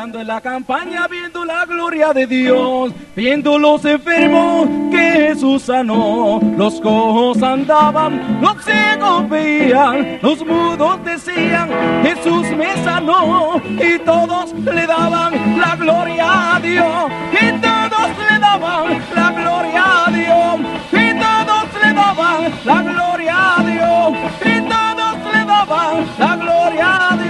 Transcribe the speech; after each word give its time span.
Estando 0.00 0.20
en 0.22 0.28
la 0.28 0.40
campaña 0.40 1.06
viendo 1.08 1.44
la 1.44 1.66
gloria 1.66 2.14
de 2.14 2.26
Dios, 2.26 2.90
viendo 3.14 3.58
los 3.58 3.84
enfermos 3.84 4.66
que 4.90 5.28
Jesús 5.28 5.64
sanó, 5.64 6.40
los 6.56 6.80
cojos 6.80 7.42
andaban, 7.42 8.40
los 8.40 8.64
ciegos 8.64 9.28
veían, 9.28 10.18
los 10.22 10.42
mudos 10.46 11.04
decían, 11.04 11.68
Jesús 12.02 12.46
me 12.56 12.82
sanó, 12.82 13.60
y 13.78 13.98
todos 13.98 14.54
le 14.54 14.86
daban 14.86 15.60
la 15.60 15.76
gloria 15.76 16.54
a 16.56 16.60
Dios, 16.60 17.10
y 17.32 17.52
todos 17.60 18.10
le 18.30 18.38
daban 18.38 19.02
la 19.14 19.32
gloria 19.32 19.84
a 20.06 20.10
Dios, 20.10 20.60
y 20.92 21.12
todos 21.20 21.84
le 21.84 21.92
daban 21.92 22.52
la 22.64 22.82
gloria 22.82 23.56
a 23.58 23.62
Dios, 23.64 24.18
y 24.46 24.60
todos 24.62 25.34
le 25.34 25.44
daban 25.44 26.06
la 26.18 26.36
gloria 26.36 27.10
a 27.10 27.16
Dios, 27.18 27.29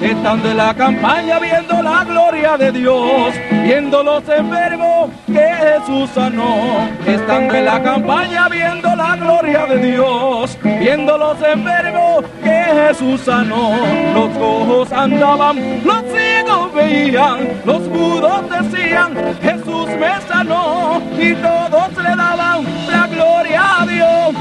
estando 0.00 0.50
en 0.50 0.56
la 0.56 0.74
campaña 0.74 1.38
viendo 1.38 1.82
la 1.82 2.04
gloria 2.04 2.56
de 2.56 2.72
Dios, 2.72 3.34
viendo 3.50 4.02
los 4.02 4.28
enfermos 4.28 5.10
que 5.26 5.48
Jesús 5.60 6.10
sanó, 6.14 6.88
estando 7.06 7.54
en 7.54 7.64
la 7.64 7.82
campaña 7.82 8.48
viendo 8.48 8.94
la 8.94 9.16
gloria 9.16 9.66
de 9.66 9.78
Dios, 9.78 10.58
viendo 10.62 11.16
los 11.18 11.36
enfermos 11.42 12.24
que 12.42 12.64
Jesús 12.88 13.20
sanó, 13.22 13.76
los 14.14 14.28
cojos 14.36 14.92
andaban, 14.92 15.82
los 15.84 16.02
ciegos 16.12 16.74
veían, 16.74 17.48
los 17.64 17.80
mudos 17.88 18.42
decían, 18.50 19.14
Jesús 19.42 19.88
me 19.98 20.20
sanó, 20.28 21.00
y 21.18 21.34
todos 21.34 21.96
le 21.96 22.16
daban 22.16 22.64
la 22.90 23.06
gloria 23.06 23.80
a 23.80 23.86
Dios, 23.86 24.34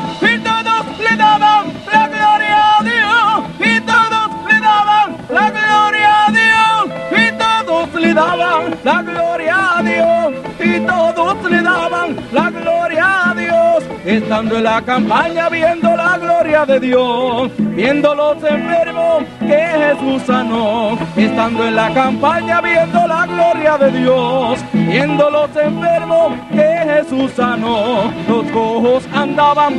la 8.83 9.01
gloria 9.01 9.77
a 9.77 9.83
Dios, 9.83 10.33
y 10.59 10.79
todos 10.81 11.51
le 11.51 11.61
daban 11.61 12.15
la 12.31 12.49
gloria 12.49 13.29
a 13.29 13.33
Dios, 13.33 13.83
estando 14.05 14.57
en 14.57 14.63
la 14.63 14.81
campaña 14.81 15.49
viendo 15.49 15.95
la 15.95 16.17
gloria 16.17 16.65
de 16.65 16.79
Dios, 16.79 17.51
viendo 17.57 18.15
los 18.15 18.37
enfermos 18.43 19.23
que 19.39 19.57
Jesús 19.57 20.21
sanó, 20.25 20.97
estando 21.15 21.67
en 21.67 21.75
la 21.75 21.93
campaña 21.93 22.61
viendo 22.61 23.07
la 23.07 23.25
gloria 23.25 23.77
de 23.77 23.91
Dios, 23.91 24.59
viendo 24.73 25.29
los 25.29 25.49
enfermos 25.55 26.33
que 26.51 26.63
Jesús 26.85 27.31
sanó, 27.35 28.11
los 28.27 28.45
cojos 28.51 29.03
andaban, 29.13 29.73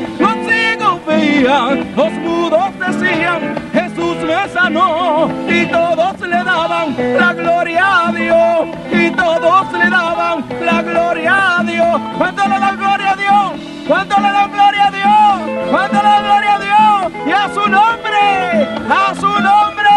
ciegos 0.87 1.07
veían, 1.07 1.95
los 1.97 2.13
mudos 2.13 2.71
decían, 2.79 3.55
Jesús 3.73 4.17
me 4.19 4.49
sanó, 4.49 5.29
y 5.49 5.67
todos 5.67 6.21
le 6.21 6.45
daban 6.45 6.97
la 7.19 7.33
gloria 7.33 8.09
a 8.09 8.13
Dios, 8.13 8.69
y 8.93 9.11
todos 9.11 9.73
le 9.73 9.91
daban 9.91 10.45
la 10.65 10.83
gloria 10.83 11.59
a 11.59 11.63
Dios. 11.63 12.01
¿Cuánto 12.19 12.49
le 12.49 12.59
dan 12.59 12.77
gloria 12.77 13.13
a 13.13 13.17
Dios? 13.17 13.53
¿Cuánto 13.89 14.21
le 14.21 14.31
dan 14.31 14.53
gloria 14.53 14.87
a 14.87 14.91
Dios? 14.91 15.71
¿Cuánto 15.71 15.97
le 15.97 16.09
dan 16.09 16.25
gloria 16.25 16.55
a 16.55 16.59
Dios? 16.59 17.27
Y 17.27 17.33
a 17.33 17.49
su 17.55 17.69
nombre, 17.69 18.69
a 18.91 19.15
su 19.15 19.27
nombre, 19.27 19.89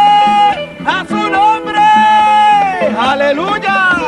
a 0.86 1.06
su 1.08 1.30
nombre. 1.30 1.82
Aleluya. 3.00 3.99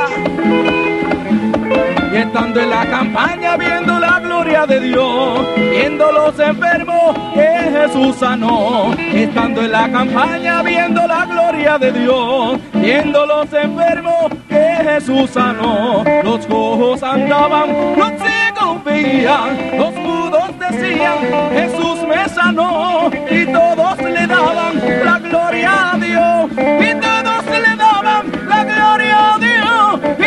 Estando 2.22 2.62
en 2.62 2.70
la 2.70 2.86
campaña 2.86 3.58
viendo 3.58 4.00
la 4.00 4.20
gloria 4.20 4.68
de 4.68 4.80
Dios, 4.80 5.40
viendo 5.56 6.12
los 6.12 6.40
enfermos 6.40 7.18
que 7.34 7.72
Jesús 7.74 8.16
sanó, 8.16 8.94
estando 9.12 9.64
en 9.64 9.72
la 9.72 9.90
campaña 9.92 10.62
viendo 10.62 11.08
la 11.08 11.26
gloria 11.26 11.80
de 11.80 11.92
Dios, 11.92 12.60
viendo 12.74 13.26
los 13.26 13.52
enfermos 13.52 14.32
que 14.48 14.78
Jesús 14.84 15.32
sanó, 15.32 16.04
los 16.24 16.46
cojos 16.46 17.02
andaban, 17.02 17.98
los 17.98 18.12
ciegos 18.12 18.84
veían, 18.86 19.80
los 19.80 19.94
mudos 19.96 20.60
decían, 20.60 21.18
Jesús 21.54 22.08
me 22.08 22.30
sanó, 22.30 23.10
y 23.32 23.46
todos 23.48 23.98
le 23.98 24.28
daban 24.28 24.80
la 25.04 25.20
gloria 25.20 25.92
a 25.94 25.98
Dios, 25.98 26.52
y 26.56 26.94
todos 27.02 27.46
le 27.48 27.76
daban 27.76 28.32
la 28.48 28.64
gloria 28.64 29.34
a 29.34 29.40
Dios, 29.40 30.18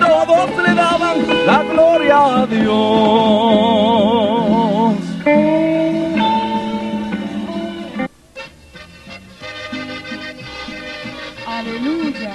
todos 0.00 0.50
le 0.66 0.74
daban 0.74 1.18
la 1.46 1.62
gloria 1.62 2.18
a 2.42 2.46
Dios. 2.46 2.70
Aleluya. 11.46 12.34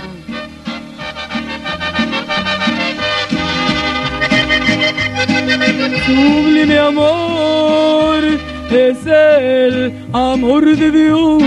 Sublime 6.06 6.78
amor 6.78 8.24
es 8.70 9.06
el 9.08 10.06
amor 10.14 10.64
de 10.76 10.92
Dios. 10.92 11.42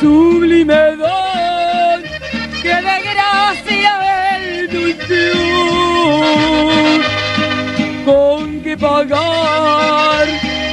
Sublime 0.00 1.01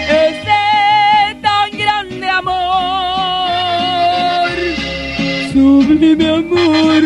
ese 0.09 0.61
tan 1.43 1.69
grande 1.77 2.27
amor. 2.27 2.49
sublime 5.53 6.27
amor, 6.27 7.03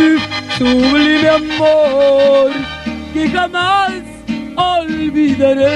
sublime 0.57 1.27
amor 1.27 2.51
que 3.13 3.27
jamás 3.29 4.01
olvidaré. 4.55 5.73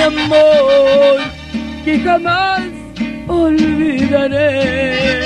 Amor 0.00 1.20
que 1.84 1.98
jamás 1.98 2.62
olvidaré. 3.28 5.19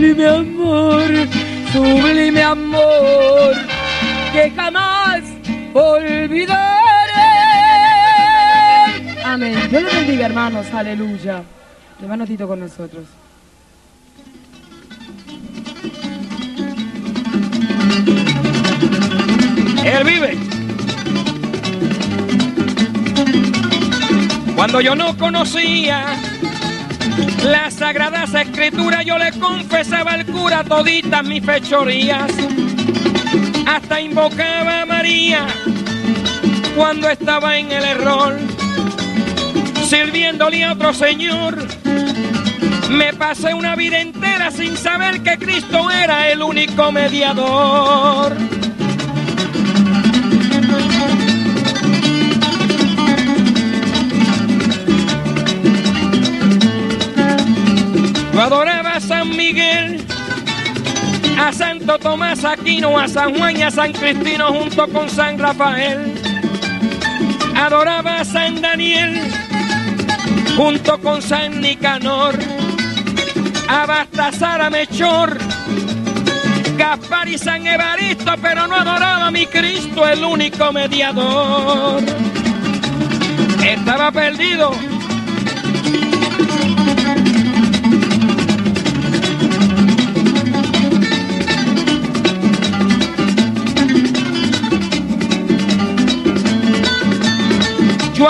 Sublime 0.00 0.26
amor, 0.26 1.10
sublime 1.72 2.42
amor, 2.42 3.54
que 4.32 4.50
jamás 4.56 5.22
olvidaré. 5.74 6.56
Amén. 9.22 9.68
Dios 9.68 9.82
los 9.82 9.94
bendiga, 9.94 10.24
hermanos. 10.24 10.66
Aleluya. 10.72 11.42
Hermano 12.00 12.26
Tito 12.26 12.48
con 12.48 12.60
nosotros. 12.60 13.04
Él 19.84 20.04
vive. 20.04 20.38
Cuando 24.56 24.80
yo 24.80 24.94
no 24.94 25.14
conocía 25.18 26.18
las 27.44 27.74
sagradas 27.74 28.34
escrituras, 28.34 29.04
yo 29.04 29.18
le 29.18 29.32
confesaba 29.38 30.12
al 30.12 30.26
cura 30.26 30.64
toditas 30.64 31.24
mis 31.24 31.44
fechorías. 31.44 32.30
Hasta 33.66 34.00
invocaba 34.00 34.82
a 34.82 34.86
María 34.86 35.46
cuando 36.76 37.08
estaba 37.08 37.56
en 37.58 37.70
el 37.72 37.84
error, 37.84 38.38
sirviéndole 39.88 40.64
a 40.64 40.72
otro 40.72 40.92
señor. 40.92 41.56
Me 42.90 43.12
pasé 43.12 43.54
una 43.54 43.76
vida 43.76 44.00
entera 44.00 44.50
sin 44.50 44.76
saber 44.76 45.22
que 45.22 45.38
Cristo 45.38 45.90
era 45.90 46.30
el 46.30 46.42
único 46.42 46.90
mediador. 46.90 48.49
Adoraba 58.38 58.92
a 58.92 59.00
San 59.00 59.36
Miguel, 59.36 60.04
a 61.38 61.52
Santo 61.52 61.98
Tomás 61.98 62.44
Aquino, 62.44 62.98
a 62.98 63.06
San 63.06 63.34
Juan 63.36 63.56
y 63.56 63.62
a 63.62 63.70
San 63.70 63.92
Cristino 63.92 64.48
junto 64.48 64.88
con 64.88 65.08
San 65.08 65.38
Rafael. 65.38 66.14
Adoraba 67.54 68.20
a 68.20 68.24
San 68.24 68.60
Daniel 68.60 69.20
junto 70.56 70.98
con 71.00 71.22
San 71.22 71.60
Nicanor, 71.60 72.38
a 73.68 73.86
Baltasar, 73.86 74.62
a 74.62 74.70
Mechor, 74.70 75.38
y 77.26 77.38
San 77.38 77.66
Evaristo, 77.66 78.32
pero 78.40 78.66
no 78.66 78.74
adoraba 78.74 79.26
a 79.26 79.30
mi 79.30 79.46
Cristo, 79.46 80.06
el 80.08 80.24
único 80.24 80.72
mediador. 80.72 82.02
Estaba 83.62 84.10
perdido. 84.10 84.72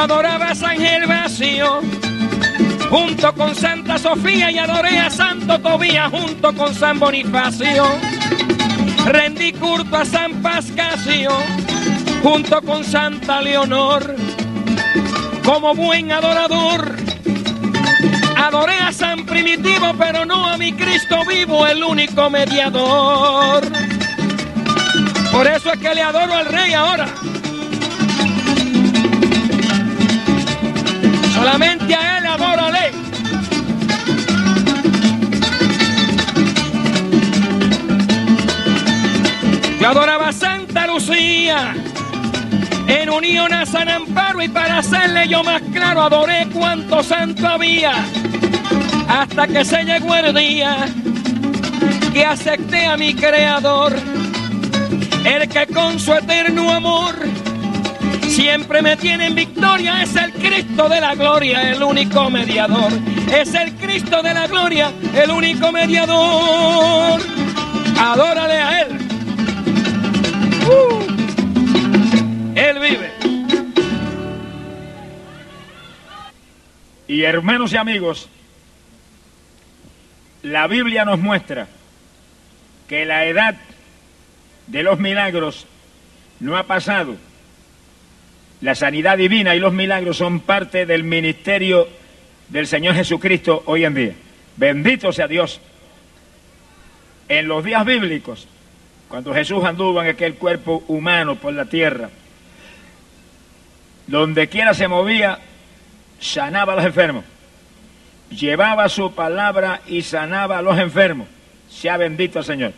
Adoraba 0.01 0.49
a 0.51 0.55
San 0.55 0.79
Gervasio 0.79 1.83
junto 2.89 3.35
con 3.35 3.55
Santa 3.55 3.99
Sofía 3.99 4.51
y 4.51 4.59
adoré 4.59 4.99
a 4.99 5.11
Santo 5.11 5.59
Tobías 5.61 6.11
junto 6.11 6.55
con 6.55 6.75
San 6.75 6.99
Bonifacio. 6.99 7.85
Rendí 9.05 9.53
culto 9.53 9.99
a 9.99 10.07
San 10.07 10.41
Pascasio 10.41 11.31
junto 12.23 12.63
con 12.63 12.83
Santa 12.83 13.43
Leonor. 13.43 14.17
Como 15.45 15.75
buen 15.75 16.11
adorador, 16.13 16.97
adoré 18.37 18.79
a 18.79 18.93
San 18.93 19.27
Primitivo, 19.27 19.93
pero 19.99 20.25
no 20.25 20.47
a 20.47 20.57
mi 20.57 20.73
Cristo 20.73 21.25
vivo, 21.27 21.67
el 21.67 21.85
único 21.85 22.31
mediador. 22.31 23.65
Por 25.31 25.47
eso 25.47 25.73
es 25.73 25.79
que 25.79 25.95
le 25.95 26.03
adoro 26.03 26.33
al 26.35 26.47
Rey 26.47 26.73
ahora. 26.73 27.07
Solamente 31.41 31.95
a 31.95 32.19
Él 32.19 32.27
adórale. 32.27 32.93
Yo 39.81 39.89
adoraba 39.89 40.29
a 40.29 40.33
Santa 40.35 40.87
Lucía 40.87 41.75
en 42.87 43.09
unión 43.09 43.55
a 43.55 43.65
San 43.65 43.89
Amparo 43.89 44.43
y 44.43 44.49
para 44.49 44.79
hacerle 44.79 45.29
yo 45.29 45.43
más 45.43 45.63
claro 45.73 46.03
adoré 46.03 46.47
cuánto 46.53 47.03
santo 47.03 47.49
había 47.49 47.95
hasta 49.09 49.47
que 49.47 49.65
se 49.65 49.83
llegó 49.85 50.15
el 50.17 50.35
día 50.35 50.89
que 52.13 52.23
acepté 52.23 52.85
a 52.85 52.99
mi 52.99 53.15
Creador, 53.15 53.97
el 55.25 55.49
que 55.49 55.67
con 55.69 55.99
su 55.99 56.13
eterno 56.13 56.71
amor 56.71 57.40
siempre 58.41 58.81
me 58.81 58.97
tiene 58.97 59.27
en 59.27 59.35
victoria, 59.35 60.03
es 60.03 60.17
el 60.17 60.33
Cristo 60.33 60.89
de 60.89 60.99
la 60.99 61.15
gloria, 61.15 61.73
el 61.73 61.83
único 61.83 62.31
mediador, 62.31 62.91
es 63.31 63.53
el 63.53 63.75
Cristo 63.75 64.23
de 64.23 64.33
la 64.33 64.47
gloria, 64.47 64.91
el 65.15 65.31
único 65.31 65.71
mediador. 65.71 67.21
Adórale 67.99 68.55
a 68.55 68.81
Él. 68.81 68.99
Uh. 70.67 71.01
Él 72.55 72.79
vive. 72.79 73.13
Y 77.09 77.23
hermanos 77.25 77.75
y 77.75 77.77
amigos, 77.77 78.31
la 80.43 80.67
Biblia 80.67 81.05
nos 81.05 81.19
muestra 81.19 81.69
que 82.89 83.05
la 83.05 83.27
edad 83.27 83.57
de 84.67 84.83
los 84.83 84.99
milagros 84.99 85.67
no 86.41 86.57
ha 86.57 86.63
pasado. 86.63 87.17
La 88.61 88.75
sanidad 88.75 89.17
divina 89.17 89.55
y 89.55 89.59
los 89.59 89.73
milagros 89.73 90.19
son 90.19 90.41
parte 90.41 90.85
del 90.85 91.03
ministerio 91.03 91.89
del 92.49 92.67
Señor 92.67 92.95
Jesucristo 92.95 93.63
hoy 93.67 93.85
en 93.85 93.95
día. 93.95 94.13
Bendito 94.57 95.13
sea 95.13 95.27
Dios. 95.27 95.61
En 97.29 97.49
los 97.49 97.65
días 97.65 97.85
bíblicos, 97.87 98.49
cuando 99.09 99.33
Jesús 99.33 99.65
anduvo 99.65 100.03
en 100.03 100.09
aquel 100.09 100.35
cuerpo 100.35 100.85
humano 100.89 101.37
por 101.37 101.55
la 101.55 101.65
tierra, 101.65 102.11
donde 104.07 104.49
quiera 104.49 104.75
se 104.75 104.89
movía, 104.89 105.39
sanaba 106.19 106.75
a 106.75 106.77
los 106.77 106.85
enfermos. 106.85 107.25
Llevaba 108.31 108.89
su 108.89 109.15
palabra 109.15 109.81
y 109.87 110.03
sanaba 110.03 110.59
a 110.59 110.63
los 110.63 110.79
enfermos. 110.79 111.29
Sea 111.71 111.97
bendito 111.97 112.41
el 112.41 112.45
Señor. 112.45 112.73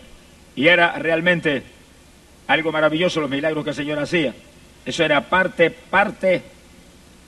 Y 0.55 0.69
era 0.69 0.97
realmente 0.99 1.62
algo 2.47 2.71
maravilloso 2.71 3.21
los 3.21 3.31
milagros 3.31 3.65
que 3.65 3.71
el 3.71 3.77
Señor 3.77 3.99
hacía. 3.99 4.35
Eso 4.85 5.05
era 5.05 5.21
parte, 5.21 5.71
parte 5.71 6.43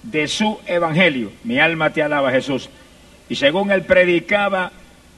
de 0.03 0.29
su 0.29 0.59
evangelio. 0.67 1.33
Mi 1.45 1.59
alma 1.59 1.91
te 1.91 2.03
alaba, 2.03 2.31
Jesús. 2.31 2.69
Y 3.29 3.37
según 3.37 3.71
él 3.71 3.83
predicaba, 3.83 4.73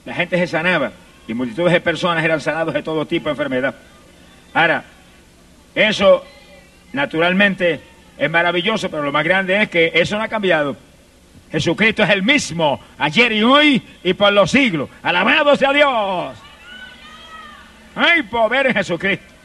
la 0.05 0.15
gente 0.15 0.37
se 0.39 0.47
sanaba. 0.47 0.93
Y 1.27 1.35
multitudes 1.35 1.73
de 1.73 1.81
personas 1.81 2.25
eran 2.25 2.41
sanados 2.41 2.75
de 2.75 2.83
todo 2.83 3.07
tipo 3.07 3.25
de 3.25 3.33
enfermedad. 3.33 3.75
Ahora, 4.55 4.85
eso 5.75 6.25
naturalmente 6.93 7.81
es 8.17 8.31
maravilloso, 8.31 8.91
pero 8.91 9.03
lo 9.03 9.13
más 9.13 9.25
grande 9.25 9.63
es 9.63 9.69
que 9.69 9.91
eso 9.95 10.17
no 10.17 10.23
ha 10.23 10.29
cambiado. 10.29 10.77
Jesucristo 11.51 12.03
es 12.03 12.11
el 12.11 12.23
mismo, 12.23 12.81
ayer 12.99 13.33
y 13.33 13.43
hoy 13.43 13.83
y 14.03 14.15
por 14.15 14.33
los 14.33 14.51
siglos. 14.51 14.89
Alabado 15.03 15.55
sea 15.57 15.73
Dios. 15.73 16.37
Hay 17.95 18.23
poder 18.25 18.69
en 18.69 18.75
Jesucristo. 18.75 19.36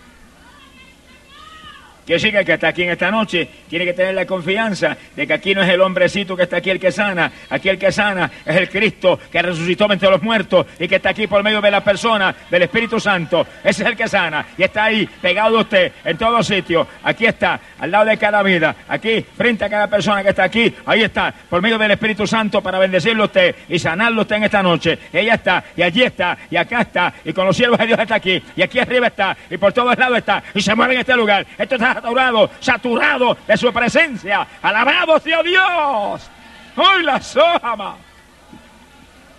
Que 2.06 2.20
siga 2.20 2.44
que 2.44 2.54
está 2.54 2.70
aquí 2.70 2.84
en 2.84 2.90
esta 2.90 3.12
noche, 3.12 3.48
tiene 3.70 3.86
que 3.86 3.94
tener 3.94 4.16
la 4.16 4.26
confianza 4.26 4.98
de 5.16 5.28
que 5.28 5.34
aquí 5.34 5.54
no 5.54 5.62
es 5.62 5.70
el 5.70 5.80
hombrecito 5.82 6.36
que 6.36 6.44
está 6.44 6.58
aquí 6.58 6.70
el 6.70 6.80
que 6.80 6.92
sana, 6.92 7.32
aquí 7.50 7.70
el 7.70 7.78
que 7.78 7.92
sana 7.92 8.30
es 8.44 8.56
el 8.56 8.70
Cristo 8.70 9.20
que 9.32 9.42
resucitó 9.42 9.92
entre 9.92 10.10
los 10.10 10.22
muertos 10.22 10.66
y 10.80 10.88
que 10.88 10.96
está 10.96 11.10
aquí 11.10 11.28
por 11.28 11.44
medio 11.44 11.62
de 11.62 11.70
la 11.70 11.84
persona 11.84 12.36
del 12.50 12.64
Espíritu 12.64 13.00
Santo. 13.00 13.46
Ese 13.64 13.84
es 13.84 13.90
el 13.90 13.96
que 13.96 14.08
sana 14.08 14.46
y 14.58 14.64
está 14.64 14.86
ahí, 14.86 15.08
pegado 15.22 15.60
a 15.60 15.62
usted, 15.62 15.92
en 16.04 16.18
todos 16.18 16.48
sitios. 16.48 16.88
Aquí 17.04 17.26
está, 17.26 17.60
al 17.80 17.92
lado 17.92 18.06
de 18.06 18.18
cada 18.18 18.42
vida, 18.42 18.76
aquí, 18.88 19.24
frente 19.38 19.66
a 19.66 19.70
cada 19.70 19.88
persona 19.88 20.24
que 20.24 20.30
está 20.30 20.44
aquí, 20.44 20.74
ahí 20.86 21.04
está, 21.04 21.34
por 21.50 21.62
medio 21.62 21.78
del 21.78 21.92
Espíritu 21.92 22.26
Santo 22.26 22.62
para 22.62 22.80
bendecirlo 22.80 23.24
a 23.24 23.26
usted 23.28 23.56
y 23.70 23.78
sanarlo 23.78 24.20
a 24.20 24.22
usted 24.24 24.38
en 24.38 24.44
esta 24.44 24.64
noche. 24.64 24.98
Y 25.14 25.18
ella 25.20 25.36
está, 25.36 25.64
y 25.78 25.84
allí 25.84 26.04
está, 26.04 26.38
y 26.50 26.56
acá 26.56 26.82
está, 26.82 27.14
y 27.24 27.32
con 27.32 27.46
los 27.46 27.56
siervos 27.56 27.78
de 27.78 27.88
Dios 27.88 28.00
está 28.00 28.16
aquí, 28.16 28.42
y 28.56 28.62
aquí 28.62 28.80
arriba 28.80 29.08
está, 29.08 29.38
y 29.50 29.58
por 29.58 29.72
todos 29.72 29.98
lados 29.98 30.18
está, 30.18 30.44
y 30.54 30.62
se 30.62 30.74
mueve 30.74 30.96
en 30.96 31.00
este 31.02 31.16
lugar. 31.16 31.46
Esto 31.58 31.76
está 31.76 31.91
saturado, 31.94 32.50
saturado 32.60 33.38
de 33.48 33.58
su 33.58 33.72
presencia. 33.72 34.48
Alabado 34.62 35.20
sea 35.20 35.44
Dios. 35.44 36.30
Hoy 36.76 37.04
la 37.04 37.22
sojama. 37.22 37.98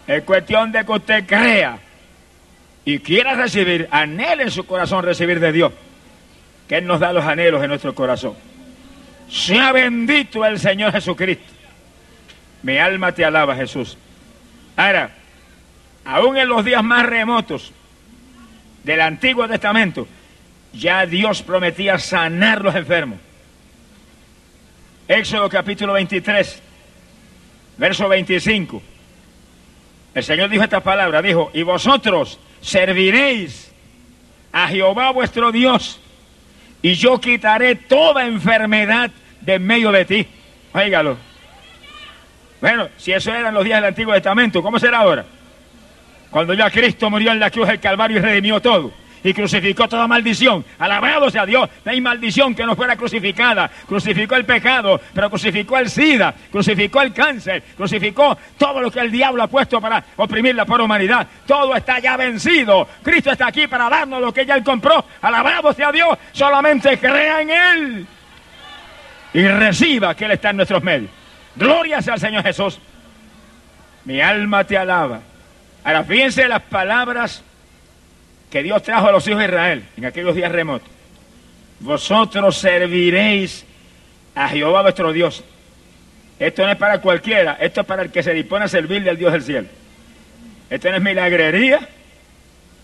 Es 0.06 0.22
cuestión 0.24 0.72
de 0.72 0.84
que 0.84 0.92
usted 0.92 1.26
crea 1.26 1.78
y 2.84 2.98
quiera 2.98 3.34
recibir, 3.34 3.88
anhele 3.90 4.44
en 4.44 4.50
su 4.50 4.66
corazón 4.66 5.04
recibir 5.04 5.38
de 5.38 5.52
Dios, 5.52 5.72
que 6.68 6.78
Él 6.78 6.86
nos 6.86 7.00
da 7.00 7.12
los 7.12 7.24
anhelos 7.24 7.62
en 7.62 7.68
nuestro 7.68 7.94
corazón. 7.94 8.34
Sea 9.30 9.72
bendito 9.72 10.44
el 10.44 10.58
Señor 10.58 10.92
Jesucristo. 10.92 11.44
Mi 12.62 12.78
alma 12.78 13.12
te 13.12 13.24
alaba, 13.24 13.54
Jesús. 13.54 13.96
Ahora, 14.76 15.10
aún 16.04 16.36
en 16.36 16.48
los 16.48 16.64
días 16.64 16.82
más 16.82 17.06
remotos 17.06 17.72
del 18.84 19.00
Antiguo 19.00 19.46
Testamento, 19.48 20.06
ya 20.72 21.06
Dios 21.06 21.42
prometía 21.42 21.98
sanar 21.98 22.62
los 22.62 22.74
enfermos. 22.74 23.18
Éxodo 25.08 25.48
capítulo 25.48 25.92
23, 25.94 26.62
verso 27.76 28.08
25. 28.08 28.82
El 30.14 30.24
Señor 30.24 30.48
dijo 30.48 30.64
esta 30.64 30.80
palabra, 30.80 31.22
dijo, 31.22 31.50
y 31.54 31.62
vosotros 31.62 32.38
serviréis 32.60 33.72
a 34.52 34.68
Jehová 34.68 35.10
vuestro 35.10 35.52
Dios, 35.52 36.00
y 36.82 36.94
yo 36.94 37.20
quitaré 37.20 37.74
toda 37.74 38.26
enfermedad 38.26 39.10
de 39.40 39.58
medio 39.58 39.92
de 39.92 40.04
ti. 40.04 40.26
Óigalo. 40.72 41.16
Bueno, 42.60 42.88
si 42.96 43.12
eso 43.12 43.32
era 43.34 43.48
en 43.48 43.54
los 43.54 43.64
días 43.64 43.78
del 43.78 43.88
Antiguo 43.88 44.14
Testamento, 44.14 44.62
¿cómo 44.62 44.78
será 44.78 44.98
ahora? 44.98 45.24
Cuando 46.30 46.54
ya 46.54 46.70
Cristo 46.70 47.10
murió 47.10 47.32
en 47.32 47.40
la 47.40 47.50
cruz 47.50 47.68
del 47.68 47.80
Calvario 47.80 48.18
y 48.18 48.20
redimió 48.20 48.60
todo 48.60 49.01
y 49.24 49.34
crucificó 49.34 49.88
toda 49.88 50.06
maldición. 50.06 50.64
Alabado 50.78 51.30
sea 51.30 51.46
Dios. 51.46 51.68
No 51.84 51.92
hay 51.92 52.00
maldición 52.00 52.54
que 52.54 52.64
no 52.64 52.74
fuera 52.74 52.96
crucificada. 52.96 53.70
Crucificó 53.86 54.36
el 54.36 54.44
pecado, 54.44 55.00
pero 55.14 55.30
crucificó 55.30 55.78
el 55.78 55.88
SIDA, 55.88 56.34
crucificó 56.50 57.02
el 57.02 57.12
cáncer, 57.12 57.62
crucificó 57.76 58.36
todo 58.58 58.80
lo 58.80 58.90
que 58.90 59.00
el 59.00 59.10
diablo 59.10 59.42
ha 59.42 59.48
puesto 59.48 59.80
para 59.80 60.04
oprimir 60.16 60.54
la 60.54 60.64
pobre 60.64 60.84
humanidad. 60.84 61.26
Todo 61.46 61.74
está 61.76 61.98
ya 61.98 62.16
vencido. 62.16 62.88
Cristo 63.02 63.30
está 63.30 63.46
aquí 63.46 63.66
para 63.66 63.88
darnos 63.88 64.20
lo 64.20 64.32
que 64.32 64.46
ya 64.46 64.54
él 64.54 64.64
compró. 64.64 65.04
Alabado 65.20 65.72
sea 65.72 65.92
Dios. 65.92 66.18
Solamente 66.32 66.98
crea 66.98 67.40
en 67.40 67.50
él 67.50 68.06
y 69.34 69.46
reciba 69.48 70.14
que 70.14 70.24
él 70.26 70.32
está 70.32 70.50
en 70.50 70.56
nuestros 70.56 70.82
medios. 70.82 71.10
Gloria 71.56 72.02
sea 72.02 72.14
al 72.14 72.20
Señor 72.20 72.42
Jesús. 72.42 72.78
Mi 74.04 74.20
alma 74.20 74.64
te 74.64 74.76
alaba. 74.76 75.20
Ahora 75.84 76.04
fíjense 76.04 76.48
las 76.48 76.62
palabras 76.62 77.42
que 78.52 78.62
Dios 78.62 78.82
trajo 78.82 79.08
a 79.08 79.12
los 79.12 79.26
hijos 79.26 79.38
de 79.38 79.46
Israel 79.46 79.82
en 79.96 80.04
aquellos 80.04 80.36
días 80.36 80.52
remotos. 80.52 80.86
Vosotros 81.80 82.58
serviréis 82.58 83.64
a 84.34 84.46
Jehová 84.50 84.82
vuestro 84.82 85.10
Dios. 85.10 85.42
Esto 86.38 86.66
no 86.66 86.70
es 86.70 86.76
para 86.76 87.00
cualquiera, 87.00 87.56
esto 87.58 87.80
es 87.80 87.86
para 87.86 88.02
el 88.02 88.12
que 88.12 88.22
se 88.22 88.34
dispone 88.34 88.66
a 88.66 88.68
servirle 88.68 89.08
al 89.08 89.16
Dios 89.16 89.32
del 89.32 89.42
cielo. 89.42 89.68
Esto 90.68 90.90
no 90.90 90.96
es 90.96 91.02
milagrería, 91.02 91.88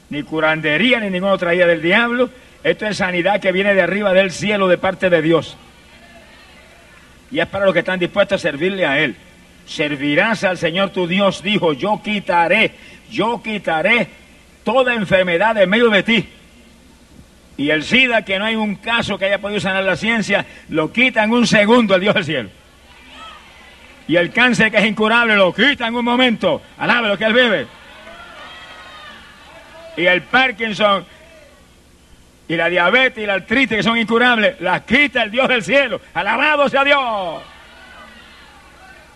ni 0.09 0.23
curandería, 0.23 1.01
ni 1.01 1.11
ninguna 1.11 1.35
otra 1.35 1.55
idea 1.55 1.67
del 1.67 1.83
diablo. 1.83 2.31
Esto 2.65 2.87
es 2.87 2.97
sanidad 2.97 3.39
que 3.39 3.53
viene 3.53 3.75
de 3.75 3.83
arriba 3.83 4.15
del 4.15 4.31
cielo 4.31 4.69
de 4.69 4.79
parte 4.79 5.11
de 5.11 5.21
Dios. 5.21 5.59
Y 7.31 7.41
es 7.41 7.47
para 7.47 7.67
los 7.67 7.75
que 7.75 7.81
están 7.81 8.01
dispuestos 8.01 8.41
a 8.41 8.43
servirle 8.43 8.87
a 8.87 8.99
Él. 9.01 9.17
Servirás 9.67 10.45
al 10.45 10.57
Señor 10.57 10.91
tu 10.91 11.07
Dios, 11.07 11.43
dijo, 11.43 11.75
yo 11.75 12.01
quitaré, 12.03 12.73
yo 13.11 13.43
quitaré 13.43 14.09
toda 14.69 14.93
enfermedad 14.93 15.57
en 15.57 15.71
medio 15.71 15.89
de 15.89 16.03
ti. 16.03 16.29
Y 17.57 17.71
el 17.71 17.85
SIDA, 17.85 18.21
que 18.21 18.39
no 18.39 18.45
hay 18.45 18.55
un 18.55 18.75
caso 18.75 19.17
que 19.17 19.25
haya 19.25 19.39
podido 19.39 19.61
sanar 19.61 19.83
la 19.83 19.97
ciencia, 19.97 20.45
lo 20.69 20.93
quita 20.93 21.25
en 21.25 21.31
un 21.31 21.47
segundo 21.47 21.95
el 21.95 22.03
Dios 22.03 22.15
del 22.15 22.25
cielo. 22.27 22.51
Y 24.09 24.17
el 24.17 24.31
cáncer, 24.31 24.71
que 24.71 24.77
es 24.77 24.85
incurable, 24.85 25.37
lo 25.37 25.55
quita 25.55 25.87
en 25.87 25.95
un 25.95 26.05
momento. 26.05 26.61
Alabe 26.77 27.09
lo 27.09 27.17
que 27.17 27.25
él 27.25 27.33
bebe. 27.33 27.67
Y 29.97 30.05
el 30.05 30.21
Parkinson, 30.21 31.07
y 32.47 32.55
la 32.55 32.69
diabetes 32.69 33.25
y 33.25 33.27
la 33.27 33.35
artritis, 33.35 33.79
que 33.79 33.83
son 33.83 33.97
incurables, 33.97 34.61
las 34.61 34.83
quita 34.83 35.23
el 35.23 35.31
Dios 35.31 35.49
del 35.49 35.63
cielo. 35.63 35.99
Alabado 36.13 36.69
sea 36.69 36.85
Dios. 36.85 37.43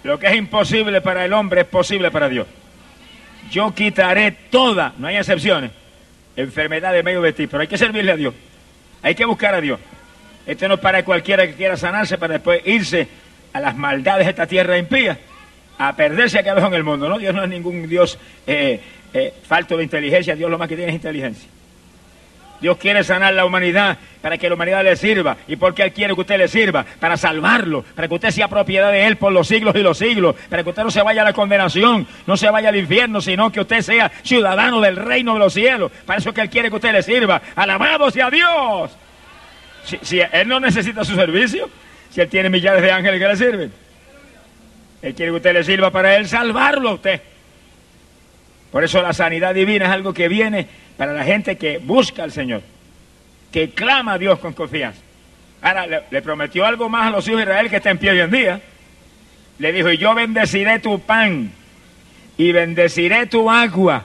Lo 0.02 0.18
que 0.18 0.28
es 0.28 0.35
imposible 0.35 1.02
para 1.02 1.26
el 1.26 1.32
hombre 1.35 1.61
es 1.61 1.66
posible 1.66 2.11
para 2.11 2.30
Dios 2.30 2.47
yo 3.52 3.73
quitaré 3.75 4.32
toda, 4.50 4.94
no 4.99 5.06
hay 5.06 5.16
excepciones, 5.16 5.71
enfermedad 6.35 6.92
de 6.92 7.02
medio 7.02 7.21
de 7.21 7.35
ti, 7.35 7.47
pero 7.47 7.61
hay 7.61 7.68
que 7.68 7.76
servirle 7.76 8.12
a 8.12 8.16
Dios, 8.16 8.35
hay 9.02 9.14
que 9.14 9.26
buscar 9.26 9.54
a 9.54 9.61
Dios. 9.61 9.78
Este 10.47 10.66
no 10.66 10.75
es 10.75 10.80
para 10.80 11.04
cualquiera 11.04 11.47
que 11.47 11.54
quiera 11.54 11.76
sanarse 11.76 12.18
para 12.18 12.35
después 12.35 12.62
irse 12.64 13.06
a 13.52 13.61
las 13.61 13.76
maldades 13.76 14.26
de 14.26 14.30
esta 14.30 14.47
tierra 14.47 14.78
impía, 14.78 15.18
a 15.78 15.94
perderse 15.94 16.38
aquí 16.38 16.49
abajo 16.49 16.68
en 16.68 16.75
el 16.75 16.85
mundo, 16.85 17.09
¿no? 17.09 17.18
Dios 17.18 17.35
no 17.35 17.44
es 17.44 17.49
ningún 17.50 17.87
Dios 17.88 18.18
eh, 18.47 18.80
eh, 19.12 19.35
falto 19.47 19.76
de 19.76 19.85
inteligencia, 19.85 20.35
Dios 20.35 20.50
lo 20.50 20.59
más 20.59 20.68
que 20.68 20.76
tiene 20.76 20.90
es 20.90 20.97
inteligencia. 20.97 21.49
Dios 22.62 22.78
quiere 22.78 23.02
sanar 23.02 23.35
la 23.35 23.45
humanidad 23.45 23.99
para 24.23 24.38
que 24.38 24.49
la 24.49 24.54
humanidad 24.54 24.85
le 24.85 24.95
sirva. 24.95 25.37
¿Y 25.49 25.57
por 25.57 25.75
qué 25.75 25.83
Él 25.83 25.92
quiere 25.92 26.14
que 26.14 26.21
usted 26.21 26.38
le 26.38 26.47
sirva? 26.47 26.87
Para 27.00 27.16
salvarlo, 27.16 27.83
para 27.83 28.07
que 28.07 28.14
usted 28.14 28.31
sea 28.31 28.47
propiedad 28.47 28.92
de 28.92 29.04
Él 29.04 29.16
por 29.16 29.33
los 29.33 29.49
siglos 29.49 29.75
y 29.75 29.81
los 29.81 29.99
siglos, 29.99 30.37
para 30.49 30.62
que 30.62 30.69
usted 30.69 30.85
no 30.85 30.92
se 30.92 31.02
vaya 31.02 31.23
a 31.23 31.25
la 31.25 31.33
condenación, 31.33 32.07
no 32.25 32.37
se 32.37 32.49
vaya 32.49 32.69
al 32.69 32.76
infierno, 32.76 33.21
sino 33.21 33.50
que 33.50 33.59
usted 33.59 33.81
sea 33.81 34.12
ciudadano 34.23 34.81
del 34.81 34.95
reino 34.95 35.33
de 35.35 35.40
los 35.40 35.52
cielos. 35.52 35.90
Para 36.07 36.21
eso 36.21 36.28
es 36.28 36.37
que 36.37 36.40
Él 36.40 36.50
quiere 36.50 36.71
que 36.71 36.76
usted 36.76 36.92
le 36.92 37.02
sirva. 37.02 37.42
Alabado 37.57 38.09
sea 38.12 38.31
Dios. 38.31 38.92
Si, 39.85 39.99
si 40.00 40.21
Él 40.21 40.47
no 40.47 40.61
necesita 40.61 41.04
su 41.04 41.16
servicio, 41.16 41.69
si 42.11 42.21
Él 42.21 42.28
tiene 42.28 42.49
millares 42.49 42.81
de 42.81 42.92
ángeles 42.92 43.21
que 43.21 43.26
le 43.26 43.37
sirven. 43.37 43.73
Él 45.02 45.14
quiere 45.16 45.33
que 45.33 45.37
usted 45.37 45.52
le 45.52 45.64
sirva 45.64 45.90
para 45.90 46.16
Él 46.16 46.28
salvarlo 46.28 46.90
a 46.90 46.95
usted. 46.95 47.21
Por 48.71 48.85
eso 48.85 49.02
la 49.02 49.12
sanidad 49.12 49.52
divina 49.52 49.87
es 49.87 49.90
algo 49.90 50.14
que 50.14 50.28
viene 50.28 50.69
para 51.02 51.14
la 51.14 51.25
gente 51.25 51.56
que 51.56 51.78
busca 51.78 52.23
al 52.23 52.30
Señor, 52.30 52.62
que 53.50 53.71
clama 53.71 54.12
a 54.12 54.18
Dios 54.18 54.38
con 54.38 54.52
confianza. 54.52 55.00
Ahora, 55.61 56.04
le, 56.09 56.23
prometió 56.23 56.64
algo 56.64 56.88
más 56.88 57.09
a 57.09 57.11
los 57.11 57.26
hijos 57.26 57.38
de 57.38 57.42
Israel 57.42 57.68
que 57.68 57.75
está 57.78 57.90
en 57.90 57.99
pie 57.99 58.12
hoy 58.12 58.21
en 58.21 58.30
día. 58.30 58.61
Le 59.59 59.73
dijo, 59.73 59.90
y 59.90 59.99
yo 59.99 60.14
bendeciré 60.14 60.78
tu 60.78 61.00
pan 61.00 61.50
y 62.38 62.52
bendeciré 62.52 63.26
tu 63.26 63.50
agua. 63.50 64.04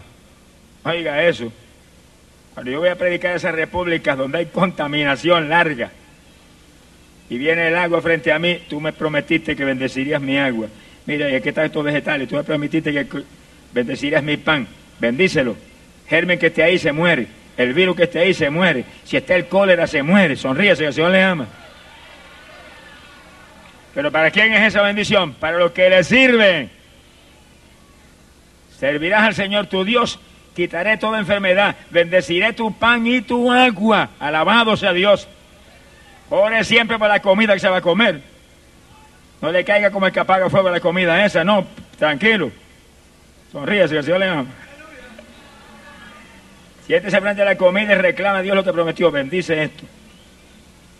Oiga 0.86 1.22
eso. 1.22 1.54
Cuando 2.56 2.72
yo 2.72 2.80
voy 2.80 2.90
a 2.90 2.96
predicar 2.96 3.36
esas 3.36 3.54
repúblicas 3.54 4.18
donde 4.18 4.40
hay 4.40 4.46
contaminación 4.48 5.50
larga 5.50 5.92
y 7.30 7.38
viene 7.38 7.68
el 7.68 7.76
agua 7.76 8.02
frente 8.02 8.32
a 8.32 8.40
mí, 8.40 8.62
tú 8.68 8.82
me 8.82 8.92
prometiste 8.92 9.56
que 9.56 9.64
bendecirías 9.64 10.20
mi 10.20 10.40
agua. 10.40 10.66
Mira, 11.06 11.30
y 11.30 11.36
aquí 11.36 11.50
están 11.50 11.66
estos 11.66 11.84
vegetales, 11.84 12.28
tú 12.28 12.38
me 12.38 12.44
prometiste 12.44 12.92
que 12.92 13.06
bendecirías 13.72 14.24
mi 14.24 14.38
pan. 14.38 14.68
Bendícelo 15.00 15.68
germen 16.10 16.40
que 16.40 16.48
esté 16.48 16.64
ahí 16.64 16.80
se 16.80 16.92
muere, 16.92 17.28
el 17.58 17.74
virus 17.74 17.96
que 17.96 18.04
esté 18.04 18.20
ahí 18.20 18.34
se 18.34 18.50
muere, 18.50 18.86
si 19.04 19.18
está 19.18 19.36
el 19.36 19.48
cólera 19.48 19.88
se 19.88 20.04
muere, 20.04 20.36
sonríese 20.36 20.84
que 20.84 20.88
el 20.88 20.94
Señor 20.94 21.12
le 21.12 21.24
ama. 21.24 21.48
Pero 23.94 24.12
¿para 24.12 24.30
quién 24.30 24.54
es 24.54 24.62
esa 24.62 24.84
bendición? 24.84 25.34
Para 25.34 25.58
los 25.58 25.72
que 25.72 25.90
le 25.90 26.04
sirven. 26.04 26.70
Servirás 28.78 29.24
al 29.24 29.34
Señor 29.34 29.66
tu 29.66 29.84
Dios, 29.84 30.20
quitaré 30.56 30.98
toda 30.98 31.18
enfermedad, 31.18 31.76
bendeciré 31.90 32.54
tu 32.54 32.78
pan 32.78 33.08
y 33.08 33.22
tu 33.22 33.52
agua. 33.52 34.12
Alabado 34.20 34.78
sea 34.78 34.94
Dios. 34.94 35.28
Ore 36.30 36.64
siempre 36.64 37.00
por 37.00 37.08
la 37.08 37.22
comida 37.22 37.56
que 37.56 37.60
se 37.60 37.70
va 37.70 37.78
a 37.78 37.82
comer. 37.82 38.22
No 39.42 39.52
le 39.52 39.64
caiga 39.64 39.90
como 39.90 40.06
el 40.06 40.14
que 40.14 40.20
apaga 40.20 40.48
fuego 40.50 40.70
la 40.70 40.80
comida 40.80 41.26
esa, 41.26 41.44
no, 41.44 41.66
tranquilo. 41.98 42.52
Sonríese 43.52 43.94
que 43.94 43.98
el 43.98 44.04
Señor 44.04 44.20
le 44.20 44.28
ama. 44.28 44.46
Si 46.88 46.94
este 46.94 47.12
se 47.12 47.20
frente 47.20 47.42
a 47.42 47.46
la 47.46 47.58
comida 47.58 47.94
y 47.94 47.98
reclama 47.98 48.40
a 48.40 48.42
Dios 48.42 48.56
lo 48.56 48.64
que 48.64 48.72
prometió, 48.72 49.12
bendice 49.12 49.62
esto. 49.62 49.84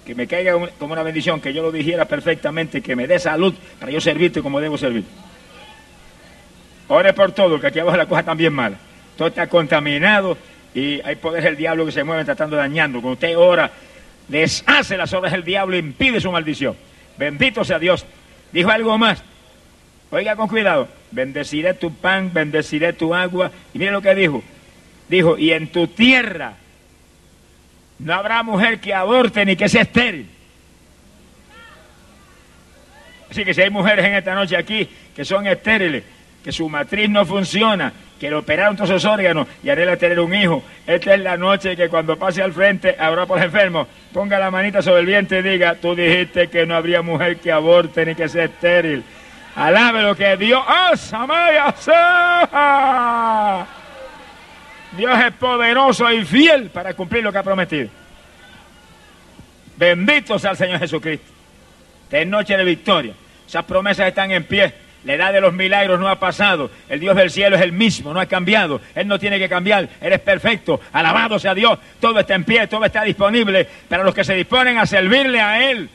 Que 0.06 0.14
me 0.14 0.28
caiga 0.28 0.54
como 0.78 0.92
una 0.92 1.02
bendición, 1.02 1.40
que 1.40 1.54
yo 1.54 1.62
lo 1.62 1.72
dijera 1.72 2.04
perfectamente, 2.04 2.82
que 2.82 2.94
me 2.94 3.08
dé 3.08 3.20
salud 3.20 3.56
para 3.80 3.90
yo 3.90 4.02
servirte 4.02 4.42
como 4.42 4.60
debo 4.60 4.78
servir. 4.78 5.06
Ore 6.90 7.14
por 7.14 7.32
todo, 7.32 7.58
que 7.60 7.68
aquí 7.68 7.80
abajo 7.80 7.96
la 7.96 8.06
cosa 8.06 8.24
también 8.24 8.54
mala. 8.54 8.78
Todo 9.16 9.30
está 9.30 9.48
contaminado 9.48 10.38
y 10.76 11.00
hay 11.02 11.16
poder 11.16 11.44
del 11.44 11.56
diablo 11.56 11.86
que 11.86 11.94
se 11.94 12.04
mueve 12.04 12.26
tratando 12.26 12.58
de 12.58 12.64
dañando. 12.64 13.00
Cuando 13.00 13.14
usted 13.14 13.38
ora, 13.38 13.72
deshace 14.28 14.98
las 14.98 15.14
obras 15.14 15.32
del 15.32 15.46
diablo 15.46 15.78
e 15.78 15.80
impide 15.80 16.20
su 16.20 16.30
maldición. 16.34 16.76
Bendito 17.18 17.64
sea 17.64 17.80
Dios. 17.80 18.06
Dijo 18.52 18.70
algo 18.70 18.98
más. 18.98 19.24
Oiga 20.12 20.36
con 20.36 20.50
cuidado. 20.50 20.90
Bendeciré 21.12 21.74
tu 21.76 21.94
pan, 21.94 22.32
bendeciré 22.34 22.92
tu 22.92 23.16
agua. 23.16 23.52
Y 23.74 23.80
mire 23.80 23.92
lo 23.92 24.02
que 24.02 24.14
dijo 24.14 24.44
dijo, 25.10 25.38
y 25.38 25.52
en 25.52 25.68
tu 25.68 25.88
tierra 25.88 26.54
no 28.00 28.14
habrá 28.14 28.44
mujer 28.44 28.80
que 28.80 28.94
aborte 28.94 29.46
ni 29.46 29.56
que 29.56 29.70
sea 29.70 29.84
estéril. 29.84 30.30
Así 33.30 33.44
que 33.44 33.54
si 33.54 33.62
hay 33.62 33.70
mujeres 33.70 34.06
en 34.06 34.16
esta 34.16 34.34
noche 34.36 34.56
aquí 34.56 34.88
que 35.16 35.26
son 35.26 35.48
estériles, 35.48 36.04
que 36.44 36.52
su 36.52 36.70
matriz 36.70 37.10
no 37.10 37.26
funciona, 37.26 37.92
que 38.20 38.30
le 38.30 38.36
operaron 38.36 38.76
todos 38.76 38.90
esos 38.92 39.06
órganos 39.06 39.48
y 39.64 39.70
haré 39.70 39.98
tener 39.98 40.20
un 40.20 40.34
hijo, 40.34 40.64
esta 40.86 41.14
es 41.14 41.20
la 41.22 41.36
noche 41.38 41.76
que 41.76 41.90
cuando 41.90 42.18
pase 42.18 42.42
al 42.42 42.54
frente 42.54 42.96
habrá 42.98 43.26
por 43.26 43.42
enfermo, 43.42 43.88
ponga 44.14 44.40
la 44.40 44.50
manita 44.50 44.82
sobre 44.82 45.02
el 45.02 45.08
vientre 45.08 45.40
y 45.40 45.44
diga, 45.44 45.76
tú 45.76 45.94
dijiste 45.94 46.48
que 46.48 46.66
no 46.66 46.76
habría 46.76 47.02
mujer 47.02 47.38
que 47.38 47.52
aborte 47.52 48.06
ni 48.06 48.16
que 48.16 48.30
sea 48.30 48.46
estéril. 48.46 49.04
Alabe 49.56 50.04
lo 50.04 50.16
que 50.16 50.38
Dios... 50.38 50.64
¡Oh, 50.66 50.96
Dios 54.94 55.20
es 55.20 55.34
poderoso 55.34 56.12
y 56.12 56.24
fiel 56.24 56.70
para 56.70 56.94
cumplir 56.94 57.24
lo 57.24 57.32
que 57.32 57.38
ha 57.38 57.44
prometido. 57.44 57.90
Bendito 59.76 60.40
sea 60.40 60.52
el 60.52 60.58
Señor 60.58 60.80
Jesucristo. 60.80 61.28
Esta 62.06 62.20
es 62.20 62.28
noche 62.28 62.58
de 62.58 62.64
victoria. 62.64 63.14
Esas 63.48 63.66
promesas 63.66 64.08
están 64.08 64.32
en 64.32 64.44
pie. 64.44 64.74
La 65.04 65.14
edad 65.14 65.32
de 65.32 65.40
los 65.40 65.54
milagros 65.54 66.00
no 66.00 66.10
ha 66.10 66.20
pasado. 66.20 66.72
El 66.90 67.00
Dios 67.00 67.16
del 67.16 67.30
cielo 67.30 67.56
es 67.56 67.62
el 67.62 67.72
mismo, 67.72 68.14
no 68.14 68.20
ha 68.20 68.26
cambiado. 68.26 68.82
Él 68.96 69.08
no 69.08 69.20
tiene 69.20 69.40
que 69.40 69.48
cambiar. 69.48 69.88
Eres 70.02 70.20
perfecto. 70.20 70.82
Alabado 70.92 71.38
sea 71.38 71.54
Dios. 71.54 71.78
Todo 72.00 72.20
está 72.20 72.36
en 72.36 72.44
pie, 72.44 72.68
todo 72.68 72.84
está 72.84 73.04
disponible 73.04 73.68
para 73.88 74.04
los 74.04 74.14
que 74.16 74.24
se 74.24 74.34
disponen 74.34 74.78
a 74.78 74.86
servirle 74.86 75.40
a 75.40 75.70
Él. 75.70 75.90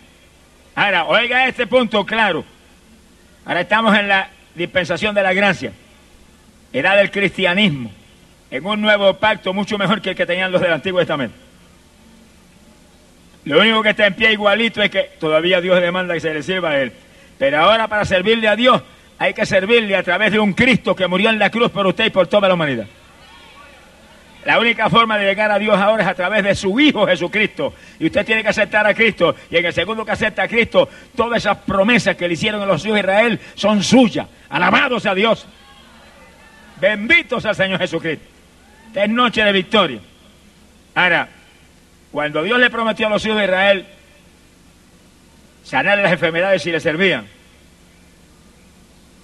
Ahora, 0.75 1.05
oiga 1.05 1.47
este 1.47 1.67
punto 1.67 2.07
claro. 2.07 2.45
Ahora 3.45 3.63
estamos 3.63 3.97
en 3.99 4.09
la 4.09 4.31
dispensación 4.55 5.15
de 5.15 5.23
la 5.23 5.33
gracia. 5.33 5.73
Edad 6.73 6.97
del 6.97 7.11
cristianismo. 7.11 7.91
En 8.53 8.67
un 8.67 8.83
nuevo 8.83 9.15
pacto 9.15 9.55
mucho 9.55 9.79
mejor 9.79 10.03
que 10.03 10.11
el 10.11 10.17
que 10.17 10.27
tenían 10.27 10.53
los 10.53 10.61
del 10.61 10.75
Antiguo 10.75 11.01
Testamento. 11.01 11.35
Lo 13.47 13.59
único 13.59 13.83
que 13.83 13.89
está 13.89 14.07
en 14.07 14.15
pie 14.15 14.33
igualito 14.33 14.83
es 14.83 14.91
que 14.91 15.11
todavía 15.19 15.63
Dios 15.63 15.81
demanda 15.81 16.13
que 16.13 16.21
se 16.21 16.35
le 16.35 16.43
sirva 16.43 16.69
a 16.69 16.79
Él. 16.79 16.93
Pero 17.39 17.61
ahora 17.61 17.89
para 17.89 18.05
servirle 18.05 18.49
a 18.49 18.55
Dios 18.55 18.83
hay 19.19 19.33
que 19.33 19.47
servirle 19.47 19.97
a 19.97 20.03
través 20.03 20.33
de 20.33 20.39
un 20.39 20.53
Cristo 20.53 20.95
que 20.95 21.07
murió 21.07 21.31
en 21.31 21.39
la 21.39 21.49
cruz 21.49 21.71
por 21.71 21.87
usted 21.87 22.05
y 22.05 22.11
por 22.11 22.27
toda 22.27 22.47
la 22.47 22.53
humanidad. 22.53 22.85
La 24.45 24.59
única 24.59 24.91
forma 24.91 25.17
de 25.17 25.25
llegar 25.25 25.51
a 25.51 25.59
Dios 25.59 25.79
ahora 25.79 26.03
es 26.03 26.09
a 26.11 26.15
través 26.15 26.45
de 26.45 26.55
su 26.55 26.79
Hijo 26.79 27.07
Jesucristo. 27.07 27.73
Y 27.99 28.07
usted 28.07 28.27
tiene 28.27 28.43
que 28.43 28.51
aceptar 28.51 28.87
a 28.87 28.93
Cristo. 28.93 29.35
Y 29.51 29.57
en 29.57 29.65
el 29.65 29.73
segundo 29.73 30.05
que 30.05 30.13
acepta 30.13 30.43
a 30.43 30.49
Cristo, 30.49 30.91
todas 31.17 31.39
esas 31.39 31.57
promesas 31.57 32.17
que 32.17 32.29
le 32.29 32.35
hicieron 32.35 32.61
a 32.61 32.67
los 32.67 32.85
hijos 32.85 32.97
de 32.97 33.01
Israel 33.01 33.41
son 33.55 33.83
suyas. 33.83 34.27
Alabados 34.51 35.07
a 35.07 35.15
Dios. 35.15 35.47
Benditos 36.79 37.47
al 37.47 37.57
Señor 37.57 37.79
Jesucristo. 37.79 38.33
Esta 38.93 39.05
es 39.05 39.11
noche 39.11 39.43
de 39.43 39.53
victoria. 39.53 40.01
Ahora, 40.95 41.27
cuando 42.11 42.43
Dios 42.43 42.61
le 42.61 42.69
prometió 42.69 43.07
a 43.07 43.11
los 43.11 43.25
hijos 43.25 43.39
de 43.39 43.45
Israel 43.45 43.87
sanar 45.65 45.97
las 45.97 46.13
enfermedades 46.13 46.63
si 46.63 46.71
le 46.71 46.79
servían, 46.79 47.27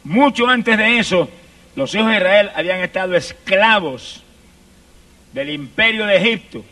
mucho 0.05 0.49
antes 0.49 0.79
de 0.79 0.99
eso, 0.99 1.29
los 1.77 1.95
hijos 1.95 2.09
de 2.09 2.17
Israel 2.17 2.51
habían 2.55 2.81
estado 2.81 3.15
esclavos 3.15 4.23
del 5.35 5.51
imperio 5.51 6.07
de 6.07 6.17
Egipto 6.17 6.65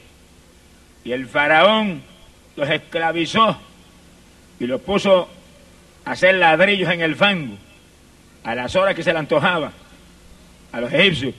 y 1.04 1.12
el 1.12 1.26
faraón 1.26 2.02
los 2.56 2.70
esclavizó 2.70 3.60
y 4.58 4.66
los 4.66 4.80
puso 4.80 5.28
a 6.06 6.12
hacer 6.12 6.36
ladrillos 6.36 6.90
en 6.90 7.02
el 7.02 7.14
fango 7.14 7.58
a 8.42 8.54
las 8.54 8.74
horas 8.74 8.94
que 8.94 9.02
se 9.02 9.12
le 9.12 9.18
antojaba 9.18 9.70
a 10.72 10.80
los 10.80 10.90
egipcios 10.90 11.34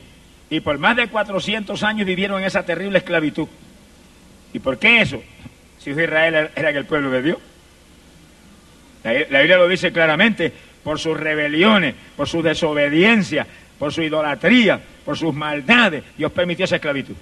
y 0.50 0.60
por 0.62 0.77
más 0.77 0.96
de 0.96 1.08
400 1.08 1.82
años 1.84 2.08
vivieron 2.08 2.39
en 2.39 2.46
esa 2.46 2.63
terrible 2.63 3.00
esclavitud. 3.00 3.48
¿Y 4.54 4.60
por 4.60 4.80
qué 4.80 5.01
eso? 5.01 5.22
Si 5.80 5.92
Israel 5.92 6.50
era 6.56 6.70
el 6.70 6.86
pueblo 6.86 7.12
de 7.12 7.22
Dios. 7.22 7.38
La, 9.04 9.39
Biblia 9.39 9.58
lo 9.58 9.68
dice 9.68 9.92
claramente, 9.92 10.51
por 10.84 11.00
sus 11.00 11.18
rebeliones, 11.18 11.96
por 12.16 12.27
su 12.27 12.42
desobediencia, 12.42 13.46
por 13.77 13.94
su 13.94 14.01
idolatría, 14.01 14.80
por 15.06 15.18
sus 15.18 15.34
maldades, 15.34 16.04
Dios 16.18 16.32
permitió 16.32 16.66
esa 16.66 16.75
esclavitud. 16.75 17.16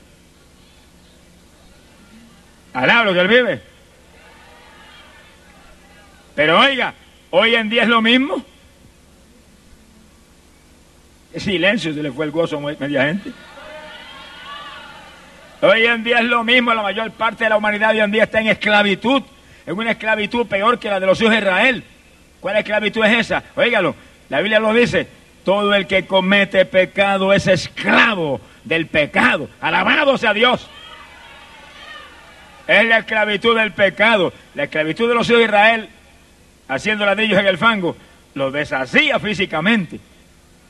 Alablo 2.73 3.13
que 3.13 3.19
él 3.19 3.27
vive. 3.27 3.61
Pero 6.35 6.59
oiga, 6.59 6.93
hoy 7.31 7.55
en 7.55 7.69
día 7.69 7.83
es 7.83 7.89
lo 7.89 8.01
mismo. 8.01 8.43
Silencio, 11.39 11.93
se 11.93 12.01
le 12.01 12.11
fue 12.11 12.25
el 12.25 12.31
gozo 12.31 12.57
a 12.57 12.59
media 12.59 13.05
gente. 13.05 13.31
Hoy 15.61 15.85
en 15.85 16.03
día 16.03 16.19
es 16.19 16.25
lo 16.25 16.43
mismo, 16.43 16.73
la 16.73 16.81
mayor 16.81 17.11
parte 17.11 17.43
de 17.43 17.49
la 17.49 17.57
humanidad 17.57 17.91
hoy 17.91 17.99
en 17.99 18.11
día 18.11 18.23
está 18.23 18.39
en 18.39 18.47
esclavitud, 18.47 19.23
en 19.65 19.77
una 19.77 19.91
esclavitud 19.91 20.45
peor 20.45 20.77
que 20.79 20.89
la 20.89 20.99
de 20.99 21.05
los 21.05 21.19
hijos 21.19 21.31
de 21.31 21.39
Israel. 21.39 21.83
¿Cuál 22.39 22.57
esclavitud 22.57 23.03
es 23.05 23.19
esa? 23.19 23.43
Óigalo, 23.55 23.95
la 24.29 24.39
Biblia 24.41 24.59
lo 24.59 24.73
dice, 24.73 25.07
todo 25.43 25.73
el 25.73 25.87
que 25.87 26.05
comete 26.05 26.65
pecado 26.65 27.33
es 27.33 27.47
esclavo 27.47 28.39
del 28.63 28.87
pecado. 28.87 29.49
Alabado 29.61 30.17
sea 30.17 30.33
Dios. 30.33 30.67
Es 32.67 32.85
la 32.85 32.99
esclavitud 32.99 33.55
del 33.55 33.71
pecado. 33.71 34.33
La 34.53 34.63
esclavitud 34.63 35.07
de 35.07 35.15
los 35.15 35.27
hijos 35.29 35.39
de 35.39 35.45
Israel, 35.45 35.89
haciendo 36.67 37.05
ladrillos 37.05 37.39
en 37.39 37.47
el 37.47 37.57
fango, 37.57 37.95
los 38.33 38.53
deshacía 38.53 39.19
físicamente. 39.19 39.99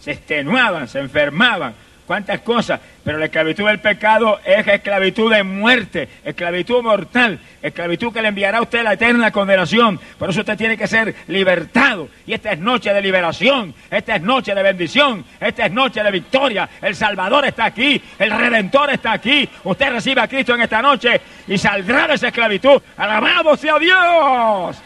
Se 0.05 0.11
extenuaban, 0.11 0.87
se 0.87 0.99
enfermaban, 0.99 1.73
cuántas 2.05 2.41
cosas, 2.41 2.79
pero 3.03 3.17
la 3.17 3.25
esclavitud 3.25 3.65
del 3.65 3.79
pecado 3.79 4.39
es 4.45 4.67
esclavitud 4.67 5.33
de 5.33 5.41
muerte, 5.41 6.07
esclavitud 6.23 6.83
mortal, 6.83 7.39
esclavitud 7.59 8.13
que 8.13 8.21
le 8.21 8.27
enviará 8.27 8.59
a 8.59 8.61
usted 8.61 8.83
la 8.83 8.93
eterna 8.93 9.31
condenación. 9.31 9.99
Por 10.19 10.29
eso 10.29 10.41
usted 10.41 10.55
tiene 10.55 10.77
que 10.77 10.85
ser 10.85 11.15
libertado. 11.25 12.07
Y 12.27 12.33
esta 12.33 12.51
es 12.51 12.59
noche 12.59 12.93
de 12.93 13.01
liberación, 13.01 13.73
esta 13.89 14.17
es 14.17 14.21
noche 14.21 14.53
de 14.53 14.61
bendición, 14.61 15.25
esta 15.39 15.65
es 15.65 15.71
noche 15.71 16.03
de 16.03 16.11
victoria. 16.11 16.69
El 16.83 16.95
Salvador 16.95 17.47
está 17.47 17.65
aquí, 17.65 17.99
el 18.19 18.29
Redentor 18.29 18.91
está 18.91 19.13
aquí. 19.13 19.49
Usted 19.63 19.89
recibe 19.89 20.21
a 20.21 20.27
Cristo 20.27 20.53
en 20.53 20.61
esta 20.61 20.83
noche 20.83 21.19
y 21.47 21.57
saldrá 21.57 22.07
de 22.07 22.13
esa 22.13 22.27
esclavitud. 22.27 22.79
Alabado 22.95 23.57
sea 23.57 23.79
Dios. 23.79 24.77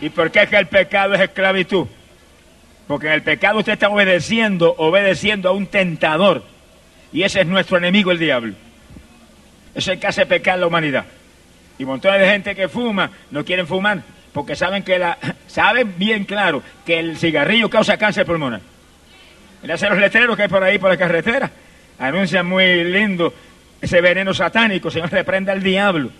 ¿Y 0.00 0.08
por 0.10 0.30
qué 0.30 0.42
es 0.42 0.48
que 0.48 0.56
el 0.56 0.68
pecado 0.68 1.14
es 1.14 1.20
esclavitud? 1.22 1.88
Porque 2.90 3.06
en 3.06 3.12
el 3.12 3.22
pecado 3.22 3.60
usted 3.60 3.74
está 3.74 3.88
obedeciendo, 3.88 4.74
obedeciendo 4.76 5.48
a 5.48 5.52
un 5.52 5.68
tentador. 5.68 6.42
Y 7.12 7.22
ese 7.22 7.42
es 7.42 7.46
nuestro 7.46 7.78
enemigo, 7.78 8.10
el 8.10 8.18
diablo. 8.18 8.54
Es 9.76 9.86
el 9.86 10.00
que 10.00 10.08
hace 10.08 10.26
pecar 10.26 10.58
la 10.58 10.66
humanidad. 10.66 11.04
Y 11.78 11.84
montones 11.84 12.20
de 12.20 12.26
gente 12.26 12.56
que 12.56 12.68
fuma 12.68 13.12
no 13.30 13.44
quieren 13.44 13.68
fumar 13.68 14.02
porque 14.32 14.56
saben 14.56 14.82
que 14.82 14.98
la 14.98 15.16
saben 15.46 15.94
bien 15.98 16.24
claro 16.24 16.64
que 16.84 16.98
el 16.98 17.16
cigarrillo 17.16 17.70
causa 17.70 17.96
cáncer 17.96 18.26
pulmonar. 18.26 18.60
Mira 19.62 19.76
los 19.76 19.98
letreros 19.98 20.36
que 20.36 20.42
hay 20.42 20.48
por 20.48 20.64
ahí 20.64 20.78
por 20.80 20.90
la 20.90 20.96
carretera. 20.96 21.48
Anuncian 21.96 22.44
muy 22.44 22.82
lindo 22.82 23.32
ese 23.80 24.00
veneno 24.00 24.34
satánico, 24.34 24.90
Señor, 24.90 25.12
reprenda 25.12 25.52
al 25.52 25.62
diablo. 25.62 26.10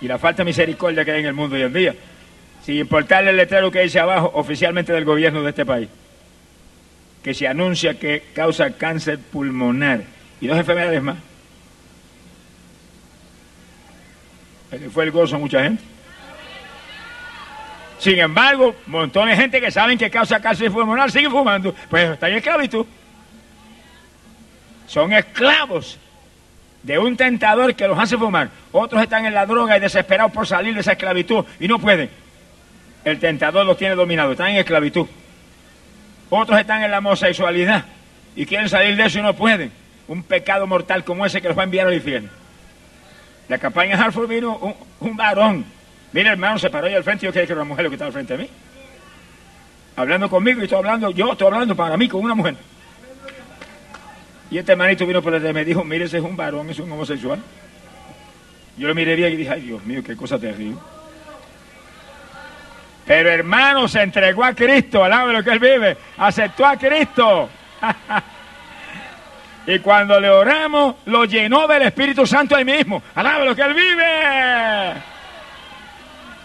Y 0.00 0.08
la 0.08 0.18
falta 0.18 0.42
de 0.42 0.46
misericordia 0.46 1.04
que 1.04 1.12
hay 1.12 1.20
en 1.20 1.26
el 1.26 1.34
mundo 1.34 1.54
hoy 1.54 1.62
en 1.62 1.72
día 1.72 1.94
sin 2.68 2.76
importarle 2.76 3.30
el 3.30 3.38
letrero 3.38 3.70
que 3.70 3.80
dice 3.80 3.98
abajo 3.98 4.30
oficialmente 4.34 4.92
del 4.92 5.06
gobierno 5.06 5.42
de 5.42 5.48
este 5.48 5.64
país, 5.64 5.88
que 7.22 7.32
se 7.32 7.48
anuncia 7.48 7.98
que 7.98 8.24
causa 8.34 8.72
cáncer 8.72 9.18
pulmonar 9.18 10.02
y 10.38 10.48
dos 10.48 10.58
enfermedades 10.58 11.02
más. 11.02 11.16
Fue 14.92 15.04
el 15.04 15.10
gozo 15.12 15.36
a 15.36 15.38
mucha 15.38 15.62
gente. 15.62 15.82
Sin 18.00 18.18
embargo, 18.18 18.76
montones 18.86 19.38
de 19.38 19.42
gente 19.44 19.60
que 19.62 19.70
saben 19.70 19.96
que 19.96 20.10
causa 20.10 20.38
cáncer 20.38 20.70
pulmonar 20.70 21.10
sigue 21.10 21.30
fumando, 21.30 21.74
pues 21.88 22.10
está 22.10 22.28
en 22.28 22.36
esclavitud. 22.36 22.84
Son 24.86 25.10
esclavos 25.14 25.98
de 26.82 26.98
un 26.98 27.16
tentador 27.16 27.74
que 27.74 27.88
los 27.88 27.98
hace 27.98 28.18
fumar. 28.18 28.50
Otros 28.72 29.02
están 29.02 29.24
en 29.24 29.32
la 29.32 29.46
droga 29.46 29.78
y 29.78 29.80
desesperados 29.80 30.32
por 30.32 30.46
salir 30.46 30.74
de 30.74 30.82
esa 30.82 30.92
esclavitud 30.92 31.46
y 31.58 31.66
no 31.66 31.78
pueden 31.78 32.27
el 33.10 33.18
tentador 33.18 33.64
los 33.64 33.76
tiene 33.76 33.94
dominados, 33.94 34.32
están 34.32 34.48
en 34.48 34.56
esclavitud. 34.56 35.06
Otros 36.30 36.60
están 36.60 36.82
en 36.82 36.90
la 36.90 36.98
homosexualidad 36.98 37.84
y 38.36 38.46
quieren 38.46 38.68
salir 38.68 38.96
de 38.96 39.06
eso 39.06 39.18
y 39.18 39.22
no 39.22 39.34
pueden. 39.34 39.72
Un 40.06 40.22
pecado 40.22 40.66
mortal 40.66 41.04
como 41.04 41.26
ese 41.26 41.40
que 41.40 41.48
los 41.48 41.56
va 41.56 41.62
a 41.62 41.64
enviar 41.64 41.86
al 41.86 41.94
infierno. 41.94 42.28
La 43.48 43.58
campaña 43.58 43.96
de 43.96 44.02
Hartford 44.02 44.28
vino 44.28 44.76
un, 45.00 45.16
varón. 45.16 45.64
Mira, 46.12 46.32
hermano, 46.32 46.58
se 46.58 46.70
paró 46.70 46.86
ahí 46.86 46.94
al 46.94 47.04
frente 47.04 47.24
y 47.24 47.28
yo 47.28 47.32
quería 47.32 47.46
que 47.46 47.52
era 47.52 47.62
una 47.62 47.68
mujer 47.68 47.84
lo 47.84 47.90
que 47.90 47.94
estaba 47.96 48.08
al 48.08 48.12
frente 48.12 48.36
de 48.36 48.42
mí. 48.44 48.50
Hablando 49.96 50.28
conmigo 50.28 50.60
y 50.60 50.64
estoy 50.64 50.78
hablando, 50.78 51.10
yo 51.10 51.32
estoy 51.32 51.46
hablando 51.46 51.74
para 51.74 51.96
mí 51.96 52.08
con 52.08 52.22
una 52.22 52.34
mujer. 52.34 52.56
Y 54.50 54.58
este 54.58 54.72
hermanito 54.72 55.06
vino 55.06 55.22
por 55.22 55.32
detrás 55.32 55.50
y 55.50 55.54
me 55.54 55.64
dijo, 55.64 55.82
mire, 55.82 56.04
ese 56.04 56.18
es 56.18 56.24
un 56.24 56.36
varón, 56.36 56.70
es 56.70 56.78
un 56.78 56.90
homosexual. 56.92 57.40
Yo 58.76 58.86
lo 58.86 58.94
miré 58.94 59.16
bien 59.16 59.32
y 59.32 59.36
dije, 59.36 59.50
ay 59.50 59.62
Dios 59.62 59.84
mío, 59.84 60.02
qué 60.04 60.14
cosa 60.14 60.38
terrible. 60.38 60.76
Pero 63.08 63.30
hermano, 63.30 63.88
se 63.88 64.02
entregó 64.02 64.44
a 64.44 64.52
Cristo, 64.52 65.02
alaba 65.02 65.32
lo 65.32 65.42
que 65.42 65.48
él 65.48 65.58
vive, 65.58 65.96
aceptó 66.18 66.66
a 66.66 66.76
Cristo. 66.76 67.48
y 69.66 69.78
cuando 69.78 70.20
le 70.20 70.28
oramos, 70.28 70.96
lo 71.06 71.24
llenó 71.24 71.66
del 71.66 71.84
Espíritu 71.84 72.26
Santo 72.26 72.54
ahí 72.54 72.66
mismo. 72.66 73.02
Alaba 73.14 73.46
lo 73.46 73.56
que 73.56 73.62
él 73.62 73.72
vive. 73.72 74.92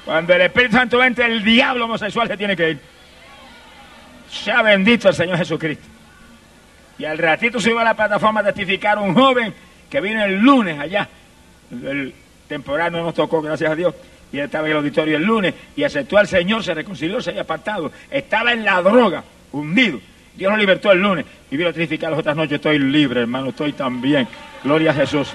Cuando 0.05 0.33
el 0.33 0.41
Espíritu 0.43 0.77
Santo 0.77 1.03
entra, 1.03 1.25
el 1.25 1.43
diablo 1.43 1.83
homosexual 1.83 2.29
se 2.29 2.37
tiene 2.37 2.55
que 2.55 2.69
ir. 2.69 2.79
Sea 4.31 4.61
bendito 4.61 5.09
el 5.09 5.15
Señor 5.15 5.37
Jesucristo. 5.37 5.85
Y 6.97 7.03
al 7.03 7.17
ratito 7.17 7.59
se 7.59 7.71
iba 7.71 7.81
a 7.81 7.85
la 7.85 7.93
plataforma 7.93 8.39
a 8.39 8.45
testificar 8.45 8.97
un 8.99 9.13
joven 9.13 9.53
que 9.89 9.99
vino 9.99 10.23
el 10.23 10.39
lunes 10.39 10.79
allá. 10.79 11.09
El 11.69 12.15
temporal 12.47 12.93
no 12.93 13.03
nos 13.03 13.13
tocó, 13.13 13.41
gracias 13.41 13.69
a 13.69 13.75
Dios 13.75 13.93
y 14.33 14.39
estaba 14.39 14.65
en 14.65 14.71
el 14.71 14.77
auditorio 14.77 15.15
el 15.15 15.23
lunes 15.23 15.53
y 15.75 15.83
aceptó 15.83 16.17
al 16.17 16.27
Señor, 16.27 16.63
se 16.63 16.73
reconcilió, 16.73 17.21
se 17.21 17.29
había 17.29 17.43
apartado. 17.43 17.91
Estaba 18.09 18.51
en 18.51 18.65
la 18.65 18.81
droga, 18.81 19.23
hundido. 19.51 19.99
Dios 20.35 20.51
lo 20.51 20.57
libertó 20.57 20.91
el 20.91 20.99
lunes 20.99 21.23
y 21.51 21.55
vino 21.55 21.69
a 21.69 21.73
testificar 21.73 22.09
las 22.09 22.19
otras 22.19 22.35
noches. 22.35 22.53
Estoy 22.53 22.79
libre, 22.79 23.21
hermano, 23.21 23.49
estoy 23.49 23.73
tan 23.73 24.01
bien. 24.01 24.27
Gloria 24.63 24.89
a 24.89 24.95
Jesús. 24.95 25.29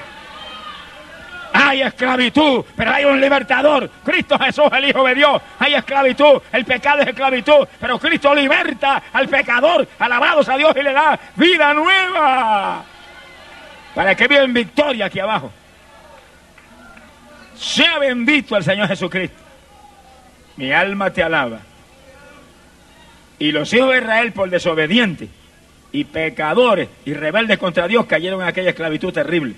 Hay 1.53 1.83
esclavitud, 1.83 2.65
pero 2.77 2.91
hay 2.91 3.05
un 3.05 3.21
libertador. 3.21 3.89
Cristo 4.05 4.37
Jesús, 4.37 4.67
el 4.73 4.89
Hijo 4.89 5.07
de 5.07 5.15
Dios. 5.15 5.41
Hay 5.61 5.75
esclavitud, 5.75 6.43
el 6.53 6.65
pecado 6.65 7.03
es 7.03 7.09
esclavitud, 7.09 7.69
pero 7.81 8.01
Cristo 8.01 8.35
liberta 8.35 9.05
al 9.13 9.29
pecador. 9.29 9.87
Alabados 10.01 10.49
a 10.49 10.57
Dios 10.57 10.75
y 10.77 10.83
le 10.83 10.93
da 10.93 11.19
vida 11.37 11.73
nueva. 11.73 12.83
Para 13.95 14.17
que 14.17 14.27
viva 14.27 14.43
en 14.43 14.53
victoria 14.53 15.07
aquí 15.07 15.21
abajo. 15.21 15.53
Sea 17.59 17.99
bendito 17.99 18.57
el 18.57 18.65
Señor 18.65 18.89
Jesucristo. 18.89 19.37
Mi 20.57 20.73
alma 20.73 21.13
te 21.13 21.23
alaba. 21.23 21.61
Y 23.39 23.53
los 23.53 23.73
hijos 23.73 23.91
de 23.93 23.99
Israel, 23.99 24.33
por 24.33 24.51
desobedientes 24.51 25.29
y 25.93 26.05
pecadores 26.05 26.89
y 27.05 27.15
rebeldes 27.15 27.59
contra 27.59 27.87
Dios, 27.89 28.07
cayeron 28.07 28.43
en 28.43 28.49
aquella 28.49 28.71
esclavitud 28.71 29.13
terrible. 29.13 29.55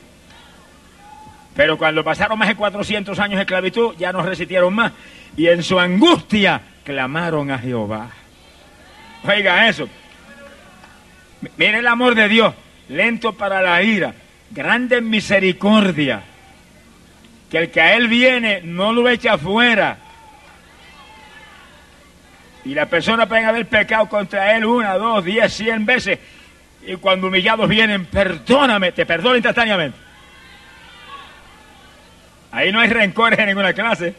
Pero 1.54 1.76
cuando 1.76 2.04
pasaron 2.04 2.38
más 2.38 2.48
de 2.48 2.54
400 2.54 3.18
años 3.18 3.36
de 3.36 3.42
esclavitud, 3.42 3.94
ya 3.98 4.12
no 4.12 4.22
resistieron 4.22 4.74
más. 4.74 4.92
Y 5.36 5.48
en 5.48 5.62
su 5.62 5.78
angustia 5.78 6.60
clamaron 6.84 7.50
a 7.50 7.58
Jehová. 7.58 8.10
Oiga 9.24 9.68
eso. 9.68 9.88
Mire 11.56 11.78
el 11.78 11.86
amor 11.86 12.14
de 12.14 12.28
Dios, 12.28 12.54
lento 12.88 13.32
para 13.32 13.62
la 13.62 13.82
ira, 13.82 14.14
grande 14.50 15.00
misericordia. 15.00 16.22
Que 17.50 17.58
el 17.58 17.70
que 17.70 17.80
a 17.80 17.96
él 17.96 18.08
viene 18.08 18.60
no 18.62 18.92
lo 18.92 19.08
echa 19.08 19.34
afuera. 19.34 19.98
Y 22.64 22.74
la 22.74 22.86
persona 22.86 23.26
puede 23.26 23.44
haber 23.44 23.66
pecado 23.66 24.08
contra 24.08 24.56
él 24.56 24.64
una, 24.64 24.94
dos, 24.94 25.24
diez, 25.24 25.52
cien 25.52 25.84
veces. 25.86 26.18
Y 26.86 26.96
cuando 26.96 27.28
humillados 27.28 27.68
vienen, 27.68 28.06
perdóname, 28.06 28.92
te 28.92 29.04
perdono 29.06 29.36
instantáneamente. 29.36 29.98
Ahí 32.52 32.72
no 32.72 32.80
hay 32.80 32.88
rencores 32.88 33.38
en 33.38 33.46
ninguna 33.46 33.72
clase. 33.72 34.14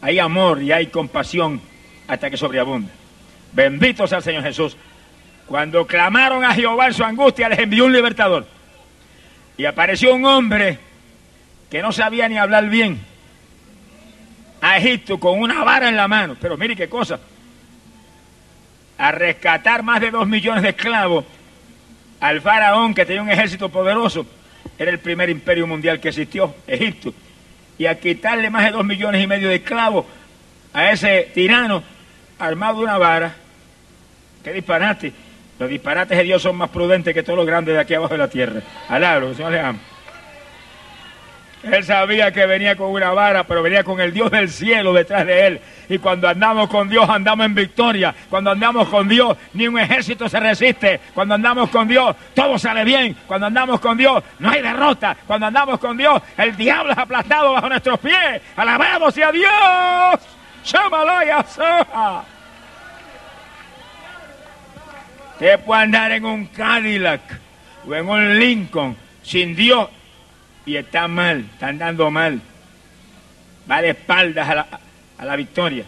Hay 0.00 0.18
amor 0.18 0.62
y 0.62 0.72
hay 0.72 0.86
compasión 0.88 1.60
hasta 2.06 2.30
que 2.30 2.36
sobreabunda. 2.36 2.90
Bendito 3.52 4.06
sea 4.06 4.18
el 4.18 4.24
Señor 4.24 4.42
Jesús. 4.42 4.76
Cuando 5.46 5.86
clamaron 5.86 6.44
a 6.44 6.54
Jehová 6.54 6.88
en 6.88 6.94
su 6.94 7.04
angustia, 7.04 7.48
les 7.48 7.58
envió 7.58 7.86
un 7.86 7.92
libertador. 7.92 8.46
Y 9.56 9.64
apareció 9.64 10.14
un 10.14 10.24
hombre 10.24 10.78
que 11.70 11.82
no 11.82 11.92
sabía 11.92 12.28
ni 12.28 12.38
hablar 12.38 12.68
bien 12.68 12.98
a 14.60 14.78
Egipto 14.78 15.18
con 15.18 15.40
una 15.40 15.64
vara 15.64 15.88
en 15.88 15.96
la 15.96 16.08
mano. 16.08 16.36
Pero 16.40 16.56
mire 16.56 16.74
qué 16.76 16.88
cosa. 16.88 17.20
A 18.96 19.12
rescatar 19.12 19.82
más 19.82 20.00
de 20.00 20.10
dos 20.10 20.26
millones 20.26 20.62
de 20.62 20.70
esclavos 20.70 21.24
al 22.20 22.40
faraón 22.40 22.94
que 22.94 23.06
tenía 23.06 23.22
un 23.22 23.30
ejército 23.30 23.68
poderoso. 23.68 24.26
Era 24.78 24.90
el 24.90 24.98
primer 24.98 25.30
imperio 25.30 25.66
mundial 25.66 26.00
que 26.00 26.08
existió, 26.08 26.54
Egipto. 26.66 27.12
Y 27.78 27.86
a 27.86 27.98
quitarle 27.98 28.50
más 28.50 28.64
de 28.64 28.72
dos 28.72 28.84
millones 28.84 29.22
y 29.22 29.26
medio 29.26 29.48
de 29.48 29.56
esclavos 29.56 30.04
a 30.72 30.90
ese 30.90 31.30
tirano 31.34 31.82
armado 32.38 32.78
de 32.78 32.84
una 32.84 32.98
vara. 32.98 33.34
¡Qué 34.42 34.52
disparate! 34.52 35.12
Los 35.58 35.68
disparates 35.68 36.16
de 36.16 36.24
Dios 36.24 36.40
son 36.40 36.56
más 36.56 36.70
prudentes 36.70 37.12
que 37.12 37.22
todos 37.22 37.36
los 37.36 37.46
grandes 37.46 37.74
de 37.74 37.80
aquí 37.80 37.94
abajo 37.94 38.14
de 38.14 38.18
la 38.18 38.28
tierra. 38.28 38.60
Alabro, 38.88 39.34
Señor 39.34 39.52
le. 39.52 39.97
Él 41.62 41.84
sabía 41.84 42.30
que 42.32 42.46
venía 42.46 42.76
con 42.76 42.90
una 42.90 43.10
vara, 43.10 43.44
pero 43.44 43.62
venía 43.62 43.82
con 43.82 44.00
el 44.00 44.12
Dios 44.12 44.30
del 44.30 44.48
cielo 44.48 44.92
detrás 44.92 45.26
de 45.26 45.46
él. 45.46 45.60
Y 45.88 45.98
cuando 45.98 46.28
andamos 46.28 46.68
con 46.68 46.88
Dios, 46.88 47.08
andamos 47.08 47.46
en 47.46 47.54
victoria. 47.54 48.14
Cuando 48.30 48.52
andamos 48.52 48.88
con 48.88 49.08
Dios, 49.08 49.36
ni 49.54 49.66
un 49.66 49.78
ejército 49.78 50.28
se 50.28 50.38
resiste. 50.38 51.00
Cuando 51.14 51.34
andamos 51.34 51.70
con 51.70 51.88
Dios, 51.88 52.14
todo 52.34 52.58
sale 52.58 52.84
bien. 52.84 53.16
Cuando 53.26 53.46
andamos 53.46 53.80
con 53.80 53.96
Dios, 53.96 54.22
no 54.38 54.50
hay 54.50 54.62
derrota. 54.62 55.16
Cuando 55.26 55.46
andamos 55.46 55.78
con 55.80 55.96
Dios, 55.96 56.22
el 56.36 56.56
diablo 56.56 56.92
es 56.92 56.98
aplastado 56.98 57.52
bajo 57.52 57.68
nuestros 57.68 57.98
pies. 57.98 58.40
Alabado 58.56 59.10
sea 59.10 59.32
Dios. 59.32 59.48
Y 60.64 61.50
soja. 61.50 62.24
Usted 65.32 65.60
puede 65.60 65.82
andar 65.82 66.12
en 66.12 66.24
un 66.24 66.46
Cadillac 66.46 67.20
o 67.86 67.94
en 67.94 68.08
un 68.08 68.38
Lincoln 68.38 68.96
sin 69.22 69.54
Dios 69.54 69.88
y 70.68 70.76
está 70.76 71.08
mal, 71.08 71.46
está 71.54 71.68
andando 71.68 72.10
mal. 72.10 72.38
Va 73.70 73.80
de 73.80 73.90
espaldas 73.90 74.46
a 74.46 74.54
la, 74.54 74.66
a 75.16 75.24
la 75.24 75.34
victoria. 75.34 75.84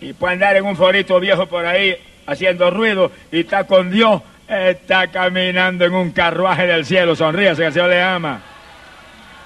Y 0.00 0.12
puede 0.12 0.32
andar 0.32 0.56
en 0.56 0.64
un 0.64 0.76
forito 0.76 1.20
viejo 1.20 1.46
por 1.46 1.64
ahí 1.64 1.96
haciendo 2.26 2.68
ruido 2.68 3.12
y 3.30 3.40
está 3.40 3.62
con 3.62 3.92
Dios, 3.92 4.20
está 4.48 5.06
caminando 5.06 5.84
en 5.84 5.94
un 5.94 6.10
carruaje 6.10 6.66
del 6.66 6.84
cielo. 6.84 7.14
Sonríase 7.14 7.62
que 7.62 7.66
el 7.68 7.72
Señor 7.72 7.90
le 7.90 8.02
ama. 8.02 8.40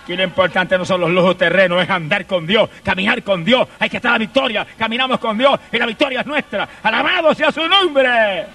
Aquí 0.05 0.17
lo 0.17 0.25
importante 0.25 0.79
no 0.79 0.87
son 0.87 1.03
los 1.03 1.11
lujos 1.11 1.37
terrenos, 1.37 1.83
es 1.83 1.91
andar 1.91 2.25
con 2.25 2.47
Dios, 2.47 2.71
caminar 2.83 3.23
con 3.23 3.45
Dios. 3.45 3.69
Hay 3.79 3.91
que 3.91 3.99
estar 3.99 4.13
la 4.13 4.19
victoria, 4.19 4.67
caminamos 4.79 5.19
con 5.19 5.37
Dios 5.37 5.61
y 5.71 5.77
la 5.77 5.85
victoria 5.85 6.21
es 6.21 6.27
nuestra. 6.27 6.67
Alabado 6.83 7.35
sea 7.35 7.53
su 7.53 7.69
nombre. 7.69 8.47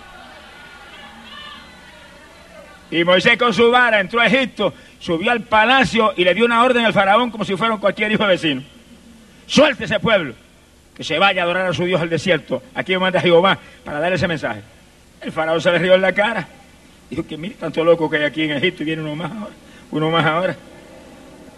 Y 2.89 3.03
Moisés 3.03 3.37
con 3.37 3.53
su 3.53 3.69
vara 3.69 3.99
entró 3.99 4.21
a 4.21 4.27
Egipto, 4.27 4.73
subió 4.99 5.31
al 5.31 5.41
palacio 5.41 6.13
y 6.15 6.23
le 6.23 6.33
dio 6.33 6.45
una 6.45 6.63
orden 6.63 6.85
al 6.85 6.93
faraón 6.93 7.31
como 7.31 7.45
si 7.45 7.55
fuera 7.55 7.77
cualquier 7.77 8.11
hijo 8.11 8.25
vecino. 8.25 8.63
Suelte 9.45 9.85
ese 9.85 9.99
pueblo, 9.99 10.33
que 10.95 11.03
se 11.03 11.17
vaya 11.19 11.41
a 11.41 11.45
adorar 11.45 11.67
a 11.67 11.73
su 11.73 11.85
Dios 11.85 12.01
al 12.01 12.09
desierto. 12.09 12.61
Aquí 12.73 12.91
me 12.93 12.99
manda 12.99 13.21
Jehová 13.21 13.57
para 13.83 13.99
darle 13.99 14.15
ese 14.15 14.27
mensaje. 14.27 14.61
El 15.21 15.31
faraón 15.31 15.61
se 15.61 15.71
le 15.71 15.79
rió 15.79 15.95
en 15.95 16.01
la 16.01 16.13
cara. 16.13 16.47
Dijo 17.09 17.25
que 17.25 17.37
mire 17.37 17.55
tanto 17.55 17.83
loco 17.83 18.09
que 18.09 18.17
hay 18.17 18.23
aquí 18.23 18.43
en 18.43 18.51
Egipto 18.51 18.83
y 18.83 18.87
viene 18.87 19.01
uno 19.01 19.15
más 19.15 19.31
ahora. 19.31 19.53
Uno 19.91 20.11
más 20.11 20.25
ahora. 20.25 20.55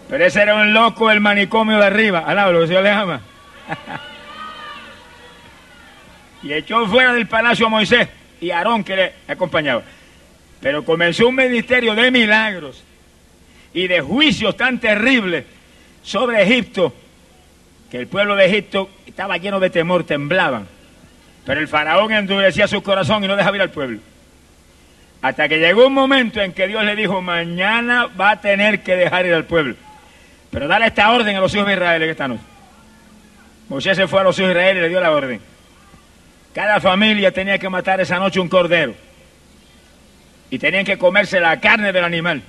Pero 0.08 0.24
ese 0.24 0.42
era 0.42 0.54
un 0.54 0.72
loco 0.72 1.08
del 1.08 1.20
manicomio 1.20 1.78
de 1.78 1.86
arriba. 1.86 2.20
Alaba 2.20 2.52
lo 2.52 2.60
que 2.60 2.68
Señor 2.68 2.82
le 2.84 2.90
ama. 2.90 3.20
y 6.42 6.52
echó 6.52 6.86
fuera 6.86 7.12
del 7.12 7.26
palacio 7.26 7.66
a 7.66 7.68
Moisés 7.68 8.08
y 8.40 8.50
a 8.50 8.58
Aarón 8.58 8.84
que 8.84 8.96
le 8.96 9.12
acompañaba. 9.28 9.82
Pero 10.60 10.84
comenzó 10.84 11.28
un 11.28 11.36
ministerio 11.36 11.94
de 11.94 12.10
milagros 12.10 12.84
y 13.72 13.86
de 13.88 14.00
juicios 14.00 14.56
tan 14.56 14.78
terribles 14.78 15.44
sobre 16.02 16.42
Egipto 16.42 16.94
que 17.90 17.98
el 17.98 18.06
pueblo 18.06 18.36
de 18.36 18.46
Egipto 18.46 18.90
estaba 19.06 19.36
lleno 19.36 19.58
de 19.58 19.70
temor, 19.70 20.04
temblaban. 20.04 20.66
Pero 21.44 21.60
el 21.60 21.68
faraón 21.68 22.12
endurecía 22.12 22.68
su 22.68 22.82
corazón 22.82 23.24
y 23.24 23.26
no 23.26 23.36
dejaba 23.36 23.56
ir 23.56 23.62
al 23.62 23.70
pueblo. 23.70 23.98
Hasta 25.22 25.48
que 25.48 25.58
llegó 25.58 25.86
un 25.86 25.92
momento 25.92 26.40
en 26.40 26.52
que 26.52 26.68
Dios 26.68 26.84
le 26.84 26.96
dijo, 26.96 27.20
mañana 27.20 28.06
va 28.06 28.30
a 28.30 28.40
tener 28.40 28.82
que 28.82 28.96
dejar 28.96 29.26
ir 29.26 29.34
al 29.34 29.44
pueblo. 29.44 29.74
Pero 30.50 30.68
dale 30.68 30.86
esta 30.86 31.10
orden 31.10 31.36
a 31.36 31.40
los 31.40 31.54
hijos 31.54 31.66
de 31.66 31.74
Israel 31.74 32.02
en 32.02 32.10
esta 32.10 32.28
noche. 32.28 32.42
Moisés 33.68 33.96
se 33.96 34.08
fue 34.08 34.20
a 34.20 34.24
los 34.24 34.38
hijos 34.38 34.48
de 34.48 34.54
Israel 34.54 34.76
y 34.78 34.80
le 34.80 34.88
dio 34.88 35.00
la 35.00 35.10
orden. 35.10 35.40
Cada 36.54 36.80
familia 36.80 37.30
tenía 37.32 37.58
que 37.58 37.68
matar 37.68 38.00
esa 38.00 38.18
noche 38.18 38.40
un 38.40 38.48
cordero 38.48 38.94
y 40.50 40.58
tenían 40.58 40.84
que 40.84 40.98
comerse 40.98 41.38
la 41.38 41.60
carne 41.60 41.92
del 41.92 42.04
animal. 42.04 42.42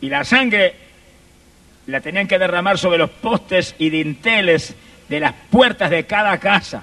Y 0.00 0.08
la 0.08 0.24
sangre 0.24 0.74
la 1.86 2.00
tenían 2.00 2.28
que 2.28 2.38
derramar 2.38 2.78
sobre 2.78 2.98
los 2.98 3.10
postes 3.10 3.74
y 3.78 3.90
dinteles 3.90 4.74
de 5.08 5.20
las 5.20 5.34
puertas 5.50 5.90
de 5.90 6.06
cada 6.06 6.38
casa. 6.38 6.82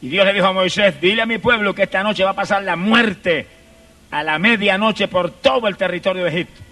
Y 0.00 0.08
Dios 0.08 0.24
le 0.24 0.32
dijo 0.32 0.46
a 0.46 0.52
Moisés, 0.52 1.00
dile 1.00 1.22
a 1.22 1.26
mi 1.26 1.38
pueblo 1.38 1.74
que 1.74 1.82
esta 1.82 2.02
noche 2.02 2.24
va 2.24 2.30
a 2.30 2.34
pasar 2.34 2.62
la 2.62 2.76
muerte 2.76 3.46
a 4.10 4.22
la 4.22 4.38
medianoche 4.38 5.08
por 5.08 5.30
todo 5.30 5.66
el 5.68 5.76
territorio 5.76 6.24
de 6.24 6.30
Egipto. 6.30 6.62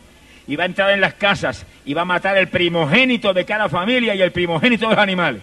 Y 0.47 0.55
va 0.55 0.63
a 0.63 0.67
entrar 0.67 0.91
en 0.91 1.01
las 1.01 1.15
casas 1.15 1.67
y 1.85 1.93
va 1.93 2.03
a 2.03 2.05
matar 2.07 2.37
el 2.39 2.49
primogénito 2.49 3.35
de 3.35 3.45
cada 3.45 3.69
familia 3.69 4.15
y 4.15 4.23
el 4.23 4.31
primogénito 4.31 4.89
de 4.89 4.95
los 4.95 5.03
animales. 5.03 5.43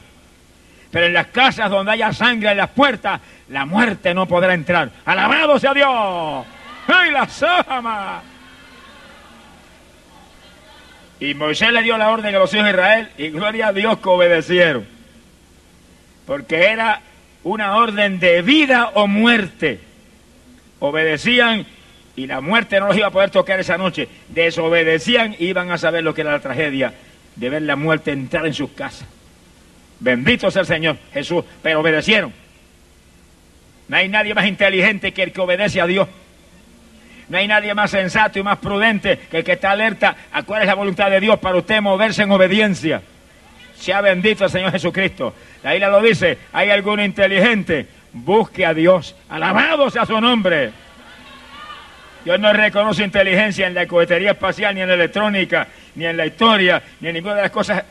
Pero 0.91 1.07
en 1.07 1.13
las 1.13 1.27
casas 1.27 1.69
donde 1.69 1.91
haya 1.91 2.13
sangre 2.13 2.51
en 2.51 2.57
las 2.57 2.69
puertas, 2.69 3.19
la 3.49 3.65
muerte 3.65 4.13
no 4.13 4.27
podrá 4.27 4.53
entrar. 4.53 4.89
Alabado 5.03 5.59
sea 5.59 5.73
Dios. 5.73 6.45
¡Ay, 6.87 7.11
la 7.11 7.27
sama! 7.27 8.21
Y 11.19 11.33
Moisés 11.33 11.71
le 11.71 11.83
dio 11.83 11.97
la 11.97 12.09
orden 12.09 12.33
a 12.35 12.39
los 12.39 12.53
hijos 12.53 12.65
de 12.65 12.71
Israel 12.71 13.09
y 13.17 13.29
gloria 13.29 13.67
a 13.67 13.73
Dios 13.73 13.97
que 13.99 14.09
obedecieron. 14.09 14.85
Porque 16.25 16.65
era 16.65 17.01
una 17.43 17.75
orden 17.77 18.19
de 18.19 18.41
vida 18.41 18.91
o 18.93 19.07
muerte. 19.07 19.79
Obedecían 20.79 21.65
y 22.15 22.27
la 22.27 22.41
muerte 22.41 22.79
no 22.79 22.87
los 22.87 22.97
iba 22.97 23.07
a 23.07 23.11
poder 23.11 23.29
tocar 23.29 23.59
esa 23.59 23.77
noche. 23.77 24.07
Desobedecían 24.29 25.35
y 25.39 25.47
iban 25.47 25.71
a 25.71 25.77
saber 25.77 26.03
lo 26.03 26.13
que 26.13 26.21
era 26.21 26.31
la 26.31 26.39
tragedia 26.39 26.93
de 27.35 27.49
ver 27.49 27.61
la 27.63 27.75
muerte 27.75 28.11
entrar 28.11 28.45
en 28.45 28.53
sus 28.53 28.71
casas. 28.71 29.07
Bendito 29.99 30.51
sea 30.51 30.61
el 30.61 30.67
Señor 30.67 30.97
Jesús, 31.13 31.43
pero 31.61 31.79
obedecieron. 31.79 32.33
No 33.87 33.97
hay 33.97 34.07
nadie 34.07 34.33
más 34.33 34.45
inteligente 34.45 35.13
que 35.13 35.23
el 35.23 35.31
que 35.31 35.41
obedece 35.41 35.81
a 35.81 35.87
Dios. 35.87 36.07
No 37.33 37.39
hay 37.39 37.47
nadie 37.47 37.73
más 37.73 37.89
sensato 37.89 38.37
y 38.37 38.43
más 38.43 38.59
prudente 38.59 39.17
que 39.17 39.39
el 39.39 39.43
que 39.43 39.53
está 39.53 39.71
alerta 39.71 40.15
a 40.31 40.43
cuál 40.43 40.61
es 40.61 40.67
la 40.67 40.75
voluntad 40.75 41.09
de 41.09 41.19
Dios 41.19 41.39
para 41.39 41.57
usted 41.57 41.81
moverse 41.81 42.21
en 42.21 42.29
obediencia. 42.29 43.01
Sea 43.75 44.01
bendito 44.01 44.45
el 44.45 44.51
Señor 44.51 44.71
Jesucristo. 44.71 45.33
La 45.63 45.73
isla 45.73 45.89
lo 45.89 45.99
dice, 45.99 46.37
hay 46.51 46.69
alguno 46.69 47.03
inteligente, 47.03 47.87
busque 48.13 48.67
a 48.67 48.75
Dios. 48.75 49.15
Alabado 49.29 49.89
sea 49.89 50.05
su 50.05 50.21
nombre. 50.21 50.73
Dios 52.23 52.39
no 52.39 52.53
reconoce 52.53 53.03
inteligencia 53.03 53.65
en 53.65 53.73
la 53.73 53.87
cohetería 53.87 54.33
espacial, 54.33 54.75
ni 54.75 54.81
en 54.81 54.89
la 54.89 54.93
electrónica, 54.93 55.67
ni 55.95 56.05
en 56.05 56.15
la 56.15 56.27
historia, 56.27 56.83
ni 56.99 57.07
en 57.07 57.15
ninguna 57.15 57.33
de 57.33 57.41
las 57.41 57.51
cosas 57.51 57.83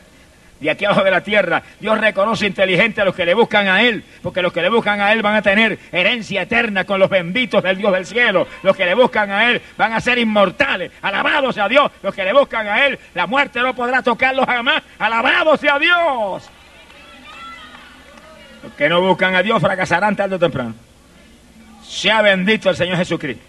de 0.63 0.71
aquí 0.71 0.85
abajo 0.85 1.03
de 1.03 1.11
la 1.11 1.21
tierra. 1.21 1.61
Dios 1.79 1.99
reconoce 1.99 2.47
inteligente 2.47 3.01
a 3.01 3.05
los 3.05 3.13
que 3.13 3.25
le 3.25 3.33
buscan 3.33 3.67
a 3.67 3.83
Él, 3.83 4.03
porque 4.21 4.41
los 4.41 4.53
que 4.53 4.61
le 4.61 4.69
buscan 4.69 5.01
a 5.01 5.11
Él 5.11 5.21
van 5.21 5.35
a 5.35 5.41
tener 5.41 5.77
herencia 5.91 6.43
eterna 6.43 6.85
con 6.85 6.99
los 6.99 7.09
benditos 7.09 7.61
del 7.61 7.77
Dios 7.77 7.91
del 7.91 8.05
cielo. 8.05 8.47
Los 8.63 8.75
que 8.75 8.85
le 8.85 8.93
buscan 8.95 9.29
a 9.29 9.51
Él 9.51 9.61
van 9.77 9.91
a 9.91 9.99
ser 9.99 10.17
inmortales. 10.17 10.91
Alabados 11.01 11.53
sea 11.53 11.67
Dios. 11.67 11.91
Los 12.01 12.15
que 12.15 12.23
le 12.23 12.31
buscan 12.31 12.65
a 12.67 12.87
Él, 12.87 12.97
la 13.13 13.27
muerte 13.27 13.59
no 13.59 13.75
podrá 13.75 14.01
tocarlos 14.01 14.45
jamás. 14.45 14.81
Alabados 14.99 15.59
sea 15.59 15.77
Dios. 15.77 16.49
Los 18.63 18.73
que 18.73 18.87
no 18.87 19.01
buscan 19.01 19.35
a 19.35 19.43
Dios 19.43 19.61
fracasarán 19.61 20.15
tarde 20.15 20.35
o 20.35 20.39
temprano. 20.39 20.73
Sea 21.85 22.21
bendito 22.21 22.69
el 22.69 22.77
Señor 22.77 22.97
Jesucristo. 22.97 23.43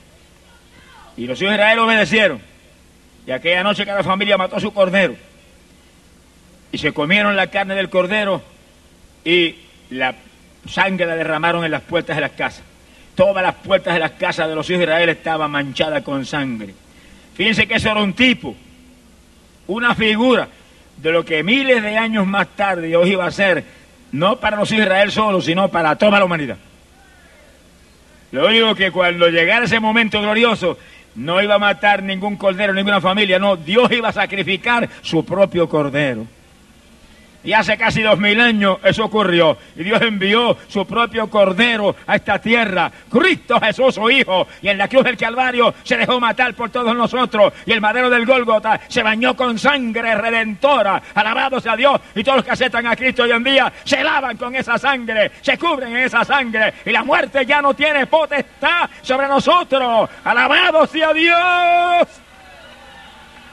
Y 1.16 1.28
los 1.28 1.40
hijos 1.40 1.52
de 1.52 1.58
Israel 1.58 1.78
obedecieron. 1.78 2.40
Y 3.24 3.30
aquella 3.30 3.62
noche 3.62 3.86
cada 3.86 4.02
familia 4.02 4.36
mató 4.36 4.56
a 4.56 4.60
su 4.60 4.74
cordero 4.74 5.14
y 6.74 6.78
se 6.78 6.92
comieron 6.92 7.36
la 7.36 7.46
carne 7.46 7.76
del 7.76 7.88
cordero 7.88 8.42
y 9.24 9.54
la 9.90 10.12
sangre 10.68 11.06
la 11.06 11.14
derramaron 11.14 11.64
en 11.64 11.70
las 11.70 11.82
puertas 11.82 12.16
de 12.16 12.20
las 12.20 12.32
casas. 12.32 12.64
Todas 13.14 13.44
las 13.44 13.54
puertas 13.54 13.94
de 13.94 14.00
las 14.00 14.10
casas 14.10 14.48
de 14.48 14.56
los 14.56 14.68
hijos 14.68 14.80
de 14.80 14.86
Israel 14.86 15.08
estaban 15.08 15.52
manchadas 15.52 16.02
con 16.02 16.26
sangre. 16.26 16.74
Fíjense 17.34 17.68
que 17.68 17.74
eso 17.74 17.92
era 17.92 18.02
un 18.02 18.12
tipo, 18.12 18.56
una 19.68 19.94
figura 19.94 20.48
de 20.96 21.12
lo 21.12 21.24
que 21.24 21.44
miles 21.44 21.80
de 21.80 21.96
años 21.96 22.26
más 22.26 22.48
tarde 22.56 22.88
Dios 22.88 23.06
iba 23.06 23.24
a 23.24 23.30
ser, 23.30 23.62
no 24.10 24.40
para 24.40 24.56
los 24.56 24.68
hijos 24.72 24.80
de 24.80 24.86
Israel 24.86 25.12
solo, 25.12 25.40
sino 25.40 25.68
para 25.68 25.94
toda 25.94 26.18
la 26.18 26.24
humanidad. 26.24 26.56
Lo 28.32 28.48
único 28.48 28.74
que 28.74 28.90
cuando 28.90 29.28
llegara 29.28 29.66
ese 29.66 29.78
momento 29.78 30.20
glorioso, 30.20 30.76
no 31.14 31.40
iba 31.40 31.54
a 31.54 31.60
matar 31.60 32.02
ningún 32.02 32.34
cordero, 32.34 32.74
ninguna 32.74 33.00
familia, 33.00 33.38
no, 33.38 33.54
Dios 33.56 33.92
iba 33.92 34.08
a 34.08 34.12
sacrificar 34.12 34.88
su 35.02 35.24
propio 35.24 35.68
cordero. 35.68 36.26
Y 37.44 37.52
hace 37.52 37.76
casi 37.76 38.00
dos 38.00 38.18
mil 38.18 38.40
años 38.40 38.78
eso 38.82 39.04
ocurrió. 39.04 39.58
Y 39.76 39.84
Dios 39.84 40.00
envió 40.00 40.56
su 40.66 40.86
propio 40.86 41.28
Cordero 41.28 41.94
a 42.06 42.16
esta 42.16 42.38
tierra. 42.38 42.90
Cristo 43.10 43.60
Jesús, 43.60 43.94
su 43.94 44.10
Hijo. 44.10 44.46
Y 44.62 44.68
en 44.68 44.78
la 44.78 44.88
cruz 44.88 45.04
del 45.04 45.18
Calvario 45.18 45.74
se 45.82 45.98
dejó 45.98 46.18
matar 46.18 46.54
por 46.54 46.70
todos 46.70 46.96
nosotros. 46.96 47.52
Y 47.66 47.72
el 47.72 47.82
madero 47.82 48.08
del 48.08 48.24
Gólgota 48.24 48.80
se 48.88 49.02
bañó 49.02 49.36
con 49.36 49.58
sangre 49.58 50.14
redentora. 50.14 51.02
Alabado 51.14 51.60
sea 51.60 51.76
Dios. 51.76 52.00
Y 52.14 52.24
todos 52.24 52.36
los 52.36 52.44
que 52.46 52.52
aceptan 52.52 52.86
a 52.86 52.96
Cristo 52.96 53.24
hoy 53.24 53.32
en 53.32 53.44
día 53.44 53.70
se 53.84 54.02
lavan 54.02 54.38
con 54.38 54.54
esa 54.54 54.78
sangre. 54.78 55.32
Se 55.42 55.58
cubren 55.58 55.94
en 55.94 56.04
esa 56.04 56.24
sangre. 56.24 56.72
Y 56.86 56.90
la 56.90 57.04
muerte 57.04 57.44
ya 57.44 57.60
no 57.60 57.74
tiene 57.74 58.06
potestad 58.06 58.88
sobre 59.02 59.28
nosotros. 59.28 60.08
Alabado 60.24 60.86
sea 60.86 61.12
Dios. 61.12 62.08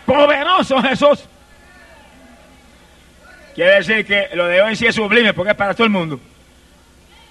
Poderoso 0.05 0.81
Jesús. 0.81 1.27
Quiere 3.61 3.75
decir 3.75 4.05
que 4.07 4.27
lo 4.33 4.47
de 4.47 4.59
hoy 4.59 4.75
sí 4.75 4.87
es 4.87 4.95
sublime 4.95 5.35
porque 5.35 5.51
es 5.51 5.55
para 5.55 5.75
todo 5.75 5.83
el 5.83 5.91
mundo. 5.91 6.19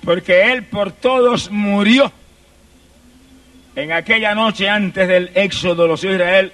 Porque 0.04 0.52
Él 0.52 0.62
por 0.62 0.92
todos 0.92 1.50
murió. 1.50 2.12
En 3.74 3.90
aquella 3.90 4.32
noche 4.32 4.68
antes 4.68 5.08
del 5.08 5.32
éxodo, 5.34 5.88
los 5.88 6.04
hijos 6.04 6.18
de 6.18 6.22
Israel 6.22 6.52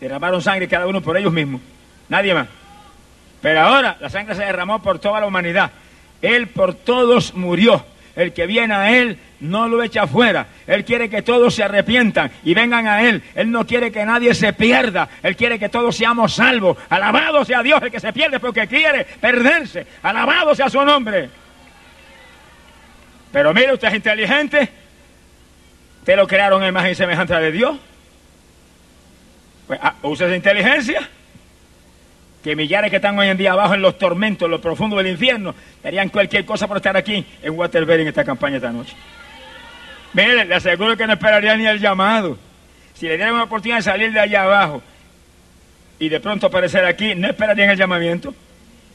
derramaron 0.00 0.42
sangre 0.42 0.66
cada 0.66 0.88
uno 0.88 1.00
por 1.00 1.16
ellos 1.16 1.32
mismos. 1.32 1.60
Nadie 2.08 2.34
más. 2.34 2.48
Pero 3.40 3.60
ahora 3.60 3.96
la 4.00 4.10
sangre 4.10 4.34
se 4.34 4.44
derramó 4.44 4.82
por 4.82 4.98
toda 4.98 5.20
la 5.20 5.26
humanidad. 5.26 5.70
Él 6.20 6.48
por 6.48 6.74
todos 6.74 7.34
murió. 7.34 7.86
El 8.18 8.32
que 8.32 8.48
viene 8.48 8.74
a 8.74 8.90
Él 8.90 9.16
no 9.38 9.68
lo 9.68 9.80
echa 9.80 10.08
fuera. 10.08 10.48
Él 10.66 10.84
quiere 10.84 11.08
que 11.08 11.22
todos 11.22 11.54
se 11.54 11.62
arrepientan 11.62 12.32
y 12.42 12.52
vengan 12.52 12.88
a 12.88 13.08
Él. 13.08 13.22
Él 13.36 13.48
no 13.48 13.64
quiere 13.64 13.92
que 13.92 14.04
nadie 14.04 14.34
se 14.34 14.52
pierda. 14.52 15.08
Él 15.22 15.36
quiere 15.36 15.56
que 15.56 15.68
todos 15.68 15.96
seamos 15.96 16.34
salvos. 16.34 16.76
Alabado 16.88 17.44
sea 17.44 17.62
Dios 17.62 17.80
el 17.80 17.92
que 17.92 18.00
se 18.00 18.12
pierde 18.12 18.40
porque 18.40 18.66
quiere 18.66 19.04
perderse. 19.04 19.86
Alabado 20.02 20.52
sea 20.56 20.68
su 20.68 20.82
nombre. 20.84 21.30
Pero 23.30 23.54
mire, 23.54 23.74
usted 23.74 23.86
es 23.86 23.94
inteligente. 23.94 24.68
Usted 26.00 26.16
lo 26.16 26.26
crearon 26.26 26.60
en 26.64 26.70
imagen 26.70 26.90
y 26.90 26.94
semejanza 26.96 27.38
de 27.38 27.52
Dios. 27.52 27.76
Pues 29.68 29.78
ah, 29.80 29.94
usa 30.02 30.26
esa 30.26 30.34
inteligencia 30.34 31.08
que 32.42 32.54
millares 32.56 32.90
que 32.90 32.96
están 32.96 33.18
hoy 33.18 33.28
en 33.28 33.36
día 33.36 33.52
abajo 33.52 33.74
en 33.74 33.82
los 33.82 33.98
tormentos, 33.98 34.46
en 34.46 34.52
lo 34.52 34.60
profundo 34.60 34.96
del 34.96 35.08
infierno, 35.08 35.54
harían 35.84 36.08
cualquier 36.08 36.44
cosa 36.44 36.66
por 36.66 36.76
estar 36.76 36.96
aquí 36.96 37.24
en 37.42 37.58
Waterbury 37.58 38.02
en 38.02 38.08
esta 38.08 38.24
campaña 38.24 38.56
esta 38.56 38.72
noche. 38.72 38.94
Mire, 40.12 40.44
le 40.44 40.54
aseguro 40.54 40.96
que 40.96 41.06
no 41.06 41.12
esperaría 41.14 41.56
ni 41.56 41.66
el 41.66 41.80
llamado. 41.80 42.38
Si 42.94 43.06
le 43.06 43.16
dieran 43.16 43.34
una 43.34 43.44
oportunidad 43.44 43.78
de 43.78 43.82
salir 43.82 44.12
de 44.12 44.20
allá 44.20 44.44
abajo 44.44 44.82
y 45.98 46.08
de 46.08 46.20
pronto 46.20 46.46
aparecer 46.46 46.84
aquí, 46.84 47.14
no 47.14 47.28
esperarían 47.28 47.70
el 47.70 47.76
llamamiento 47.76 48.34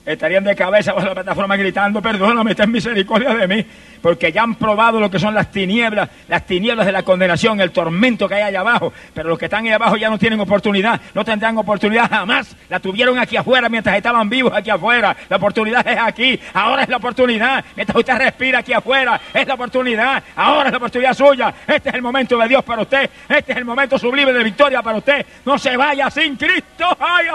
estarían 0.05 0.43
de 0.43 0.55
cabeza 0.55 0.93
bajo 0.93 1.07
la 1.07 1.13
plataforma 1.13 1.55
gritando, 1.55 2.01
perdóname, 2.01 2.55
ten 2.55 2.71
misericordia 2.71 3.33
de 3.35 3.47
mí, 3.47 3.65
porque 4.03 4.33
ya 4.33 4.43
han 4.43 4.55
probado 4.55 4.99
lo 4.99 5.09
que 5.09 5.17
son 5.17 5.33
las 5.33 5.49
tinieblas, 5.49 6.09
las 6.27 6.45
tinieblas 6.45 6.85
de 6.85 6.91
la 6.91 7.03
condenación, 7.03 7.61
el 7.61 7.71
tormento 7.71 8.27
que 8.27 8.35
hay 8.35 8.41
allá 8.41 8.59
abajo, 8.59 8.91
pero 9.13 9.29
los 9.29 9.39
que 9.39 9.45
están 9.45 9.65
ahí 9.65 9.71
abajo 9.71 9.95
ya 9.95 10.09
no 10.09 10.19
tienen 10.19 10.41
oportunidad, 10.41 10.99
no 11.13 11.23
tendrán 11.23 11.57
oportunidad 11.57 12.09
jamás, 12.09 12.53
la 12.67 12.81
tuvieron 12.81 13.17
aquí 13.17 13.37
afuera 13.37 13.69
mientras 13.69 13.95
estaban 13.95 14.29
vivos 14.29 14.51
aquí 14.53 14.69
afuera, 14.69 15.15
la 15.29 15.37
oportunidad 15.37 15.87
es 15.87 15.97
aquí, 15.97 16.37
ahora 16.53 16.83
es 16.83 16.89
la 16.89 16.97
oportunidad, 16.97 17.63
mientras 17.77 17.97
usted 17.97 18.17
respira 18.17 18.59
aquí 18.59 18.73
afuera, 18.73 19.21
es 19.33 19.47
la 19.47 19.53
oportunidad, 19.53 20.21
ahora 20.35 20.65
es 20.65 20.71
la 20.71 20.77
oportunidad 20.79 21.13
suya, 21.13 21.53
este 21.65 21.87
es 21.87 21.95
el 21.95 22.01
momento 22.01 22.37
de 22.37 22.47
Dios 22.49 22.61
para 22.61 22.81
usted, 22.81 23.09
este 23.29 23.53
es 23.53 23.57
el 23.57 23.63
momento 23.63 23.97
sublime 23.97 24.33
de 24.33 24.43
victoria 24.43 24.81
para 24.81 24.97
usted, 24.97 25.25
no 25.45 25.57
se 25.57 25.77
vaya 25.77 26.11
sin 26.11 26.35
Cristo, 26.35 26.97
ay, 26.99 27.27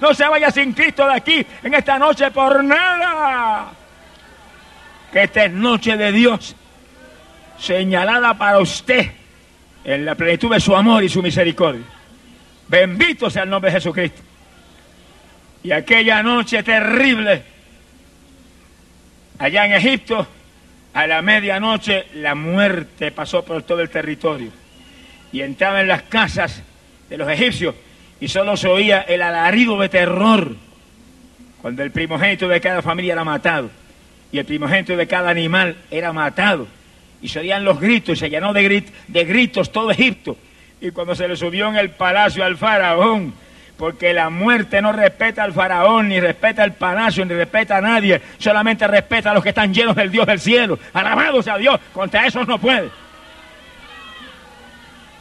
no 0.00 0.14
se 0.14 0.26
vaya 0.26 0.50
sin 0.50 0.72
Cristo 0.72 1.06
de 1.06 1.14
aquí, 1.14 1.46
en 1.62 1.74
esta 1.74 1.96
noche 1.96 2.28
por 2.32 2.64
nada. 2.64 3.79
Que 5.12 5.24
esta 5.24 5.44
es 5.44 5.52
noche 5.52 5.96
de 5.96 6.12
Dios, 6.12 6.54
señalada 7.58 8.34
para 8.34 8.58
usted 8.58 9.10
en 9.84 10.04
la 10.04 10.14
plenitud 10.14 10.52
de 10.52 10.60
su 10.60 10.74
amor 10.74 11.02
y 11.02 11.08
su 11.08 11.22
misericordia. 11.22 11.84
Bendito 12.68 13.28
sea 13.28 13.42
el 13.42 13.50
nombre 13.50 13.70
de 13.70 13.76
Jesucristo. 13.78 14.22
Y 15.62 15.72
aquella 15.72 16.22
noche 16.22 16.62
terrible, 16.62 17.42
allá 19.38 19.66
en 19.66 19.72
Egipto, 19.72 20.26
a 20.94 21.06
la 21.06 21.22
medianoche, 21.22 22.06
la 22.14 22.34
muerte 22.34 23.12
pasó 23.12 23.44
por 23.44 23.62
todo 23.62 23.80
el 23.80 23.90
territorio 23.90 24.50
y 25.32 25.42
entraba 25.42 25.80
en 25.80 25.88
las 25.88 26.02
casas 26.02 26.62
de 27.08 27.16
los 27.16 27.28
egipcios 27.28 27.74
y 28.20 28.28
solo 28.28 28.56
se 28.56 28.68
oía 28.68 29.02
el 29.02 29.22
alarido 29.22 29.78
de 29.80 29.88
terror 29.88 30.56
cuando 31.62 31.82
el 31.82 31.90
primogénito 31.90 32.48
de 32.48 32.60
cada 32.60 32.82
familia 32.82 33.12
era 33.12 33.24
matado 33.24 33.70
y 34.32 34.38
el 34.38 34.44
primogénito 34.44 34.96
de 34.96 35.06
cada 35.06 35.30
animal 35.30 35.76
era 35.90 36.12
matado. 36.12 36.66
Y 37.22 37.28
se 37.28 37.40
oían 37.40 37.64
los 37.64 37.80
gritos, 37.80 38.16
y 38.16 38.20
se 38.20 38.30
llenó 38.30 38.52
de, 38.52 38.84
de 39.08 39.24
gritos 39.24 39.72
todo 39.72 39.90
Egipto. 39.90 40.36
Y 40.80 40.90
cuando 40.90 41.14
se 41.14 41.28
le 41.28 41.36
subió 41.36 41.68
en 41.68 41.76
el 41.76 41.90
palacio 41.90 42.44
al 42.44 42.56
faraón, 42.56 43.34
porque 43.76 44.12
la 44.12 44.30
muerte 44.30 44.80
no 44.80 44.92
respeta 44.92 45.42
al 45.42 45.52
faraón, 45.52 46.08
ni 46.08 46.20
respeta 46.20 46.64
el 46.64 46.72
palacio, 46.72 47.24
ni 47.24 47.34
respeta 47.34 47.78
a 47.78 47.80
nadie, 47.80 48.20
solamente 48.38 48.86
respeta 48.86 49.30
a 49.30 49.34
los 49.34 49.42
que 49.42 49.50
están 49.50 49.72
llenos 49.72 49.96
del 49.96 50.10
Dios 50.10 50.26
del 50.26 50.40
cielo. 50.40 50.78
Alabado 50.92 51.42
sea 51.42 51.58
Dios, 51.58 51.78
contra 51.92 52.26
esos 52.26 52.46
no 52.46 52.58
puede. 52.58 52.90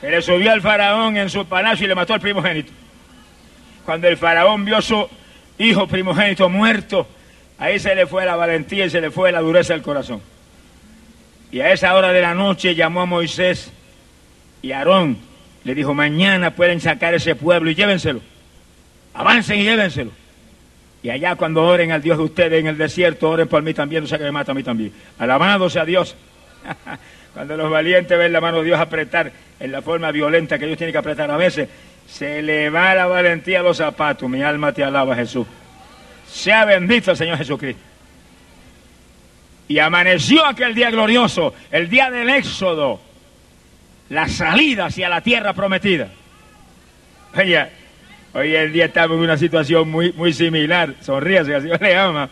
Se 0.02 0.10
le 0.10 0.22
subió 0.22 0.52
al 0.52 0.62
faraón 0.62 1.18
en 1.18 1.30
su 1.30 1.46
palacio 1.46 1.86
y 1.86 1.90
le 1.90 1.96
mató 1.96 2.14
al 2.14 2.22
primogénito. 2.22 2.72
Cuando 3.86 4.08
el 4.08 4.18
faraón 4.18 4.64
vio 4.64 4.82
su 4.82 5.10
hijo 5.58 5.88
primogénito 5.88 6.48
muerto, 6.48 7.08
ahí 7.60 7.80
se 7.80 7.94
le 7.94 8.08
fue 8.08 8.26
la 8.26 8.36
valentía 8.36 8.86
y 8.86 8.90
se 8.90 9.02
le 9.02 9.12
fue 9.12 9.32
la 9.32 9.42
dureza 9.42 9.74
del 9.74 9.82
corazón. 9.82 10.22
Y 11.52 11.62
a 11.62 11.72
esa 11.72 11.94
hora 11.96 12.12
de 12.12 12.22
la 12.22 12.34
noche 12.34 12.76
llamó 12.76 13.02
a 13.02 13.06
Moisés 13.06 13.72
y 14.62 14.72
Aarón 14.72 15.18
le 15.64 15.76
dijo, 15.76 15.94
mañana 15.94 16.52
pueden 16.52 16.80
sacar 16.80 17.14
ese 17.14 17.36
pueblo 17.36 17.70
y 17.70 17.76
llévenselo. 17.76 18.22
Avancen 19.14 19.60
y 19.60 19.64
llévenselo. 19.64 20.12
Y 21.02 21.10
allá 21.10 21.36
cuando 21.36 21.64
oren 21.64 21.92
al 21.92 22.02
Dios 22.02 22.18
de 22.18 22.24
ustedes 22.24 22.60
en 22.60 22.68
el 22.68 22.78
desierto, 22.78 23.30
oren 23.30 23.48
por 23.48 23.62
mí 23.62 23.74
también, 23.74 24.04
no 24.04 24.08
sea 24.08 24.18
que 24.18 24.24
me 24.26 24.32
mata 24.32 24.52
a 24.52 24.56
mí 24.56 24.64
también. 24.64 24.92
Alabado 25.18 25.70
sea 25.70 25.86
Dios. 25.86 26.16
cuando 27.34 27.56
los 27.56 27.70
valientes 27.70 28.18
ven 28.18 28.34
la 28.34 28.42
mano 28.42 28.58
de 28.58 28.66
Dios 28.66 28.80
apretar 28.80 29.32
en 29.60 29.72
la 29.72 29.82
forma 29.82 30.12
violenta 30.12 30.60
que 30.60 30.66
Dios 30.66 30.78
tiene 30.78 30.92
que 30.92 30.98
apretar 30.98 31.32
a 31.32 31.38
veces, 31.38 31.70
se 32.08 32.42
le 32.42 32.70
va 32.70 32.96
la 32.96 33.06
valentía 33.06 33.62
a 33.62 33.64
los 33.64 33.78
zapatos. 33.78 34.30
Mi 34.30 34.42
alma 34.42 34.74
te 34.74 34.84
alaba, 34.84 35.16
Jesús. 35.16 35.46
Sea 36.32 36.66
bendito 36.66 37.12
el 37.12 37.18
Señor 37.18 37.38
Jesucristo. 37.38 37.82
Y 39.68 39.80
amaneció 39.80 40.46
aquel 40.46 40.74
día 40.74 40.90
glorioso, 40.90 41.54
el 41.72 41.90
día 41.90 42.10
del 42.10 42.30
éxodo, 42.30 43.00
la 44.10 44.28
salida 44.28 44.88
hacia 44.88 45.10
la 45.10 45.22
tierra 45.22 45.54
prometida. 45.54 46.10
hoy 48.34 48.56
en 48.56 48.74
día 48.74 48.86
estamos 48.86 49.18
en 49.18 49.24
una 49.24 49.38
situación 49.38 49.90
muy, 49.90 50.12
muy 50.14 50.34
similar. 50.34 50.96
Sonríase, 51.02 51.56
así 51.56 51.68
le 51.80 51.96
ama. 51.96 52.30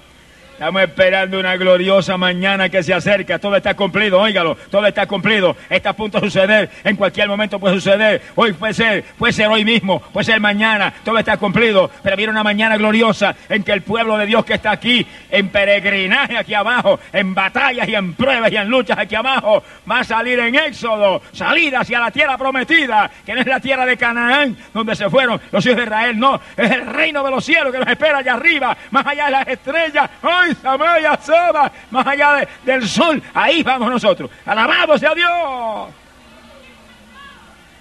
Estamos 0.58 0.82
esperando 0.82 1.40
una 1.40 1.56
gloriosa 1.56 2.18
mañana 2.18 2.68
que 2.68 2.82
se 2.82 2.92
acerca. 2.92 3.38
Todo 3.38 3.58
está 3.58 3.76
cumplido, 3.76 4.20
óigalo. 4.20 4.58
Todo 4.72 4.88
está 4.88 5.06
cumplido. 5.06 5.56
Está 5.70 5.92
a 5.92 5.94
punto 5.94 6.20
de 6.20 6.32
suceder. 6.32 6.72
En 6.84 6.96
cualquier 6.96 7.28
momento 7.28 7.60
puede 7.60 7.76
suceder. 7.76 8.24
Hoy 8.34 8.54
puede 8.54 8.74
ser, 8.74 9.04
puede 9.20 9.34
ser 9.34 9.50
hoy 9.50 9.64
mismo, 9.64 10.00
puede 10.00 10.26
ser 10.26 10.40
mañana. 10.40 10.92
Todo 11.06 11.20
está 11.20 11.38
cumplido. 11.38 11.92
Pero 12.02 12.18
viene 12.18 12.32
una 12.32 12.44
mañana 12.44 12.76
gloriosa 12.76 13.36
en 13.48 13.62
que 13.62 13.72
el 13.72 13.84
pueblo 13.84 14.18
de 14.18 14.26
Dios 14.26 14.44
que 14.46 14.56
está 14.56 14.72
aquí, 14.72 15.06
en 15.30 15.50
peregrinaje 15.50 16.36
aquí 16.36 16.56
abajo, 16.56 17.00
en 17.14 17.36
batallas 17.36 17.88
y 17.88 17.94
en 17.94 18.16
pruebas 18.16 18.52
y 18.52 18.58
en 18.58 18.68
luchas 18.68 18.98
aquí 18.98 19.14
abajo, 19.14 19.64
va 19.88 20.00
a 20.00 20.04
salir 20.04 20.40
en 20.40 20.56
éxodo, 20.56 21.22
salida 21.34 21.82
hacia 21.82 22.00
la 22.00 22.10
tierra 22.10 22.36
prometida, 22.36 23.12
que 23.24 23.36
no 23.36 23.42
es 23.42 23.48
la 23.48 23.60
tierra 23.60 23.86
de 23.86 23.96
Canaán, 23.96 24.58
donde 24.74 24.96
se 24.96 25.08
fueron 25.08 25.40
los 25.52 25.64
hijos 25.68 25.78
de 25.78 25.84
Israel. 25.84 26.18
No, 26.18 26.42
es 26.58 26.72
el 26.72 26.88
reino 26.88 27.24
de 27.24 27.30
los 27.30 27.46
cielos 27.46 27.72
que 27.72 27.78
nos 27.78 27.88
espera 27.88 28.18
allá 28.18 28.34
arriba, 28.34 28.76
más 28.90 29.06
allá 29.06 29.26
de 29.26 29.32
las 29.32 29.48
estrellas. 29.48 30.10
Más 30.64 32.08
allá 32.08 32.34
de- 32.36 32.48
del 32.72 32.88
sol, 32.88 33.22
ahí 33.34 33.64
vamos 33.64 33.90
nosotros. 33.90 34.30
Alabado 34.46 34.98
sea 34.98 35.14
Dios. 35.16 35.90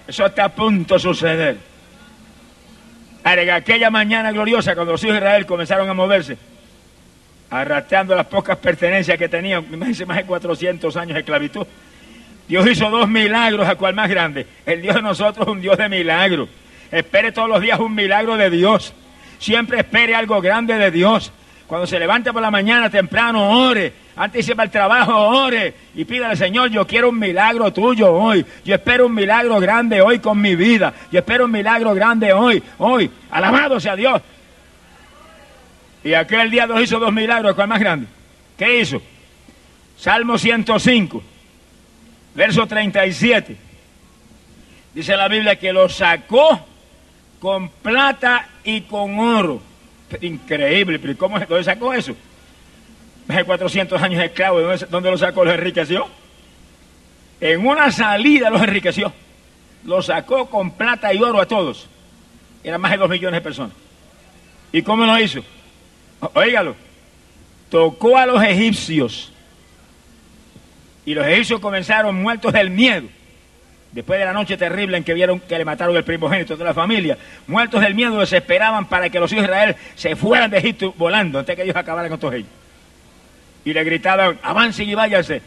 Eso 0.07 0.25
está 0.25 0.45
a 0.45 0.49
punto 0.49 0.93
de 0.95 0.99
suceder. 0.99 1.57
Aquella 3.23 3.89
mañana 3.89 4.31
gloriosa, 4.31 4.73
cuando 4.73 4.93
los 4.93 5.03
hijos 5.03 5.15
de 5.15 5.19
Israel 5.19 5.45
comenzaron 5.45 5.89
a 5.89 5.93
moverse, 5.93 6.37
arrastrando 7.49 8.15
las 8.15 8.25
pocas 8.27 8.57
pertenencias 8.57 9.17
que 9.17 9.27
tenían, 9.27 9.65
más 9.77 9.97
de 9.97 10.23
400 10.25 10.95
años 10.95 11.13
de 11.15 11.19
esclavitud, 11.19 11.67
Dios 12.47 12.65
hizo 12.65 12.89
dos 12.89 13.09
milagros, 13.09 13.67
a 13.67 13.75
cual 13.75 13.93
más 13.93 14.09
grande. 14.09 14.47
El 14.65 14.81
Dios 14.81 14.95
de 14.95 15.01
nosotros 15.01 15.45
es 15.45 15.51
un 15.51 15.59
Dios 15.59 15.77
de 15.77 15.89
milagros. 15.89 16.47
Espere 16.89 17.33
todos 17.33 17.49
los 17.49 17.59
días 17.61 17.77
un 17.79 17.93
milagro 17.93 18.37
de 18.37 18.49
Dios. 18.49 18.93
Siempre 19.39 19.79
espere 19.79 20.15
algo 20.15 20.39
grande 20.39 20.77
de 20.77 20.89
Dios. 20.89 21.33
Cuando 21.67 21.85
se 21.85 21.99
levante 21.99 22.31
por 22.31 22.41
la 22.41 22.49
mañana 22.49 22.89
temprano, 22.89 23.67
ore. 23.67 23.93
Antes 24.15 24.33
de 24.33 24.39
irse 24.39 24.55
para 24.55 24.65
el 24.65 24.71
trabajo, 24.71 25.13
ore. 25.13 25.73
Y 25.95 26.05
pídale, 26.05 26.37
Señor, 26.37 26.69
yo 26.69 26.87
quiero 26.87 27.09
un 27.09 27.19
milagro 27.19 27.73
tuyo 27.73 28.13
hoy. 28.13 28.45
Yo 28.63 28.75
espero 28.75 29.05
un 29.05 29.13
milagro 29.13 29.59
grande 29.59 30.01
hoy 30.01 30.19
con 30.19 30.39
mi 30.39 30.55
vida. 30.55 30.93
Yo 31.11 31.19
espero 31.19 31.45
un 31.45 31.51
milagro 31.51 31.93
grande 31.93 32.31
hoy, 32.31 32.63
hoy. 32.77 33.11
Alabado 33.29 33.81
sea 33.81 33.97
Dios. 33.97 34.21
Y 36.05 36.13
aquel 36.13 36.49
día 36.49 36.65
Dios 36.65 36.81
hizo 36.83 36.99
dos 36.99 37.11
milagros, 37.11 37.53
¿cuál 37.53 37.67
más 37.67 37.81
grande? 37.81 38.07
¿Qué 38.57 38.79
hizo? 38.79 39.01
Salmo 39.97 40.37
105, 40.37 41.21
verso 42.33 42.65
37. 42.65 43.57
Dice 44.93 45.17
la 45.17 45.27
Biblia 45.27 45.57
que 45.57 45.73
lo 45.73 45.89
sacó 45.89 46.65
con 47.39 47.67
plata 47.69 48.47
y 48.63 48.81
con 48.81 49.19
oro. 49.19 49.66
Increíble, 50.21 50.99
pero 50.99 51.17
¿cómo, 51.17 51.39
¿dónde 51.39 51.63
sacó 51.63 51.93
eso? 51.93 52.15
De 53.27 53.43
400 53.43 54.01
años 54.01 54.23
esclavo, 54.23 54.59
¿de 54.59 54.63
¿dónde, 54.63 54.85
dónde 54.89 55.11
lo 55.11 55.17
sacó? 55.17 55.43
¿Los 55.43 55.53
enriqueció? 55.53 56.07
En 57.41 57.65
una 57.65 57.91
salida 57.91 58.49
los 58.49 58.61
enriqueció. 58.61 59.11
Lo 59.83 60.01
sacó 60.01 60.49
con 60.49 60.71
plata 60.71 61.13
y 61.13 61.21
oro 61.21 61.39
a 61.39 61.45
todos. 61.45 61.87
Eran 62.63 62.81
más 62.81 62.91
de 62.91 62.97
dos 62.97 63.09
millones 63.09 63.37
de 63.37 63.41
personas. 63.41 63.73
¿Y 64.71 64.81
cómo 64.81 65.05
lo 65.05 65.19
hizo? 65.19 65.43
Óigalo. 66.33 66.75
Tocó 67.69 68.17
a 68.17 68.25
los 68.25 68.41
egipcios. 68.43 69.31
Y 71.05 71.13
los 71.13 71.25
egipcios 71.25 71.59
comenzaron 71.59 72.21
muertos 72.21 72.51
del 72.53 72.69
miedo. 72.69 73.07
Después 73.91 74.19
de 74.19 74.25
la 74.25 74.33
noche 74.33 74.57
terrible 74.57 74.97
en 74.97 75.03
que 75.03 75.13
vieron 75.13 75.39
que 75.39 75.57
le 75.57 75.65
mataron 75.65 75.95
el 75.95 76.03
primogénito 76.03 76.57
de 76.57 76.63
la 76.63 76.73
familia, 76.73 77.17
muertos 77.47 77.81
del 77.81 77.95
miedo 77.95 78.19
desesperaban 78.19 78.85
para 78.85 79.09
que 79.09 79.19
los 79.19 79.31
hijos 79.31 79.47
de 79.47 79.51
Israel 79.51 79.75
se 79.95 80.15
fueran 80.15 80.51
de 80.51 80.57
Egipto 80.57 80.93
volando 80.97 81.39
antes 81.39 81.55
que 81.55 81.63
ellos 81.63 81.75
acabaran 81.75 82.09
con 82.09 82.19
todos 82.19 82.33
ellos. 82.35 82.49
Y 83.63 83.73
le 83.73 83.83
gritaban, 83.83 84.39
avancen 84.43 84.89
y 84.89 84.95
váyanse. 84.95 85.41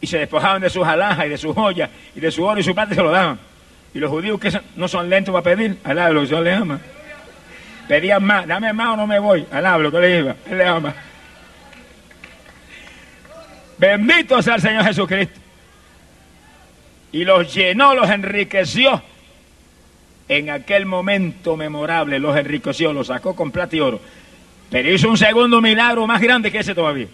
Y 0.00 0.06
se 0.06 0.18
despojaban 0.18 0.60
de 0.60 0.70
sus 0.70 0.86
alhajas 0.86 1.26
y 1.26 1.28
de 1.28 1.38
sus 1.38 1.54
joyas 1.54 1.90
y 2.14 2.20
de 2.20 2.30
su 2.30 2.44
oro 2.44 2.60
y 2.60 2.62
su 2.62 2.74
plata 2.74 2.92
y 2.92 2.96
se 2.96 3.02
lo 3.02 3.10
daban. 3.10 3.38
Y 3.94 3.98
los 3.98 4.10
judíos 4.10 4.38
que 4.38 4.60
no 4.76 4.86
son 4.86 5.08
lentos 5.08 5.32
para 5.32 5.42
pedir, 5.42 5.78
alá 5.82 6.10
lo 6.10 6.20
que 6.20 6.26
Dios 6.26 6.42
le 6.42 6.52
ama. 6.52 6.78
Pedían 7.88 8.22
más, 8.22 8.46
dame 8.46 8.72
más 8.72 8.94
o 8.94 8.96
no 8.96 9.06
me 9.06 9.18
voy, 9.18 9.46
alá 9.50 9.78
lo 9.78 9.90
que 9.90 9.98
le 9.98 10.18
iba, 10.18 10.36
él 10.50 10.58
le 10.58 10.64
ama. 10.66 10.94
Bendito 13.78 14.42
sea 14.42 14.56
el 14.56 14.60
Señor 14.60 14.84
Jesucristo 14.84 15.47
y 17.12 17.24
los 17.24 17.54
llenó, 17.54 17.94
los 17.94 18.08
enriqueció. 18.10 19.02
En 20.28 20.50
aquel 20.50 20.84
momento 20.84 21.56
memorable 21.56 22.18
los 22.18 22.36
enriqueció, 22.36 22.92
los 22.92 23.06
sacó 23.06 23.34
con 23.34 23.50
plata 23.50 23.74
y 23.76 23.80
oro. 23.80 24.00
Pero 24.70 24.92
hizo 24.92 25.08
un 25.08 25.16
segundo 25.16 25.60
milagro 25.60 26.06
más 26.06 26.20
grande 26.20 26.52
que 26.52 26.58
ese 26.58 26.74
todavía. 26.74 27.06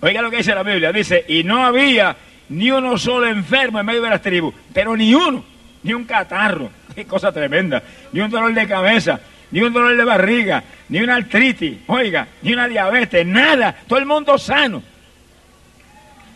Oiga 0.00 0.22
lo 0.22 0.30
que 0.30 0.36
dice 0.36 0.54
la 0.54 0.62
Biblia, 0.62 0.92
dice, 0.92 1.24
y 1.26 1.42
no 1.42 1.64
había 1.64 2.16
ni 2.50 2.70
uno 2.70 2.96
solo 2.96 3.26
enfermo 3.26 3.80
en 3.80 3.86
medio 3.86 4.02
de 4.02 4.10
las 4.10 4.22
tribus, 4.22 4.54
pero 4.72 4.96
ni 4.96 5.14
uno, 5.14 5.44
ni 5.82 5.94
un 5.94 6.04
catarro, 6.04 6.70
qué 6.94 7.06
cosa 7.06 7.32
tremenda, 7.32 7.82
ni 8.12 8.20
un 8.20 8.30
dolor 8.30 8.54
de 8.54 8.68
cabeza, 8.68 9.18
ni 9.50 9.62
un 9.62 9.72
dolor 9.72 9.96
de 9.96 10.04
barriga, 10.04 10.62
ni 10.90 11.00
una 11.00 11.16
artritis, 11.16 11.78
oiga, 11.86 12.28
ni 12.42 12.52
una 12.52 12.68
diabetes, 12.68 13.26
nada, 13.26 13.74
todo 13.88 13.98
el 13.98 14.06
mundo 14.06 14.38
sano. 14.38 14.82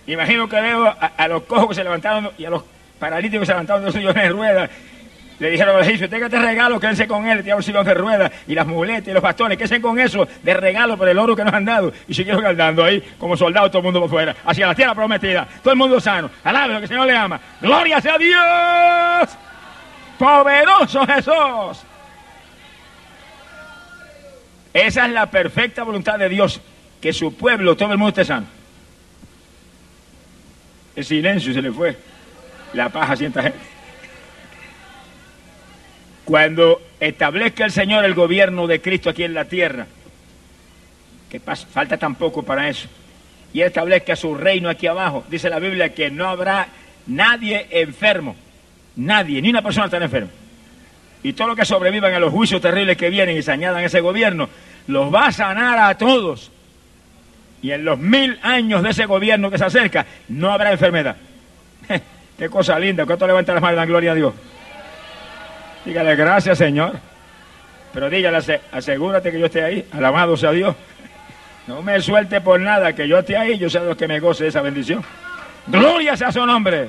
Imagino 0.07 0.49
que 0.49 0.61
veo 0.61 0.87
a, 0.87 1.29
los 1.29 1.43
cojos 1.45 1.69
que 1.69 1.75
se 1.77 1.85
levantaron 1.85 2.31
y 2.39 2.45
a 2.45 2.51
los 2.51 2.65
paralíticos 2.99 3.41
que 3.41 3.47
se 3.47 3.53
levantaron 3.53 3.83
de 3.83 3.87
los 3.87 3.95
sillones 3.95 4.23
de 4.23 4.29
ruedas. 4.31 4.71
Le 5.39 5.51
dijeron 5.51 5.75
a 5.75 5.79
los 5.79 5.87
egipcios, 5.87 6.11
tenga 6.11 6.27
este 6.27 6.39
regalo, 6.39 6.79
quédense 6.79 7.09
con 7.09 7.27
él, 7.27 7.39
tiene 7.39 7.55
un 7.55 7.63
sillón 7.63 7.87
de 7.87 7.95
ruedas, 7.95 8.31
y 8.47 8.55
las 8.55 8.67
muletas 8.67 9.09
y 9.09 9.13
los 9.13 9.23
bastones, 9.23 9.57
quédense 9.57 9.81
con 9.81 9.99
eso 9.99 10.29
de 10.43 10.53
regalo 10.53 10.99
por 10.99 11.09
el 11.09 11.19
oro 11.19 11.35
que 11.35 11.43
nos 11.43 11.55
han 11.55 11.65
dado. 11.65 11.93
Y 12.07 12.13
siguieron 12.13 12.45
andando 12.45 12.85
ahí 12.85 13.03
como 13.19 13.39
soldados 13.39 13.71
todo 13.71 13.79
el 13.79 13.85
mundo 13.85 14.01
por 14.01 14.11
fuera, 14.11 14.37
hacia 14.45 14.67
la 14.67 14.75
tierra 14.75 14.95
prometida, 14.95 15.49
todo 15.63 15.73
el 15.73 15.79
mundo 15.79 15.99
sano. 15.99 16.31
Alabe 16.45 16.75
lo 16.75 16.81
que 16.81 16.85
el 16.85 16.89
Señor 16.89 17.07
le 17.07 17.17
ama. 17.17 17.41
¡Gloria 17.61 18.01
sea 18.03 18.19
Dios! 18.19 19.39
¡Poderoso 20.19 21.07
Jesús! 21.07 21.87
Esa 24.75 25.07
es 25.07 25.13
la 25.13 25.27
perfecta 25.27 25.85
voluntad 25.85 26.19
de 26.19 26.29
Dios, 26.29 26.61
que 27.01 27.15
su 27.15 27.35
pueblo, 27.35 27.77
todo 27.77 27.93
el 27.93 27.99
mundo 27.99 28.11
esté 28.11 28.27
sano. 28.27 28.60
El 31.01 31.07
silencio 31.07 31.55
se 31.55 31.63
le 31.63 31.73
fue. 31.73 31.97
La 32.75 32.91
paja 32.91 33.17
sienta 33.17 33.43
gente. 33.43 33.59
Cuando 36.27 36.83
establezca 37.01 37.65
el 37.65 37.73
Señor 37.73 38.05
el 38.05 38.13
gobierno 38.13 38.67
de 38.67 38.83
Cristo 38.83 39.09
aquí 39.09 39.25
en 39.25 39.33
la 39.33 39.47
tierra, 39.47 39.87
que 41.31 41.41
pas- 41.41 41.65
falta 41.65 41.97
tan 41.97 42.17
poco 42.17 42.43
para 42.43 42.69
eso, 42.69 42.87
y 43.55 43.63
establezca 43.63 44.15
su 44.15 44.35
reino 44.35 44.69
aquí 44.69 44.89
abajo, 44.89 45.25
dice 45.31 45.49
la 45.49 45.59
Biblia 45.59 45.95
que 45.95 46.11
no 46.11 46.29
habrá 46.29 46.69
nadie 47.07 47.67
enfermo, 47.71 48.37
nadie, 48.97 49.41
ni 49.41 49.49
una 49.49 49.63
persona 49.63 49.87
estará 49.87 50.05
enferma. 50.05 50.29
Y 51.23 51.33
todo 51.33 51.49
lo 51.49 51.57
que 51.57 51.65
sobrevivan 51.65 52.13
a 52.13 52.21
los 52.21 52.31
juicios 52.31 52.61
terribles 52.61 52.99
que 52.99 53.09
vienen 53.09 53.39
y 53.39 53.43
se 53.43 53.53
añadan 53.53 53.83
a 53.83 53.87
ese 53.87 54.01
gobierno, 54.01 54.51
los 54.87 55.13
va 55.13 55.29
a 55.29 55.33
sanar 55.33 55.79
a 55.79 55.97
todos. 55.97 56.53
Y 57.63 57.73
en 57.73 57.85
los 57.85 57.99
mil 57.99 58.39
años 58.43 58.83
de 58.83 58.91
ese 58.91 59.07
gobierno 59.07 59.51
que 59.51 59.59
se 59.59 59.65
acerca, 59.67 60.07
no 60.29 60.51
habrá 60.51 60.73
enfermedad. 60.73 61.17
Qué 62.39 62.49
cosa 62.49 62.79
linda. 62.79 63.05
¿Cuánto 63.05 63.27
levanta 63.27 63.53
las 63.53 63.61
manos 63.63 63.77
dan 63.77 63.89
gloria 63.89 64.13
a 64.13 64.15
Dios? 64.15 64.33
Dígale 65.85 66.17
gracias, 66.17 66.57
Señor. 66.59 66.99
Pero 67.93 68.09
dígale, 68.09 68.37
ase- 68.39 68.61
asegúrate 68.73 69.31
que 69.33 69.39
yo 69.41 69.47
esté 69.47 69.63
ahí. 69.65 69.87
Alabado 69.93 70.37
sea 70.37 70.53
Dios. 70.53 70.75
No 71.67 71.83
me 71.83 72.01
suelte 72.01 72.41
por 72.41 72.59
nada, 72.59 72.95
que 72.95 73.07
yo 73.07 73.19
esté 73.19 73.37
ahí. 73.37 73.57
Yo 73.57 73.71
sé 73.71 73.79
los 73.81 73.97
que 73.97 74.09
me 74.09 74.19
goce 74.19 74.47
esa 74.49 74.61
bendición. 74.61 75.05
Gloria 75.69 76.17
sea 76.17 76.33
su 76.33 76.45
nombre. 76.45 76.89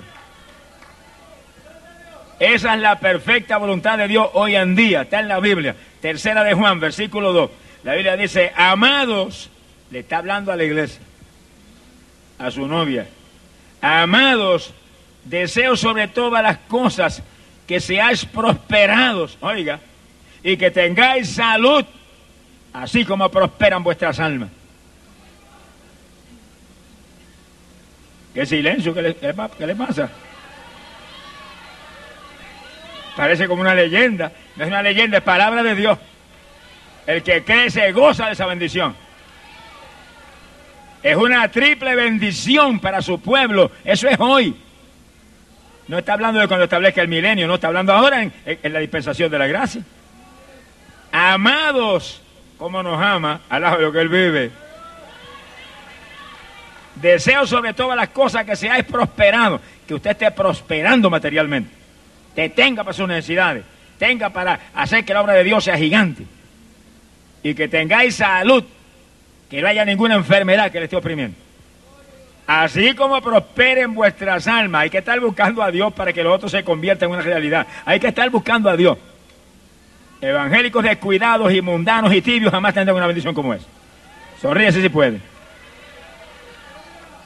Esa 2.39 2.73
es 2.73 2.81
la 2.81 2.97
perfecta 2.99 3.57
voluntad 3.57 3.99
de 3.99 4.07
Dios 4.07 4.29
hoy 4.33 4.55
en 4.55 4.75
día. 4.75 5.01
Está 5.03 5.19
en 5.19 5.27
la 5.27 5.39
Biblia. 5.39 5.75
Tercera 6.01 6.43
de 6.43 6.53
Juan, 6.55 6.79
versículo 6.79 7.31
2. 7.31 7.51
La 7.83 7.93
Biblia 7.93 8.17
dice, 8.17 8.51
amados, 8.55 9.50
le 9.91 9.99
está 9.99 10.17
hablando 10.17 10.51
a 10.51 10.55
la 10.55 10.63
iglesia, 10.63 11.01
a 12.39 12.49
su 12.49 12.65
novia. 12.65 13.07
Amados, 13.81 14.73
deseo 15.25 15.75
sobre 15.75 16.07
todas 16.07 16.41
las 16.41 16.57
cosas 16.59 17.21
que 17.67 17.79
seáis 17.79 18.25
prosperados, 18.25 19.37
oiga, 19.41 19.79
y 20.43 20.57
que 20.57 20.71
tengáis 20.71 21.29
salud, 21.29 21.85
así 22.73 23.05
como 23.05 23.29
prosperan 23.29 23.83
vuestras 23.83 24.19
almas. 24.19 24.49
¿Qué 28.33 28.45
silencio? 28.45 28.93
¿Qué 28.93 29.01
le, 29.01 29.15
qué 29.15 29.67
le 29.67 29.75
pasa? 29.75 30.09
Parece 33.17 33.45
como 33.45 33.61
una 33.61 33.75
leyenda. 33.75 34.31
No 34.55 34.63
es 34.63 34.69
una 34.69 34.81
leyenda, 34.81 35.17
es 35.17 35.23
palabra 35.23 35.61
de 35.63 35.75
Dios. 35.75 35.99
El 37.05 37.21
que 37.23 37.43
cree 37.43 37.69
se 37.69 37.91
goza 37.91 38.27
de 38.27 38.33
esa 38.33 38.45
bendición. 38.45 38.95
Es 41.03 41.15
una 41.15 41.49
triple 41.49 41.95
bendición 41.95 42.79
para 42.79 43.01
su 43.01 43.19
pueblo. 43.19 43.71
Eso 43.83 44.07
es 44.07 44.19
hoy. 44.19 44.55
No 45.87 45.97
está 45.97 46.13
hablando 46.13 46.39
de 46.39 46.47
cuando 46.47 46.65
establezca 46.65 47.01
el 47.01 47.07
milenio, 47.07 47.47
no 47.47 47.55
está 47.55 47.67
hablando 47.67 47.91
ahora 47.91 48.21
en, 48.23 48.31
la 48.63 48.79
dispensación 48.79 49.29
de 49.31 49.39
la 49.39 49.47
gracia. 49.47 49.81
Amados, 51.11 52.21
cómo 52.57 52.81
nos 52.81 53.01
ama, 53.01 53.41
al 53.49 53.61
lado 53.61 53.77
de 53.77 53.83
lo 53.83 53.91
que 53.91 53.99
Él 53.99 54.09
vive. 54.09 54.51
Deseo 56.95 57.47
sobre 57.47 57.73
todas 57.73 57.97
las 57.97 58.09
cosas 58.09 58.45
que 58.45 58.55
seáis 58.55 58.85
prosperados, 58.85 59.59
que 59.87 59.95
usted 59.95 60.11
esté 60.11 60.31
prosperando 60.31 61.09
materialmente, 61.09 61.71
que 62.35 62.49
tenga 62.49 62.83
para 62.83 62.93
sus 62.93 63.07
necesidades, 63.07 63.65
tenga 63.97 64.29
para 64.29 64.59
hacer 64.73 65.03
que 65.03 65.13
la 65.13 65.21
obra 65.21 65.33
de 65.33 65.43
Dios 65.43 65.63
sea 65.63 65.77
gigante 65.77 66.25
y 67.43 67.53
que 67.53 67.67
tengáis 67.67 68.15
salud, 68.15 68.63
que 69.51 69.61
no 69.61 69.67
haya 69.67 69.83
ninguna 69.83 70.15
enfermedad 70.15 70.71
que 70.71 70.79
le 70.79 70.85
esté 70.85 70.95
oprimiendo. 70.95 71.35
Así 72.47 72.95
como 72.95 73.21
prosperen 73.21 73.93
vuestras 73.93 74.47
almas, 74.47 74.83
hay 74.83 74.89
que 74.89 74.99
estar 74.99 75.19
buscando 75.19 75.61
a 75.61 75.69
Dios 75.69 75.91
para 75.91 76.13
que 76.13 76.23
lo 76.23 76.33
otro 76.33 76.47
se 76.47 76.63
convierta 76.63 77.03
en 77.03 77.11
una 77.11 77.21
realidad. 77.21 77.67
Hay 77.83 77.99
que 77.99 78.07
estar 78.07 78.29
buscando 78.29 78.69
a 78.69 78.77
Dios. 78.77 78.97
Evangélicos 80.21 80.83
descuidados 80.83 81.53
y 81.53 81.61
mundanos 81.61 82.13
y 82.13 82.21
tibios 82.21 82.51
jamás 82.51 82.73
tendrán 82.73 82.95
una 82.95 83.07
bendición 83.07 83.35
como 83.35 83.53
esa. 83.53 83.65
Sonríese 84.41 84.81
si 84.81 84.87
puede. 84.87 85.19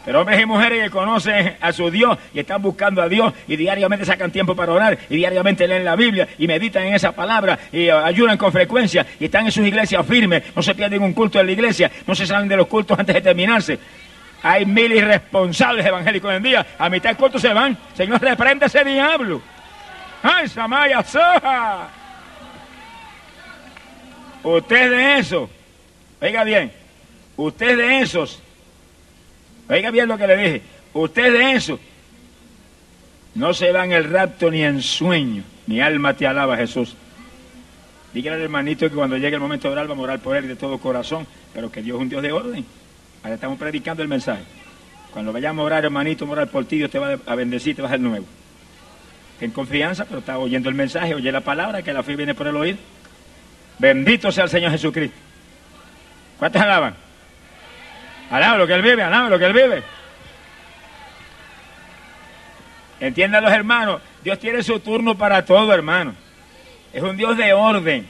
Pero 0.05 0.21
hombres 0.21 0.39
y 0.39 0.45
mujeres 0.45 0.83
que 0.83 0.89
conocen 0.91 1.57
a 1.59 1.73
su 1.73 1.89
Dios 1.89 2.17
y 2.31 2.39
están 2.39 2.61
buscando 2.61 3.01
a 3.01 3.09
Dios 3.09 3.33
y 3.47 3.55
diariamente 3.55 4.05
sacan 4.05 4.31
tiempo 4.31 4.55
para 4.55 4.71
orar 4.71 4.97
y 5.09 5.15
diariamente 5.15 5.67
leen 5.67 5.83
la 5.83 5.95
Biblia 5.95 6.27
y 6.37 6.47
meditan 6.47 6.83
en 6.83 6.93
esa 6.93 7.11
palabra 7.11 7.57
y 7.71 7.89
ayudan 7.89 8.37
con 8.37 8.51
frecuencia 8.51 9.03
y 9.19 9.25
están 9.25 9.45
en 9.47 9.51
sus 9.51 9.65
iglesias 9.65 10.05
firmes, 10.05 10.43
no 10.55 10.61
se 10.61 10.75
pierden 10.75 11.01
un 11.01 11.13
culto 11.13 11.39
en 11.39 11.47
la 11.47 11.51
iglesia, 11.51 11.91
no 12.05 12.13
se 12.13 12.27
salen 12.27 12.47
de 12.47 12.55
los 12.55 12.67
cultos 12.67 12.99
antes 12.99 13.15
de 13.15 13.21
terminarse. 13.21 13.79
Hay 14.43 14.63
mil 14.67 14.91
irresponsables 14.91 15.83
evangélicos 15.83 16.31
en 16.31 16.43
día, 16.43 16.65
a 16.77 16.87
mitad 16.87 17.09
del 17.09 17.17
culto 17.17 17.39
se 17.39 17.51
van. 17.51 17.75
Señor, 17.95 18.21
reprende 18.21 18.67
ese 18.67 18.83
diablo. 18.83 19.41
¡Ay, 20.21 20.47
Samaya 20.47 21.03
Soja! 21.03 21.87
Usted 24.43 24.91
de 24.91 25.17
eso, 25.17 25.49
oiga 26.21 26.43
bien, 26.43 26.71
usted 27.35 27.75
de 27.75 28.01
esos 28.01 28.43
Oiga 29.69 29.91
bien 29.91 30.07
lo 30.07 30.17
que 30.17 30.27
le 30.27 30.37
dije. 30.37 30.61
Usted 30.93 31.33
de 31.33 31.51
eso 31.53 31.79
no 33.35 33.53
se 33.53 33.71
va 33.71 33.83
en 33.83 33.91
el 33.91 34.05
rapto 34.05 34.49
ni 34.49 34.63
en 34.63 34.81
sueño. 34.81 35.43
Mi 35.67 35.81
alma 35.81 36.13
te 36.13 36.25
alaba, 36.25 36.55
Jesús. 36.57 36.95
Dígale 38.13 38.37
al 38.37 38.43
hermanito 38.43 38.89
que 38.89 38.95
cuando 38.95 39.17
llegue 39.17 39.35
el 39.35 39.41
momento 39.41 39.67
de 39.67 39.73
orar, 39.73 39.87
vamos 39.87 40.03
a 40.03 40.05
orar 40.05 40.19
por 40.19 40.37
él 40.37 40.47
de 40.47 40.55
todo 40.55 40.77
corazón, 40.77 41.27
pero 41.53 41.69
que 41.69 41.81
Dios 41.81 41.97
es 41.97 42.01
un 42.01 42.09
Dios 42.09 42.21
de 42.21 42.31
orden. 42.31 42.65
Ahora 43.23 43.35
estamos 43.35 43.59
predicando 43.59 44.01
el 44.01 44.07
mensaje. 44.07 44.43
Cuando 45.11 45.33
vayamos 45.33 45.63
a 45.63 45.65
orar, 45.65 45.83
hermanito, 45.83 46.25
a 46.25 46.29
orar 46.29 46.47
por 46.47 46.65
ti, 46.65 46.77
Dios 46.77 46.91
te 46.91 46.99
va 46.99 47.17
a 47.25 47.35
bendecir, 47.35 47.75
te 47.75 47.81
va 47.81 47.89
a 47.89 47.91
hacer 47.91 47.99
nuevo. 47.99 48.25
Ten 49.39 49.51
confianza, 49.51 50.05
pero 50.05 50.19
está 50.19 50.37
oyendo 50.37 50.69
el 50.69 50.75
mensaje, 50.75 51.13
oye 51.13 51.29
la 51.29 51.41
palabra, 51.41 51.81
que 51.81 51.91
la 51.91 52.03
fe 52.03 52.15
viene 52.15 52.33
por 52.33 52.47
el 52.47 52.55
oír. 52.55 52.77
Bendito 53.79 54.31
sea 54.31 54.45
el 54.45 54.49
Señor 54.49 54.71
Jesucristo. 54.71 55.17
¿Cuántos 56.39 56.61
alaban? 56.61 57.04
Alaba 58.31 58.57
lo 58.57 58.67
que 58.67 58.73
Él 58.73 58.81
vive, 58.81 59.03
alaba 59.03 59.29
lo 59.29 59.39
que 59.39 59.45
Él 59.45 59.53
vive. 59.53 59.83
Entiendan 62.99 63.43
los 63.43 63.51
hermanos, 63.51 64.01
Dios 64.23 64.39
tiene 64.39 64.63
su 64.63 64.79
turno 64.79 65.15
para 65.15 65.45
todo, 65.45 65.73
hermano. 65.73 66.13
Es 66.93 67.03
un 67.03 67.17
Dios 67.17 67.37
de 67.37 67.53
orden. 67.53 68.07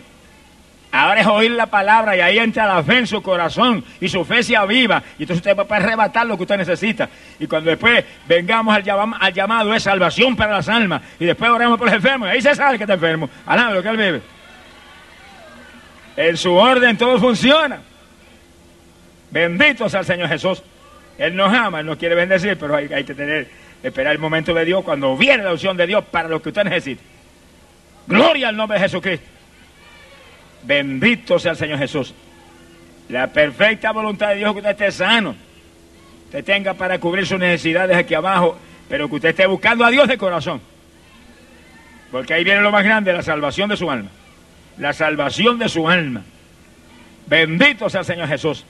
Ahora 0.91 1.19
es 1.19 1.27
oír 1.27 1.51
la 1.51 1.65
palabra 1.65 2.15
y 2.15 2.21
ahí 2.21 2.39
entra 2.39 2.65
la 2.65 2.81
fe 2.81 2.99
en 2.99 3.07
su 3.07 3.21
corazón 3.21 3.83
y 3.99 4.07
su 4.07 4.23
fe 4.23 4.41
se 4.43 4.55
aviva. 4.55 5.03
Y 5.17 5.23
entonces 5.23 5.45
usted 5.45 5.57
va 5.57 5.65
a 5.69 5.77
arrebatar 5.77 6.25
lo 6.25 6.37
que 6.37 6.43
usted 6.43 6.55
necesita. 6.55 7.09
Y 7.37 7.47
cuando 7.47 7.69
después 7.69 8.05
vengamos 8.27 8.73
al, 8.73 8.83
llamado, 8.83 9.17
al 9.19 9.33
llamado 9.33 9.73
es 9.73 9.83
salvación 9.83 10.37
para 10.37 10.53
las 10.53 10.69
almas. 10.69 11.01
Y 11.19 11.25
después 11.25 11.51
oramos 11.51 11.77
por 11.77 11.87
los 11.87 11.95
enfermos. 11.95 12.29
Y 12.29 12.31
ahí 12.31 12.41
se 12.41 12.55
sabe 12.55 12.77
que 12.77 12.85
está 12.85 12.93
enfermo. 12.93 13.29
Alaba 13.45 13.73
lo 13.73 13.83
que 13.83 13.89
él 13.89 13.97
vive. 13.97 14.21
En 16.15 16.37
su 16.37 16.53
orden 16.53 16.97
todo 16.97 17.19
funciona. 17.19 17.81
Bendito 19.35 19.89
sea 19.89 19.99
el 19.99 20.05
Señor 20.05 20.29
Jesús. 20.29 20.63
Él 21.17 21.35
nos 21.35 21.53
ama, 21.53 21.81
Él 21.81 21.85
nos 21.85 21.97
quiere 21.97 22.15
bendecir, 22.15 22.57
pero 22.57 22.73
hay, 22.77 22.87
que 22.87 23.13
tener, 23.13 23.49
esperar 23.83 24.13
el 24.13 24.19
momento 24.19 24.53
de 24.53 24.63
Dios 24.63 24.81
cuando 24.85 25.17
viene 25.17 25.43
la 25.43 25.51
opción 25.51 25.75
de 25.75 25.85
Dios 25.85 26.05
para 26.09 26.29
lo 26.29 26.41
que 26.41 26.49
usted 26.49 26.63
necesite. 26.63 27.03
Gloria 28.07 28.47
al 28.47 28.55
nombre 28.55 28.79
de 28.79 28.85
Jesucristo. 28.85 29.25
Bendito 30.63 31.37
sea 31.37 31.51
el 31.51 31.57
Señor 31.57 31.79
Jesús. 31.79 32.13
La 33.09 33.27
perfecta 33.27 33.91
voluntad 33.91 34.29
de 34.29 34.35
Dios 34.35 34.53
que 34.53 34.59
usted 34.59 34.71
esté 34.71 34.91
sano. 34.93 35.35
Usted 36.27 36.45
tenga 36.45 36.73
para 36.73 36.97
cubrir 36.97 37.27
sus 37.27 37.37
necesidades 37.37 37.97
aquí 37.97 38.13
abajo, 38.13 38.57
pero 38.87 39.09
que 39.09 39.15
usted 39.15 39.29
esté 39.29 39.45
buscando 39.47 39.83
a 39.83 39.91
Dios 39.91 40.07
de 40.07 40.17
corazón. 40.17 40.61
Porque 42.09 42.33
ahí 42.33 42.45
viene 42.45 42.61
lo 42.61 42.71
más 42.71 42.85
grande, 42.85 43.11
la 43.11 43.21
salvación 43.21 43.67
de 43.67 43.75
su 43.75 43.91
alma. 43.91 44.11
La 44.77 44.93
salvación 44.93 45.59
de 45.59 45.67
su 45.67 45.89
alma. 45.89 46.21
Bendito 47.27 47.89
sea 47.89 47.99
el 47.99 48.05
Señor 48.05 48.29
Jesús. 48.29 48.65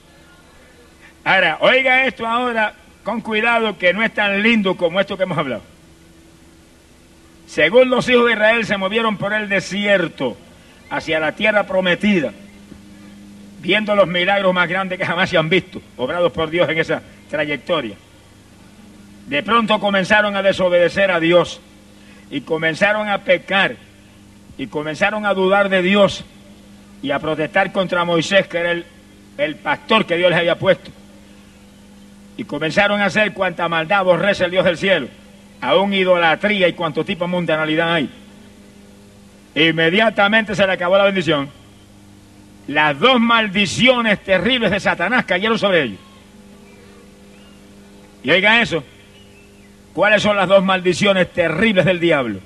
Ahora, 1.25 1.57
oiga 1.61 2.05
esto 2.05 2.27
ahora 2.27 2.75
con 3.03 3.19
cuidado 3.19 3.79
que 3.79 3.93
no 3.93 4.03
es 4.03 4.13
tan 4.13 4.43
lindo 4.43 4.77
como 4.77 5.01
esto 5.01 5.17
que 5.17 5.23
hemos 5.23 5.37
hablado. 5.39 5.63
Según 7.47 7.89
los 7.89 8.07
hijos 8.07 8.27
de 8.27 8.33
Israel 8.33 8.63
se 8.63 8.77
movieron 8.77 9.17
por 9.17 9.33
el 9.33 9.49
desierto 9.49 10.37
hacia 10.91 11.19
la 11.19 11.31
tierra 11.31 11.65
prometida, 11.65 12.31
viendo 13.59 13.95
los 13.95 14.07
milagros 14.07 14.53
más 14.53 14.69
grandes 14.69 14.99
que 14.99 15.05
jamás 15.05 15.31
se 15.31 15.37
han 15.37 15.49
visto, 15.49 15.81
obrados 15.97 16.31
por 16.31 16.51
Dios 16.51 16.69
en 16.69 16.77
esa 16.77 17.01
trayectoria. 17.27 17.95
De 19.25 19.41
pronto 19.41 19.79
comenzaron 19.79 20.35
a 20.35 20.43
desobedecer 20.43 21.09
a 21.09 21.19
Dios 21.19 21.59
y 22.29 22.41
comenzaron 22.41 23.09
a 23.09 23.23
pecar 23.23 23.77
y 24.59 24.67
comenzaron 24.67 25.25
a 25.25 25.33
dudar 25.33 25.69
de 25.69 25.81
Dios 25.81 26.23
y 27.01 27.09
a 27.09 27.17
protestar 27.17 27.71
contra 27.71 28.05
Moisés, 28.05 28.45
que 28.45 28.59
era 28.59 28.71
el, 28.71 28.85
el 29.39 29.55
pastor 29.55 30.05
que 30.05 30.17
Dios 30.17 30.29
les 30.29 30.37
había 30.37 30.59
puesto 30.59 30.91
y 32.37 32.43
comenzaron 32.43 33.01
a 33.01 33.05
hacer 33.05 33.33
cuanta 33.33 33.69
maldad 33.69 33.99
aborrece 33.99 34.45
el 34.45 34.51
Dios 34.51 34.65
del 34.65 34.77
cielo, 34.77 35.07
aún 35.61 35.93
idolatría 35.93 36.67
y 36.67 36.73
cuanto 36.73 37.05
tipo 37.05 37.25
de 37.25 37.31
mundanalidad 37.31 37.93
hay. 37.93 38.09
Inmediatamente 39.55 40.55
se 40.55 40.67
le 40.67 40.73
acabó 40.73 40.97
la 40.97 41.05
bendición. 41.05 41.49
Las 42.67 42.99
dos 42.99 43.19
maldiciones 43.19 44.21
terribles 44.23 44.71
de 44.71 44.79
Satanás 44.79 45.25
cayeron 45.25 45.57
sobre 45.57 45.83
ellos. 45.83 45.99
Y 48.23 48.31
oiga 48.31 48.61
eso. 48.61 48.83
¿Cuáles 49.93 50.21
son 50.23 50.35
las 50.35 50.49
dos 50.49 50.63
maldiciones 50.63 51.31
terribles 51.31 51.85
del 51.85 51.99
diablo? 51.99 52.39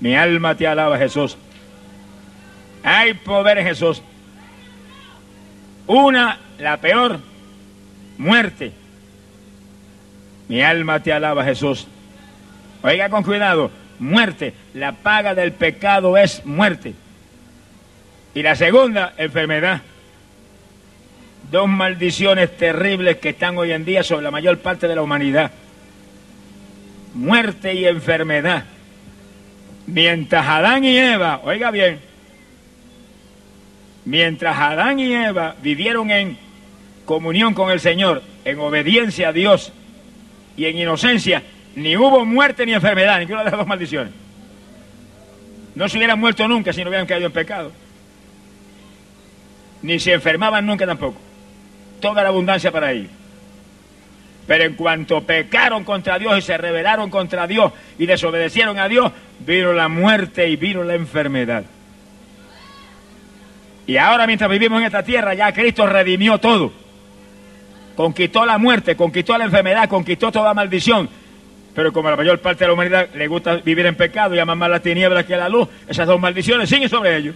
Mi 0.00 0.14
alma 0.14 0.54
te 0.56 0.66
alaba, 0.66 0.98
Jesús. 0.98 1.38
Hay 2.82 3.14
poder 3.14 3.58
en 3.58 3.66
Jesús. 3.66 4.02
Una, 5.86 6.38
la 6.58 6.76
peor, 6.76 7.20
muerte. 8.18 8.72
Mi 10.48 10.62
alma 10.62 11.02
te 11.02 11.12
alaba, 11.12 11.44
Jesús. 11.44 11.86
Oiga 12.82 13.08
con 13.08 13.22
cuidado, 13.22 13.70
muerte. 13.98 14.54
La 14.74 14.92
paga 14.92 15.34
del 15.34 15.52
pecado 15.52 16.16
es 16.16 16.44
muerte. 16.44 16.94
Y 18.34 18.42
la 18.42 18.54
segunda, 18.54 19.14
enfermedad. 19.16 19.82
Dos 21.50 21.68
maldiciones 21.68 22.56
terribles 22.56 23.16
que 23.16 23.30
están 23.30 23.56
hoy 23.56 23.72
en 23.72 23.84
día 23.84 24.02
sobre 24.02 24.24
la 24.24 24.30
mayor 24.30 24.58
parte 24.58 24.86
de 24.86 24.94
la 24.94 25.02
humanidad. 25.02 25.50
Muerte 27.14 27.74
y 27.74 27.86
enfermedad. 27.86 28.64
Mientras 29.86 30.46
Adán 30.46 30.84
y 30.84 30.98
Eva, 30.98 31.40
oiga 31.44 31.70
bien, 31.70 31.98
mientras 34.04 34.58
Adán 34.58 35.00
y 35.00 35.14
Eva 35.14 35.56
vivieron 35.62 36.10
en 36.10 36.36
comunión 37.08 37.54
con 37.54 37.70
el 37.70 37.80
Señor, 37.80 38.22
en 38.44 38.60
obediencia 38.60 39.30
a 39.30 39.32
Dios 39.32 39.72
y 40.58 40.66
en 40.66 40.76
inocencia, 40.76 41.42
ni 41.74 41.96
hubo 41.96 42.26
muerte 42.26 42.66
ni 42.66 42.74
enfermedad, 42.74 43.18
ninguna 43.18 43.44
de 43.44 43.50
las 43.50 43.58
dos 43.58 43.66
maldiciones. 43.66 44.12
No 45.74 45.88
se 45.88 45.96
hubieran 45.96 46.20
muerto 46.20 46.46
nunca 46.46 46.70
si 46.70 46.82
no 46.82 46.90
hubieran 46.90 47.06
caído 47.06 47.26
en 47.26 47.32
pecado. 47.32 47.72
Ni 49.80 49.98
se 49.98 50.12
enfermaban 50.12 50.66
nunca 50.66 50.86
tampoco. 50.86 51.18
Toda 51.98 52.22
la 52.22 52.28
abundancia 52.28 52.70
para 52.70 52.92
ellos. 52.92 53.10
Pero 54.46 54.64
en 54.64 54.74
cuanto 54.74 55.22
pecaron 55.22 55.84
contra 55.84 56.18
Dios 56.18 56.36
y 56.38 56.42
se 56.42 56.58
rebelaron 56.58 57.08
contra 57.08 57.46
Dios 57.46 57.72
y 57.98 58.04
desobedecieron 58.04 58.78
a 58.78 58.86
Dios, 58.86 59.12
vino 59.40 59.72
la 59.72 59.88
muerte 59.88 60.46
y 60.46 60.56
vino 60.56 60.84
la 60.84 60.94
enfermedad. 60.94 61.64
Y 63.86 63.96
ahora 63.96 64.26
mientras 64.26 64.50
vivimos 64.50 64.80
en 64.80 64.86
esta 64.86 65.02
tierra, 65.02 65.32
ya 65.32 65.54
Cristo 65.54 65.86
redimió 65.86 66.36
todo 66.36 66.87
conquistó 67.98 68.46
la 68.46 68.58
muerte, 68.58 68.94
conquistó 68.94 69.36
la 69.36 69.46
enfermedad, 69.46 69.88
conquistó 69.88 70.30
toda 70.30 70.54
maldición. 70.54 71.08
Pero 71.74 71.92
como 71.92 72.08
la 72.08 72.14
mayor 72.14 72.38
parte 72.38 72.62
de 72.62 72.68
la 72.68 72.74
humanidad 72.74 73.08
le 73.12 73.26
gusta 73.26 73.56
vivir 73.56 73.86
en 73.86 73.96
pecado 73.96 74.36
y 74.36 74.38
amar 74.38 74.56
más 74.56 74.70
las 74.70 74.82
tinieblas 74.82 75.24
que 75.24 75.36
la 75.36 75.48
luz, 75.48 75.68
esas 75.88 76.06
dos 76.06 76.20
maldiciones 76.20 76.68
siguen 76.68 76.88
sobre 76.88 77.16
ellos. 77.16 77.34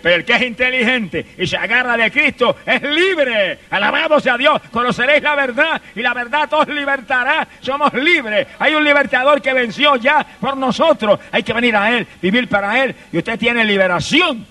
Pero 0.00 0.16
el 0.16 0.24
que 0.24 0.32
es 0.32 0.42
inteligente 0.44 1.26
y 1.36 1.46
se 1.46 1.58
agarra 1.58 1.98
de 1.98 2.10
Cristo 2.10 2.56
es 2.64 2.80
libre. 2.80 3.58
Alabamos 3.68 4.26
a 4.26 4.38
Dios. 4.38 4.58
Conoceréis 4.70 5.22
la 5.22 5.34
verdad 5.34 5.82
y 5.94 6.00
la 6.00 6.14
verdad 6.14 6.50
os 6.54 6.66
libertará. 6.66 7.46
Somos 7.60 7.92
libres. 7.92 8.46
Hay 8.58 8.74
un 8.74 8.82
libertador 8.82 9.42
que 9.42 9.52
venció 9.52 9.96
ya 9.96 10.26
por 10.40 10.56
nosotros. 10.56 11.20
Hay 11.32 11.42
que 11.42 11.52
venir 11.52 11.76
a 11.76 11.94
Él, 11.94 12.06
vivir 12.22 12.48
para 12.48 12.82
Él. 12.82 12.94
Y 13.12 13.18
usted 13.18 13.38
tiene 13.38 13.62
liberación. 13.62 14.46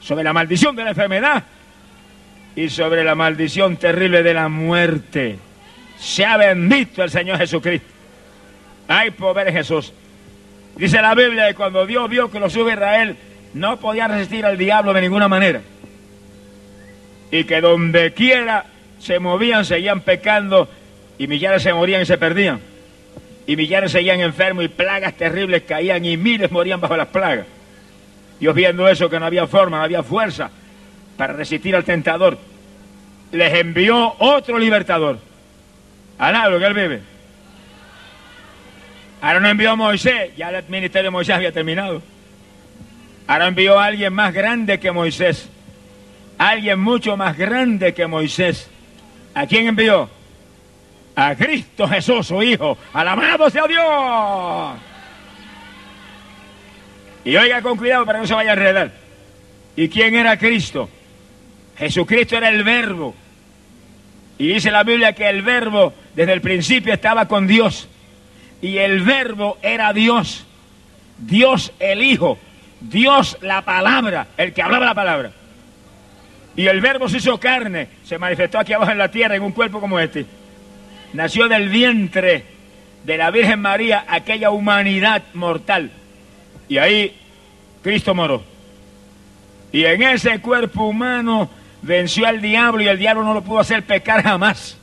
sobre 0.00 0.24
la 0.24 0.32
maldición 0.32 0.74
de 0.74 0.84
la 0.84 0.90
enfermedad 0.90 1.44
y 2.58 2.68
sobre 2.70 3.04
la 3.04 3.14
maldición 3.14 3.76
terrible 3.76 4.24
de 4.24 4.34
la 4.34 4.48
muerte. 4.48 5.38
Sea 5.96 6.36
bendito 6.36 7.04
el 7.04 7.10
Señor 7.10 7.38
Jesucristo. 7.38 7.86
Hay 8.88 9.12
poder 9.12 9.46
en 9.46 9.54
Jesús. 9.54 9.92
Dice 10.74 11.00
la 11.00 11.14
Biblia 11.14 11.46
que 11.46 11.54
cuando 11.54 11.86
Dios 11.86 12.10
vio 12.10 12.32
que 12.32 12.40
los 12.40 12.52
hijos 12.56 12.66
de 12.66 12.72
Israel 12.72 13.16
no 13.54 13.78
podían 13.78 14.10
resistir 14.10 14.44
al 14.44 14.58
diablo 14.58 14.92
de 14.92 15.02
ninguna 15.02 15.28
manera, 15.28 15.60
y 17.30 17.44
que 17.44 17.60
donde 17.60 18.12
quiera 18.12 18.64
se 18.98 19.20
movían, 19.20 19.64
seguían 19.64 20.00
pecando, 20.00 20.68
y 21.16 21.28
millares 21.28 21.62
se 21.62 21.72
morían 21.72 22.02
y 22.02 22.06
se 22.06 22.18
perdían, 22.18 22.58
y 23.46 23.54
millares 23.54 23.92
seguían 23.92 24.18
enfermos 24.18 24.64
y 24.64 24.68
plagas 24.68 25.16
terribles 25.16 25.62
caían 25.62 26.04
y 26.04 26.16
miles 26.16 26.50
morían 26.50 26.80
bajo 26.80 26.96
las 26.96 27.06
plagas. 27.06 27.46
Dios 28.40 28.52
viendo 28.52 28.88
eso, 28.88 29.08
que 29.08 29.20
no 29.20 29.26
había 29.26 29.46
forma, 29.46 29.76
no 29.78 29.84
había 29.84 30.02
fuerza 30.02 30.50
para 31.18 31.34
resistir 31.34 31.76
al 31.76 31.84
tentador, 31.84 32.38
les 33.32 33.54
envió 33.54 34.14
otro 34.18 34.58
libertador. 34.58 35.18
Que 36.18 36.66
él 36.66 36.74
vive. 36.74 37.02
Ahora 39.20 39.40
no 39.40 39.48
envió 39.48 39.72
a 39.72 39.76
Moisés, 39.76 40.30
ya 40.36 40.50
el 40.50 40.64
ministerio 40.68 41.04
de 41.04 41.10
Moisés 41.10 41.34
había 41.34 41.52
terminado. 41.52 42.02
Ahora 43.26 43.46
envió 43.46 43.78
a 43.78 43.86
alguien 43.86 44.12
más 44.12 44.32
grande 44.32 44.80
que 44.80 44.90
Moisés. 44.90 45.48
Alguien 46.38 46.80
mucho 46.80 47.16
más 47.16 47.36
grande 47.36 47.94
que 47.94 48.06
Moisés. 48.06 48.70
¿A 49.34 49.46
quién 49.46 49.66
envió? 49.68 50.08
A 51.14 51.34
Cristo 51.34 51.86
Jesús, 51.88 52.26
su 52.28 52.42
Hijo. 52.42 52.78
Alabado 52.92 53.50
sea 53.50 53.66
Dios. 53.66 54.78
Y 57.24 57.36
oiga 57.36 57.60
con 57.60 57.76
cuidado 57.76 58.06
para 58.06 58.18
que 58.18 58.22
no 58.22 58.28
se 58.28 58.34
vaya 58.34 58.50
a 58.50 58.54
enredar. 58.54 58.92
¿Y 59.76 59.88
quién 59.88 60.14
era 60.14 60.38
Cristo? 60.38 60.88
Jesucristo 61.78 62.36
era 62.36 62.48
el 62.48 62.64
verbo. 62.64 63.14
Y 64.38 64.48
dice 64.48 64.70
la 64.70 64.84
Biblia 64.84 65.12
que 65.12 65.28
el 65.28 65.42
verbo 65.42 65.92
desde 66.14 66.32
el 66.32 66.40
principio 66.40 66.92
estaba 66.92 67.26
con 67.26 67.46
Dios. 67.46 67.88
Y 68.60 68.78
el 68.78 69.02
verbo 69.02 69.58
era 69.62 69.92
Dios. 69.92 70.44
Dios 71.18 71.72
el 71.78 72.02
Hijo. 72.02 72.38
Dios 72.80 73.38
la 73.40 73.62
palabra. 73.62 74.28
El 74.36 74.52
que 74.52 74.62
hablaba 74.62 74.86
la 74.86 74.94
palabra. 74.94 75.32
Y 76.56 76.66
el 76.66 76.80
verbo 76.80 77.08
se 77.08 77.18
hizo 77.18 77.38
carne. 77.38 77.88
Se 78.04 78.18
manifestó 78.18 78.58
aquí 78.58 78.72
abajo 78.72 78.92
en 78.92 78.98
la 78.98 79.10
tierra 79.10 79.36
en 79.36 79.42
un 79.42 79.52
cuerpo 79.52 79.80
como 79.80 79.98
este. 79.98 80.26
Nació 81.12 81.48
del 81.48 81.68
vientre 81.68 82.44
de 83.04 83.16
la 83.16 83.30
Virgen 83.30 83.60
María 83.60 84.04
aquella 84.08 84.50
humanidad 84.50 85.22
mortal. 85.34 85.90
Y 86.68 86.78
ahí 86.78 87.16
Cristo 87.82 88.14
moró. 88.14 88.42
Y 89.72 89.84
en 89.84 90.02
ese 90.02 90.40
cuerpo 90.40 90.84
humano 90.84 91.48
venció 91.82 92.26
al 92.26 92.40
diablo 92.40 92.82
y 92.82 92.88
el 92.88 92.98
diablo 92.98 93.24
no 93.24 93.34
lo 93.34 93.42
pudo 93.42 93.60
hacer 93.60 93.82
pecar 93.84 94.22
jamás. 94.22 94.76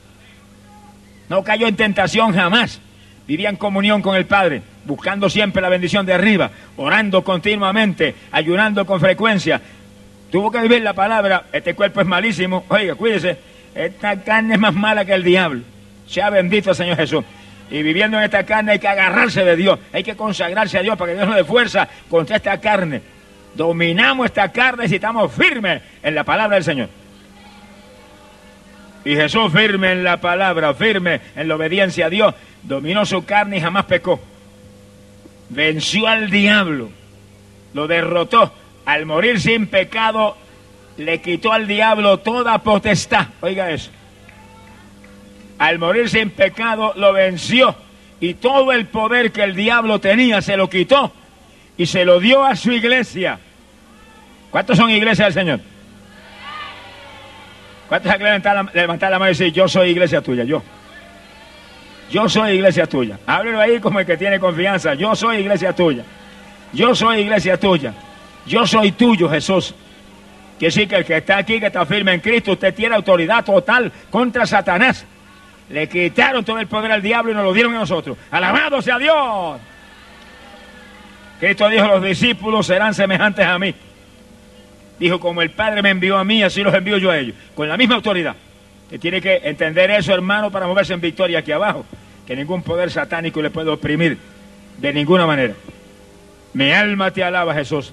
No 1.28 1.42
cayó 1.42 1.66
en 1.66 1.76
tentación 1.76 2.34
jamás. 2.34 2.80
Vivía 3.26 3.48
en 3.48 3.56
comunión 3.56 4.02
con 4.02 4.14
el 4.14 4.26
Padre, 4.26 4.62
buscando 4.84 5.28
siempre 5.28 5.60
la 5.60 5.68
bendición 5.68 6.06
de 6.06 6.14
arriba, 6.14 6.50
orando 6.76 7.24
continuamente, 7.24 8.14
ayunando 8.30 8.86
con 8.86 9.00
frecuencia. 9.00 9.60
Tuvo 10.30 10.50
que 10.52 10.60
vivir 10.60 10.82
la 10.82 10.92
palabra, 10.92 11.46
este 11.52 11.74
cuerpo 11.74 12.00
es 12.00 12.06
malísimo. 12.06 12.64
Oiga, 12.68 12.94
cuídese, 12.94 13.36
esta 13.74 14.22
carne 14.22 14.54
es 14.54 14.60
más 14.60 14.74
mala 14.74 15.04
que 15.04 15.12
el 15.12 15.24
diablo. 15.24 15.62
Sea 16.06 16.30
bendito 16.30 16.72
Señor 16.72 16.96
Jesús. 16.96 17.24
Y 17.68 17.82
viviendo 17.82 18.16
en 18.16 18.24
esta 18.24 18.44
carne 18.44 18.72
hay 18.72 18.78
que 18.78 18.86
agarrarse 18.86 19.44
de 19.44 19.56
Dios, 19.56 19.78
hay 19.92 20.04
que 20.04 20.14
consagrarse 20.14 20.78
a 20.78 20.82
Dios 20.82 20.96
para 20.96 21.10
que 21.10 21.16
Dios 21.16 21.26
nos 21.26 21.36
dé 21.36 21.44
fuerza 21.44 21.88
contra 22.08 22.36
esta 22.36 22.60
carne. 22.60 23.02
Dominamos 23.56 24.26
esta 24.26 24.52
carne 24.52 24.86
y 24.88 24.94
estamos 24.94 25.32
firmes 25.32 25.82
en 26.02 26.14
la 26.14 26.24
palabra 26.24 26.56
del 26.56 26.64
Señor. 26.64 26.88
Y 29.04 29.14
Jesús 29.14 29.52
firme 29.52 29.92
en 29.92 30.04
la 30.04 30.20
palabra, 30.20 30.74
firme 30.74 31.20
en 31.34 31.48
la 31.48 31.54
obediencia 31.54 32.06
a 32.06 32.10
Dios, 32.10 32.34
dominó 32.62 33.06
su 33.06 33.24
carne 33.24 33.58
y 33.58 33.60
jamás 33.60 33.84
pecó. 33.86 34.20
Venció 35.48 36.06
al 36.08 36.30
diablo, 36.30 36.90
lo 37.72 37.86
derrotó. 37.86 38.52
Al 38.84 39.06
morir 39.06 39.40
sin 39.40 39.66
pecado, 39.66 40.36
le 40.96 41.20
quitó 41.20 41.52
al 41.52 41.66
diablo 41.66 42.18
toda 42.18 42.58
potestad. 42.58 43.28
Oiga 43.40 43.70
eso 43.70 43.90
al 45.58 45.78
morir 45.78 46.08
sin 46.08 46.30
pecado, 46.30 46.92
lo 46.96 47.12
venció. 47.12 47.74
Y 48.20 48.34
todo 48.34 48.72
el 48.72 48.86
poder 48.86 49.32
que 49.32 49.42
el 49.42 49.54
diablo 49.54 50.00
tenía 50.00 50.40
se 50.40 50.56
lo 50.56 50.68
quitó 50.68 51.12
y 51.76 51.86
se 51.86 52.04
lo 52.04 52.20
dio 52.20 52.44
a 52.44 52.56
su 52.56 52.72
iglesia. 52.72 53.38
¿Cuántos 54.50 54.76
son 54.76 54.90
iglesias 54.90 55.34
del 55.34 55.44
Señor? 55.44 55.60
¿Cuántos 57.88 58.10
hay 58.10 58.18
que 58.18 58.24
levantar 58.24 59.10
la, 59.10 59.18
mano 59.18 59.26
y 59.26 59.34
decir, 59.34 59.52
yo 59.52 59.68
soy 59.68 59.90
iglesia 59.90 60.20
tuya? 60.20 60.44
Yo. 60.44 60.62
Yo 62.10 62.28
soy 62.28 62.52
iglesia 62.52 62.86
tuya. 62.86 63.18
Háblelo 63.26 63.60
ahí 63.60 63.80
como 63.80 64.00
el 64.00 64.06
que 64.06 64.16
tiene 64.16 64.38
confianza. 64.40 64.94
Yo 64.94 65.14
soy 65.14 65.38
iglesia 65.38 65.72
tuya. 65.72 66.04
Yo 66.72 66.94
soy 66.94 67.20
iglesia 67.20 67.58
tuya. 67.58 67.92
Yo 68.46 68.66
soy 68.66 68.92
tuyo, 68.92 69.28
Jesús. 69.28 69.74
Quiere 70.58 70.74
decir 70.74 70.88
que 70.88 70.96
el 70.96 71.04
que 71.04 71.16
está 71.18 71.38
aquí, 71.38 71.60
que 71.60 71.66
está 71.66 71.84
firme 71.84 72.14
en 72.14 72.20
Cristo, 72.20 72.52
usted 72.52 72.74
tiene 72.74 72.94
autoridad 72.94 73.44
total 73.44 73.92
contra 74.10 74.46
Satanás. 74.46 75.04
Le 75.68 75.88
quitaron 75.88 76.44
todo 76.44 76.58
el 76.58 76.66
poder 76.66 76.92
al 76.92 77.02
diablo 77.02 77.32
y 77.32 77.34
nos 77.34 77.44
lo 77.44 77.52
dieron 77.52 77.74
a 77.74 77.80
nosotros. 77.80 78.16
Alabado 78.30 78.80
sea 78.80 78.98
Dios. 78.98 79.60
Cristo 81.38 81.68
dijo, 81.68 81.86
los 81.86 82.02
discípulos 82.02 82.66
serán 82.66 82.94
semejantes 82.94 83.44
a 83.46 83.58
mí. 83.58 83.74
Dijo, 84.98 85.20
como 85.20 85.42
el 85.42 85.50
Padre 85.50 85.82
me 85.82 85.90
envió 85.90 86.16
a 86.16 86.24
mí, 86.24 86.42
así 86.42 86.62
los 86.62 86.74
envío 86.74 86.96
yo 86.96 87.10
a 87.10 87.18
ellos. 87.18 87.36
Con 87.54 87.68
la 87.68 87.76
misma 87.76 87.96
autoridad. 87.96 88.34
Que 88.88 88.98
tiene 88.98 89.20
que 89.20 89.40
entender 89.44 89.90
eso, 89.90 90.14
hermano, 90.14 90.50
para 90.50 90.66
moverse 90.66 90.94
en 90.94 91.00
victoria 91.00 91.40
aquí 91.40 91.52
abajo. 91.52 91.84
Que 92.26 92.34
ningún 92.34 92.62
poder 92.62 92.90
satánico 92.90 93.42
le 93.42 93.50
puede 93.50 93.70
oprimir 93.70 94.16
de 94.78 94.92
ninguna 94.92 95.26
manera. 95.26 95.54
Mi 96.54 96.72
alma 96.72 97.10
te 97.10 97.22
alaba, 97.22 97.52
Jesús. 97.54 97.92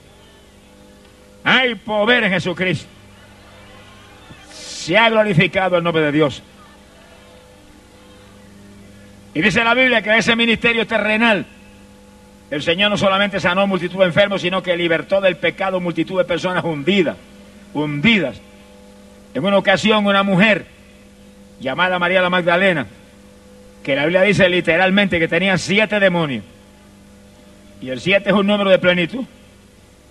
Hay 1.43 1.75
poder 1.75 2.23
en 2.23 2.31
Jesucristo. 2.31 2.87
Se 4.51 4.97
ha 4.97 5.09
glorificado 5.09 5.77
el 5.77 5.83
nombre 5.83 6.03
de 6.03 6.11
Dios. 6.11 6.41
Y 9.33 9.41
dice 9.41 9.63
la 9.63 9.73
Biblia 9.73 10.01
que 10.01 10.17
ese 10.17 10.35
ministerio 10.35 10.85
terrenal 10.85 11.45
el 12.53 12.61
Señor 12.61 12.91
no 12.91 12.97
solamente 12.97 13.39
sanó 13.39 13.65
multitud 13.65 13.99
de 13.99 14.05
enfermos, 14.05 14.41
sino 14.41 14.61
que 14.61 14.77
libertó 14.77 15.19
del 15.19 15.37
pecado 15.37 15.79
multitud 15.79 16.17
de 16.17 16.25
personas 16.25 16.63
hundidas, 16.63 17.17
hundidas. 17.73 18.39
En 19.33 19.43
una 19.43 19.57
ocasión 19.57 20.05
una 20.05 20.23
mujer 20.23 20.65
llamada 21.59 21.97
María 21.97 22.21
la 22.21 22.29
Magdalena, 22.29 22.85
que 23.83 23.95
la 23.95 24.03
Biblia 24.03 24.21
dice 24.21 24.47
literalmente 24.49 25.19
que 25.19 25.27
tenía 25.27 25.57
siete 25.57 25.99
demonios. 25.99 26.43
Y 27.81 27.89
el 27.89 27.99
siete 27.99 28.29
es 28.29 28.35
un 28.35 28.45
número 28.45 28.69
de 28.69 28.79
plenitud. 28.79 29.25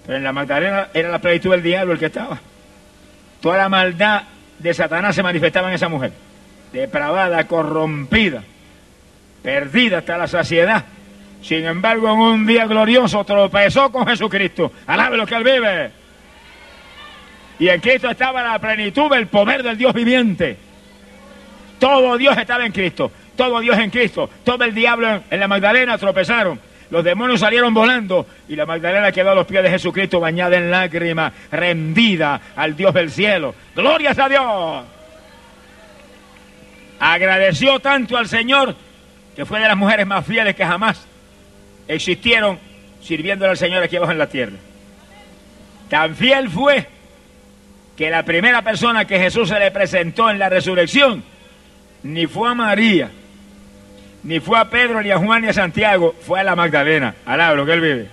Pero 0.04 0.18
en 0.18 0.24
la 0.24 0.32
Magdalena 0.32 0.88
era 0.92 1.10
la 1.10 1.20
plenitud 1.20 1.52
del 1.52 1.62
diablo 1.62 1.92
el 1.92 1.98
que 1.98 2.06
estaba. 2.06 2.40
Toda 3.40 3.56
la 3.56 3.68
maldad 3.68 4.22
de 4.58 4.74
Satanás 4.74 5.14
se 5.14 5.22
manifestaba 5.22 5.68
en 5.68 5.74
esa 5.74 5.88
mujer. 5.88 6.12
Depravada, 6.72 7.46
corrompida 7.46 8.42
perdida 9.42 9.98
hasta 9.98 10.16
la 10.16 10.26
saciedad. 10.26 10.84
Sin 11.42 11.66
embargo, 11.66 12.12
en 12.12 12.18
un 12.18 12.46
día 12.46 12.66
glorioso 12.66 13.24
tropezó 13.24 13.90
con 13.90 14.06
Jesucristo. 14.06 14.72
Alabe 14.86 15.16
lo 15.16 15.26
que 15.26 15.34
él 15.34 15.44
vive. 15.44 15.90
Y 17.58 17.68
en 17.68 17.80
Cristo 17.80 18.08
estaba 18.08 18.42
la 18.42 18.58
plenitud 18.58 19.10
del 19.10 19.26
poder 19.26 19.62
del 19.62 19.76
Dios 19.76 19.92
viviente. 19.92 20.56
Todo 21.80 22.16
Dios 22.16 22.36
estaba 22.38 22.64
en 22.64 22.72
Cristo. 22.72 23.10
Todo 23.36 23.58
Dios 23.60 23.76
en 23.78 23.90
Cristo. 23.90 24.30
Todo 24.44 24.64
el 24.64 24.72
diablo 24.72 25.22
en 25.28 25.40
la 25.40 25.48
Magdalena 25.48 25.98
tropezaron. 25.98 26.60
Los 26.90 27.02
demonios 27.02 27.40
salieron 27.40 27.74
volando 27.74 28.26
y 28.48 28.54
la 28.54 28.66
Magdalena 28.66 29.10
quedó 29.10 29.30
a 29.30 29.34
los 29.34 29.46
pies 29.46 29.62
de 29.62 29.70
Jesucristo 29.70 30.20
bañada 30.20 30.56
en 30.56 30.70
lágrimas, 30.70 31.32
rendida 31.50 32.40
al 32.54 32.76
Dios 32.76 32.94
del 32.94 33.10
cielo. 33.10 33.54
Glorias 33.74 34.18
a 34.18 34.28
Dios. 34.28 34.84
Agradeció 37.00 37.80
tanto 37.80 38.16
al 38.16 38.28
Señor 38.28 38.76
que 39.34 39.44
fue 39.44 39.58
de 39.58 39.68
las 39.68 39.76
mujeres 39.76 40.06
más 40.06 40.24
fieles 40.24 40.54
que 40.54 40.64
jamás 40.64 41.08
existieron 41.88 42.58
sirviéndole 43.02 43.50
al 43.50 43.56
Señor 43.58 43.82
aquí 43.82 43.96
abajo 43.96 44.12
en 44.12 44.18
la 44.18 44.28
tierra. 44.28 44.56
Tan 45.88 46.14
fiel 46.16 46.48
fue 46.48 46.86
que 47.96 48.10
la 48.10 48.24
primera 48.24 48.62
persona 48.62 49.04
que 49.04 49.18
Jesús 49.18 49.48
se 49.48 49.58
le 49.58 49.70
presentó 49.70 50.30
en 50.30 50.38
la 50.38 50.48
resurrección 50.48 51.22
ni 52.02 52.26
fue 52.26 52.50
a 52.50 52.54
María, 52.54 53.10
ni 54.24 54.40
fue 54.40 54.58
a 54.58 54.68
Pedro, 54.68 55.02
ni 55.02 55.10
a 55.10 55.18
Juan, 55.18 55.42
ni 55.42 55.48
a 55.48 55.52
Santiago, 55.52 56.14
fue 56.20 56.40
a 56.40 56.44
la 56.44 56.56
Magdalena. 56.56 57.14
Alabro 57.26 57.66
que 57.66 57.72
él 57.72 57.80
vive. 57.80 58.08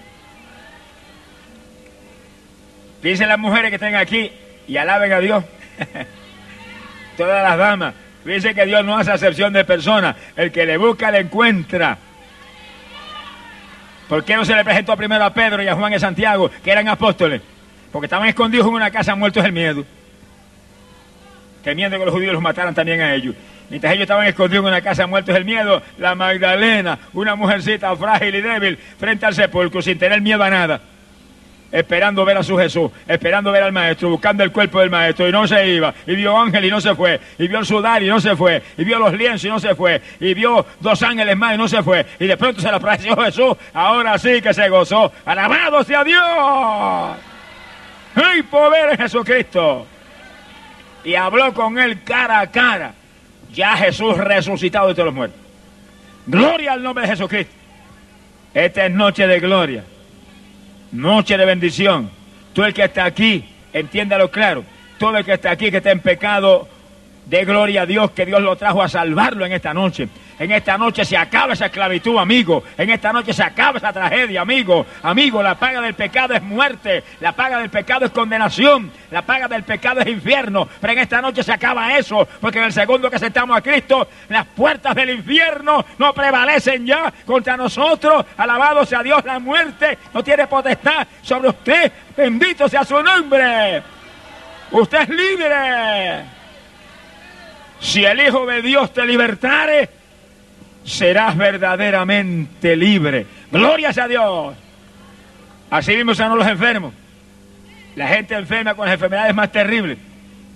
Fíjense 3.01 3.25
las 3.25 3.39
mujeres 3.39 3.69
que 3.69 3.75
están 3.75 3.95
aquí 3.95 4.31
y 4.67 4.77
alaben 4.77 5.11
a 5.13 5.19
Dios. 5.19 5.43
Todas 7.17 7.43
las 7.43 7.57
damas. 7.57 7.93
Dice 8.25 8.53
que 8.53 8.65
Dios 8.65 8.83
no 8.83 8.97
hace 8.97 9.11
acepción 9.11 9.53
de 9.53 9.63
personas. 9.63 10.15
El 10.35 10.51
que 10.51 10.65
le 10.65 10.77
busca 10.77 11.09
le 11.09 11.19
encuentra. 11.19 11.97
¿Por 14.09 14.25
qué 14.25 14.35
no 14.35 14.43
se 14.43 14.55
le 14.55 14.65
presentó 14.65 14.97
primero 14.97 15.23
a 15.23 15.33
Pedro 15.33 15.63
y 15.63 15.67
a 15.67 15.75
Juan 15.75 15.93
y 15.93 15.95
a 15.95 15.99
Santiago, 15.99 16.51
que 16.63 16.71
eran 16.71 16.89
apóstoles? 16.89 17.41
porque 17.91 18.05
estaban 18.05 18.27
escondidos 18.27 18.67
en 18.67 18.73
una 18.73 18.91
casa 18.91 19.15
muertos 19.15 19.43
del 19.43 19.51
miedo, 19.51 19.83
temiendo 21.63 21.97
que 21.97 22.05
los 22.05 22.13
judíos 22.13 22.33
los 22.33 22.41
mataran 22.41 22.73
también 22.73 23.01
a 23.01 23.13
ellos. 23.13 23.35
Mientras 23.69 23.93
ellos 23.93 24.03
estaban 24.03 24.25
escondidos 24.25 24.63
en 24.63 24.69
una 24.69 24.81
casa 24.81 25.05
muertos 25.05 25.33
del 25.33 25.45
miedo, 25.45 25.81
la 25.97 26.15
Magdalena, 26.15 26.97
una 27.13 27.35
mujercita 27.35 27.95
frágil 27.95 28.33
y 28.35 28.41
débil, 28.41 28.77
frente 28.77 29.25
al 29.25 29.35
sepulcro, 29.35 29.81
sin 29.81 29.99
tener 29.99 30.21
miedo 30.21 30.43
a 30.43 30.49
nada, 30.49 30.81
esperando 31.71 32.25
ver 32.25 32.37
a 32.37 32.43
su 32.43 32.57
Jesús, 32.57 32.91
esperando 33.07 33.51
ver 33.51 33.63
al 33.63 33.71
maestro, 33.71 34.09
buscando 34.09 34.43
el 34.43 34.51
cuerpo 34.51 34.79
del 34.79 34.89
maestro, 34.89 35.27
y 35.27 35.31
no 35.31 35.47
se 35.47 35.67
iba, 35.67 35.93
y 36.05 36.15
vio 36.15 36.37
ángel 36.37 36.65
y 36.65 36.69
no 36.69 36.81
se 36.81 36.95
fue, 36.95 37.19
y 37.37 37.47
vio 37.47 37.59
el 37.59 37.65
sudar 37.65 38.01
y 38.01 38.07
no 38.07 38.19
se 38.19 38.35
fue, 38.35 38.61
y 38.77 38.83
vio 38.83 38.99
los 38.99 39.13
lienzos 39.13 39.45
y 39.45 39.49
no 39.49 39.59
se 39.59 39.75
fue, 39.75 40.01
y 40.19 40.33
vio 40.33 40.65
dos 40.79 41.01
ángeles 41.03 41.37
más 41.37 41.55
y 41.55 41.57
no 41.57 41.67
se 41.67 41.83
fue, 41.83 42.05
y 42.19 42.27
de 42.27 42.37
pronto 42.37 42.61
se 42.61 42.69
le 42.69 42.75
apareció 42.75 43.15
Jesús, 43.23 43.55
ahora 43.73 44.17
sí 44.17 44.41
que 44.41 44.53
se 44.53 44.69
gozó, 44.69 45.11
alabado 45.25 45.83
sea 45.83 46.03
Dios, 46.03 47.17
¡ay 48.15 48.41
poder 48.43 48.91
en 48.91 48.97
Jesucristo! 48.97 49.85
Y 51.03 51.15
habló 51.15 51.53
con 51.53 51.77
él 51.79 52.03
cara 52.03 52.41
a 52.41 52.47
cara, 52.47 52.93
ya 53.53 53.77
Jesús 53.77 54.17
resucitado 54.17 54.89
de 54.89 54.93
todos 54.95 55.05
los 55.05 55.15
muertos. 55.15 55.39
Gloria 56.25 56.73
al 56.73 56.83
nombre 56.83 57.05
de 57.05 57.11
Jesucristo. 57.11 57.53
Esta 58.53 58.85
es 58.85 58.91
noche 58.91 59.25
de 59.25 59.39
gloria 59.39 59.83
noche 60.91 61.37
de 61.37 61.45
bendición. 61.45 62.09
Tú 62.53 62.63
el 62.63 62.73
que 62.73 62.83
está 62.83 63.05
aquí, 63.05 63.45
entiéndalo 63.73 64.31
claro. 64.31 64.63
Todo 64.97 65.17
el 65.17 65.25
que 65.25 65.33
está 65.33 65.51
aquí, 65.51 65.71
que 65.71 65.77
está 65.77 65.91
en 65.91 66.01
pecado, 66.01 66.67
de 67.29 67.45
gloria 67.45 67.83
a 67.83 67.85
Dios 67.85 68.11
que 68.11 68.25
Dios 68.25 68.41
lo 68.41 68.55
trajo 68.55 68.81
a 68.81 68.89
salvarlo 68.89 69.45
en 69.45 69.53
esta 69.53 69.73
noche. 69.73 70.09
En 70.39 70.51
esta 70.51 70.77
noche 70.77 71.03
se 71.03 71.17
acaba 71.17 71.53
esa 71.53 71.65
esclavitud, 71.65 72.17
amigo. 72.17 72.63
En 72.77 72.89
esta 72.89 73.11
noche 73.11 73.33
se 73.33 73.43
acaba 73.43 73.77
esa 73.77 73.91
tragedia, 73.91 74.41
amigo. 74.41 74.85
Amigo, 75.03 75.43
la 75.43 75.55
paga 75.55 75.81
del 75.81 75.93
pecado 75.93 76.33
es 76.33 76.41
muerte. 76.41 77.03
La 77.19 77.33
paga 77.33 77.59
del 77.59 77.69
pecado 77.69 78.05
es 78.05 78.11
condenación. 78.11 78.89
La 79.11 79.21
paga 79.21 79.49
del 79.49 79.63
pecado 79.63 79.99
es 79.99 80.07
infierno. 80.07 80.67
Pero 80.79 80.93
en 80.93 80.99
esta 80.99 81.21
noche 81.21 81.43
se 81.43 81.51
acaba 81.51 81.97
eso. 81.97 82.25
Porque 82.39 82.57
en 82.57 82.63
el 82.63 82.73
segundo 82.73 83.09
que 83.09 83.17
aceptamos 83.17 83.57
a 83.57 83.61
Cristo, 83.61 84.07
las 84.29 84.45
puertas 84.45 84.95
del 84.95 85.09
infierno 85.09 85.85
no 85.97 86.13
prevalecen 86.13 86.85
ya 86.85 87.13
contra 87.25 87.57
nosotros. 87.57 88.25
Alabado 88.37 88.85
sea 88.85 89.03
Dios, 89.03 89.23
la 89.25 89.39
muerte 89.39 89.97
no 90.13 90.23
tiene 90.23 90.47
potestad 90.47 91.05
sobre 91.21 91.49
usted. 91.49 91.91
Bendito 92.15 92.69
sea 92.69 92.85
su 92.85 93.03
nombre. 93.03 93.83
Usted 94.71 95.01
es 95.01 95.09
libre. 95.09 96.38
Si 97.79 98.03
el 98.03 98.19
Hijo 98.19 98.45
de 98.45 98.61
Dios 98.61 98.93
te 98.93 99.05
libertare, 99.05 99.89
serás 100.83 101.37
verdaderamente 101.37 102.75
libre. 102.75 103.25
Glorias 103.51 103.97
a 103.97 104.07
Dios. 104.07 104.55
Así 105.69 105.95
mismo 105.95 106.15
sanos 106.15 106.37
los 106.37 106.47
enfermos. 106.47 106.93
La 107.95 108.07
gente 108.07 108.35
enferma 108.35 108.75
con 108.75 108.85
las 108.85 108.93
enfermedades 108.93 109.33
más 109.35 109.51
terribles. 109.51 109.97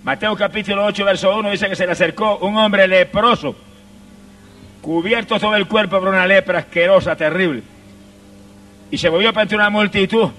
Mateo 0.02 0.36
capítulo 0.36 0.84
8, 0.84 1.04
verso 1.04 1.36
1 1.38 1.50
dice 1.50 1.68
que 1.68 1.76
se 1.76 1.86
le 1.86 1.92
acercó 1.92 2.36
un 2.38 2.56
hombre 2.58 2.86
leproso, 2.86 3.56
cubierto 4.82 5.40
todo 5.40 5.56
el 5.56 5.66
cuerpo 5.66 5.98
por 5.98 6.08
una 6.08 6.26
lepra 6.26 6.58
asquerosa, 6.58 7.16
terrible. 7.16 7.62
Y 8.90 8.98
se 8.98 9.08
volvió 9.08 9.32
para 9.32 9.42
entre 9.44 9.56
una 9.56 9.70
multitud 9.70 10.30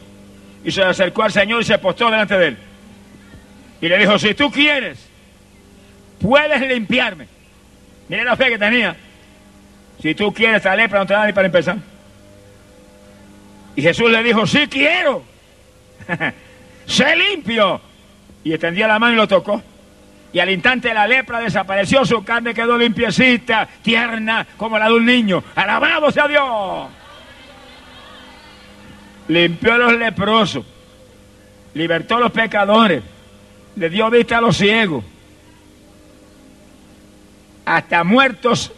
y 0.63 0.71
se 0.71 0.81
le 0.81 0.87
acercó 0.87 1.23
al 1.23 1.31
Señor 1.31 1.61
y 1.61 1.65
se 1.65 1.77
postó 1.79 2.05
delante 2.05 2.37
de 2.37 2.47
él. 2.49 2.57
Y 3.81 3.87
le 3.87 3.97
dijo, 3.97 4.19
si 4.19 4.35
tú 4.35 4.51
quieres, 4.51 5.04
puedes 6.25 6.59
limpiarme. 6.61 7.27
Mire 8.09 8.23
la 8.23 8.35
fe 8.35 8.49
que 8.49 8.57
tenía. 8.57 8.95
Si 10.01 10.15
tú 10.15 10.33
quieres 10.33 10.57
esta 10.57 10.75
lepra, 10.75 10.99
no 10.99 11.05
te 11.05 11.13
da 11.13 11.25
ni 11.25 11.33
para 11.33 11.45
empezar. 11.45 11.77
Y 13.75 13.81
Jesús 13.81 14.09
le 14.09 14.23
dijo, 14.23 14.47
sí 14.47 14.67
quiero. 14.67 15.23
sé 16.87 17.15
limpio. 17.15 17.79
Y 18.43 18.53
extendió 18.53 18.87
la 18.87 18.97
mano 18.97 19.13
y 19.13 19.17
lo 19.17 19.27
tocó. 19.27 19.61
Y 20.33 20.39
al 20.39 20.49
instante 20.49 20.93
la 20.93 21.07
lepra 21.07 21.39
desapareció, 21.39 22.03
su 22.05 22.23
carne 22.23 22.53
quedó 22.53 22.77
limpiecita, 22.77 23.67
tierna, 23.81 24.45
como 24.57 24.79
la 24.79 24.87
de 24.87 24.93
un 24.95 25.05
niño. 25.05 25.43
Alabado 25.55 26.11
sea 26.11 26.27
Dios. 26.27 26.89
Limpió 29.27 29.73
a 29.73 29.77
los 29.77 29.93
leprosos, 29.93 30.65
libertó 31.73 32.17
a 32.17 32.19
los 32.19 32.31
pecadores, 32.31 33.01
le 33.75 33.89
dio 33.89 34.09
vista 34.09 34.39
a 34.39 34.41
los 34.41 34.57
ciegos 34.57 35.03
hasta 37.65 38.03
muertos 38.03 38.71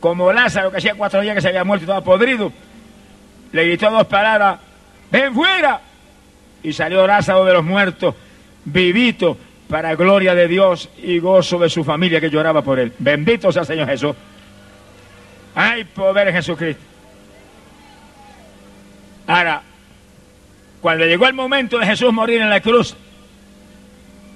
como 0.00 0.32
Lázaro, 0.32 0.70
que 0.70 0.78
hacía 0.78 0.94
cuatro 0.94 1.20
días 1.20 1.34
que 1.34 1.40
se 1.40 1.48
había 1.48 1.64
muerto 1.64 1.82
y 1.82 1.86
estaba 1.86 2.04
podrido, 2.04 2.52
le 3.52 3.64
gritó 3.64 3.90
dos 3.90 4.06
palabras, 4.06 4.60
ven 5.10 5.34
fuera. 5.34 5.80
Y 6.62 6.72
salió 6.72 7.06
Lázaro 7.06 7.44
de 7.44 7.52
los 7.52 7.64
muertos, 7.64 8.14
vivito, 8.64 9.36
para 9.68 9.94
gloria 9.94 10.34
de 10.34 10.48
Dios 10.48 10.88
y 10.98 11.18
gozo 11.18 11.58
de 11.58 11.68
su 11.68 11.84
familia 11.84 12.20
que 12.20 12.30
lloraba 12.30 12.62
por 12.62 12.78
él. 12.78 12.92
Bendito 12.98 13.50
sea 13.52 13.62
el 13.62 13.66
Señor 13.66 13.88
Jesús. 13.88 14.14
Hay 15.54 15.84
poder 15.84 16.28
en 16.28 16.34
Jesucristo. 16.34 16.82
Ahora, 19.26 19.62
cuando 20.80 21.04
llegó 21.04 21.26
el 21.26 21.34
momento 21.34 21.78
de 21.78 21.86
Jesús 21.86 22.12
morir 22.12 22.40
en 22.40 22.50
la 22.50 22.60
cruz, 22.60 22.96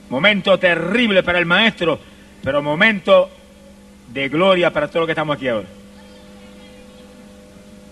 momento 0.08 0.58
terrible 0.58 1.22
para 1.22 1.38
el 1.38 1.46
maestro, 1.46 2.00
pero 2.42 2.62
momento 2.62 3.30
de 4.10 4.28
gloria 4.28 4.72
para 4.72 4.88
todo 4.88 5.00
lo 5.00 5.06
que 5.06 5.12
estamos 5.12 5.36
aquí 5.36 5.48
ahora. 5.48 5.68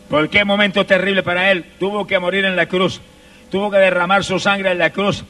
¿Por 0.08 0.28
qué 0.28 0.44
momento 0.44 0.86
terrible 0.86 1.22
para 1.22 1.50
él? 1.50 1.64
Tuvo 1.78 2.06
que 2.06 2.18
morir 2.18 2.44
en 2.44 2.56
la 2.56 2.66
cruz, 2.66 3.00
tuvo 3.50 3.70
que 3.70 3.78
derramar 3.78 4.24
su 4.24 4.38
sangre 4.38 4.70
en 4.70 4.78
la 4.78 4.90
cruz, 4.90 5.24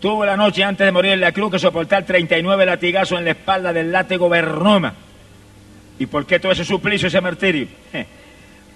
tuvo 0.00 0.24
la 0.24 0.36
noche 0.36 0.64
antes 0.64 0.84
de 0.84 0.92
morir 0.92 1.12
en 1.12 1.20
la 1.20 1.32
cruz 1.32 1.52
que 1.52 1.58
soportar 1.58 2.04
39 2.04 2.66
latigazos 2.66 3.18
en 3.18 3.24
la 3.24 3.30
espalda 3.30 3.72
del 3.72 3.92
látigo 3.92 4.28
Bernoma. 4.28 4.94
¿Y 5.98 6.06
por 6.06 6.26
qué 6.26 6.40
todo 6.40 6.52
ese 6.52 6.64
suplicio, 6.64 7.08
ese 7.08 7.20
martirio? 7.20 7.68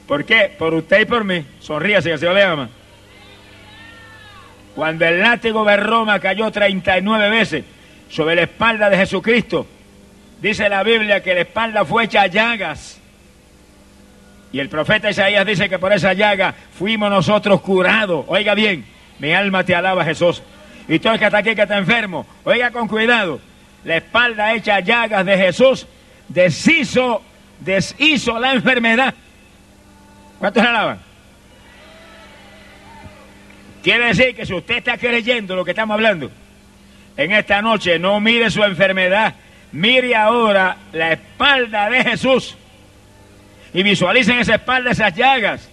¿Por 0.06 0.24
qué? 0.24 0.54
Por 0.56 0.72
usted 0.72 1.00
y 1.00 1.04
por 1.04 1.24
mí. 1.24 1.44
Sonríase 1.60 2.10
que 2.10 2.18
se 2.18 2.26
lo 2.26 2.46
ama. 2.46 2.70
Cuando 4.74 5.04
el 5.04 5.20
látigo 5.20 5.64
Berroma 5.64 6.20
cayó 6.20 6.50
39 6.52 7.30
veces 7.30 7.64
sobre 8.08 8.36
la 8.36 8.42
espalda 8.42 8.88
de 8.88 8.96
Jesucristo, 8.96 9.66
Dice 10.40 10.68
la 10.68 10.82
Biblia 10.82 11.22
que 11.22 11.34
la 11.34 11.40
espalda 11.40 11.84
fue 11.84 12.04
hecha 12.04 12.26
llagas. 12.26 13.00
Y 14.52 14.60
el 14.60 14.68
profeta 14.68 15.10
Isaías 15.10 15.44
dice 15.44 15.68
que 15.68 15.78
por 15.78 15.92
esa 15.92 16.12
llaga 16.14 16.54
fuimos 16.78 17.10
nosotros 17.10 17.60
curados. 17.60 18.24
Oiga 18.28 18.54
bien, 18.54 18.84
mi 19.18 19.32
alma 19.32 19.64
te 19.64 19.74
alaba 19.74 20.04
Jesús. 20.04 20.42
Y 20.86 20.98
todo 21.00 21.14
el 21.14 21.18
que 21.18 21.26
está 21.26 21.38
aquí 21.38 21.54
que 21.54 21.62
está 21.62 21.76
enfermo, 21.76 22.26
oiga 22.44 22.70
con 22.70 22.88
cuidado. 22.88 23.40
La 23.84 23.96
espalda 23.96 24.54
hecha 24.54 24.80
llagas 24.80 25.24
de 25.26 25.36
Jesús 25.36 25.86
deshizo, 26.28 27.22
deshizo 27.60 28.38
la 28.38 28.52
enfermedad. 28.52 29.14
¿Cuántos 30.38 30.62
la 30.62 30.70
alaban? 30.70 31.00
Quiere 33.82 34.06
decir 34.06 34.34
que 34.34 34.46
si 34.46 34.54
usted 34.54 34.78
está 34.78 34.96
creyendo 34.96 35.56
lo 35.56 35.64
que 35.64 35.72
estamos 35.72 35.94
hablando, 35.94 36.30
en 37.16 37.32
esta 37.32 37.60
noche 37.60 37.98
no 37.98 38.20
mire 38.20 38.50
su 38.50 38.62
enfermedad 38.62 39.34
Mire 39.72 40.14
ahora 40.14 40.76
la 40.92 41.12
espalda 41.12 41.90
de 41.90 42.04
Jesús 42.04 42.56
y 43.74 43.82
visualicen 43.82 44.38
esa 44.38 44.54
espalda, 44.54 44.90
esas 44.90 45.14
llagas. 45.14 45.68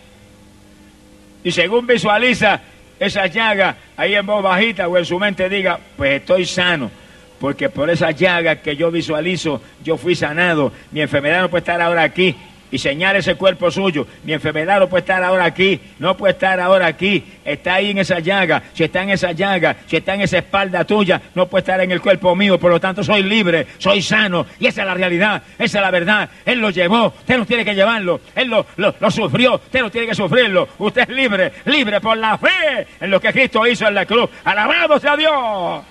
Y 1.44 1.52
según 1.52 1.88
visualiza 1.88 2.62
esas 3.00 3.34
llagas, 3.34 3.76
ahí 3.96 4.16
en 4.16 4.26
voz 4.26 4.44
bajita 4.44 4.88
o 4.88 4.98
en 4.98 5.06
su 5.06 5.20
mente 5.20 5.48
diga, 5.48 5.80
pues 5.96 6.20
estoy 6.22 6.46
sano, 6.46 6.92
porque 7.40 7.70
por 7.70 7.90
esas 7.90 8.16
llagas 8.16 8.60
que 8.60 8.76
yo 8.76 8.92
visualizo, 8.92 9.62
yo 9.84 9.98
fui 9.98 10.16
sanado. 10.16 10.72
Mi 10.92 11.02
enfermedad 11.02 11.42
no 11.42 11.50
puede 11.50 11.62
estar 11.62 11.82
ahora 11.82 12.04
aquí, 12.04 12.36
y 12.76 12.78
señala 12.78 13.20
ese 13.20 13.36
cuerpo 13.36 13.72
suyo. 13.72 14.06
Mi 14.26 14.34
enfermedad 14.34 14.82
no 14.82 14.90
puede 14.90 15.00
estar 15.00 15.24
ahora 15.24 15.46
aquí, 15.46 15.80
no 15.98 16.18
puede 16.18 16.34
estar 16.34 16.60
ahora 16.60 16.88
aquí, 16.88 17.24
está 17.46 17.76
ahí 17.76 17.92
en 17.92 18.00
esa 18.00 18.20
llaga. 18.20 18.64
Si 18.74 18.84
está 18.84 19.02
en 19.02 19.12
esa 19.12 19.32
llaga, 19.32 19.78
si 19.88 19.96
está 19.96 20.14
en 20.14 20.22
esa 20.22 20.40
espalda 20.40 20.84
tuya, 20.84 21.22
no 21.36 21.48
puede 21.48 21.62
estar 21.62 21.80
en 21.80 21.92
el 21.92 22.02
cuerpo 22.02 22.36
mío. 22.36 22.60
Por 22.60 22.72
lo 22.72 22.80
tanto, 22.82 23.02
soy 23.02 23.24
libre, 23.24 23.66
soy 23.78 24.02
sano. 24.02 24.46
Y 24.60 24.68
esa 24.68 24.82
es 24.82 24.88
la 24.88 24.94
realidad, 24.94 25.42
esa 25.58 25.78
es 25.78 25.82
la 25.82 25.90
verdad. 25.90 26.30
Él 26.46 26.60
lo 26.60 26.70
llevó, 26.70 27.06
usted 27.06 27.38
no 27.38 27.46
tiene 27.46 27.64
que 27.64 27.76
llevarlo. 27.76 28.20
Él 28.36 28.50
lo, 28.50 28.66
lo, 28.76 29.10
sufrió, 29.10 29.56
usted 29.56 29.80
no 29.80 29.90
tiene 29.90 30.08
que 30.08 30.16
sufrirlo. 30.16 30.68
Usted 30.78 31.04
es 31.04 31.10
libre, 31.10 31.54
libre 31.64 32.02
por 32.02 32.18
la 32.18 32.38
fe 32.38 32.88
en 33.00 33.10
lo 33.10 33.22
que 33.22 33.32
Cristo 33.32 33.66
hizo 33.66 33.88
en 33.88 33.96
la 33.96 34.06
cruz. 34.06 34.30
Alabado 34.44 35.00
sea 35.00 35.16
Dios. 35.16 35.82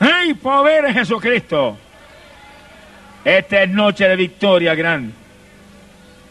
¡Ay, 0.00 0.32
poder 0.32 0.90
Jesucristo! 0.94 1.76
Esta 3.26 3.62
es 3.64 3.68
noche 3.70 4.08
de 4.08 4.14
victoria 4.14 4.76
grande. 4.76 5.12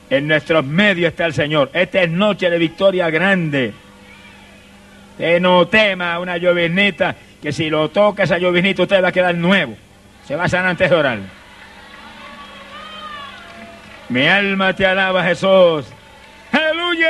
En 0.09 0.29
nuestros 0.29 0.63
medios 0.63 1.11
está 1.11 1.25
el 1.25 1.33
Señor. 1.33 1.69
Esta 1.73 2.03
es 2.03 2.09
noche 2.09 2.49
de 2.49 2.57
victoria 2.57 3.09
grande. 3.09 3.73
Usted 5.11 5.41
no 5.41 5.67
tema 5.67 6.17
una 6.19 6.37
llovinita, 6.37 7.13
que 7.41 7.51
si 7.51 7.69
lo 7.69 7.89
toca 7.89 8.23
esa 8.23 8.37
llovinita 8.37 8.83
usted 8.83 9.03
va 9.03 9.09
a 9.09 9.11
quedar 9.11 9.35
nuevo. 9.35 9.75
Se 10.25 10.37
va 10.37 10.45
a 10.45 10.47
sanar 10.47 10.69
antes 10.69 10.89
de 10.89 10.95
orar. 10.95 11.19
Mi 14.07 14.25
alma 14.25 14.73
te 14.73 14.85
alaba, 14.85 15.21
Jesús. 15.21 15.87
¡Aleluya! 16.53 17.09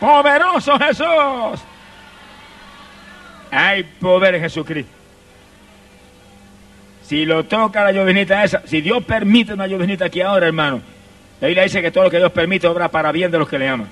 Poderoso 0.00 0.76
Jesús. 0.76 1.60
Hay 3.52 3.84
poder 3.84 4.34
en 4.34 4.40
Jesucristo. 4.42 4.99
Si 7.10 7.24
lo 7.24 7.42
toca 7.42 7.82
la 7.82 7.90
llovinita 7.90 8.44
esa, 8.44 8.62
si 8.64 8.80
Dios 8.80 9.02
permite 9.02 9.52
una 9.52 9.66
llovinita 9.66 10.04
aquí 10.04 10.20
ahora, 10.20 10.46
hermano, 10.46 10.80
la 11.40 11.48
Biblia 11.48 11.64
dice 11.64 11.82
que 11.82 11.90
todo 11.90 12.04
lo 12.04 12.10
que 12.10 12.18
Dios 12.18 12.30
permite 12.30 12.68
obra 12.68 12.88
para 12.88 13.10
bien 13.10 13.32
de 13.32 13.38
los 13.40 13.48
que 13.48 13.58
le 13.58 13.68
aman. 13.68 13.88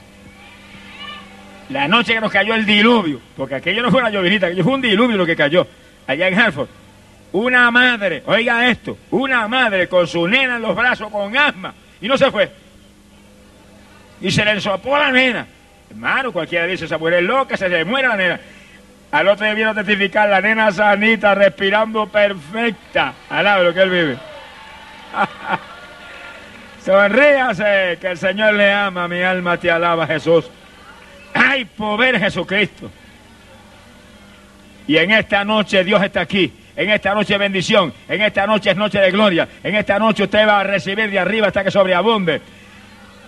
La 1.70 1.88
noche 1.88 2.14
que 2.14 2.20
nos 2.20 2.30
cayó 2.30 2.54
el 2.54 2.64
diluvio, 2.64 3.20
porque 3.36 3.56
aquello 3.56 3.82
no 3.82 3.90
fue 3.90 4.02
una 4.02 4.10
llovinita, 4.10 4.46
aquello 4.46 4.62
fue 4.62 4.74
un 4.74 4.82
diluvio 4.82 5.16
lo 5.16 5.26
que 5.26 5.34
cayó 5.34 5.66
allá 6.06 6.28
en 6.28 6.38
Hartford. 6.38 6.68
Una 7.32 7.68
madre, 7.72 8.22
oiga 8.24 8.70
esto, 8.70 8.96
una 9.10 9.48
madre 9.48 9.88
con 9.88 10.06
su 10.06 10.28
nena 10.28 10.54
en 10.54 10.62
los 10.62 10.76
brazos 10.76 11.10
con 11.10 11.36
asma 11.36 11.74
y 12.00 12.06
no 12.06 12.16
se 12.16 12.30
fue. 12.30 12.48
Y 14.20 14.30
se 14.30 14.44
le 14.44 14.52
ensopó 14.52 14.96
la 14.96 15.10
nena. 15.10 15.44
Hermano, 15.90 16.30
cualquiera 16.30 16.66
dice, 16.66 16.84
esa 16.84 16.98
mujer 16.98 17.14
es 17.14 17.22
loca, 17.24 17.56
se 17.56 17.68
le 17.68 17.84
muere 17.84 18.06
la 18.06 18.16
nena. 18.16 18.40
Al 19.10 19.26
otro 19.28 19.46
día 19.46 19.54
vino 19.54 19.70
a 19.70 19.74
testificar 19.74 20.28
la 20.28 20.40
nena 20.40 20.70
sanita, 20.70 21.34
respirando 21.34 22.06
perfecta. 22.08 23.14
Alaba 23.30 23.62
lo 23.62 23.72
que 23.72 23.80
él 23.80 23.90
vive. 23.90 24.16
Sonríase, 26.84 27.98
que 28.00 28.08
el 28.08 28.18
Señor 28.18 28.54
le 28.54 28.72
ama, 28.72 29.08
mi 29.08 29.20
alma 29.22 29.56
te 29.56 29.70
alaba, 29.70 30.06
Jesús. 30.06 30.50
Hay 31.34 31.64
poder 31.64 32.18
Jesucristo. 32.18 32.90
Y 34.86 34.96
en 34.96 35.10
esta 35.10 35.44
noche 35.44 35.84
Dios 35.84 36.02
está 36.02 36.22
aquí. 36.22 36.52
En 36.76 36.90
esta 36.90 37.14
noche 37.14 37.36
bendición. 37.38 37.92
En 38.08 38.22
esta 38.22 38.46
noche 38.46 38.70
es 38.70 38.76
noche 38.76 39.00
de 39.00 39.10
gloria. 39.10 39.48
En 39.62 39.74
esta 39.74 39.98
noche 39.98 40.24
usted 40.24 40.46
va 40.46 40.60
a 40.60 40.64
recibir 40.64 41.10
de 41.10 41.18
arriba 41.18 41.48
hasta 41.48 41.64
que 41.64 41.70
sobreabunde. 41.70 42.40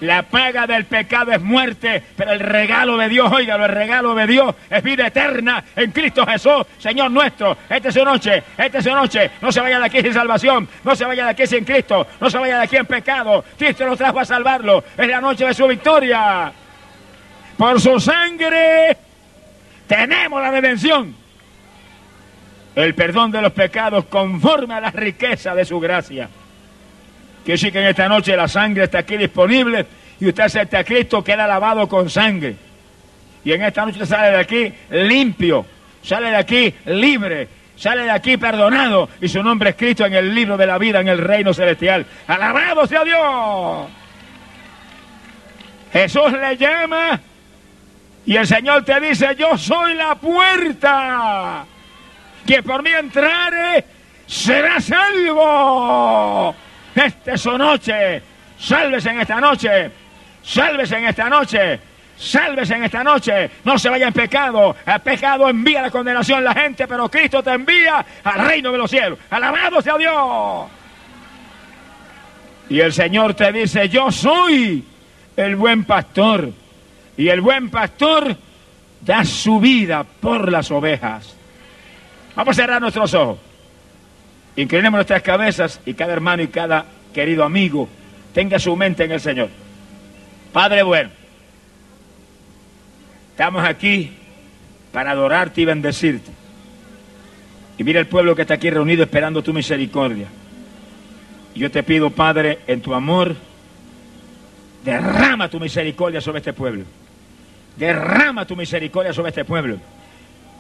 La 0.01 0.23
paga 0.23 0.67
del 0.67 0.87
pecado 0.87 1.31
es 1.31 1.41
muerte, 1.41 2.03
pero 2.17 2.33
el 2.33 2.41
regalo 2.41 2.97
de 2.97 3.09
Dios, 3.09 3.31
óigalo, 3.31 3.67
el 3.67 3.73
regalo 3.73 4.15
de 4.15 4.27
Dios 4.27 4.55
es 4.71 4.83
vida 4.83 5.07
eterna 5.07 5.63
en 5.77 5.91
Cristo 5.93 6.27
Jesús, 6.27 6.65
Señor 6.79 7.11
nuestro. 7.11 7.57
Esta 7.69 7.89
es 7.89 7.95
su 7.95 8.05
noche, 8.05 8.43
esta 8.57 8.79
es 8.79 8.85
su 8.85 8.91
noche. 8.91 9.31
No 9.43 9.53
se 9.53 9.61
vaya 9.61 9.79
de 9.79 9.85
aquí 9.85 10.01
sin 10.01 10.15
salvación, 10.15 10.69
no 10.85 10.97
se 10.97 11.05
vaya 11.05 11.25
de 11.25 11.31
aquí 11.31 11.47
sin 11.47 11.65
Cristo, 11.65 12.07
no 12.19 12.31
se 12.31 12.39
vaya 12.39 12.59
de 12.59 12.65
aquí 12.65 12.77
en 12.77 12.87
pecado. 12.87 13.45
Cristo 13.59 13.85
lo 13.85 13.97
trajo 13.97 14.21
a 14.21 14.25
salvarlo. 14.25 14.83
Es 14.97 15.07
la 15.07 15.21
noche 15.21 15.45
de 15.45 15.53
su 15.53 15.67
victoria. 15.67 16.51
Por 17.59 17.79
su 17.79 18.01
sangre 18.01 18.97
tenemos 19.87 20.41
la 20.41 20.51
redención. 20.51 21.15
El 22.75 22.95
perdón 22.95 23.33
de 23.33 23.43
los 23.43 23.53
pecados 23.53 24.07
conforme 24.07 24.75
a 24.75 24.81
la 24.81 24.91
riqueza 24.91 25.55
de 25.55 25.67
su 25.67 25.79
gracia. 25.79 26.31
Que 27.51 27.59
sí 27.59 27.73
que 27.73 27.81
en 27.81 27.87
esta 27.87 28.09
noche 28.09 28.37
la 28.37 28.47
sangre 28.47 28.85
está 28.85 29.01
aquí 29.01 29.17
disponible 29.17 29.85
y 30.21 30.29
usted 30.29 30.45
acepta 30.45 30.79
a 30.79 30.85
Cristo, 30.85 31.25
queda 31.25 31.49
lavado 31.49 31.89
con 31.89 32.09
sangre. 32.09 32.55
Y 33.45 33.51
en 33.51 33.65
esta 33.65 33.85
noche 33.85 34.07
sale 34.07 34.31
de 34.31 34.37
aquí 34.39 34.73
limpio, 34.91 35.67
sale 36.01 36.31
de 36.31 36.37
aquí 36.37 36.73
libre, 36.85 37.49
sale 37.75 38.05
de 38.05 38.11
aquí 38.13 38.37
perdonado 38.37 39.09
y 39.21 39.27
su 39.27 39.43
nombre 39.43 39.71
escrito 39.71 40.07
en 40.07 40.15
el 40.15 40.33
libro 40.33 40.57
de 40.57 40.65
la 40.65 40.79
vida 40.79 41.01
en 41.01 41.09
el 41.09 41.19
reino 41.19 41.53
celestial. 41.53 42.07
Alabado 42.29 42.87
sea 42.87 43.03
Dios. 43.03 43.89
Jesús 45.93 46.31
le 46.31 46.57
llama 46.57 47.21
y 48.27 48.37
el 48.37 48.47
Señor 48.47 48.85
te 48.85 49.01
dice, 49.01 49.35
yo 49.37 49.59
soy 49.59 49.95
la 49.95 50.15
puerta. 50.15 51.65
Que 52.47 52.63
por 52.63 52.81
mí 52.85 52.91
entrare 52.91 53.85
será 54.29 54.81
salvo. 54.81 56.55
Esta 56.95 57.33
es 57.33 57.41
su 57.41 57.57
noche. 57.57 58.23
Sálvese 58.59 59.11
en 59.11 59.21
esta 59.21 59.41
noche. 59.41 59.91
Sálvese 60.43 60.97
en 60.97 61.07
esta 61.07 61.29
noche. 61.29 61.81
Sálvese 62.17 62.75
en 62.75 62.85
esta 62.85 63.03
noche. 63.03 63.51
No 63.65 63.79
se 63.79 63.89
vaya 63.89 64.09
en 64.09 64.13
pecado. 64.13 64.77
El 64.87 65.01
pecado 65.01 65.49
envía 65.49 65.83
la 65.83 65.91
condenación 65.91 66.39
a 66.41 66.53
la 66.53 66.55
gente, 66.55 66.87
pero 66.87 67.09
Cristo 67.09 67.43
te 67.43 67.51
envía 67.51 68.05
al 68.23 68.47
reino 68.47 68.71
de 68.71 68.79
los 68.79 68.91
cielos. 68.91 69.19
Alabado 69.31 69.81
sea 69.81 69.97
Dios. 69.97 70.69
Y 72.69 72.81
el 72.81 72.93
Señor 72.93 73.35
te 73.35 73.51
dice, 73.53 73.89
yo 73.89 74.13
soy 74.13 74.85
el 75.37 75.57
buen 75.57 75.85
pastor. 75.85 76.53
Y 77.17 77.29
el 77.29 77.41
buen 77.41 77.71
pastor 77.71 78.37
da 79.01 79.25
su 79.25 79.59
vida 79.59 80.05
por 80.05 80.51
las 80.51 80.71
ovejas. 80.71 81.35
Vamos 82.37 82.57
a 82.57 82.63
cerrar 82.63 82.81
nuestros 82.81 83.13
ojos. 83.15 83.50
Inclinemos 84.57 84.99
nuestras 84.99 85.23
cabezas 85.23 85.81
y 85.87 85.95
cada 85.95 86.13
hermano 86.13 86.43
y 86.43 86.49
cada 86.49 86.87
querido 87.15 87.45
amigo 87.45 87.89
tenga 88.35 88.59
su 88.59 88.75
mente 88.77 89.05
en 89.05 89.13
el 89.13 89.21
Señor. 89.21 89.49
Padre 90.53 90.83
bueno, 90.83 91.11
estamos 93.31 93.65
aquí 93.65 94.13
para 94.93 95.13
adorarte 95.13 95.61
y 95.61 95.65
bendecirte. 95.65 96.31
Y 97.79 97.85
mira 97.85 98.01
el 98.01 98.07
pueblo 98.07 98.37
que 98.37 98.43
está 98.43 98.55
aquí 98.55 98.69
reunido 98.69 99.03
esperando 99.03 99.43
tu 99.43 99.53
misericordia. 99.53 100.27
Yo 101.55 101.71
te 101.71 101.83
pido, 101.83 102.11
Padre, 102.11 102.59
en 102.67 102.81
tu 102.81 102.95
amor, 102.95 103.35
derrama 104.85 105.49
tu 105.49 105.59
misericordia 105.59 106.21
sobre 106.21 106.39
este 106.39 106.53
pueblo. 106.53 106.85
Derrama 107.77 108.45
tu 108.45 108.57
misericordia 108.57 109.13
sobre 109.13 109.31
este 109.31 109.45
pueblo. 109.45 109.79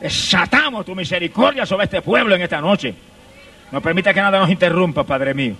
Desatamos 0.01 0.86
tu 0.86 0.95
misericordia 0.95 1.66
sobre 1.66 1.84
este 1.84 2.01
pueblo 2.01 2.34
en 2.34 2.43
esta 2.43 2.61
noche. 2.61 2.95
No 3.72 3.80
permita 3.80 4.12
que 4.12 4.20
nada 4.20 4.40
nos 4.40 4.50
interrumpa, 4.50 5.04
Padre 5.04 5.34
mío. 5.34 5.54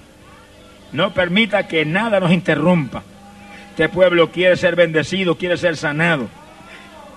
No 0.93 1.15
permita 1.15 1.69
que 1.69 1.85
nada 1.85 2.19
nos 2.19 2.33
interrumpa. 2.33 3.03
Este 3.71 3.89
pueblo 3.89 4.31
quiere 4.31 4.57
ser 4.57 4.75
bendecido, 4.77 5.37
quiere 5.37 5.57
ser 5.57 5.77
sanado, 5.77 6.29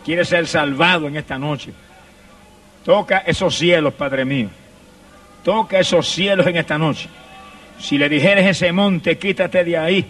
quiere 0.06 0.24
ser 0.24 0.48
salvado 0.48 1.08
en 1.08 1.18
esta 1.18 1.38
noche. 1.38 1.74
Toca 2.86 3.20
esos 3.26 3.56
cielos, 3.56 3.94
Padre 3.94 4.24
mío. 4.26 4.50
Toca 5.44 5.80
esos 5.80 6.08
cielos 6.08 6.46
en 6.48 6.58
esta 6.58 6.78
noche. 6.78 7.10
Si 7.80 7.98
le 7.98 8.08
dijeres 8.08 8.46
ese 8.46 8.72
monte, 8.72 9.18
quítate 9.18 9.64
de 9.64 9.78
ahí. 9.78 10.06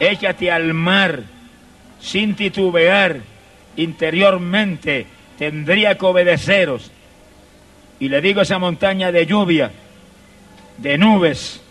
Échate 0.00 0.50
al 0.50 0.74
mar 0.74 1.22
sin 2.00 2.34
titubear 2.34 3.20
interiormente. 3.76 5.06
Tendría 5.38 5.96
que 5.96 6.04
obedeceros 6.04 6.90
y 7.98 8.08
le 8.08 8.20
digo 8.20 8.40
a 8.40 8.42
esa 8.42 8.58
montaña 8.58 9.10
de 9.10 9.26
lluvia, 9.26 9.70
de 10.76 10.98
nubes, 10.98 11.62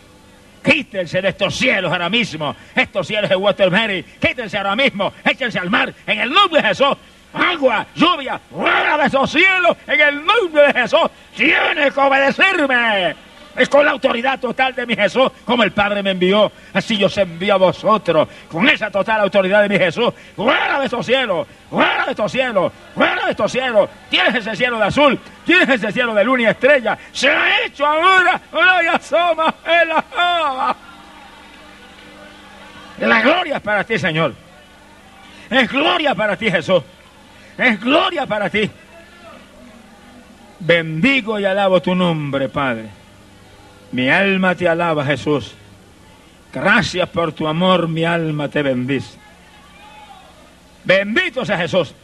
quítense 0.64 1.22
de 1.22 1.28
estos 1.28 1.54
cielos 1.54 1.92
ahora 1.92 2.08
mismo, 2.08 2.54
estos 2.74 3.06
cielos 3.06 3.30
de 3.30 3.36
Water 3.36 3.70
Mary, 3.70 4.04
quítense 4.20 4.56
ahora 4.56 4.74
mismo, 4.74 5.12
échense 5.24 5.58
al 5.58 5.70
mar 5.70 5.92
en 6.06 6.20
el 6.20 6.30
nombre 6.30 6.60
de 6.60 6.68
Jesús. 6.68 6.96
Agua, 7.32 7.86
lluvia, 7.94 8.40
fuera 8.50 8.96
de 8.96 9.06
esos 9.06 9.30
cielos 9.30 9.76
en 9.86 10.00
el 10.00 10.24
nombre 10.24 10.68
de 10.68 10.72
Jesús. 10.72 11.10
Tienes 11.36 11.92
que 11.92 12.00
obedecerme. 12.00 13.14
Es 13.56 13.68
con 13.68 13.84
la 13.84 13.92
autoridad 13.92 14.38
total 14.38 14.74
de 14.74 14.86
mi 14.86 14.94
Jesús, 14.94 15.30
como 15.44 15.62
el 15.62 15.72
Padre 15.72 16.02
me 16.02 16.10
envió, 16.10 16.52
así 16.74 16.96
yo 16.96 17.06
os 17.06 17.16
envío 17.16 17.54
a 17.54 17.56
vosotros, 17.56 18.28
con 18.50 18.68
esa 18.68 18.90
total 18.90 19.20
autoridad 19.22 19.62
de 19.62 19.68
mi 19.68 19.78
Jesús. 19.78 20.12
Fuera 20.34 20.78
de 20.78 20.84
estos 20.84 21.06
cielos, 21.06 21.46
fuera 21.70 22.04
de 22.04 22.10
estos 22.10 22.30
cielos, 22.30 22.72
fuera 22.94 23.24
de 23.24 23.30
estos 23.30 23.50
cielos. 23.50 23.88
Tienes 24.10 24.34
ese 24.34 24.56
cielo 24.56 24.78
de 24.78 24.84
azul, 24.84 25.18
tienes 25.44 25.68
ese 25.68 25.90
cielo 25.90 26.14
de 26.14 26.24
luna 26.24 26.42
y 26.42 26.46
estrella. 26.46 26.98
Se 27.12 27.30
ha 27.30 27.64
hecho 27.64 27.86
ahora, 27.86 28.40
gloria 28.52 28.92
asoma 28.92 29.54
en 29.64 29.88
la 29.88 30.04
java. 30.14 30.76
La 32.98 33.20
gloria 33.22 33.56
es 33.56 33.62
para 33.62 33.84
ti, 33.84 33.98
Señor. 33.98 34.34
Es 35.50 35.70
gloria 35.70 36.14
para 36.14 36.36
ti, 36.36 36.50
Jesús. 36.50 36.82
Es 37.56 37.80
gloria 37.80 38.26
para 38.26 38.50
ti. 38.50 38.70
Bendigo 40.58 41.38
y 41.38 41.44
alabo 41.44 41.80
tu 41.80 41.94
nombre, 41.94 42.48
Padre. 42.48 42.95
Mi 43.92 44.08
alma 44.10 44.54
te 44.54 44.68
alaba, 44.68 45.04
Jesús. 45.04 45.54
Gracias 46.52 47.08
por 47.08 47.32
tu 47.32 47.46
amor, 47.46 47.88
mi 47.88 48.04
alma 48.04 48.48
te 48.48 48.62
bendice. 48.62 49.18
Bendito 50.84 51.44
sea 51.44 51.58
Jesús. 51.58 51.94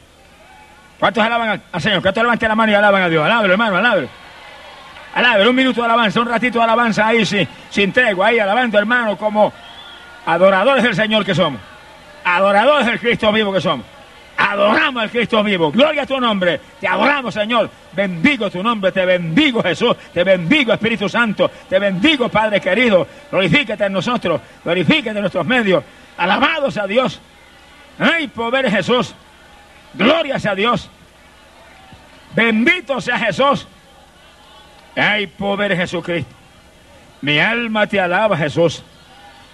¿Cuántos 0.98 1.24
alaban 1.24 1.62
al 1.72 1.80
Señor? 1.80 2.02
¿Cuántos 2.02 2.22
levanten 2.22 2.48
la 2.48 2.54
mano 2.54 2.72
y 2.72 2.74
alaban 2.74 3.02
a 3.02 3.08
Dios? 3.08 3.24
Alábelo, 3.24 3.52
hermano, 3.54 3.76
alábelo. 3.76 4.08
Alábelo, 5.14 5.50
un 5.50 5.56
minuto 5.56 5.80
de 5.80 5.86
alabanza, 5.86 6.20
un 6.20 6.28
ratito 6.28 6.58
de 6.58 6.64
alabanza 6.64 7.06
ahí 7.06 7.26
sin, 7.26 7.46
sin 7.70 7.92
tregua, 7.92 8.28
ahí 8.28 8.38
alabando, 8.38 8.78
hermano, 8.78 9.16
como 9.16 9.52
adoradores 10.26 10.84
del 10.84 10.94
Señor 10.94 11.24
que 11.24 11.34
somos. 11.34 11.60
Adoradores 12.24 12.86
del 12.86 13.00
Cristo 13.00 13.32
vivo 13.32 13.52
que 13.52 13.60
somos. 13.60 13.84
Adoramos 14.36 15.02
al 15.02 15.10
Cristo 15.10 15.42
vivo. 15.42 15.70
Gloria 15.70 16.02
a 16.02 16.06
tu 16.06 16.18
nombre. 16.18 16.60
Te 16.80 16.88
adoramos, 16.88 17.34
Señor. 17.34 17.70
Bendigo 17.92 18.50
tu 18.50 18.62
nombre. 18.62 18.90
Te 18.92 19.04
bendigo, 19.04 19.62
Jesús. 19.62 19.96
Te 20.12 20.24
bendigo, 20.24 20.72
Espíritu 20.72 21.08
Santo. 21.08 21.50
Te 21.68 21.78
bendigo, 21.78 22.28
Padre 22.28 22.60
querido. 22.60 23.06
Glorifícate 23.30 23.84
en 23.84 23.92
nosotros. 23.92 24.40
Glorifícate 24.64 25.10
en 25.10 25.20
nuestros 25.20 25.46
medios. 25.46 25.84
Alabados 26.16 26.76
a 26.76 26.86
Dios. 26.86 27.20
Ay, 27.98 28.28
poder 28.28 28.70
Jesús. 28.70 29.14
Gloria 29.94 30.38
sea 30.38 30.54
Dios. 30.54 30.90
Bendito 32.34 33.00
sea 33.00 33.18
Jesús. 33.18 33.66
Ay, 34.96 35.26
poder 35.26 35.76
Jesucristo. 35.76 36.34
Mi 37.20 37.38
alma 37.38 37.86
te 37.86 38.00
alaba, 38.00 38.36
Jesús. 38.36 38.82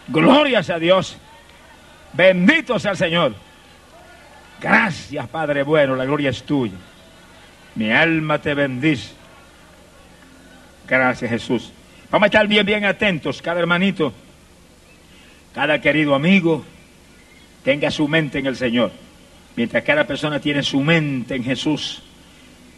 Gloria 0.08 0.62
sea 0.62 0.78
Dios. 0.78 1.16
Bendito 2.12 2.78
sea 2.78 2.92
el 2.92 2.96
Señor. 2.96 3.47
Gracias, 4.60 5.28
Padre 5.28 5.62
bueno, 5.62 5.94
la 5.94 6.04
gloria 6.04 6.30
es 6.30 6.42
tuya. 6.42 6.74
Mi 7.74 7.92
alma 7.92 8.40
te 8.40 8.54
bendice. 8.54 9.12
Gracias, 10.86 11.30
Jesús. 11.30 11.72
Vamos 12.10 12.24
a 12.24 12.28
estar 12.28 12.48
bien, 12.48 12.66
bien 12.66 12.84
atentos, 12.84 13.40
cada 13.42 13.60
hermanito, 13.60 14.12
cada 15.54 15.80
querido 15.80 16.14
amigo, 16.14 16.64
tenga 17.62 17.90
su 17.90 18.08
mente 18.08 18.38
en 18.38 18.46
el 18.46 18.56
Señor. 18.56 18.90
Mientras 19.54 19.84
cada 19.84 20.06
persona 20.06 20.40
tiene 20.40 20.62
su 20.62 20.80
mente 20.80 21.34
en 21.34 21.44
Jesús, 21.44 22.02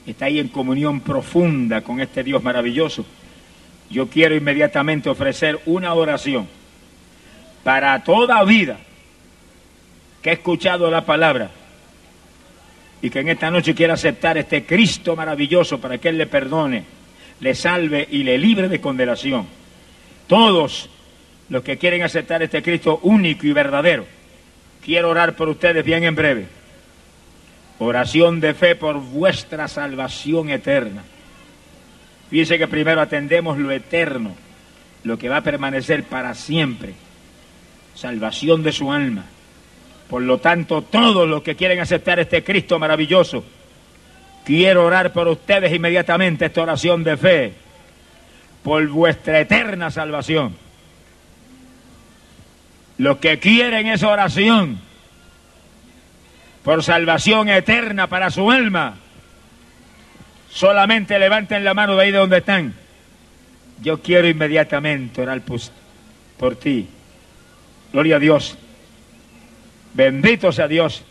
está 0.07 0.27
ahí 0.27 0.39
en 0.39 0.49
comunión 0.49 1.01
profunda 1.01 1.83
con 1.83 2.01
este 2.01 2.25
Dios 2.25 2.43
maravilloso. 2.43 3.07
Yo 3.89 4.09
quiero 4.09 4.35
inmediatamente 4.35 5.09
ofrecer 5.09 5.61
una 5.67 5.95
oración 5.95 6.49
para 7.63 8.03
toda 8.03 8.43
vida 8.45 8.79
que 10.23 10.31
ha 10.31 10.35
escuchado 10.35 10.91
la 10.91 11.07
palabra 11.07 11.51
y 13.03 13.11
que 13.11 13.21
en 13.21 13.29
esta 13.29 13.51
noche 13.51 13.75
quiera 13.75 13.95
aceptar 13.95 14.37
este 14.39 14.65
Cristo 14.65 15.17
maravilloso 15.17 15.81
para 15.81 15.99
que 15.99 16.09
Él 16.09 16.19
le 16.19 16.27
perdone, 16.27 16.85
le 17.41 17.55
salve 17.55 18.07
y 18.11 18.23
le 18.23 18.39
libre 18.39 18.69
de 18.69 18.81
condenación. 18.81 19.47
Todos 20.27 20.91
los 21.49 21.63
que 21.63 21.79
quieren 21.79 22.03
aceptar 22.03 22.43
este 22.43 22.63
Cristo 22.63 23.01
único 23.03 23.47
y 23.47 23.53
verdadero, 23.53 24.07
quiero 24.85 25.11
orar 25.11 25.35
por 25.35 25.49
ustedes 25.49 25.85
bien 25.85 26.05
en 26.05 26.15
breve. 26.15 26.47
Oración 27.79 28.41
de 28.41 28.53
fe 28.53 28.77
por 28.77 29.01
vuestra 29.01 29.67
salvación 29.67 30.51
eterna. 30.51 31.03
Fíjense 32.29 32.59
que 32.59 32.69
primero 32.69 33.01
atendemos 33.01 33.59
lo 33.59 33.73
eterno, 33.73 34.35
lo 35.03 35.19
que 35.19 35.31
va 35.31 35.39
a 35.39 35.43
permanecer 35.43 36.05
para 36.05 36.35
siempre. 36.35 36.93
Salvación 37.95 38.63
de 38.63 38.73
su 38.73 38.93
alma. 38.93 39.25
Por 40.11 40.23
lo 40.23 40.39
tanto, 40.39 40.83
todos 40.83 41.29
los 41.29 41.41
que 41.43 41.55
quieren 41.55 41.79
aceptar 41.79 42.19
este 42.19 42.43
Cristo 42.43 42.81
maravilloso, 42.81 43.45
quiero 44.45 44.85
orar 44.85 45.13
por 45.13 45.29
ustedes 45.29 45.73
inmediatamente 45.73 46.47
esta 46.47 46.63
oración 46.63 47.05
de 47.05 47.17
fe, 47.17 47.53
por 48.65 48.85
vuestra 48.89 49.39
eterna 49.39 49.93
salvación. 49.93 50.57
Los 52.99 53.19
que 53.19 53.39
quieren 53.39 53.87
esa 53.87 54.09
oración, 54.09 54.81
por 56.65 56.83
salvación 56.83 57.49
eterna 57.49 58.09
para 58.09 58.33
su 58.33 58.51
alma, 58.51 58.97
solamente 60.51 61.21
levanten 61.21 61.63
la 61.63 61.73
mano 61.73 61.95
de 61.95 62.03
ahí 62.03 62.11
de 62.11 62.19
donde 62.19 62.39
están. 62.39 62.75
Yo 63.81 64.03
quiero 64.03 64.27
inmediatamente 64.27 65.23
orar 65.23 65.41
por, 65.43 65.61
por 66.37 66.57
ti. 66.57 66.89
Gloria 67.93 68.17
a 68.17 68.19
Dios. 68.19 68.59
Bendito 69.95 70.53
sea 70.53 70.69
Dios. 70.69 71.05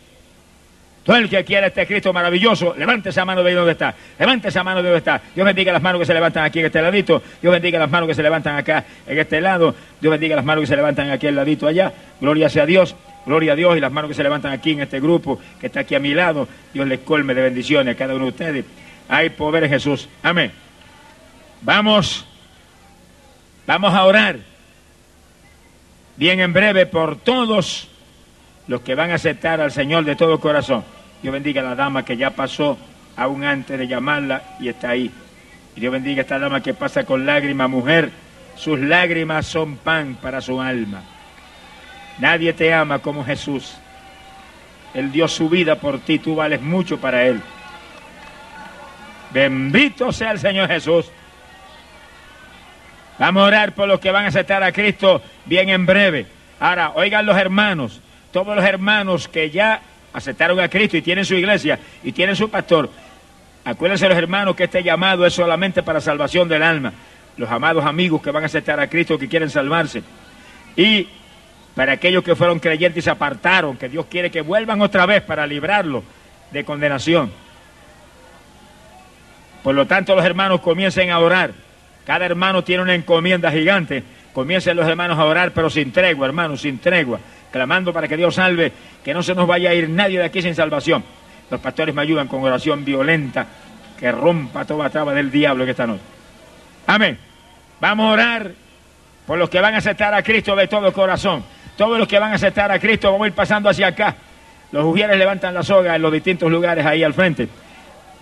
Todo 1.03 1.17
el 1.17 1.27
que 1.27 1.43
quiera 1.43 1.67
este 1.67 1.87
Cristo 1.87 2.13
maravilloso, 2.13 2.75
levante 2.77 3.09
esa 3.09 3.25
mano 3.25 3.41
de 3.41 3.49
ahí 3.49 3.55
donde 3.55 3.71
está. 3.71 3.95
Levante 4.19 4.49
esa 4.49 4.63
mano 4.63 4.83
de 4.83 4.89
donde 4.89 4.99
está. 4.99 5.19
Dios 5.33 5.43
bendiga 5.43 5.73
las 5.73 5.81
manos 5.81 5.99
que 5.99 6.05
se 6.05 6.13
levantan 6.13 6.43
aquí 6.43 6.59
en 6.59 6.67
este 6.67 6.81
ladito. 6.81 7.23
Dios 7.41 7.51
bendiga 7.51 7.79
las 7.79 7.89
manos 7.89 8.07
que 8.07 8.13
se 8.13 8.21
levantan 8.21 8.55
acá 8.57 8.85
en 9.07 9.17
este 9.17 9.41
lado. 9.41 9.73
Dios 9.99 10.11
bendiga 10.11 10.35
las 10.35 10.45
manos 10.45 10.61
que 10.61 10.67
se 10.67 10.75
levantan 10.75 11.09
aquí 11.09 11.25
al 11.25 11.35
ladito 11.35 11.65
allá. 11.65 11.91
Gloria 12.21 12.47
sea 12.47 12.67
Dios. 12.67 12.95
Gloria 13.25 13.53
a 13.53 13.55
Dios 13.55 13.75
y 13.75 13.79
las 13.79 13.91
manos 13.91 14.09
que 14.09 14.15
se 14.15 14.21
levantan 14.21 14.51
aquí 14.51 14.71
en 14.73 14.81
este 14.81 14.99
grupo 14.99 15.39
que 15.59 15.65
está 15.65 15.79
aquí 15.79 15.95
a 15.95 15.99
mi 15.99 16.13
lado. 16.13 16.47
Dios 16.73 16.87
les 16.87 16.99
colme 16.99 17.33
de 17.33 17.41
bendiciones 17.41 17.95
a 17.95 17.97
cada 17.97 18.13
uno 18.13 18.25
de 18.25 18.29
ustedes. 18.29 18.65
Hay 19.07 19.31
poder 19.31 19.67
Jesús. 19.67 20.07
Amén. 20.21 20.51
Vamos. 21.61 22.23
Vamos 23.65 23.93
a 23.93 24.05
orar. 24.05 24.37
Bien 26.17 26.39
en 26.39 26.53
breve 26.53 26.85
por 26.85 27.17
todos 27.17 27.88
los 28.69 28.81
que 28.81 28.93
van 28.93 29.09
a 29.09 29.15
aceptar 29.15 29.59
al 29.59 29.71
Señor 29.71 30.05
de 30.05 30.15
todo 30.15 30.39
corazón. 30.39 30.83
Dios 31.23 31.33
bendiga 31.33 31.61
a 31.61 31.65
la 31.65 31.75
dama 31.75 32.05
que 32.05 32.15
ya 32.15 32.29
pasó 32.29 32.77
aún 33.17 33.43
antes 33.43 33.79
de 33.79 33.87
llamarla 33.87 34.43
y 34.59 34.69
está 34.69 34.91
ahí. 34.91 35.11
Y 35.75 35.79
Dios 35.79 35.91
bendiga 35.91 36.19
a 36.19 36.21
esta 36.21 36.37
dama 36.37 36.61
que 36.61 36.75
pasa 36.75 37.03
con 37.03 37.25
lágrimas, 37.25 37.67
mujer. 37.67 38.11
Sus 38.55 38.79
lágrimas 38.79 39.47
son 39.47 39.77
pan 39.77 40.19
para 40.21 40.39
su 40.39 40.61
alma. 40.61 41.01
Nadie 42.19 42.53
te 42.53 42.71
ama 42.71 42.99
como 42.99 43.25
Jesús. 43.25 43.75
Él 44.93 45.11
dio 45.11 45.27
su 45.27 45.49
vida 45.49 45.75
por 45.75 45.99
ti, 46.01 46.19
tú 46.19 46.35
vales 46.35 46.61
mucho 46.61 46.99
para 46.99 47.25
Él. 47.25 47.41
Bendito 49.33 50.11
sea 50.11 50.29
el 50.29 50.39
Señor 50.39 50.67
Jesús. 50.67 51.07
Vamos 53.17 53.41
a 53.41 53.45
orar 53.47 53.73
por 53.73 53.87
los 53.87 53.99
que 53.99 54.11
van 54.11 54.25
a 54.25 54.27
aceptar 54.27 54.61
a 54.61 54.71
Cristo 54.71 55.23
bien 55.45 55.69
en 55.69 55.87
breve. 55.87 56.27
Ahora, 56.59 56.91
oigan 56.93 57.25
los 57.25 57.35
hermanos, 57.35 58.01
todos 58.31 58.55
los 58.55 58.65
hermanos 58.65 59.27
que 59.27 59.49
ya 59.49 59.81
aceptaron 60.13 60.59
a 60.59 60.69
Cristo 60.69 60.97
y 60.97 61.01
tienen 61.01 61.25
su 61.25 61.35
iglesia 61.35 61.79
y 62.03 62.11
tienen 62.11 62.35
su 62.35 62.49
pastor, 62.49 62.89
acuérdense 63.65 64.07
los 64.07 64.17
hermanos 64.17 64.55
que 64.55 64.65
este 64.65 64.83
llamado 64.83 65.25
es 65.25 65.33
solamente 65.33 65.83
para 65.83 66.01
salvación 66.01 66.47
del 66.47 66.63
alma. 66.63 66.93
Los 67.37 67.49
amados 67.49 67.85
amigos 67.85 68.21
que 68.21 68.31
van 68.31 68.43
a 68.43 68.47
aceptar 68.47 68.79
a 68.79 68.89
Cristo, 68.89 69.17
que 69.17 69.29
quieren 69.29 69.49
salvarse. 69.49 70.03
Y 70.75 71.07
para 71.73 71.93
aquellos 71.93 72.23
que 72.23 72.35
fueron 72.35 72.59
creyentes 72.59 73.01
y 73.01 73.05
se 73.05 73.09
apartaron, 73.09 73.77
que 73.77 73.87
Dios 73.87 74.07
quiere 74.09 74.29
que 74.29 74.41
vuelvan 74.41 74.81
otra 74.81 75.05
vez 75.05 75.21
para 75.21 75.47
librarlos 75.47 76.03
de 76.51 76.65
condenación. 76.65 77.31
Por 79.63 79.75
lo 79.75 79.85
tanto, 79.87 80.15
los 80.15 80.25
hermanos 80.25 80.61
comiencen 80.61 81.11
a 81.11 81.19
orar. 81.19 81.51
Cada 82.05 82.25
hermano 82.25 82.63
tiene 82.63 82.83
una 82.83 82.95
encomienda 82.95 83.51
gigante. 83.51 84.03
Comiencen 84.33 84.77
los 84.77 84.87
hermanos 84.87 85.17
a 85.17 85.25
orar, 85.25 85.51
pero 85.51 85.69
sin 85.69 85.91
tregua, 85.91 86.27
hermanos, 86.27 86.61
sin 86.61 86.79
tregua 86.79 87.19
clamando 87.51 87.91
para 87.93 88.07
que 88.07 88.17
Dios 88.17 88.35
salve, 88.35 88.71
que 89.03 89.13
no 89.13 89.23
se 89.23 89.35
nos 89.35 89.47
vaya 89.47 89.71
a 89.71 89.73
ir 89.73 89.89
nadie 89.89 90.19
de 90.19 90.25
aquí 90.25 90.41
sin 90.41 90.55
salvación. 90.55 91.03
Los 91.49 91.59
pastores 91.59 91.93
me 91.95 92.01
ayudan 92.01 92.27
con 92.27 92.43
oración 92.43 92.85
violenta 92.85 93.45
que 93.97 94.11
rompa 94.11 94.65
toda 94.65 94.89
traba 94.89 95.13
del 95.13 95.31
diablo 95.31 95.63
en 95.63 95.69
esta 95.69 95.87
noche. 95.87 96.03
Amén. 96.87 97.17
Vamos 97.79 98.05
a 98.05 98.13
orar 98.13 98.51
por 99.25 99.37
los 99.37 99.49
que 99.49 99.59
van 99.59 99.75
a 99.75 99.77
aceptar 99.77 100.13
a 100.13 100.23
Cristo 100.23 100.55
de 100.55 100.67
todo 100.67 100.91
corazón. 100.93 101.43
Todos 101.75 101.97
los 101.97 102.07
que 102.07 102.19
van 102.19 102.31
a 102.31 102.35
aceptar 102.35 102.71
a 102.71 102.79
Cristo, 102.79 103.11
vamos 103.11 103.25
a 103.25 103.27
ir 103.27 103.33
pasando 103.33 103.69
hacia 103.69 103.87
acá. 103.87 104.15
Los 104.71 104.85
ujieres 104.85 105.17
levantan 105.17 105.53
la 105.53 105.63
soga 105.63 105.95
en 105.95 106.01
los 106.01 106.11
distintos 106.11 106.51
lugares 106.51 106.85
ahí 106.85 107.03
al 107.03 107.13
frente. 107.13 107.47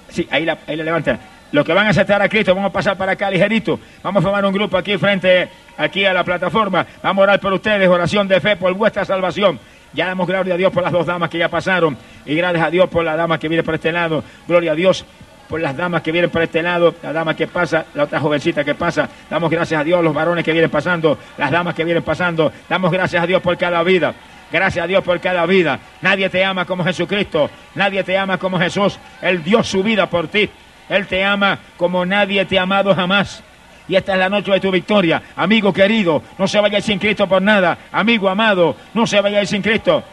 Sí, 0.10 0.28
ahí 0.32 0.46
la, 0.46 0.58
ahí 0.68 0.76
la 0.76 0.84
levantan. 0.84 1.20
Los 1.52 1.66
que 1.66 1.74
van 1.74 1.88
a 1.88 1.90
aceptar 1.92 2.22
a 2.22 2.28
Cristo, 2.28 2.54
vamos 2.54 2.70
a 2.70 2.74
pasar 2.74 2.98
para 2.98 3.14
acá 3.14 3.30
ligerito. 3.30 3.80
Vamos 4.04 4.22
a 4.22 4.24
formar 4.24 4.46
un 4.46 4.54
grupo 4.54 4.78
aquí 4.78 4.98
frente, 4.98 5.50
aquí 5.78 6.06
a 6.06 6.14
la 6.14 6.24
plataforma. 6.24 6.86
Vamos 7.02 7.22
a 7.22 7.24
orar 7.24 7.40
por 7.40 7.54
ustedes, 7.54 7.88
oración 7.88 8.28
de 8.28 8.42
fe 8.42 8.56
por 8.56 8.74
vuestra 8.74 9.06
salvación. 9.06 9.60
Ya 9.94 10.08
damos 10.08 10.28
gloria 10.28 10.56
a 10.56 10.58
Dios 10.58 10.72
por 10.74 10.84
las 10.84 10.92
dos 10.92 11.06
damas 11.06 11.30
que 11.30 11.38
ya 11.38 11.50
pasaron. 11.50 11.98
Y 12.26 12.36
gracias 12.36 12.66
a 12.66 12.70
Dios 12.70 12.90
por 12.90 13.04
la 13.04 13.16
dama 13.16 13.40
que 13.40 13.48
viene 13.48 13.64
por 13.64 13.76
este 13.76 13.92
lado. 13.92 14.24
Gloria 14.48 14.74
a 14.74 14.76
Dios 14.76 15.06
por 15.48 15.62
las 15.62 15.76
damas 15.78 16.02
que 16.02 16.12
vienen 16.12 16.30
por 16.30 16.42
este 16.42 16.62
lado, 16.62 16.94
la 17.02 17.14
dama 17.14 17.34
que 17.34 17.48
pasa, 17.48 17.86
la 17.94 18.04
otra 18.04 18.20
jovencita 18.20 18.64
que 18.64 18.76
pasa. 18.76 19.10
Damos 19.30 19.50
gracias 19.50 19.80
a 19.80 19.84
Dios, 19.84 20.04
los 20.04 20.14
varones 20.14 20.44
que 20.44 20.52
vienen 20.52 20.70
pasando, 20.70 21.18
las 21.38 21.52
damas 21.52 21.74
que 21.74 21.86
vienen 21.86 22.04
pasando. 22.04 22.52
Damos 22.68 22.92
gracias 22.92 23.24
a 23.24 23.28
Dios 23.28 23.42
por 23.42 23.58
cada 23.58 23.82
vida. 23.84 24.14
Gracias 24.52 24.84
a 24.84 24.88
Dios 24.88 25.04
por 25.04 25.20
cada 25.20 25.46
vida. 25.46 25.80
Nadie 26.02 26.30
te 26.30 26.44
ama 26.44 26.66
como 26.66 26.84
Jesucristo. 26.84 27.50
Nadie 27.76 28.04
te 28.04 28.18
ama 28.18 28.38
como 28.38 28.60
Jesús. 28.60 28.98
Él 29.22 29.44
dio 29.44 29.64
su 29.64 29.84
vida 29.84 30.10
por 30.10 30.28
ti. 30.28 30.50
Él 30.90 31.08
te 31.08 31.24
ama 31.24 31.60
como 31.78 32.06
nadie 32.06 32.46
te 32.46 32.58
ha 32.58 32.64
amado 32.64 32.94
jamás. 32.96 33.44
Y 33.88 33.96
esta 33.96 34.14
es 34.14 34.20
la 34.20 34.30
noche 34.30 34.52
de 34.52 34.60
tu 34.60 34.72
victoria. 34.72 35.22
Amigo 35.36 35.74
querido, 35.74 36.22
no 36.38 36.48
se 36.48 36.60
vaya 36.60 36.82
sin 36.82 37.00
Cristo 37.00 37.28
por 37.28 37.42
nada. 37.42 37.78
Amigo 37.92 38.30
amado, 38.30 38.76
no 38.94 39.08
se 39.08 39.22
vaya 39.22 39.46
sin 39.46 39.62
Cristo. 39.62 40.04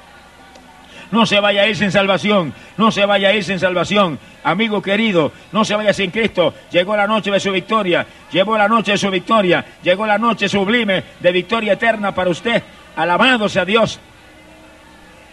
No 1.11 1.27
se 1.27 1.39
vaya 1.41 1.62
a 1.62 1.66
ir 1.66 1.77
sin 1.77 1.91
salvación. 1.91 2.53
No 2.77 2.91
se 2.91 3.05
vaya 3.05 3.29
a 3.29 3.33
ir 3.33 3.45
sin 3.45 3.59
salvación. 3.59 4.18
Amigo 4.43 4.81
querido, 4.81 5.33
no 5.53 5.64
se 5.64 5.75
vaya 5.75 5.93
sin 5.93 6.11
Cristo. 6.11 6.55
Llegó 6.70 6.97
la 6.97 7.07
noche 7.07 7.31
de 7.31 7.41
su 7.41 7.51
victoria. 7.51 8.07
Llegó 8.31 8.57
la 8.57 8.68
noche 8.68 8.93
de 8.93 8.99
su 8.99 9.11
victoria. 9.11 9.64
Llegó 9.83 10.07
la 10.07 10.18
noche 10.18 10.49
sublime 10.49 11.03
de 11.20 11.33
victoria 11.33 11.75
eterna 11.75 12.14
para 12.14 12.31
usted. 12.31 12.62
Alabado 12.97 13.49
sea 13.49 13.64
Dios. 13.64 13.99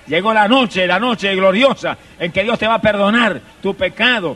Llegó 0.08 0.34
la 0.34 0.48
noche, 0.48 0.88
la 0.88 1.00
noche 1.00 1.34
gloriosa 1.36 1.98
en 2.20 2.32
que 2.32 2.44
Dios 2.44 2.58
te 2.58 2.68
va 2.68 2.76
a 2.76 2.82
perdonar 2.82 3.40
tu 3.62 3.76
pecado 3.76 4.36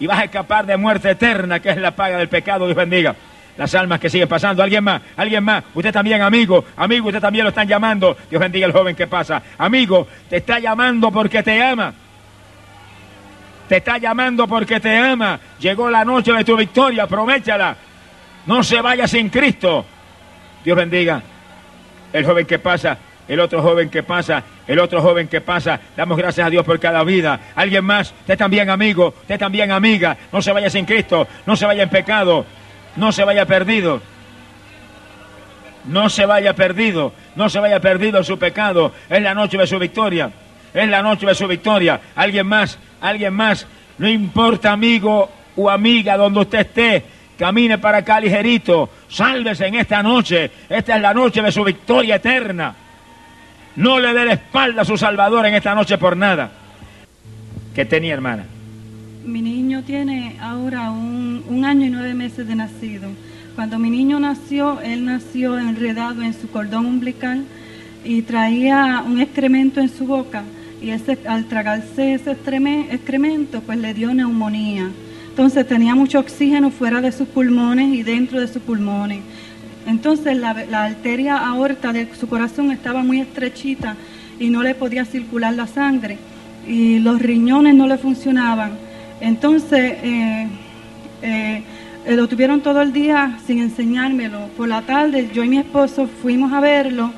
y 0.00 0.06
vas 0.06 0.18
a 0.18 0.24
escapar 0.24 0.66
de 0.66 0.76
muerte 0.76 1.10
eterna, 1.10 1.60
que 1.60 1.70
es 1.70 1.76
la 1.76 1.92
paga 1.92 2.18
del 2.18 2.28
pecado. 2.28 2.66
Dios 2.66 2.76
bendiga 2.76 3.14
las 3.58 3.74
almas 3.74 4.00
que 4.00 4.08
siguen 4.08 4.28
pasando. 4.28 4.62
Alguien 4.62 4.82
más, 4.82 5.02
alguien 5.16 5.44
más. 5.44 5.64
Usted 5.74 5.92
también, 5.92 6.22
amigo, 6.22 6.64
amigo, 6.76 7.08
usted 7.08 7.20
también 7.20 7.44
lo 7.44 7.50
están 7.50 7.68
llamando. 7.68 8.16
Dios 8.30 8.40
bendiga 8.40 8.66
al 8.66 8.72
joven 8.72 8.96
que 8.96 9.06
pasa. 9.06 9.42
Amigo, 9.58 10.06
te 10.30 10.36
está 10.36 10.58
llamando 10.60 11.10
porque 11.10 11.42
te 11.42 11.62
ama. 11.62 11.92
Te 13.68 13.76
está 13.78 13.98
llamando 13.98 14.46
porque 14.46 14.80
te 14.80 14.96
ama. 14.96 15.38
Llegó 15.58 15.90
la 15.90 16.04
noche 16.04 16.32
de 16.32 16.44
tu 16.44 16.56
victoria, 16.56 17.02
aprovechala. 17.02 17.76
No 18.46 18.62
se 18.62 18.80
vaya 18.80 19.06
sin 19.06 19.28
Cristo. 19.28 19.84
Dios 20.64 20.76
bendiga. 20.76 21.20
El 22.12 22.24
joven 22.24 22.46
que 22.46 22.58
pasa, 22.58 22.96
el 23.28 23.40
otro 23.40 23.62
joven 23.62 23.90
que 23.90 24.02
pasa, 24.02 24.42
el 24.66 24.78
otro 24.78 25.02
joven 25.02 25.28
que 25.28 25.40
pasa. 25.40 25.78
Damos 25.96 26.16
gracias 26.16 26.46
a 26.46 26.50
Dios 26.50 26.64
por 26.64 26.80
cada 26.80 27.04
vida. 27.04 27.38
Alguien 27.54 27.84
más, 27.84 28.12
usted 28.20 28.38
también 28.38 28.70
amigo, 28.70 29.14
usted 29.20 29.38
también 29.38 29.70
amiga. 29.70 30.16
No 30.32 30.40
se 30.42 30.52
vaya 30.52 30.70
sin 30.70 30.84
Cristo, 30.84 31.28
no 31.46 31.54
se 31.54 31.66
vaya 31.66 31.82
en 31.82 31.90
pecado, 31.90 32.46
no 32.96 33.12
se 33.12 33.24
vaya 33.24 33.46
perdido. 33.46 34.00
No 35.84 36.10
se 36.10 36.26
vaya 36.26 36.54
perdido, 36.54 37.12
no 37.34 37.48
se 37.48 37.60
vaya 37.60 37.80
perdido 37.80 38.22
su 38.22 38.38
pecado. 38.38 38.92
Es 39.08 39.22
la 39.22 39.32
noche 39.34 39.56
de 39.56 39.66
su 39.66 39.78
victoria. 39.78 40.30
Es 40.74 40.88
la 40.88 41.02
noche 41.02 41.24
de 41.24 41.34
su 41.34 41.46
victoria. 41.46 42.00
Alguien 42.14 42.46
más, 42.46 42.78
alguien 43.00 43.32
más. 43.32 43.66
No 43.96 44.08
importa, 44.08 44.72
amigo 44.72 45.30
o 45.56 45.70
amiga, 45.70 46.16
donde 46.16 46.40
usted 46.40 46.60
esté. 46.60 47.04
Camine 47.38 47.78
para 47.78 47.98
acá 47.98 48.20
ligerito. 48.20 48.90
Sálvese 49.08 49.66
en 49.66 49.76
esta 49.76 50.02
noche. 50.02 50.50
Esta 50.68 50.96
es 50.96 51.02
la 51.02 51.14
noche 51.14 51.40
de 51.40 51.52
su 51.52 51.64
victoria 51.64 52.16
eterna. 52.16 52.74
No 53.76 54.00
le 54.00 54.12
dé 54.12 54.24
la 54.24 54.32
espalda 54.34 54.82
a 54.82 54.84
su 54.84 54.96
Salvador 54.96 55.46
en 55.46 55.54
esta 55.54 55.74
noche 55.74 55.98
por 55.98 56.16
nada. 56.16 56.50
¿Qué 57.74 57.84
tenía, 57.84 58.14
hermana? 58.14 58.44
Mi 59.24 59.42
niño 59.42 59.82
tiene 59.84 60.36
ahora 60.40 60.90
un, 60.90 61.44
un 61.48 61.64
año 61.64 61.86
y 61.86 61.90
nueve 61.90 62.14
meses 62.14 62.46
de 62.48 62.56
nacido. 62.56 63.08
Cuando 63.54 63.78
mi 63.78 63.90
niño 63.90 64.20
nació, 64.20 64.80
él 64.80 65.04
nació 65.04 65.58
enredado 65.58 66.22
en 66.22 66.32
su 66.32 66.48
cordón 66.48 66.86
umbilical 66.86 67.44
y 68.04 68.22
traía 68.22 69.02
un 69.06 69.20
excremento 69.20 69.80
en 69.80 69.88
su 69.88 70.06
boca. 70.06 70.44
Y 70.80 70.90
ese, 70.90 71.18
al 71.28 71.46
tragarse 71.46 72.14
ese 72.14 72.30
excremento, 72.30 73.60
pues 73.60 73.78
le 73.78 73.94
dio 73.94 74.14
neumonía. 74.14 74.88
Entonces 75.28 75.66
tenía 75.66 75.94
mucho 75.94 76.18
oxígeno 76.20 76.70
fuera 76.70 77.00
de 77.00 77.12
sus 77.12 77.28
pulmones 77.28 77.94
y 77.94 78.02
dentro 78.02 78.40
de 78.40 78.48
sus 78.48 78.62
pulmones. 78.62 79.20
Entonces 79.88 80.36
la, 80.36 80.50
arteria 80.50 81.38
aorta 81.38 81.94
de 81.94 82.14
su 82.14 82.28
corazón 82.28 82.70
estaba 82.70 83.02
muy 83.02 83.20
estrechita 83.20 83.96
y 84.38 84.50
no 84.50 84.62
le 84.62 84.74
podía 84.74 85.06
circular 85.06 85.54
la 85.54 85.66
sangre 85.66 86.18
y 86.66 86.98
los 86.98 87.18
riñones 87.22 87.74
no 87.74 87.86
le 87.86 87.96
funcionaban. 87.96 88.72
Entonces 89.22 89.96
eh, 90.02 90.46
eh, 91.22 91.62
lo 92.06 92.28
tuvieron 92.28 92.60
todo 92.60 92.82
el 92.82 92.92
día 92.92 93.38
sin 93.46 93.60
enseñármelo. 93.60 94.48
Por 94.58 94.68
la 94.68 94.82
tarde 94.82 95.30
yo 95.32 95.42
y 95.42 95.48
mi 95.48 95.56
esposo 95.56 96.06
fuimos 96.06 96.52
a 96.52 96.60
verlo 96.60 97.10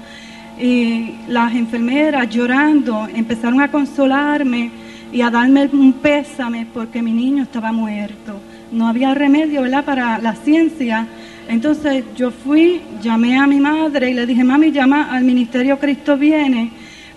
y 0.57 1.17
las 1.27 1.53
enfermeras 1.57 2.31
llorando 2.31 3.09
empezaron 3.13 3.61
a 3.61 3.69
consolarme 3.69 4.71
y 5.13 5.23
a 5.23 5.31
darme 5.31 5.69
un 5.73 5.93
pésame 5.95 6.69
porque 6.73 7.03
mi 7.03 7.13
niño 7.13 7.43
estaba 7.43 7.73
muerto. 7.73 8.41
No 8.71 8.87
había 8.87 9.13
remedio, 9.13 9.63
¿verdad?, 9.63 9.85
para 9.85 10.19
la 10.19 10.37
ciencia. 10.37 11.09
Entonces 11.51 12.05
yo 12.17 12.31
fui, 12.31 12.81
llamé 13.03 13.37
a 13.37 13.45
mi 13.45 13.59
madre 13.59 14.09
y 14.09 14.15
le 14.15 14.25
dije, 14.25 14.45
mami, 14.45 14.71
llama 14.71 15.11
al 15.11 15.25
Ministerio 15.25 15.81
Cristo 15.81 16.17
Viene 16.17 16.71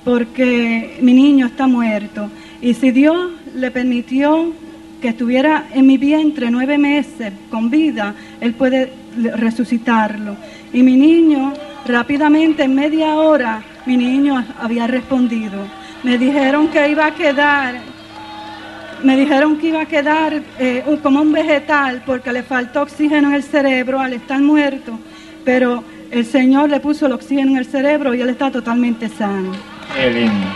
porque 0.04 0.98
mi 1.02 1.14
niño 1.14 1.46
está 1.46 1.68
muerto. 1.68 2.32
Y 2.60 2.74
si 2.74 2.90
Dios 2.90 3.30
le 3.54 3.70
permitió 3.70 4.52
que 5.00 5.10
estuviera 5.10 5.68
en 5.72 5.86
mi 5.86 6.00
vientre 6.00 6.50
nueve 6.50 6.80
meses 6.80 7.32
con 7.52 7.70
vida, 7.70 8.16
Él 8.42 8.56
puede 8.56 8.92
resucitarlo. 9.36 10.36
Y 10.74 10.82
mi 10.82 10.96
niño, 10.96 11.54
rápidamente, 11.86 12.64
en 12.64 12.74
media 12.74 13.14
hora, 13.14 13.62
mi 13.86 13.98
niño 13.98 14.44
había 14.60 14.88
respondido. 14.88 15.60
Me 16.02 16.18
dijeron 16.18 16.70
que 16.70 16.90
iba 16.90 17.06
a 17.06 17.14
quedar, 17.14 17.76
me 19.04 19.16
dijeron 19.18 19.58
que 19.60 19.68
iba 19.68 19.82
a 19.82 19.86
quedar 19.86 20.42
eh, 20.60 20.84
como 21.02 21.22
un 21.22 21.32
vegetal 21.32 22.02
porque 22.06 22.32
le 22.32 22.44
faltó 22.44 22.82
oxígeno 22.82 23.30
en 23.30 23.36
el 23.36 23.44
cerebro 23.44 24.00
al 24.00 24.14
estar 24.14 24.40
muerto, 24.40 25.00
pero 25.46 25.84
el 26.12 26.26
Señor 26.26 26.70
le 26.70 26.80
puso 26.80 27.06
el 27.08 27.12
oxígeno 27.14 27.52
en 27.52 27.58
el 27.58 27.66
cerebro 27.66 28.14
y 28.14 28.22
él 28.22 28.30
está 28.30 28.50
totalmente 28.52 29.10
sano. 29.10 29.52
Qué 29.96 30.10
lindo. 30.12 30.48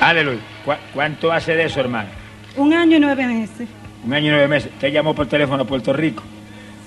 Aleluya. 0.00 0.40
¿Cu- 0.64 0.72
¿Cuánto 0.92 1.32
hace 1.32 1.54
de 1.54 1.64
eso, 1.66 1.80
hermano? 1.80 2.08
Un 2.56 2.72
año 2.72 2.96
y 2.96 3.00
nueve 3.00 3.26
meses. 3.26 3.68
Un 4.04 4.12
año 4.14 4.26
y 4.26 4.30
nueve 4.30 4.48
meses. 4.48 4.70
Usted 4.72 4.92
llamó 4.92 5.14
por 5.14 5.26
teléfono 5.26 5.62
a 5.62 5.66
Puerto 5.66 5.92
Rico. 5.92 6.22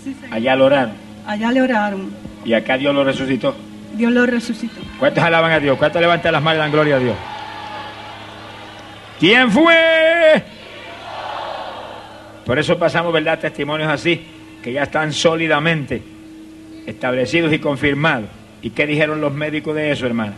Sí, 0.04 0.14
señor. 0.20 0.34
Allá 0.36 0.56
lo 0.56 0.66
oraron. 0.66 0.94
Allá 1.26 1.52
le 1.52 1.62
oraron. 1.62 2.12
Y 2.46 2.54
acá 2.54 2.78
Dios 2.78 2.94
lo 2.96 3.04
resucitó. 3.04 3.56
Dios 3.96 4.12
lo 4.12 4.26
resucitó. 4.26 4.80
¿Cuántos 5.00 5.24
alaban 5.24 5.52
a 5.52 5.60
Dios? 5.60 5.78
¿Cuántos 5.78 6.02
levantan 6.02 6.32
las 6.32 6.42
manos 6.44 6.58
y 6.58 6.60
dan 6.62 6.72
gloria 6.72 6.96
a 6.96 7.00
Dios? 7.00 7.16
¿Quién 9.20 9.52
fue? 9.52 10.44
Por 12.48 12.58
eso 12.58 12.80
pasamos, 12.80 13.12
¿verdad? 13.12 13.38
Testimonios 13.40 13.90
así, 13.90 14.22
que 14.64 14.72
ya 14.72 14.84
están 14.84 15.12
sólidamente 15.12 16.02
establecidos 16.86 17.52
y 17.52 17.60
confirmados. 17.60 18.30
¿Y 18.62 18.70
qué 18.70 18.88
dijeron 18.88 19.20
los 19.20 19.34
médicos 19.34 19.76
de 19.76 19.92
eso, 19.92 20.06
hermana? 20.06 20.32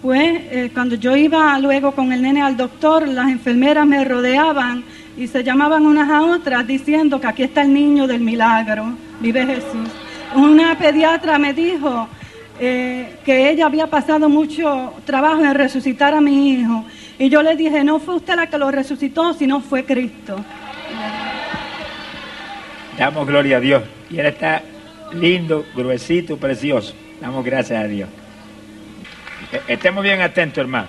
Pues 0.00 0.42
eh, 0.52 0.70
cuando 0.72 0.94
yo 0.94 1.16
iba 1.16 1.58
luego 1.58 1.90
con 1.90 2.12
el 2.12 2.22
nene 2.22 2.40
al 2.40 2.56
doctor, 2.56 3.08
las 3.08 3.28
enfermeras 3.28 3.84
me 3.84 4.04
rodeaban 4.04 4.84
y 5.18 5.26
se 5.26 5.42
llamaban 5.42 5.86
unas 5.86 6.08
a 6.08 6.22
otras 6.22 6.64
diciendo 6.68 7.20
que 7.20 7.26
aquí 7.26 7.42
está 7.42 7.62
el 7.62 7.74
niño 7.74 8.06
del 8.06 8.20
milagro, 8.20 8.92
vive 9.18 9.44
Jesús. 9.44 9.88
Una 10.36 10.78
pediatra 10.78 11.36
me 11.36 11.52
dijo 11.52 12.06
eh, 12.60 13.16
que 13.24 13.50
ella 13.50 13.66
había 13.66 13.88
pasado 13.88 14.28
mucho 14.28 14.94
trabajo 15.04 15.44
en 15.44 15.54
resucitar 15.54 16.14
a 16.14 16.20
mi 16.20 16.52
hijo 16.52 16.84
y 17.18 17.28
yo 17.28 17.42
le 17.42 17.56
dije, 17.56 17.82
no 17.82 17.98
fue 17.98 18.14
usted 18.14 18.36
la 18.36 18.46
que 18.46 18.56
lo 18.56 18.70
resucitó, 18.70 19.34
sino 19.34 19.60
fue 19.60 19.84
Cristo. 19.84 20.36
Damos 23.00 23.26
gloria 23.26 23.56
a 23.56 23.60
Dios. 23.60 23.82
Y 24.10 24.18
él 24.18 24.26
está 24.26 24.62
lindo, 25.14 25.64
gruesito, 25.74 26.36
precioso. 26.36 26.92
Damos 27.18 27.42
gracias 27.42 27.82
a 27.82 27.86
Dios. 27.88 28.10
E- 29.50 29.72
Estemos 29.72 30.04
bien 30.04 30.20
atentos, 30.20 30.58
hermano. 30.58 30.88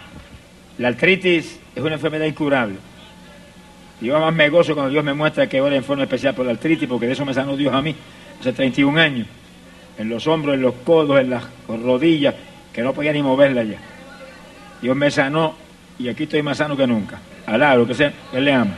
La 0.78 0.90
artritis 0.90 1.58
es 1.74 1.82
una 1.82 1.94
enfermedad 1.94 2.26
incurable. 2.26 2.76
Yo 4.02 4.20
más 4.20 4.34
me 4.34 4.50
gozo 4.50 4.74
cuando 4.74 4.92
Dios 4.92 5.06
me 5.06 5.14
muestra 5.14 5.48
que 5.48 5.62
ora 5.62 5.78
en 5.78 5.86
forma 5.86 6.04
especial 6.04 6.36
por 6.36 6.46
la 6.46 6.52
artritis, 6.52 6.86
porque 6.90 7.06
de 7.08 7.14
eso 7.14 7.24
me 7.24 7.34
sanó 7.34 7.56
Dios 7.56 7.74
a 7.74 7.82
mí 7.82 7.96
hace 8.42 8.52
31 8.52 9.00
años. 9.00 9.28
En 9.98 10.10
los 10.10 10.28
hombros, 10.28 10.56
en 10.56 10.64
los 10.64 10.74
codos, 10.84 11.18
en 11.18 11.30
las 11.30 11.46
rodillas, 11.70 12.36
que 12.74 12.82
no 12.82 12.92
podía 12.92 13.14
ni 13.14 13.24
moverla 13.24 13.64
ya. 13.64 13.78
Dios 14.82 14.98
me 14.98 15.10
sanó 15.12 15.56
y 15.98 16.10
aquí 16.10 16.24
estoy 16.24 16.44
más 16.44 16.58
sano 16.58 16.76
que 16.76 16.86
nunca. 16.86 17.20
Alá, 17.46 17.74
lo 17.76 17.88
que 17.88 17.94
sea, 17.94 18.12
Él 18.34 18.44
le 18.44 18.54
ama. 18.54 18.74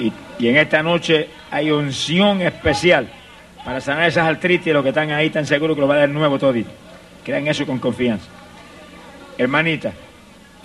Y, 0.00 0.12
y 0.40 0.48
en 0.48 0.56
esta 0.56 0.82
noche 0.82 1.28
hay 1.52 1.70
unción 1.70 2.40
especial 2.42 3.08
para 3.64 3.80
sanar 3.80 4.08
esas 4.08 4.26
artritis 4.26 4.66
y 4.66 4.72
los 4.72 4.82
que 4.82 4.88
están 4.88 5.10
ahí 5.12 5.26
están 5.26 5.46
seguros 5.46 5.76
que 5.76 5.80
lo 5.82 5.86
va 5.86 5.94
a 5.94 5.98
dar 5.98 6.08
nuevo 6.08 6.38
todito. 6.38 6.70
Crean 7.24 7.46
eso 7.46 7.64
con 7.66 7.78
confianza. 7.78 8.26
Hermanita, 9.38 9.92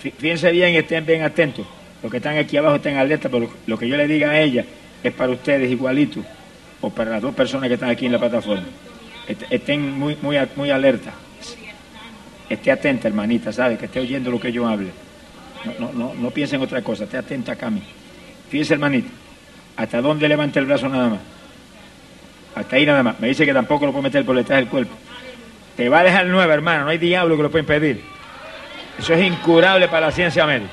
fí- 0.02 0.12
fíjense 0.12 0.50
bien 0.50 0.72
y 0.74 0.78
estén 0.78 1.06
bien 1.06 1.22
atentos. 1.22 1.66
Los 2.02 2.10
que 2.10 2.16
están 2.18 2.36
aquí 2.38 2.56
abajo 2.56 2.76
estén 2.76 2.96
alerta, 2.96 3.28
pero 3.28 3.48
lo 3.66 3.78
que 3.78 3.88
yo 3.88 3.96
le 3.96 4.06
diga 4.08 4.30
a 4.30 4.40
ella 4.40 4.64
es 5.02 5.12
para 5.12 5.30
ustedes 5.32 5.70
igualito 5.70 6.20
o 6.80 6.90
para 6.90 7.10
las 7.12 7.22
dos 7.22 7.34
personas 7.34 7.68
que 7.68 7.74
están 7.74 7.90
aquí 7.90 8.06
en 8.06 8.12
la 8.12 8.18
plataforma. 8.18 8.64
Est- 9.28 9.44
Estén 9.50 9.98
muy, 9.98 10.16
muy, 10.22 10.36
muy 10.56 10.70
alerta. 10.70 11.12
Esté 12.48 12.70
atenta, 12.72 13.08
hermanita, 13.08 13.52
¿sabe? 13.52 13.76
Que 13.76 13.84
esté 13.86 14.00
oyendo 14.00 14.30
lo 14.30 14.40
que 14.40 14.50
yo 14.50 14.66
hable. 14.66 14.88
No, 15.78 15.90
no, 15.92 16.14
no, 16.14 16.32
en 16.36 16.62
otra 16.62 16.82
cosa, 16.82 17.04
esté 17.04 17.18
atenta 17.18 17.52
acá 17.52 17.66
a 17.66 17.70
mí. 17.70 17.82
Fíjese, 18.48 18.74
hermanita, 18.74 19.08
¿hasta 19.78 20.02
dónde 20.02 20.28
levanta 20.28 20.58
el 20.58 20.66
brazo 20.66 20.88
nada 20.88 21.08
más? 21.08 21.20
Hasta 22.54 22.76
ahí 22.76 22.84
nada 22.84 23.02
más. 23.04 23.20
Me 23.20 23.28
dice 23.28 23.46
que 23.46 23.54
tampoco 23.54 23.86
lo 23.86 23.92
puede 23.92 24.02
meter 24.02 24.26
por 24.26 24.36
detrás 24.36 24.58
del 24.58 24.68
cuerpo. 24.68 24.92
Te 25.76 25.88
va 25.88 26.00
a 26.00 26.02
dejar 26.02 26.26
nueva, 26.26 26.52
hermano. 26.52 26.84
No 26.84 26.90
hay 26.90 26.98
diablo 26.98 27.36
que 27.36 27.42
lo 27.44 27.50
pueda 27.50 27.60
impedir. 27.60 28.02
Eso 28.98 29.14
es 29.14 29.24
incurable 29.24 29.86
para 29.86 30.06
la 30.06 30.12
ciencia 30.12 30.44
médica. 30.44 30.72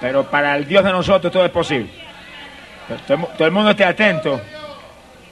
Pero 0.00 0.30
para 0.30 0.56
el 0.56 0.68
Dios 0.68 0.84
de 0.84 0.92
nosotros 0.92 1.32
todo 1.32 1.44
es 1.44 1.50
posible. 1.50 1.90
Todo, 3.08 3.28
todo 3.36 3.44
el 3.44 3.52
mundo 3.52 3.70
esté 3.70 3.84
atento. 3.84 4.40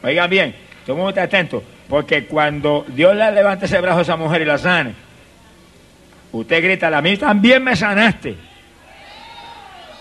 Oigan 0.03 0.29
bien, 0.29 0.57
todo 0.85 0.97
el 0.97 0.97
mundo 0.97 1.11
esté 1.11 1.21
atento. 1.21 1.63
Porque 1.89 2.27
cuando 2.27 2.85
Dios 2.89 3.15
le 3.15 3.31
levante 3.31 3.67
ese 3.67 3.81
brazo 3.81 4.01
a 4.01 4.03
esa 4.03 4.17
mujer 4.17 4.43
y 4.43 4.47
la 4.47 4.59
sane, 4.59 4.95
usted 6.33 6.61
grita, 6.61 6.89
a 6.89 7.01
mí 7.01 7.17
también 7.17 7.63
me 7.63 7.77
sanaste. 7.77 8.37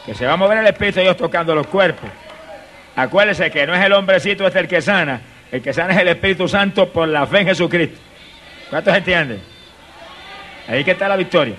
Que 0.08 0.16
se 0.16 0.26
va 0.26 0.34
a 0.34 0.38
mover 0.38 0.58
el 0.58 0.68
Espíritu 0.68 0.96
de 0.98 1.04
Dios 1.04 1.18
tocando 1.18 1.54
los 1.54 1.68
cuerpos. 1.68 2.10
Acuérdese 2.96 3.50
que 3.50 3.66
no 3.66 3.74
es 3.74 3.84
el 3.84 3.94
hombrecito 3.94 4.46
este 4.46 4.60
el 4.60 4.68
que 4.68 4.82
sana, 4.82 5.22
el 5.52 5.62
que 5.62 5.74
sana 5.74 5.94
es 5.94 6.00
el 6.00 6.10
Espíritu 6.10 6.48
Santo 6.48 6.90
por 6.90 7.08
la 7.08 7.26
fe 7.26 7.40
en 7.40 7.48
Jesucristo. 7.48 8.00
¿Cuántos 8.70 8.96
entienden? 8.96 9.42
Ahí 10.68 10.84
que 10.84 10.92
está 10.92 11.08
la 11.08 11.16
victoria. 11.16 11.56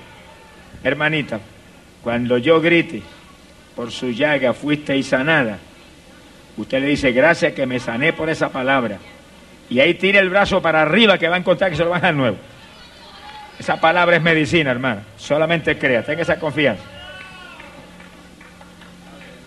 Hermanita, 0.82 1.40
cuando 2.02 2.38
yo 2.38 2.60
grite, 2.60 3.02
por 3.74 3.90
su 3.90 4.10
llaga 4.10 4.52
fuisteis 4.52 5.06
sanada, 5.06 5.58
usted 6.56 6.80
le 6.80 6.86
dice, 6.88 7.12
gracias 7.12 7.52
que 7.52 7.66
me 7.66 7.80
sané 7.80 8.12
por 8.12 8.30
esa 8.30 8.50
palabra. 8.50 8.98
Y 9.70 9.80
ahí 9.80 9.94
tire 9.94 10.18
el 10.18 10.28
brazo 10.28 10.60
para 10.62 10.82
arriba 10.82 11.18
que 11.18 11.28
va 11.28 11.36
a 11.36 11.38
encontrar 11.38 11.70
que 11.70 11.76
se 11.76 11.84
lo 11.84 11.90
van 11.90 12.02
a 12.02 12.08
dar 12.08 12.14
nuevo. 12.14 12.36
Esa 13.58 13.80
palabra 13.80 14.16
es 14.16 14.22
medicina, 14.22 14.70
hermano. 14.70 15.00
Solamente 15.16 15.78
crea, 15.78 16.02
tenga 16.02 16.22
esa 16.22 16.38
confianza. 16.38 16.82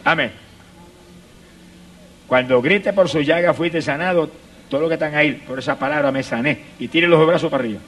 Amén. 0.03 0.46
Cuando 2.27 2.61
grite 2.61 2.91
por 2.93 3.07
su 3.07 3.21
llaga 3.21 3.53
fuiste 3.53 3.81
sanado, 3.81 4.29
todo 4.69 4.81
lo 4.81 4.87
que 4.89 4.95
están 4.95 5.15
ahí, 5.15 5.33
por 5.47 5.59
esa 5.59 5.79
palabra 5.79 6.11
me 6.11 6.23
sané. 6.23 6.59
Y 6.77 6.89
tire 6.89 7.07
los 7.07 7.25
brazos 7.25 7.49
para 7.49 7.63
arriba. 7.63 7.79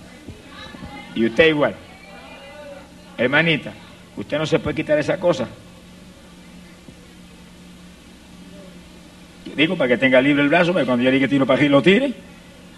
Y 1.14 1.26
usted 1.26 1.48
igual. 1.48 1.76
Hermanita, 3.18 3.74
usted 4.16 4.38
no 4.38 4.46
se 4.46 4.60
puede 4.60 4.78
quitar 4.78 4.98
esa 4.98 5.20
cosa. 5.20 5.48
Digo, 9.56 9.76
para 9.76 9.90
que 9.90 9.98
tenga 9.98 10.22
libre 10.22 10.42
el 10.42 10.48
brazo, 10.48 10.74
que 10.74 10.86
cuando 10.86 11.04
yo 11.04 11.12
diga 11.12 11.28
tiro 11.28 11.46
para 11.46 11.60
arriba 11.60 11.72
lo 11.74 11.82
tire. 11.82 12.14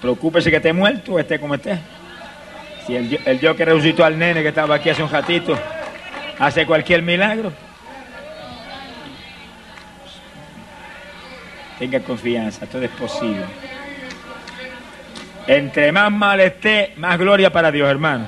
Preocúpese 0.01 0.49
que 0.49 0.57
esté 0.57 0.74
muerto 0.74 1.20
esté 1.20 1.39
como 1.39 1.53
esté. 1.53 1.78
Si 2.88 2.95
el, 2.95 3.20
el 3.24 3.39
Dios 3.39 3.55
que 3.55 3.66
resucitó 3.66 4.03
al 4.03 4.18
nene 4.18 4.41
que 4.41 4.47
estaba 4.47 4.76
aquí 4.76 4.89
hace 4.89 5.03
un 5.03 5.12
ratito, 5.12 5.55
hace 6.39 6.66
cualquier 6.66 7.03
milagro. 7.03 7.51
Tenga 11.82 12.00
confianza, 12.02 12.68
todo 12.68 12.84
es 12.84 12.92
posible. 12.92 13.44
Entre 15.48 15.92
más 15.92 16.12
mal 16.12 16.40
esté, 16.40 16.94
más 16.98 17.18
gloria 17.18 17.52
para 17.52 17.72
Dios, 17.72 17.90
hermano. 17.90 18.28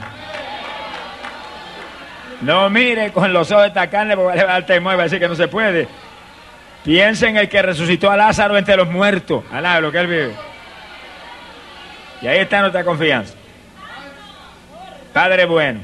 No 2.41 2.68
mire 2.72 3.12
con 3.12 3.32
los 3.32 3.51
ojos 3.51 3.62
de 3.62 3.68
esta 3.68 3.91
carne 3.91 4.16
porque 4.16 4.26
va 4.26 4.34
a 4.34 4.36
levantarte 4.38 4.76
y 4.76 4.80
mueve 4.80 5.01
a 5.01 5.04
decir 5.04 5.20
que 5.20 5.28
no 5.28 5.36
se 5.36 5.47
puede. 5.47 5.88
Piensa 6.84 7.30
en 7.30 7.38
el 7.38 7.47
que 7.47 7.62
resucitó 7.62 8.10
a 8.10 8.18
Lázaro 8.18 8.58
entre 8.58 8.76
los 8.76 8.89
muertos. 8.89 9.43
Alá, 9.51 9.80
lo 9.80 9.91
que 9.91 9.99
él 9.99 10.08
vive. 10.08 10.34
Y 12.24 12.28
ahí 12.28 12.39
está 12.39 12.60
nuestra 12.62 12.84
confianza. 12.84 13.36
Padre 15.14 15.45
bueno. 15.45 15.80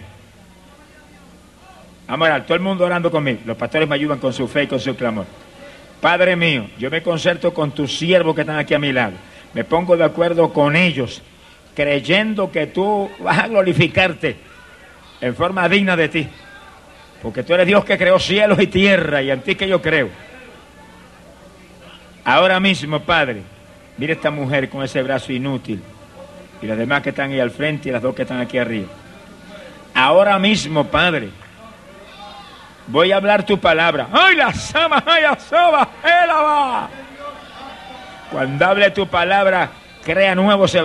Vamos 2.08 2.28
a 2.28 2.32
orar, 2.32 2.46
todo 2.48 2.56
el 2.56 2.62
mundo 2.62 2.84
orando 2.84 3.12
conmigo. 3.12 3.42
Los 3.46 3.58
pastores 3.58 3.88
me 3.88 3.94
ayudan 3.94 4.18
con 4.18 4.34
su 4.34 4.48
fe 4.48 4.64
y 4.64 4.68
con 4.68 4.80
su 4.80 4.96
clamor. 4.96 5.28
Padre 6.02 6.36
mío, 6.36 6.68
yo 6.78 6.90
me 6.90 7.02
concerto 7.02 7.54
con 7.54 7.72
tus 7.72 7.98
siervos 7.98 8.34
que 8.34 8.42
están 8.42 8.58
aquí 8.58 8.74
a 8.74 8.80
mi 8.80 8.94
lado. 8.94 9.14
Me 9.54 9.64
pongo 9.64 9.98
de 9.98 10.06
acuerdo 10.06 10.54
con 10.54 10.76
ellos, 10.76 11.22
creyendo 11.76 12.52
que 12.52 12.68
tú 12.68 13.10
vas 13.20 13.40
a 13.40 13.48
glorificarte 13.48 14.38
en 15.20 15.36
forma 15.36 15.68
digna 15.68 15.98
de 15.98 16.10
ti. 16.10 16.28
Porque 17.22 17.44
tú 17.44 17.54
eres 17.54 17.68
Dios 17.68 17.84
que 17.84 17.98
creó 17.98 18.18
cielos 18.18 18.60
y 18.62 18.68
tierra 18.68 19.22
y 19.22 19.30
en 19.30 19.42
ti 19.42 19.56
que 19.56 19.68
yo 19.68 19.82
creo. 19.82 20.10
Ahora 22.24 22.60
mismo, 22.60 23.02
Padre, 23.02 23.42
mira 23.98 24.14
esta 24.14 24.32
mujer 24.32 24.70
con 24.70 24.84
ese 24.84 25.04
brazo 25.04 25.34
inútil 25.34 25.82
y 26.62 26.68
las 26.68 26.78
demás 26.78 27.02
que 27.02 27.10
están 27.10 27.32
ahí 27.32 27.40
al 27.40 27.52
frente 27.52 27.90
y 27.90 27.92
las 27.92 28.02
dos 28.02 28.16
que 28.16 28.22
están 28.22 28.40
aquí 28.40 28.58
arriba. 28.58 28.88
Ahora 29.94 30.40
mismo, 30.40 30.86
Padre, 30.86 31.30
voy 32.90 33.12
a 33.12 33.18
hablar 33.18 33.46
tu 33.46 33.60
palabra. 33.60 34.08
¡Ay, 34.12 34.36
la 34.36 34.54
sama, 34.54 35.04
ay, 35.06 35.24
la 35.24 35.40
soba, 35.40 35.88
élava! 36.04 36.90
Cuando 38.32 38.66
hable 38.66 38.92
tu 38.92 39.08
palabra, 39.08 39.70
crea 40.04 40.36
nuevo 40.36 40.66
ese. 40.66 40.82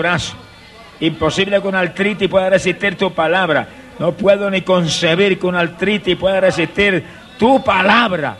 Imposible 1.01 1.61
que 1.61 1.69
una 1.69 1.81
artritis 1.81 2.29
pueda 2.29 2.49
resistir 2.49 2.97
tu 2.97 3.13
palabra. 3.13 3.67
No 3.99 4.13
puedo 4.13 4.51
ni 4.51 4.63
concebir 4.63 5.39
que 5.39 5.47
una 5.47 5.61
artritis 5.61 6.17
pueda 6.17 6.41
resistir 6.41 7.05
tu 7.39 7.63
palabra, 7.63 8.37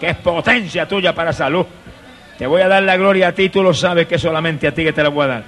que 0.00 0.10
es 0.10 0.16
potencia 0.16 0.86
tuya 0.86 1.14
para 1.14 1.32
salud. 1.32 1.66
Te 2.38 2.46
voy 2.46 2.62
a 2.62 2.68
dar 2.68 2.82
la 2.82 2.96
gloria 2.96 3.28
a 3.28 3.32
ti, 3.32 3.48
tú 3.48 3.62
lo 3.62 3.72
sabes 3.74 4.06
que 4.06 4.18
solamente 4.18 4.66
a 4.66 4.74
ti 4.74 4.82
que 4.82 4.92
te 4.92 5.02
la 5.02 5.10
voy 5.10 5.24
a 5.24 5.28
dar. 5.28 5.44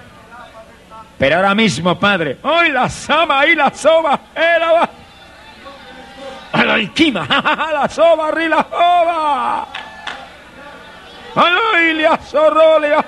Pero 1.18 1.36
ahora 1.36 1.55
mismo, 1.55 1.98
Padre, 1.98 2.38
hoy 2.42 2.70
la 2.70 2.88
sama, 2.88 3.40
ahí 3.40 3.55
la 3.55 3.70
soba. 3.74 4.20
A 6.55 6.64
la 6.64 6.74
alquima, 6.74 7.26
la 7.72 7.88
soba, 7.88 8.30
ri 8.30 8.48
la 8.48 8.64
soba. 8.70 9.66
Aleluya, 11.34 12.16
zorrolia, 12.18 13.05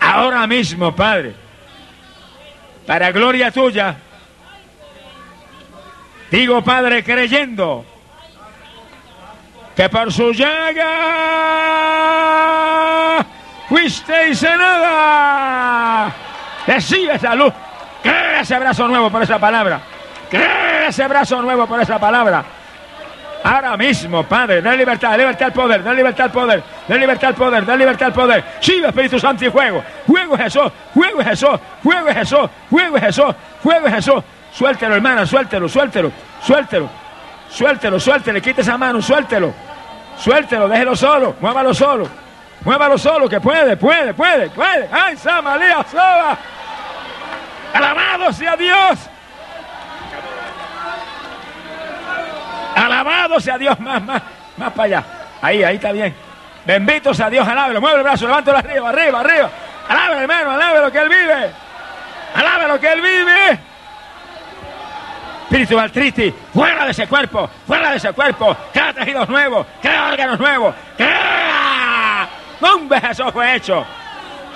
Ahora 0.00 0.46
mismo, 0.46 0.96
Padre, 0.96 1.34
para 2.86 3.12
gloria 3.12 3.50
tuya, 3.50 3.96
digo, 6.30 6.62
Padre, 6.62 7.04
creyendo 7.04 7.84
que 9.76 9.90
por 9.90 10.10
su 10.10 10.32
llaga 10.32 10.86
fuiste 13.68 14.34
sanada. 14.34 16.14
Recibe 16.66 17.18
salud. 17.18 17.52
Cree 18.06 18.40
ese 18.40 18.58
brazo 18.58 18.86
nuevo 18.86 19.10
por 19.10 19.22
esa 19.22 19.38
palabra. 19.38 19.80
Cree 20.30 20.88
ese 20.88 21.06
brazo 21.08 21.42
nuevo 21.42 21.66
por 21.66 21.80
esa 21.80 21.98
palabra. 21.98 22.44
Ahora 23.42 23.76
mismo, 23.76 24.22
Padre, 24.24 24.60
da 24.60 24.74
libertad, 24.74 25.16
libertad 25.16 25.46
al 25.46 25.52
poder, 25.52 25.82
da 25.82 25.92
libertad 25.92 26.26
al 26.26 26.32
poder, 26.32 26.62
da 26.88 26.96
libertad 26.96 27.28
al 27.28 27.34
poder, 27.34 27.66
da 27.66 27.76
libertad 27.76 28.06
al 28.06 28.12
poder. 28.12 28.44
Sigue 28.60 28.86
Espíritu 28.86 29.18
Santo 29.18 29.44
y. 29.44 29.50
Fuego 29.50 30.34
es 30.34 30.42
Jesús, 30.42 30.72
fuego 30.94 31.20
es 31.20 31.26
Jesús, 31.28 31.60
fuego 31.82 32.08
es 32.08 32.16
Jesús, 32.16 32.50
fuego 32.70 32.96
es 32.96 33.02
Jesús, 33.04 33.34
fuego 33.62 33.86
es 33.86 33.94
Jesús. 33.94 34.24
Suéltelo, 34.52 34.94
hermana, 34.94 35.26
suéltelo, 35.26 35.68
suéltelo, 35.68 36.12
suéltelo, 36.42 36.88
suéltelo, 37.50 38.00
suéltelo, 38.00 38.40
quite 38.40 38.62
esa 38.62 38.78
mano, 38.78 39.02
suéltelo, 39.02 39.52
suéltelo, 40.16 40.68
déjelo 40.68 40.96
solo, 40.96 41.36
muévalo 41.40 41.74
solo, 41.74 42.08
muévalo 42.64 42.98
solo, 42.98 43.28
que 43.28 43.40
puede, 43.40 43.76
puede, 43.76 44.14
puede, 44.14 44.48
puede. 44.50 44.88
¡Ay, 44.90 45.16
Samalía, 45.16 45.84
Soba! 45.90 46.38
Alabado 47.76 48.32
sea 48.32 48.56
Dios. 48.56 48.98
Alabado 52.74 53.40
sea 53.40 53.58
Dios, 53.58 53.78
más, 53.80 54.02
más, 54.02 54.22
más 54.56 54.72
para 54.72 54.84
allá. 54.84 55.04
Ahí, 55.42 55.62
ahí 55.62 55.76
está 55.76 55.92
bien. 55.92 56.14
Bendito 56.64 57.14
sea 57.14 57.30
Dios, 57.30 57.46
alábelo, 57.46 57.80
mueve 57.80 57.98
el 57.98 58.02
brazo, 58.02 58.26
levántalo 58.26 58.58
arriba, 58.58 58.88
arriba, 58.88 59.20
arriba. 59.20 59.50
Alábelo, 59.88 60.20
hermano, 60.20 60.50
alábelo 60.50 60.92
que 60.92 60.98
Él 60.98 61.08
vive. 61.08 61.50
Alábelo 62.34 62.80
que 62.80 62.92
Él 62.92 63.00
vive. 63.00 63.60
Espíritu 65.42 65.78
artritis, 65.78 66.34
fuera 66.52 66.84
de 66.86 66.90
ese 66.90 67.06
cuerpo, 67.06 67.48
fuera 67.66 67.90
de 67.90 67.96
ese 67.98 68.12
cuerpo. 68.12 68.56
Crea 68.72 68.92
tejidos 68.92 69.28
nuevos, 69.28 69.66
crea 69.80 70.08
órganos 70.08 70.40
nuevos, 70.40 70.74
crea. 70.96 72.28
Nombre 72.60 73.00
de 73.00 73.08
Jesús 73.08 73.26
fue 73.32 73.54
hecho. 73.54 73.86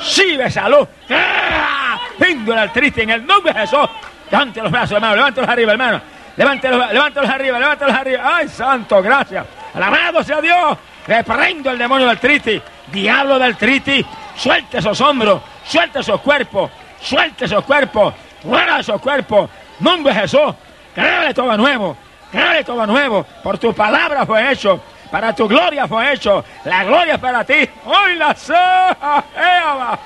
Sigue 0.02 0.50
salud, 0.50 0.86
crea. 1.06 2.00
Pinto 2.18 2.54
la 2.54 2.62
artritis 2.62 3.02
en 3.02 3.10
el 3.10 3.26
nombre 3.26 3.52
de 3.52 3.60
Jesús. 3.60 3.88
Levante 4.30 4.62
los 4.62 4.70
brazos, 4.70 4.92
hermano, 4.92 5.16
levántalos 5.16 5.50
arriba, 5.50 5.72
hermano. 5.72 6.00
Levántalos, 6.36 6.92
levántalos 6.92 7.30
arriba, 7.30 7.58
levántalos 7.58 7.94
arriba. 7.94 8.36
¡Ay, 8.36 8.48
santo, 8.48 9.02
gracias! 9.02 9.46
Alabado 9.74 10.22
sea 10.22 10.40
Dios. 10.40 10.78
Reprendo 11.06 11.70
el 11.70 11.78
demonio 11.78 12.06
del 12.06 12.18
triti. 12.18 12.60
Diablo 12.92 13.38
del 13.38 13.56
triti. 13.56 14.04
Suelte 14.36 14.78
esos 14.78 14.98
hombros, 15.00 15.42
suelte 15.64 16.00
esos 16.00 16.20
cuerpos, 16.22 16.70
suelte 17.00 17.44
esos 17.44 17.62
cuerpos, 17.64 18.14
fuera 18.42 18.80
esos 18.80 19.00
cuerpos. 19.00 19.50
Nombre 19.80 20.14
de 20.14 20.20
Jesús. 20.20 20.54
Créale 20.94 21.34
todo 21.34 21.56
nuevo, 21.56 21.96
créale 22.32 22.64
todo 22.64 22.86
nuevo. 22.86 23.26
Por 23.42 23.58
tu 23.58 23.74
palabra 23.74 24.24
fue 24.24 24.50
hecho. 24.50 24.82
Para 25.10 25.34
tu 25.34 25.48
gloria 25.48 25.88
fue 25.88 26.12
hecho. 26.12 26.44
La 26.64 26.84
gloria 26.84 27.14
es 27.14 27.20
para 27.20 27.44
ti. 27.44 27.68
Hoy 27.84 28.14
la 28.16 28.34
soja. 28.34 29.98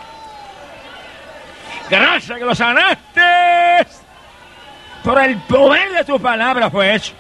Gracias 1.91 2.39
que 2.39 2.45
lo 2.45 2.55
sanaste 2.55 3.21
por 5.03 5.23
el 5.23 5.37
poder 5.43 5.93
de 5.93 6.05
tu 6.05 6.19
palabra 6.19 6.71
fue 6.71 6.95
hecho. 6.95 7.13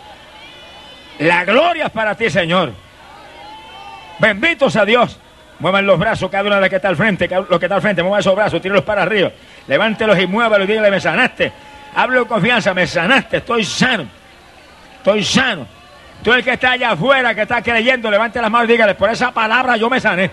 La 1.19 1.45
gloria 1.45 1.87
es 1.87 1.93
para 1.93 2.15
ti, 2.15 2.31
Señor. 2.31 2.73
Benditos 4.19 4.75
a 4.77 4.85
Dios. 4.85 5.21
Muevan 5.59 5.87
los 5.87 5.99
brazos, 5.99 6.31
cada 6.31 6.45
uno 6.45 6.57
de 6.57 6.63
los 6.63 6.71
que 6.71 6.77
está 6.77 6.89
al 6.89 6.97
frente, 6.97 7.29
los 7.29 7.59
que 7.59 7.67
está 7.67 7.77
al 7.77 7.83
frente, 7.83 8.03
muevan 8.03 8.21
esos 8.21 8.35
brazos, 8.35 8.61
tírenlos 8.61 8.85
para 8.85 9.03
arriba. 9.03 9.31
Levántelos 9.69 10.19
y 10.19 10.27
muévalos 10.27 10.67
y 10.67 10.73
dígale, 10.73 10.91
me 10.91 11.01
sanaste. 11.01 11.53
Hablo 11.95 12.27
con 12.27 12.39
confianza, 12.39 12.75
me 12.75 12.87
sanaste, 12.87 13.37
estoy 13.37 13.65
sano. 13.65 14.07
Estoy 14.97 15.23
sano. 15.23 15.67
Tú 16.25 16.33
el 16.33 16.43
que 16.43 16.55
está 16.55 16.71
allá 16.71 16.93
afuera, 16.93 17.35
que 17.35 17.43
está 17.43 17.61
creyendo, 17.61 18.11
levante 18.11 18.41
las 18.41 18.51
manos 18.51 18.67
y 18.67 18.73
dígale, 18.73 18.95
por 18.95 19.11
esa 19.11 19.31
palabra 19.31 19.77
yo 19.77 19.91
me 19.91 20.01
sané. 20.01 20.31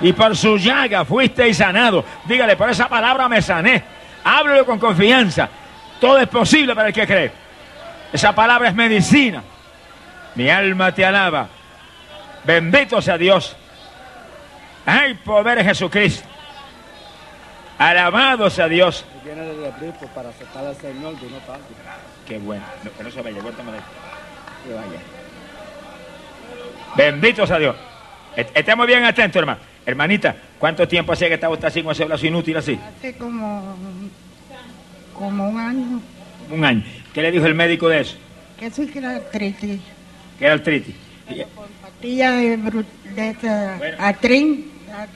Y 0.00 0.12
por 0.12 0.36
su 0.36 0.56
llaga 0.56 1.04
fuiste 1.04 1.48
y 1.48 1.52
sanado. 1.52 2.04
Dígale, 2.26 2.56
por 2.56 2.70
esa 2.70 2.88
palabra 2.88 3.28
me 3.28 3.42
sané. 3.42 3.82
Háblelo 4.22 4.64
con 4.64 4.78
confianza. 4.78 5.48
Todo 6.00 6.18
es 6.18 6.28
posible 6.28 6.76
para 6.76 6.88
el 6.88 6.94
que 6.94 7.06
cree. 7.08 7.32
Esa 8.12 8.32
palabra 8.32 8.68
es 8.68 8.74
medicina. 8.76 9.42
Mi 10.36 10.48
alma 10.48 10.92
te 10.92 11.04
alaba. 11.04 11.48
Bendito 12.44 13.02
sea 13.02 13.18
Dios. 13.18 13.56
Hay 14.86 15.14
poder 15.14 15.58
en 15.58 15.66
Jesucristo. 15.66 16.28
Alabado 17.78 18.48
sea 18.48 18.68
Dios. 18.68 19.04
para 20.14 20.28
aceptar 20.28 20.64
al 20.64 20.76
Señor 20.76 21.16
de 21.16 21.28
Qué 22.28 22.38
bueno. 22.38 22.64
No, 22.84 22.92
que 22.92 23.02
no 23.02 23.10
se 23.10 23.22
vaya, 23.22 23.40
Que 24.66 24.74
vaya. 24.74 25.00
Bendito 26.96 27.46
sea 27.46 27.58
Dios. 27.58 27.76
Estemos 28.36 28.86
bien 28.86 29.04
atentos, 29.04 29.38
hermano. 29.40 29.60
Hermanita, 29.86 30.34
¿cuánto 30.58 30.88
tiempo 30.88 31.12
hace 31.12 31.28
que 31.28 31.34
estaba 31.34 31.52
usted 31.52 31.68
así 31.68 31.82
con 31.82 31.92
ese 31.92 32.04
brazo 32.04 32.26
inútil 32.26 32.56
así? 32.56 32.78
Hace 32.98 33.14
como 33.16 33.76
como 35.12 35.48
un 35.48 35.58
año. 35.58 36.00
Un 36.50 36.64
año. 36.64 36.82
¿Qué 37.12 37.22
le 37.22 37.30
dijo 37.30 37.46
el 37.46 37.54
médico 37.54 37.88
de 37.88 38.00
eso? 38.00 38.16
Que 38.58 38.66
eso 38.66 38.82
que 38.92 38.98
era 38.98 39.16
artritis. 39.16 39.80
¿Qué 40.38 40.44
era 40.44 40.54
artritis? 40.54 40.94
Pastilla 41.80 42.32
de, 42.32 42.56
de 43.14 43.30
esta, 43.30 43.78
atrin. 43.98 44.70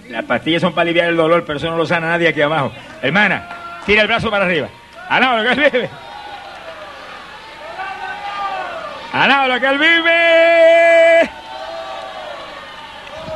Las 0.09 0.25
pastillas 0.25 0.63
son 0.63 0.73
para 0.73 0.83
aliviar 0.83 1.09
el 1.09 1.17
dolor, 1.17 1.45
pero 1.47 1.59
eso 1.59 1.71
no 1.71 1.77
lo 1.77 1.87
sana 1.87 2.09
nadie 2.09 2.29
aquí 2.29 2.41
abajo. 2.41 2.73
Hermana, 3.03 3.81
tira 3.87 4.03
el 4.03 4.09
brazo 4.09 4.31
para 4.31 4.45
arriba. 4.45 4.69
Lo 5.11 6.08
lo 9.13 9.61
que 9.61 9.67
él 9.67 9.79
vive. 9.79 11.31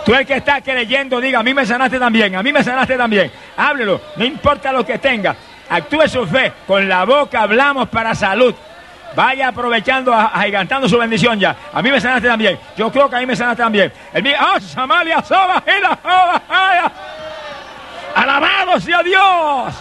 Tú 0.04 0.14
el 0.14 0.26
que 0.26 0.34
está 0.34 0.60
creyendo, 0.60 1.20
diga, 1.20 1.38
a 1.38 1.42
mí 1.42 1.54
me 1.54 1.64
sanaste 1.64 1.98
también, 1.98 2.34
a 2.34 2.42
mí 2.42 2.52
me 2.52 2.64
sanaste 2.64 2.96
también. 2.96 3.30
Háblelo, 3.56 4.00
no 4.16 4.24
importa 4.24 4.72
lo 4.72 4.84
que 4.84 4.98
tenga. 4.98 5.36
Actúe 5.68 6.08
su 6.08 6.26
fe. 6.26 6.52
Con 6.66 6.88
la 6.88 7.04
boca 7.04 7.42
hablamos 7.42 7.88
para 7.88 8.14
salud. 8.14 8.54
Vaya 9.14 9.48
aprovechando, 9.48 10.12
agigantando 10.12 10.88
su 10.88 10.98
bendición 10.98 11.38
ya. 11.38 11.54
A 11.72 11.82
mí 11.82 11.90
me 11.90 12.00
sanaste 12.00 12.28
también. 12.28 12.58
Yo 12.76 12.90
creo 12.90 13.08
que 13.08 13.16
a 13.16 13.18
mí 13.20 13.26
me 13.26 13.36
sanaste 13.36 13.62
también. 13.62 13.92
El 14.12 14.22
mío, 14.22 14.36
¡ah, 14.38 14.58
Samalia, 14.60 15.22
soba, 15.22 15.62
ay! 16.48 16.80
Alabado 18.14 18.80
sea 18.80 19.02
Dios. 19.02 19.74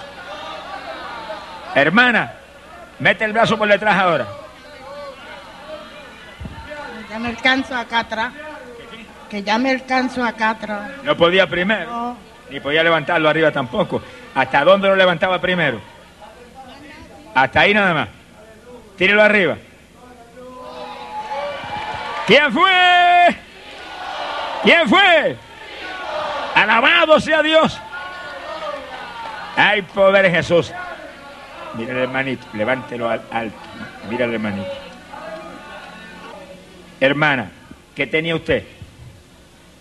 Hermana, 1.73 2.33
mete 2.99 3.25
el 3.25 3.33
brazo 3.33 3.57
por 3.57 3.67
detrás 3.67 3.95
ahora. 3.95 4.40
Ya 7.11 7.19
me 7.19 7.27
alcanzo 7.27 7.75
acá 7.75 7.99
atrás. 7.99 8.31
Que 9.29 9.43
ya 9.43 9.57
me 9.57 9.71
alcanzo 9.71 10.23
acá 10.23 10.51
atrás. 10.51 10.91
No 11.03 11.17
podía 11.17 11.45
primero. 11.45 11.85
No, 11.91 12.17
Ni 12.49 12.61
podía 12.61 12.83
levantarlo 12.83 13.27
arriba 13.27 13.51
tampoco. 13.51 14.01
¿Hasta 14.33 14.63
dónde 14.63 14.87
lo 14.87 14.95
levantaba 14.95 15.41
primero? 15.41 15.81
Hasta 17.35 17.59
ahí 17.59 17.73
nada 17.73 17.93
más. 17.93 18.07
Tírelo 18.97 19.21
arriba. 19.21 19.57
¿Quién 22.27 22.53
fue? 22.53 23.35
¿Quién 24.63 24.87
fue? 24.87 25.35
Alabado 26.55 27.19
sea 27.19 27.41
Dios. 27.41 27.77
Hay 29.57 29.81
poder 29.81 30.27
en 30.27 30.35
Jesús. 30.35 30.71
Mira 31.73 31.91
el 31.91 31.97
hermanito, 31.97 32.47
levántelo 32.53 33.09
al 33.09 33.21
alto. 33.31 33.57
Mira 34.09 34.23
el 34.23 34.33
hermanito. 34.35 34.90
Hermana, 37.01 37.49
¿qué 37.95 38.05
tenía 38.05 38.35
usted? 38.35 38.63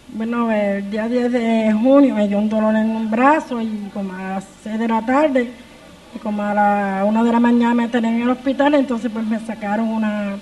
Bueno, 0.09 0.51
el 0.51 0.91
día 0.91 1.07
10 1.07 1.31
de 1.31 1.71
junio 1.71 2.15
me 2.15 2.27
dio 2.27 2.39
un 2.39 2.49
dolor 2.49 2.75
en 2.75 2.89
un 2.89 3.11
brazo 3.11 3.61
y 3.61 3.91
como 3.93 4.15
a 4.15 4.37
las 4.37 4.47
6 4.63 4.79
de 4.79 4.89
la 4.89 5.05
tarde 5.05 5.51
y 6.17 6.19
como 6.21 6.43
a 6.43 6.55
la 6.55 7.05
1 7.05 7.25
de 7.25 7.31
la 7.31 7.39
mañana 7.39 7.75
me 7.75 7.89
tenían 7.89 8.15
en 8.15 8.23
el 8.23 8.31
hospital, 8.31 8.73
entonces 8.73 9.11
pues 9.13 9.27
me 9.27 9.39
sacaron 9.39 9.89
una, 9.89 10.39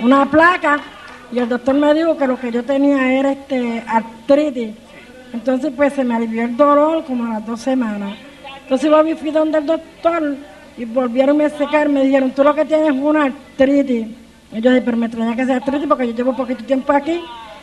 una 0.00 0.28
placa 0.28 0.80
y 1.30 1.38
el 1.38 1.48
doctor 1.48 1.76
me 1.76 1.94
dijo 1.94 2.16
que 2.16 2.26
lo 2.26 2.36
que 2.36 2.50
yo 2.50 2.64
tenía 2.64 3.12
era 3.12 3.30
este 3.30 3.84
artritis. 3.86 4.74
Entonces 5.32 5.72
pues 5.76 5.92
se 5.92 6.02
me 6.02 6.16
alivió 6.16 6.42
el 6.42 6.56
dolor 6.56 7.04
como 7.04 7.26
a 7.26 7.34
las 7.34 7.46
dos 7.46 7.60
semanas. 7.60 8.18
Entonces 8.64 8.90
volví, 8.90 9.14
fui 9.14 9.30
donde 9.30 9.58
el 9.58 9.66
doctor 9.66 10.34
y 10.76 10.84
volvieron 10.84 11.40
a 11.42 11.48
secar, 11.48 11.88
me 11.88 12.02
dijeron, 12.02 12.32
tú 12.32 12.42
lo 12.42 12.56
que 12.56 12.64
tienes 12.64 12.88
es 12.88 13.00
una 13.00 13.26
artritis. 13.26 14.21
Yo 14.52 14.70
dije, 14.70 14.82
pero 14.82 14.96
me 14.96 15.06
extraña 15.06 15.34
que 15.34 15.46
sea 15.46 15.56
artritis 15.56 15.86
porque 15.88 16.06
yo 16.08 16.14
llevo 16.14 16.36
poquito 16.36 16.64
tiempo 16.64 16.92
aquí. 16.92 17.20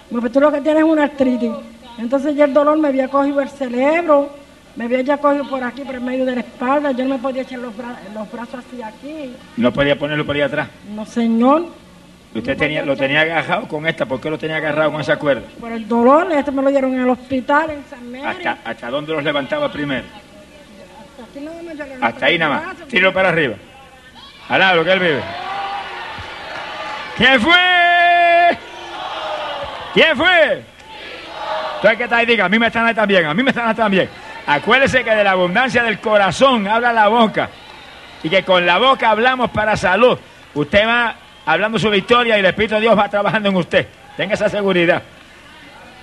Me 0.09 0.17
dijo, 0.17 0.31
tú 0.31 0.39
lo 0.41 0.51
que 0.51 0.61
tienes 0.61 0.83
es 0.83 0.89
una 0.89 1.03
artritis. 1.03 1.51
Entonces 1.97 2.35
ya 2.35 2.45
el 2.45 2.53
dolor 2.53 2.77
me 2.79 2.87
había 2.87 3.07
cogido 3.09 3.41
el 3.41 3.49
cerebro, 3.49 4.29
me 4.75 4.85
había 4.85 5.01
ya 5.01 5.17
cogido 5.17 5.47
por 5.49 5.63
aquí, 5.63 5.81
por 5.83 5.95
el 5.95 6.01
medio 6.01 6.25
de 6.25 6.35
la 6.35 6.41
espalda. 6.41 6.91
Yo 6.91 7.03
no 7.05 7.15
me 7.15 7.21
podía 7.21 7.41
echar 7.43 7.59
los, 7.59 7.73
bra- 7.75 7.97
los 8.13 8.31
brazos 8.31 8.63
así 8.65 8.81
aquí. 8.81 9.33
No 9.57 9.71
podía 9.71 9.97
ponerlo 9.99 10.25
por 10.25 10.35
ahí 10.35 10.41
atrás. 10.41 10.67
No, 10.95 11.05
señor. 11.05 11.67
Usted 12.33 12.57
tenía, 12.57 12.83
lo 12.85 12.95
tenía 12.95 13.21
agarrado 13.21 13.67
con 13.67 13.85
esta. 13.87 14.05
¿Por 14.05 14.21
qué 14.21 14.29
lo 14.29 14.37
tenía 14.37 14.57
agarrado 14.57 14.91
con 14.91 15.01
esa 15.01 15.17
cuerda? 15.17 15.43
Por 15.59 15.71
el 15.71 15.87
dolor, 15.87 16.31
este 16.31 16.51
me 16.51 16.61
lo 16.61 16.69
dieron 16.69 16.93
en 16.93 17.01
el 17.01 17.09
hospital, 17.09 17.71
en 17.71 17.83
San 17.89 18.11
Mary. 18.11 18.23
¿Hasta, 18.45 18.57
hasta 18.69 18.89
dónde 18.89 19.13
los 19.13 19.23
levantaba 19.23 19.71
primero? 19.71 20.03
Hasta 21.19 21.23
aquí 21.37 21.45
nada 21.45 21.61
más 21.63 22.01
Hasta 22.01 22.25
ahí 22.25 22.37
nada 22.37 22.61
más. 22.65 22.87
Tíralo 22.87 23.13
para 23.13 23.29
arriba. 23.29 23.55
Alá, 24.47 24.73
lo 24.75 24.83
que 24.85 24.91
él 24.91 24.99
vive. 24.99 25.21
¿Quién 27.19 27.41
fue? 27.41 28.57
¿Quién 29.93 30.15
fue? 30.15 30.63
Entonces, 31.75 31.97
¿qué 31.97 32.07
tal? 32.07 32.25
Diga, 32.25 32.45
a 32.45 32.49
mí 32.49 32.57
me 32.57 32.67
están 32.67 32.95
también, 32.95 33.25
a 33.25 33.33
mí 33.33 33.43
me 33.43 33.49
están 33.49 33.75
también. 33.75 34.09
Acuérdese 34.47 35.03
que 35.03 35.13
de 35.13 35.25
la 35.25 35.31
abundancia 35.31 35.83
del 35.83 35.99
corazón 35.99 36.65
habla 36.65 36.93
la 36.93 37.09
boca. 37.09 37.49
Y 38.23 38.29
que 38.29 38.43
con 38.43 38.65
la 38.65 38.77
boca 38.77 39.09
hablamos 39.09 39.49
para 39.49 39.75
salud. 39.75 40.17
Usted 40.53 40.87
va 40.87 41.13
hablando 41.45 41.77
su 41.77 41.89
victoria 41.89 42.37
y 42.37 42.39
el 42.39 42.45
Espíritu 42.45 42.75
de 42.75 42.81
Dios 42.81 42.97
va 42.97 43.09
trabajando 43.09 43.49
en 43.49 43.55
usted. 43.57 43.85
Tenga 44.15 44.35
esa 44.35 44.47
seguridad. 44.47 45.03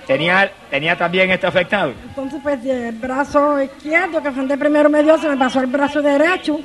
Tenía, 0.05 0.51
tenía 0.69 0.95
también 0.95 1.31
este 1.31 1.47
afectado. 1.47 1.93
Entonces, 2.09 2.39
pues, 2.43 2.63
el 2.63 2.93
brazo 2.93 3.59
izquierdo 3.59 4.21
que 4.21 4.31
frente 4.31 4.55
primero 4.55 4.87
me 4.87 5.01
dio, 5.01 5.17
se 5.17 5.29
me 5.29 5.37
pasó 5.37 5.61
el 5.61 5.67
brazo 5.67 5.99
derecho. 5.99 6.59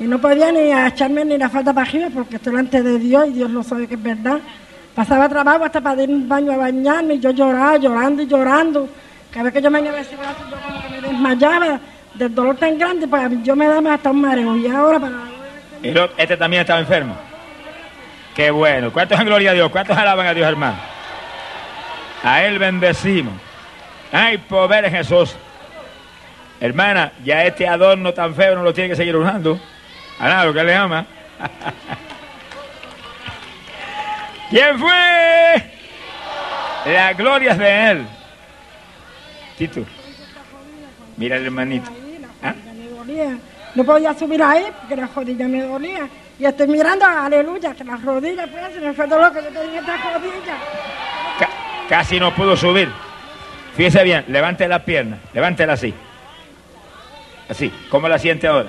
Y 0.00 0.04
no 0.04 0.20
podía 0.20 0.52
ni 0.52 0.72
echarme 0.72 1.24
ni 1.24 1.36
la 1.36 1.48
falda 1.48 1.72
para 1.72 1.88
arriba 1.88 2.08
porque 2.14 2.36
estoy 2.36 2.52
delante 2.52 2.82
de 2.82 2.98
Dios 2.98 3.28
y 3.28 3.32
Dios 3.32 3.50
lo 3.50 3.62
sabe 3.62 3.88
que 3.88 3.94
es 3.94 4.02
verdad. 4.02 4.38
Pasaba 4.94 5.28
trabajo 5.28 5.64
hasta 5.64 5.80
para 5.80 6.02
ir 6.02 6.10
al 6.10 6.22
baño 6.22 6.52
a 6.52 6.56
bañarme 6.56 7.14
y 7.14 7.20
yo 7.20 7.30
lloraba, 7.30 7.76
llorando 7.76 8.22
y 8.22 8.26
llorando. 8.26 8.88
Cada 9.30 9.44
vez 9.44 9.54
que 9.54 9.62
yo 9.62 9.70
me 9.70 9.80
llevaba 9.80 10.00
ese 10.00 10.16
brazo, 10.16 10.44
yo 10.50 10.90
me 10.90 11.08
desmayaba 11.08 11.80
del 12.14 12.34
dolor 12.34 12.56
tan 12.56 12.78
grande, 12.78 13.06
pues 13.06 13.42
yo 13.42 13.54
me 13.54 13.66
daba 13.66 13.94
hasta 13.94 14.10
un 14.10 14.20
mareo. 14.20 14.56
Y 14.56 14.66
ahora, 14.68 14.98
para 14.98 15.14
Y 15.82 15.94
este 16.16 16.36
también 16.36 16.62
estaba 16.62 16.80
enfermo. 16.80 17.16
Qué 18.34 18.50
bueno. 18.50 18.92
¿Cuántos 18.92 19.18
en 19.18 19.26
gloria 19.26 19.50
a 19.50 19.54
Dios? 19.54 19.70
¿Cuántos 19.70 19.96
alaban 19.96 20.26
a 20.26 20.34
Dios, 20.34 20.46
hermano? 20.46 20.76
A 22.22 22.44
Él 22.44 22.58
bendecimos. 22.58 23.34
Hay 24.12 24.38
poder 24.38 24.90
Jesús. 24.90 25.34
Hermana, 26.60 27.12
ya 27.24 27.44
este 27.44 27.68
adorno 27.68 28.12
tan 28.14 28.34
feo 28.34 28.54
no 28.54 28.62
lo 28.62 28.72
tiene 28.72 28.90
que 28.90 28.96
seguir 28.96 29.16
usando. 29.16 29.58
A 30.20 30.44
lo 30.44 30.52
que 30.52 30.64
le 30.64 30.74
ama. 30.74 31.06
¿Quién 34.50 34.78
fue? 34.78 35.70
La 36.86 37.12
gloria 37.12 37.52
es 37.52 37.58
de 37.58 37.90
Él. 37.90 38.06
Tito. 39.58 39.84
Mira 41.16 41.36
el 41.36 41.44
hermanito. 41.46 41.90
¿Ah? 42.42 42.54
me 42.76 42.88
dolía. 42.88 43.36
No 43.74 43.84
podía 43.84 44.14
subir 44.14 44.42
ahí 44.42 44.66
porque 44.80 44.96
la 44.96 45.08
rodilla 45.14 45.48
me 45.48 45.62
dolía. 45.62 46.08
Y 46.38 46.44
estoy 46.46 46.68
mirando, 46.68 47.04
aleluya, 47.04 47.74
que 47.74 47.84
la 47.84 47.96
rodilla, 47.96 48.46
pues, 48.46 48.72
se 48.74 48.80
me 48.80 48.92
fue 48.94 49.08
todo 49.08 49.20
lo 49.20 49.32
que 49.32 49.42
yo 49.42 49.48
tenía 49.48 49.78
en 49.80 49.88
esta 49.88 49.96
rodilla. 50.14 50.54
Ca- 51.38 51.48
casi 51.88 52.20
no 52.20 52.34
pudo 52.34 52.56
subir. 52.56 52.88
Fíjese 53.76 54.02
bien, 54.04 54.24
levante 54.28 54.66
la 54.68 54.84
pierna, 54.84 55.18
levántela 55.34 55.72
así. 55.74 55.92
Así, 57.48 57.72
¿cómo 57.90 58.08
la 58.08 58.18
siente 58.18 58.46
ahora? 58.46 58.68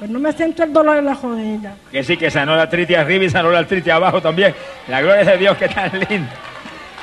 Pues 0.00 0.10
no 0.10 0.18
me 0.18 0.32
siento 0.32 0.62
el 0.62 0.72
dolor 0.72 0.96
en 0.96 1.04
la 1.04 1.12
rodilla. 1.12 1.74
Que 1.92 2.02
sí, 2.02 2.16
que 2.16 2.30
sanó 2.30 2.56
la 2.56 2.62
artritis 2.62 2.96
arriba 2.96 3.26
y 3.26 3.28
sanó 3.28 3.50
la 3.50 3.58
artritis 3.58 3.92
abajo 3.92 4.22
también. 4.22 4.54
La 4.88 5.02
gloria 5.02 5.24
de 5.24 5.36
Dios, 5.36 5.58
que 5.58 5.68
tan 5.68 5.90
lindo. 6.08 6.32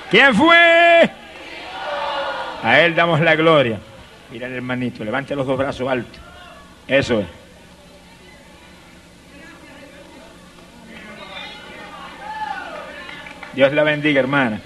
¿Quién 0.10 0.34
fue? 0.34 1.12
A 2.64 2.80
él 2.80 2.96
damos 2.96 3.22
la 3.22 3.36
gloria. 3.36 3.78
Mira 4.32 4.48
el 4.48 4.54
hermanito, 4.54 5.06
levante 5.06 5.36
los 5.36 5.46
dos 5.46 5.60
brazos 5.60 5.88
altos. 5.88 6.20
Eso 6.88 7.20
es. 7.20 7.28
Dios 13.54 13.74
la 13.74 13.84
bendiga, 13.84 14.22
hermana. 14.22 14.60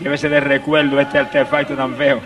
Llévese 0.00 0.28
de 0.28 0.40
recuerdo 0.40 1.00
este 1.00 1.16
artefacto 1.16 1.74
tan 1.74 1.96
feo. 1.96 2.20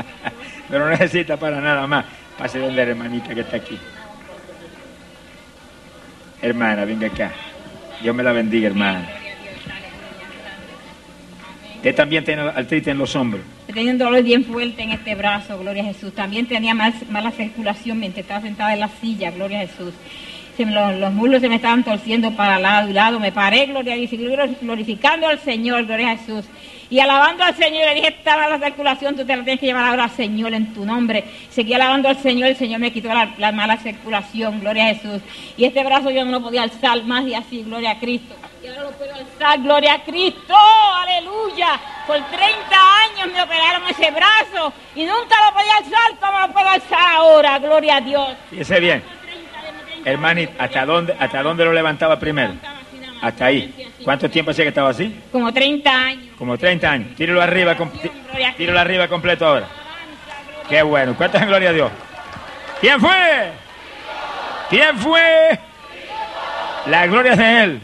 Pero 0.70 0.86
no 0.86 0.90
necesita 0.92 1.36
para 1.36 1.60
nada 1.60 1.86
más. 1.86 2.06
Pase 2.38 2.58
donde 2.58 2.86
la 2.86 2.90
hermanita 2.90 3.34
que 3.34 3.40
está 3.40 3.58
aquí. 3.58 3.78
Hermana, 6.42 6.84
venga 6.84 7.06
acá. 7.08 7.32
Dios 8.02 8.14
me 8.14 8.22
la 8.22 8.32
bendiga, 8.32 8.66
hermana. 8.68 9.08
Usted 11.76 11.94
también 11.94 12.24
tiene 12.24 12.42
artritis 12.42 12.88
en 12.88 12.98
los 12.98 13.14
hombros. 13.14 13.42
Tenía 13.66 13.92
un 13.92 13.98
dolor 13.98 14.22
bien 14.22 14.44
fuerte 14.44 14.82
en 14.82 14.90
este 14.92 15.14
brazo, 15.14 15.58
gloria 15.58 15.82
a 15.82 15.86
Jesús. 15.86 16.12
También 16.14 16.46
tenía 16.46 16.74
mal- 16.74 16.94
mala 17.10 17.30
circulación 17.30 17.98
mientras 18.00 18.22
estaba 18.24 18.40
sentada 18.40 18.74
en 18.74 18.80
la 18.80 18.88
silla, 19.00 19.30
gloria 19.30 19.60
a 19.60 19.66
Jesús. 19.66 19.92
Los, 20.58 20.94
los 20.98 21.12
muslos 21.12 21.42
se 21.42 21.48
me 21.50 21.56
estaban 21.56 21.84
torciendo 21.84 22.32
para 22.34 22.58
lado 22.58 22.88
y 22.88 22.92
lado. 22.94 23.20
Me 23.20 23.30
paré, 23.30 23.66
gloria 23.66 23.92
a 23.94 23.96
Dios, 23.96 24.10
glorificando 24.60 25.28
al 25.28 25.38
Señor, 25.40 25.84
gloria 25.84 26.12
a 26.12 26.16
Jesús. 26.16 26.44
Y 26.88 27.00
alabando 27.00 27.42
al 27.42 27.54
Señor, 27.56 27.88
le 27.88 27.94
dije, 27.96 28.08
esta 28.08 28.36
mala 28.36 28.58
circulación, 28.64 29.16
tú 29.16 29.24
te 29.24 29.36
la 29.36 29.42
tienes 29.42 29.58
que 29.58 29.66
llevar 29.66 29.86
ahora 29.86 30.04
al 30.04 30.10
Señor 30.10 30.54
en 30.54 30.72
tu 30.72 30.84
nombre. 30.84 31.24
Seguí 31.50 31.74
alabando 31.74 32.08
al 32.08 32.16
Señor, 32.18 32.48
el 32.48 32.56
Señor 32.56 32.78
me 32.78 32.92
quitó 32.92 33.08
la, 33.08 33.30
la 33.38 33.50
mala 33.50 33.76
circulación, 33.78 34.60
gloria 34.60 34.84
a 34.84 34.94
Jesús. 34.94 35.20
Y 35.56 35.64
este 35.64 35.82
brazo 35.82 36.10
yo 36.10 36.24
no 36.24 36.30
lo 36.30 36.42
podía 36.42 36.62
alzar 36.62 37.02
más 37.04 37.24
y 37.26 37.34
así, 37.34 37.62
gloria 37.64 37.92
a 37.92 37.98
Cristo. 37.98 38.36
Y 38.62 38.68
ahora 38.68 38.82
lo 38.82 38.90
puedo 38.92 39.14
alzar, 39.14 39.60
gloria 39.60 39.94
a 39.94 40.02
Cristo, 40.04 40.54
aleluya. 40.54 41.80
Por 42.06 42.16
30 42.16 42.36
años 42.40 43.34
me 43.34 43.42
operaron 43.42 43.82
ese 43.88 44.10
brazo 44.12 44.72
y 44.94 45.04
nunca 45.04 45.36
lo 45.44 45.56
podía 45.56 45.76
alzar 45.78 46.20
como 46.20 46.40
lo 46.40 46.52
puedo 46.52 46.68
alzar 46.68 47.14
ahora, 47.16 47.58
gloria 47.58 47.96
a 47.96 48.00
Dios. 48.00 48.28
Fíjese 48.50 48.78
bien. 48.78 49.02
Hermanita, 50.04 50.52
¿hasta 50.62 50.86
dónde, 50.86 51.16
¿hasta 51.18 51.42
dónde 51.42 51.64
lo 51.64 51.72
levantaba 51.72 52.16
primero? 52.16 52.54
Hasta 53.20 53.46
ahí. 53.46 53.74
¿Cuánto 54.04 54.28
tiempo 54.30 54.50
hacía 54.50 54.64
que 54.64 54.68
estaba 54.68 54.90
así? 54.90 55.14
Como 55.32 55.52
30 55.52 55.90
años. 55.90 56.34
Como 56.38 56.56
30 56.56 56.90
años. 56.90 57.16
Tíralo 57.16 57.42
arriba, 57.42 57.76
tíralo 58.56 58.78
arriba 58.78 59.08
completo 59.08 59.46
ahora. 59.46 59.68
Qué 60.68 60.82
bueno. 60.82 61.14
¿Cuántos 61.16 61.40
en 61.40 61.48
gloria 61.48 61.70
a 61.70 61.72
Dios? 61.72 61.90
¿Quién 62.80 63.00
fue? 63.00 63.50
¿Quién 64.68 64.98
fue? 64.98 65.58
La 66.86 67.06
gloria 67.06 67.32
es 67.32 67.38
de 67.38 67.62
Él. 67.62 67.80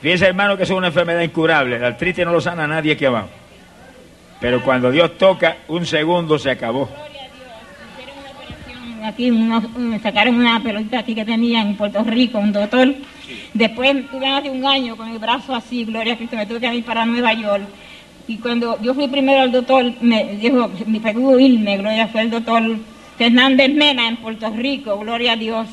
Fíjense, 0.00 0.26
hermano, 0.26 0.56
que 0.56 0.64
eso 0.64 0.74
es 0.74 0.78
una 0.78 0.88
enfermedad 0.88 1.20
incurable. 1.20 1.78
La 1.78 1.88
artritis 1.88 2.24
no 2.24 2.32
lo 2.32 2.40
sana 2.40 2.66
nadie 2.66 2.92
aquí 2.92 3.04
abajo. 3.04 3.28
Pero 4.40 4.62
cuando 4.62 4.90
Dios 4.90 5.16
toca, 5.16 5.56
un 5.68 5.86
segundo 5.86 6.38
se 6.38 6.50
acabó. 6.50 6.88
aquí, 9.02 9.30
me 9.30 9.98
sacaron 10.00 10.36
una 10.36 10.62
pelotita 10.62 10.98
aquí 11.00 11.14
que 11.14 11.24
tenía 11.24 11.62
en 11.62 11.76
Puerto 11.76 12.02
Rico, 12.04 12.38
un 12.38 12.52
doctor. 12.52 12.94
Después 13.54 14.10
tuve 14.10 14.26
hace 14.26 14.50
un 14.50 14.64
año 14.64 14.96
con 14.96 15.08
el 15.08 15.18
brazo 15.18 15.54
así, 15.54 15.84
gloria 15.84 16.14
a 16.14 16.16
Cristo, 16.16 16.36
me 16.36 16.46
tuve 16.46 16.60
que 16.60 16.74
ir 16.74 16.84
para 16.84 17.04
Nueva 17.04 17.32
York. 17.32 17.64
Y 18.28 18.38
cuando 18.38 18.80
yo 18.82 18.94
fui 18.94 19.08
primero 19.08 19.42
al 19.42 19.52
doctor, 19.52 19.92
me 20.00 20.36
dijo, 20.36 20.70
me 20.86 21.00
pudo 21.00 21.38
irme, 21.38 21.76
gloria, 21.78 22.08
fue 22.08 22.22
el 22.22 22.30
doctor 22.30 22.62
Fernández 23.16 23.72
Mena 23.72 24.08
en 24.08 24.16
Puerto 24.16 24.50
Rico, 24.50 24.98
gloria 24.98 25.32
a 25.32 25.36
Dios. 25.36 25.68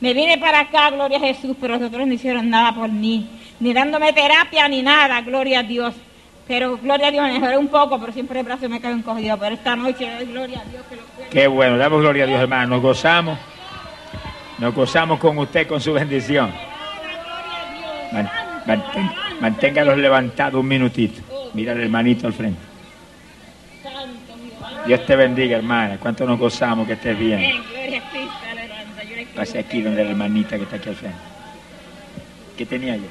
Me 0.00 0.14
vine 0.14 0.38
para 0.38 0.60
acá, 0.60 0.90
gloria 0.90 1.18
a 1.18 1.20
Jesús, 1.20 1.56
pero 1.60 1.74
los 1.74 1.82
doctores 1.82 2.06
no 2.06 2.14
hicieron 2.14 2.48
nada 2.48 2.74
por 2.74 2.90
mí, 2.90 3.28
ni 3.60 3.72
dándome 3.74 4.12
terapia 4.14 4.66
ni 4.68 4.82
nada, 4.82 5.20
gloria 5.20 5.60
a 5.60 5.62
Dios. 5.62 5.94
Pero 6.48 6.78
gloria 6.78 7.08
a 7.08 7.10
Dios, 7.12 7.22
me 7.22 7.34
mejoré 7.34 7.58
un 7.58 7.68
poco, 7.68 8.00
pero 8.00 8.12
siempre 8.12 8.40
el 8.40 8.44
brazo 8.44 8.68
me 8.68 8.80
cae 8.80 8.92
encogido. 8.92 9.38
Pero 9.38 9.54
esta 9.54 9.76
noche, 9.76 10.08
gloria 10.24 10.60
a 10.60 10.64
Dios 10.64 10.82
que 10.88 10.96
lo 10.96 11.02
puedo. 11.02 11.30
Qué 11.30 11.46
bueno, 11.46 11.78
damos 11.78 12.00
gloria 12.00 12.24
a 12.24 12.26
Dios, 12.26 12.40
hermano. 12.40 12.74
Nos 12.74 12.82
gozamos. 12.82 13.38
Nos 14.58 14.74
gozamos 14.74 15.20
con 15.20 15.38
usted, 15.38 15.68
con 15.68 15.80
su 15.80 15.92
bendición. 15.92 16.50
Man- 18.12 18.30
mantén- 18.66 19.10
manténgalos 19.40 19.96
levantados 19.98 20.60
un 20.60 20.68
minutito. 20.68 21.20
Mira 21.54 21.72
al 21.72 21.80
hermanito 21.80 22.26
al 22.26 22.32
frente. 22.32 22.60
Dios 24.86 25.04
te 25.06 25.16
bendiga, 25.16 25.56
hermana. 25.58 25.98
Cuánto 25.98 26.24
nos 26.26 26.38
gozamos 26.38 26.86
que 26.86 26.94
estés 26.94 27.18
bien. 27.18 27.62
Pase 29.34 29.58
aquí 29.58 29.80
donde 29.82 30.04
la 30.04 30.10
hermanita 30.10 30.56
que 30.56 30.64
está 30.64 30.76
aquí 30.76 30.88
al 30.88 30.96
frente. 30.96 31.18
¿Qué 32.56 32.66
tenía 32.66 32.96
yo? 32.96 33.04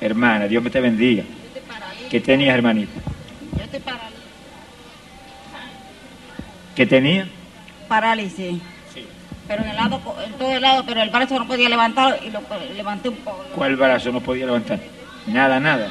Hermana, 0.00 0.46
Dios 0.46 0.62
me 0.62 0.70
te 0.70 0.80
bendiga. 0.80 1.24
¿Qué 2.10 2.20
tenías, 2.20 2.54
hermanita? 2.54 2.92
¿Qué 6.74 6.86
tenía? 6.86 7.28
Parálisis. 7.88 8.60
Pero 9.50 9.64
en 9.64 9.68
el 9.70 9.76
lado, 9.76 10.00
en 10.24 10.32
todo 10.34 10.52
el 10.54 10.62
lado, 10.62 10.84
pero 10.86 11.02
el 11.02 11.10
brazo 11.10 11.36
no 11.36 11.44
podía 11.44 11.68
levantar 11.68 12.20
y 12.22 12.30
lo 12.30 12.40
levanté 12.72 13.08
un 13.08 13.16
poco. 13.16 13.42
¿Cuál 13.52 13.74
brazo 13.74 14.12
no 14.12 14.20
podía 14.20 14.46
levantar? 14.46 14.78
Nada, 15.26 15.58
nada. 15.58 15.88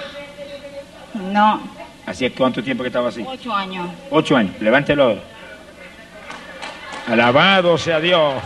No, 1.13 1.61
Así 2.05 2.23
es, 2.23 2.31
¿cuánto 2.31 2.63
tiempo 2.63 2.83
que 2.83 2.87
estaba 2.87 3.09
así? 3.09 3.21
ocho 3.27 3.53
años. 3.53 3.89
Ocho 4.11 4.37
años. 4.37 4.53
Levántelo. 4.61 5.17
Alabado 7.05 7.77
sea 7.77 7.99
Dios. 7.99 8.41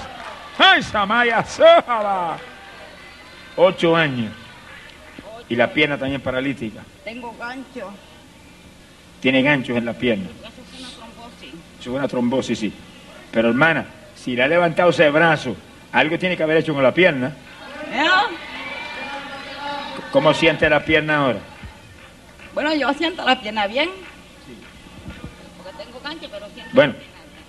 ¡Ay, 0.57 0.81
Samaya 0.81 1.45
Saba! 1.45 2.38
Ocho 3.56 3.95
años. 3.95 4.34
Y 5.48 5.56
la 5.56 5.72
pierna 5.72 5.95
también 5.95 6.22
paralítica. 6.22 6.81
Tengo 7.03 7.35
gancho. 7.40 7.94
Tiene 9.22 9.44
ganchos 9.44 9.77
en 9.77 9.85
la 9.85 9.94
pierna. 9.94 10.26
Eso 10.26 10.48
es 10.49 10.80
una 10.80 10.90
trombosis. 10.90 11.53
Eso 11.80 11.90
es 11.91 11.95
una 11.99 12.07
trombosis, 12.07 12.57
sí. 12.60 12.73
Pero 13.31 13.49
hermana, 13.49 13.85
si 14.23 14.35
le 14.35 14.43
ha 14.43 14.47
levantado 14.47 14.89
ese 14.89 15.09
brazo, 15.09 15.55
algo 15.91 16.17
tiene 16.17 16.37
que 16.37 16.43
haber 16.43 16.57
hecho 16.57 16.73
con 16.73 16.83
la 16.83 16.93
pierna. 16.93 17.27
¿Eh? 17.93 18.05
¿Cómo 20.11 20.33
siente 20.33 20.69
la 20.69 20.83
pierna 20.83 21.17
ahora? 21.17 21.39
Bueno, 22.53 22.73
yo 22.75 22.93
siento 22.93 23.25
la 23.25 23.39
pierna 23.39 23.67
bien. 23.67 23.89
Porque 25.57 25.83
tengo 25.83 25.99
gancho, 26.03 26.27
pero 26.31 26.45
siento 26.53 26.71
Bueno, 26.73 26.93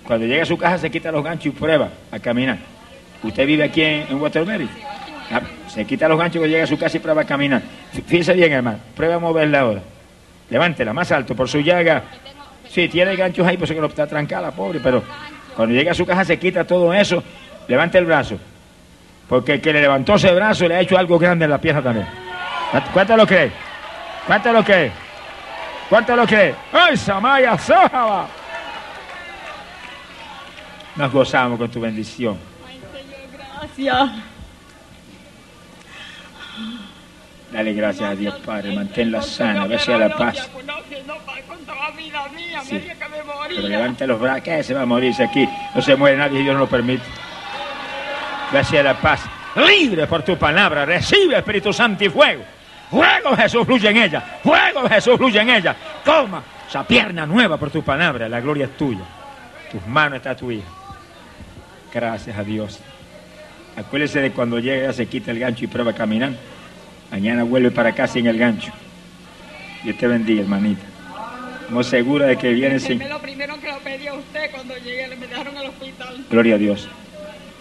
cuando 0.03 0.25
llegue 0.25 0.41
a 0.41 0.45
su 0.45 0.57
casa 0.57 0.77
se 0.79 0.89
quita 0.91 1.11
los 1.11 1.23
ganchos 1.23 1.47
y 1.47 1.49
prueba 1.51 1.89
a 2.11 2.19
caminar. 2.19 2.57
¿Usted 3.23 3.45
vive 3.45 3.63
aquí 3.63 3.81
en, 3.81 4.07
en 4.09 4.21
Waterbury? 4.21 4.67
Ah, 5.31 5.41
se 5.67 5.85
quita 5.85 6.07
los 6.07 6.17
ganchos 6.17 6.39
cuando 6.39 6.51
llega 6.51 6.63
a 6.63 6.67
su 6.67 6.77
casa 6.77 6.97
y 6.97 6.99
prueba 6.99 7.21
a 7.21 7.25
caminar. 7.25 7.61
Fí- 7.93 8.03
Fíjese 8.03 8.33
bien, 8.33 8.51
hermano. 8.51 8.79
Prueba 8.95 9.15
a 9.15 9.19
moverla 9.19 9.59
ahora. 9.61 9.81
Levántela 10.49 10.93
más 10.93 11.11
alto 11.11 11.35
por 11.35 11.47
su 11.49 11.59
llaga. 11.61 12.03
Sí, 12.69 12.87
tiene 12.89 13.15
ganchos 13.15 13.45
ahí, 13.47 13.57
pues 13.57 13.71
que 13.71 13.79
no 13.79 13.87
está 13.87 14.05
trancada, 14.07 14.51
pobre, 14.51 14.79
pero 14.81 15.03
cuando 15.55 15.73
llega 15.73 15.91
a 15.91 15.95
su 15.95 16.05
casa 16.05 16.25
se 16.25 16.37
quita 16.37 16.65
todo 16.65 16.93
eso. 16.93 17.23
Levante 17.67 17.97
el 17.97 18.05
brazo. 18.05 18.37
Porque 19.27 19.53
el 19.53 19.61
que 19.61 19.73
le 19.73 19.81
levantó 19.81 20.15
ese 20.15 20.33
brazo 20.33 20.67
le 20.67 20.75
ha 20.75 20.81
hecho 20.81 20.97
algo 20.97 21.17
grande 21.17 21.45
en 21.45 21.51
la 21.51 21.57
pierna 21.59 21.81
también. 21.81 22.07
¿Cuánto 22.93 23.15
lo 23.15 23.25
cree? 23.25 23.51
¿Cuánto 24.27 24.51
lo 24.51 24.63
cree? 24.63 24.91
¿Cuánto 25.89 26.15
lo 26.15 26.25
cree? 26.27 26.53
¡Ay, 26.71 26.97
Samaya 26.97 27.57
Saba! 27.57 28.27
Nos 30.95 31.11
gozamos 31.11 31.57
con 31.57 31.69
tu 31.69 31.79
bendición. 31.79 32.37
Gracias. 33.59 34.34
Dale 37.55 37.71
gracias 37.71 38.11
a 38.11 38.15
Dios, 38.15 38.35
Padre. 38.45 38.75
Manténla 38.75 39.21
sana, 39.21 39.65
ve 39.65 39.77
a 39.77 39.97
la 39.97 40.09
paz. 40.09 40.49
Sí. 42.65 42.85
Pero 43.47 43.67
levante 43.69 44.05
los 44.05 44.19
brazos. 44.19 44.41
¿Qué 44.41 44.61
se 44.61 44.73
va 44.73 44.81
a 44.81 44.85
morirse 44.85 45.23
aquí? 45.23 45.47
No 45.73 45.81
se 45.81 45.95
muere 45.95 46.17
nadie 46.17 46.41
Dios 46.41 46.53
no 46.53 46.59
lo 46.59 46.67
permite. 46.67 47.05
Gracias 48.51 48.81
a 48.81 48.83
la 48.83 48.99
paz. 48.99 49.21
Libre 49.55 50.05
por 50.05 50.23
tu 50.23 50.37
palabra. 50.37 50.85
Recibe 50.85 51.37
Espíritu 51.37 51.71
Santo 51.71 52.03
y 52.03 52.09
fuego. 52.09 52.43
Fuego 52.91 53.37
Jesús 53.37 53.65
fluye 53.65 53.89
en 53.89 53.97
ella. 53.99 54.19
Fuego 54.43 54.89
Jesús 54.89 55.15
fluye 55.15 55.39
en 55.39 55.49
ella. 55.51 55.73
Toma 56.03 56.43
esa 56.67 56.85
pierna 56.85 57.25
nueva 57.25 57.55
por 57.55 57.71
tu 57.71 57.81
palabra. 57.83 58.27
La 58.27 58.41
gloria 58.41 58.65
es 58.65 58.75
tuya. 58.75 59.05
Tus 59.71 59.87
manos 59.87 60.17
está 60.17 60.35
tu 60.35 60.51
hija. 60.51 60.67
Gracias 61.93 62.37
a 62.37 62.43
Dios. 62.43 62.81
Acuérdese 63.77 64.19
de 64.19 64.31
cuando 64.31 64.59
llega, 64.59 64.91
se 64.91 65.05
quita 65.05 65.31
el 65.31 65.39
gancho 65.39 65.63
y 65.63 65.67
prueba 65.67 65.91
a 65.91 65.95
caminar. 65.95 66.33
Mañana 67.11 67.43
vuelve 67.43 67.71
para 67.71 67.89
acá 67.89 68.07
sin 68.07 68.27
el 68.27 68.37
gancho. 68.37 68.71
Dios 69.83 69.97
te 69.97 70.07
bendiga, 70.07 70.41
hermanita. 70.41 70.81
Estamos 71.61 71.87
seguros 71.87 72.27
de 72.27 72.37
que 72.37 72.53
viene 72.53 72.79
sin. 72.79 72.99
lo 73.07 73.19
primero 73.19 73.59
que 73.59 73.67
lo 73.67 73.79
pedí 73.79 74.07
a 74.07 74.13
usted 74.13 74.51
cuando 74.51 74.75
llegué, 74.77 75.07
me 75.15 75.27
dejaron 75.27 75.57
al 75.57 75.67
hospital. 75.67 76.25
Gloria 76.29 76.55
a 76.55 76.57
Dios. 76.57 76.87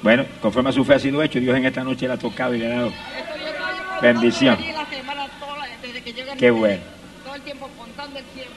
Bueno, 0.03 0.27
conforme 0.41 0.71
a 0.71 0.73
su 0.73 0.85
fe 0.85 0.95
ha 0.95 0.99
sido 0.99 1.23
hecho, 1.23 1.41
Dios 1.41 1.57
en 1.57 1.65
esta 1.65 1.83
noche 1.83 2.07
le 2.07 2.15
ha 2.15 2.19
tocado 2.19 2.55
y 2.55 2.59
le 2.59 2.67
ha 2.67 2.77
dado. 2.77 2.93
Bendición. 4.03 4.59
Qué 6.39 6.51
bueno. 6.51 6.83
todo 7.25 7.35
el 7.35 7.43
tiempo 7.43 7.71
contando 7.79 8.19
el 8.19 8.25
tiempo. 8.27 8.55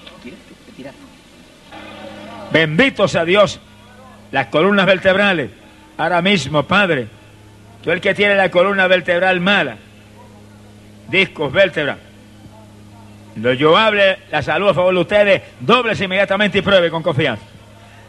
Bendito 2.51 3.07
sea 3.07 3.23
Dios. 3.23 3.59
Las 4.31 4.47
columnas 4.47 4.85
vertebrales. 4.85 5.51
Ahora 5.97 6.21
mismo, 6.21 6.63
Padre. 6.63 7.07
Tú 7.83 7.91
el 7.91 8.01
que 8.01 8.13
tiene 8.13 8.35
la 8.35 8.51
columna 8.51 8.87
vertebral 8.87 9.39
mala. 9.39 9.77
Discos, 11.09 11.51
vértebra. 11.51 11.97
Lo 13.37 13.53
yo 13.53 13.77
hable 13.77 14.17
la 14.31 14.41
salud 14.41 14.69
a 14.69 14.73
favor 14.73 14.93
de 14.93 14.99
ustedes, 14.99 15.41
dobles 15.59 16.01
inmediatamente 16.01 16.57
y 16.57 16.61
pruebe 16.61 16.89
con 16.89 17.03
confianza. 17.03 17.43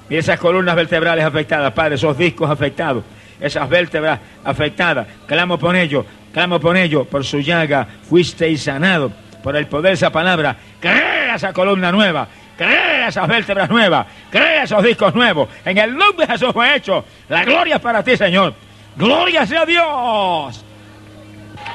Mira 0.08 0.20
esas 0.20 0.38
columnas 0.40 0.74
vertebrales 0.74 1.24
afectadas, 1.24 1.72
Padre, 1.72 1.96
esos 1.96 2.16
discos 2.16 2.50
afectados, 2.50 3.04
esas 3.38 3.68
vértebras 3.68 4.18
afectadas. 4.42 5.06
Clamo 5.26 5.58
por 5.58 5.76
ellos, 5.76 6.06
clamo 6.32 6.58
por 6.58 6.76
ellos, 6.78 7.06
por 7.06 7.24
su 7.24 7.40
llaga 7.40 7.86
fuisteis 8.08 8.62
sanado, 8.62 9.12
por 9.42 9.54
el 9.54 9.66
poder 9.66 9.90
de 9.90 9.94
esa 9.94 10.10
palabra. 10.10 10.56
Crea 10.80 11.34
esa 11.34 11.52
columna 11.52 11.92
nueva, 11.92 12.26
crea 12.56 13.08
esas 13.08 13.28
vértebras 13.28 13.68
nuevas, 13.68 14.06
crea 14.30 14.62
esos 14.62 14.82
discos 14.82 15.14
nuevos. 15.14 15.50
En 15.62 15.76
el 15.76 15.94
nombre 15.94 16.26
de 16.26 16.32
Jesús 16.32 16.52
fue 16.54 16.74
hecho. 16.74 17.04
La 17.28 17.44
gloria 17.44 17.76
es 17.76 17.82
para 17.82 18.02
ti, 18.02 18.16
Señor. 18.16 18.54
Gloria 18.96 19.46
sea 19.46 19.66
Dios. 19.66 20.64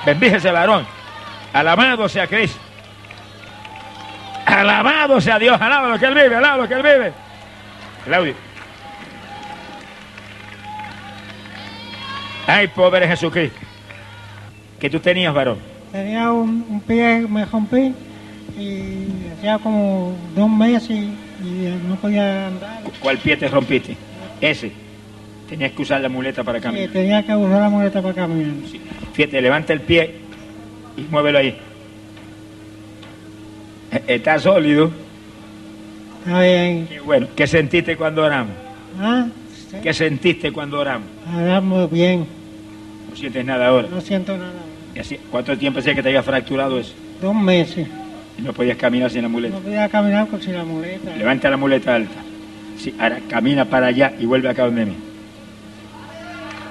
Bendice 0.06 0.38
ese 0.38 0.52
varón. 0.52 1.03
Alabado 1.54 2.10
sea 2.10 2.28
Cristo. 2.28 2.60
Alabado 4.46 5.22
sea 5.22 5.40
Dios, 5.40 5.60
alaba 5.62 5.88
lo 5.90 6.00
que 6.00 6.06
Él 6.06 6.16
vive, 6.16 6.36
alaba 6.36 6.58
lo 6.58 6.68
que 6.68 6.74
Él 6.74 6.82
vive. 6.82 7.14
Claudio. 8.06 8.34
Ay, 12.48 12.68
pobre 12.68 13.08
Jesucristo. 13.08 13.58
¿Qué 14.80 14.90
tú 14.90 15.00
tenías, 15.00 15.34
varón? 15.34 15.60
Tenía 15.92 16.32
un, 16.32 16.66
un 16.70 16.82
pie, 16.82 17.26
me 17.30 17.46
rompí 17.46 17.94
y 18.60 19.08
hacía 19.38 19.60
como 19.60 20.16
dos 20.36 20.50
meses 20.50 20.92
y 20.92 21.70
no 21.88 21.96
podía 21.96 22.48
andar. 22.48 22.82
¿Cuál 23.00 23.18
pie 23.20 23.38
te 23.38 23.48
rompiste? 23.48 23.96
Ese. 24.42 24.72
Tenías 25.48 25.72
que 25.72 25.82
usar 25.84 26.02
la 26.02 26.10
muleta 26.10 26.44
para 26.44 26.60
caminar. 26.60 26.90
tenía 26.90 27.24
que 27.24 27.36
usar 27.36 27.62
la 27.62 27.70
muleta 27.70 28.02
para 28.02 28.14
caminar. 28.14 28.54
Fíjate, 29.14 29.42
levanta 29.42 29.72
el 29.72 29.82
pie 29.82 30.16
y 30.98 31.02
muévelo 31.04 31.40
ahí. 31.40 31.58
Eh, 33.92 34.04
Está 34.08 34.40
sólido. 34.40 34.92
Está 36.26 36.42
bien. 36.42 36.88
Qué 36.88 37.00
bueno. 37.00 37.28
¿Qué 37.36 37.48
sentiste 37.48 37.96
cuando 37.98 38.24
oramos? 38.24 38.54
Ah, 39.00 39.26
¿Qué 39.82 39.94
sentiste 39.94 40.52
cuando 40.52 40.80
oramos? 40.80 41.08
ahora 41.34 41.60
muy 41.62 41.88
bien. 41.88 42.26
No 43.10 43.16
sientes 43.16 43.44
nada 43.46 43.68
ahora. 43.68 43.88
No 43.90 44.02
siento 44.02 44.38
nada. 44.38 44.52
¿Y 44.96 45.00
así- 45.00 45.20
¿Cuánto 45.32 45.58
tiempo 45.58 45.80
hacía 45.80 45.96
que 45.96 46.04
te 46.04 46.10
había 46.10 46.24
fracturado 46.24 46.80
eso? 46.80 46.94
Dos 47.22 47.36
meses. 47.36 47.88
Y 48.38 48.42
no 48.42 48.54
podías 48.54 48.78
caminar 48.78 49.10
sin 49.12 49.22
la 49.24 49.28
muleta. 49.30 49.56
No 49.56 49.62
podía 49.62 49.90
caminar 49.90 50.28
sin 50.40 50.54
la 50.56 50.64
muleta. 50.64 51.16
Levanta 51.16 51.50
la 51.50 51.58
muleta 51.58 51.96
alta. 51.96 52.16
Sí, 52.78 52.94
ahora 53.00 53.20
camina 53.30 53.66
para 53.66 53.88
allá 53.88 54.14
y 54.20 54.26
vuelve 54.26 54.50
acá 54.50 54.66
donde 54.66 54.86
mí. 54.86 54.96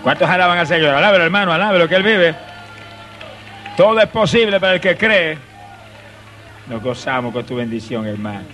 ¿Cuántos 0.03 0.29
alaban 0.29 0.59
al 0.59 0.67
Señor? 0.67 0.91
Alábelo, 0.95 1.25
hermano, 1.25 1.53
alábelo, 1.53 1.89
que 1.89 1.95
Él 1.95 2.03
vive. 2.03 2.35
Todo 3.77 4.01
es 4.01 4.09
posible 4.09 4.61
para 4.61 4.75
el 4.75 4.81
que 4.81 4.97
cree. 4.97 5.39
Nos 6.69 6.83
gozamos 6.83 7.33
con 7.33 7.45
tu 7.45 7.57
bendición, 7.57 8.07
hermano. 8.07 8.45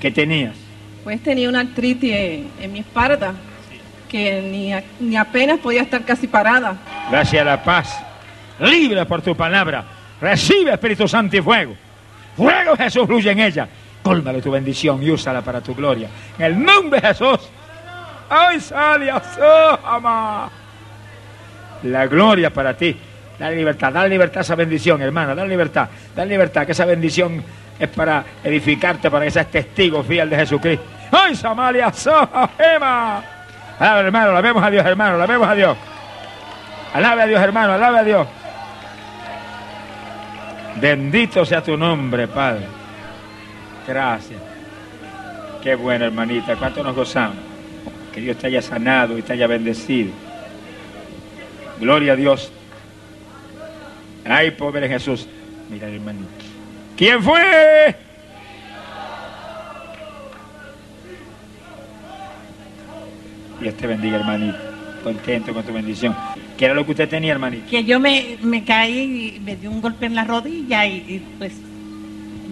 ¿Qué 0.00 0.10
tenías? 0.10 0.66
pues 1.06 1.22
tenía 1.22 1.48
una 1.48 1.60
artritis 1.60 2.12
en, 2.12 2.72
mi 2.72 2.80
espalda 2.80 3.32
que 4.08 4.42
ni, 4.42 4.74
ni 5.08 5.16
apenas 5.16 5.60
podía 5.60 5.82
estar 5.82 6.04
casi 6.04 6.26
parada. 6.26 6.78
Gracias 7.08 7.42
a 7.42 7.44
la 7.44 7.62
paz. 7.62 7.96
Libre 8.58 9.06
por 9.06 9.22
tu 9.22 9.36
palabra. 9.36 9.84
Recibe 10.20 10.72
Espíritu 10.72 11.06
Santo 11.06 11.36
y 11.36 11.40
fuego. 11.40 11.76
Fuego 12.36 12.76
Jesús 12.76 13.06
fluye 13.06 13.30
en 13.30 13.38
ella. 13.38 13.68
Cólmale 14.02 14.42
tu 14.42 14.50
bendición 14.50 15.00
y 15.00 15.10
úsala 15.10 15.42
para 15.42 15.60
tu 15.60 15.76
gloria. 15.76 16.08
En 16.40 16.44
el 16.44 16.64
nombre 16.64 17.00
de 17.00 17.06
Jesús. 17.06 17.38
¡Ay, 18.28 18.58
salia, 18.58 19.22
ama! 19.84 20.50
La 21.86 22.06
gloria 22.06 22.50
para 22.50 22.76
ti. 22.76 22.96
Dale 23.38 23.54
libertad, 23.54 23.92
dale 23.92 24.08
libertad 24.08 24.38
a 24.38 24.40
esa 24.42 24.54
bendición, 24.54 25.02
hermana. 25.02 25.34
Dale 25.34 25.48
libertad, 25.48 25.88
dale 26.14 26.30
libertad, 26.30 26.64
que 26.64 26.72
esa 26.72 26.86
bendición 26.86 27.42
es 27.78 27.88
para 27.88 28.24
edificarte, 28.42 29.10
para 29.10 29.24
que 29.24 29.30
seas 29.30 29.50
testigo 29.50 30.02
fiel 30.02 30.30
de 30.30 30.36
Jesucristo. 30.36 30.84
¡Ay, 31.12 31.34
Samalia, 31.34 31.92
Ema! 32.58 33.22
Alaba, 33.78 34.00
hermano, 34.00 34.30
alabemos 34.30 34.62
a 34.62 34.70
Dios, 34.70 34.86
hermano, 34.86 35.16
alabemos 35.16 35.48
a 35.48 35.54
Dios. 35.54 35.76
Alabe 36.94 37.22
a 37.22 37.26
Dios, 37.26 37.42
hermano, 37.42 37.72
alabe 37.74 37.98
a 37.98 38.04
Dios. 38.04 38.26
Bendito 40.80 41.44
sea 41.44 41.62
tu 41.62 41.76
nombre, 41.76 42.26
Padre. 42.26 42.66
Gracias. 43.86 44.40
Qué 45.62 45.74
bueno, 45.74 46.06
hermanita. 46.06 46.56
¿Cuánto 46.56 46.82
nos 46.82 46.94
gozamos? 46.94 47.36
Que 48.14 48.20
Dios 48.20 48.38
te 48.38 48.46
haya 48.46 48.62
sanado 48.62 49.18
y 49.18 49.22
te 49.22 49.34
haya 49.34 49.46
bendecido. 49.46 50.12
Gloria 51.80 52.14
a 52.14 52.16
Dios. 52.16 52.50
Ay, 54.24 54.50
pobre 54.52 54.88
Jesús. 54.88 55.26
Mira, 55.70 55.88
hermanito. 55.88 56.26
¿Quién 56.96 57.22
fue? 57.22 57.94
Dios 63.60 63.74
te 63.76 63.86
bendiga, 63.86 64.16
hermanito. 64.16 64.58
Contento 65.04 65.52
con 65.52 65.62
tu 65.64 65.72
bendición. 65.72 66.16
¿Qué 66.56 66.64
era 66.64 66.74
lo 66.74 66.84
que 66.84 66.92
usted 66.92 67.08
tenía, 67.08 67.32
hermanito? 67.32 67.68
que 67.70 67.84
yo 67.84 68.00
me, 68.00 68.38
me 68.42 68.64
caí 68.64 69.36
y 69.36 69.40
me 69.40 69.56
dio 69.56 69.70
un 69.70 69.80
golpe 69.80 70.06
en 70.06 70.14
la 70.14 70.24
rodilla 70.24 70.86
y, 70.86 70.96
y, 70.96 71.22
pues 71.38 71.52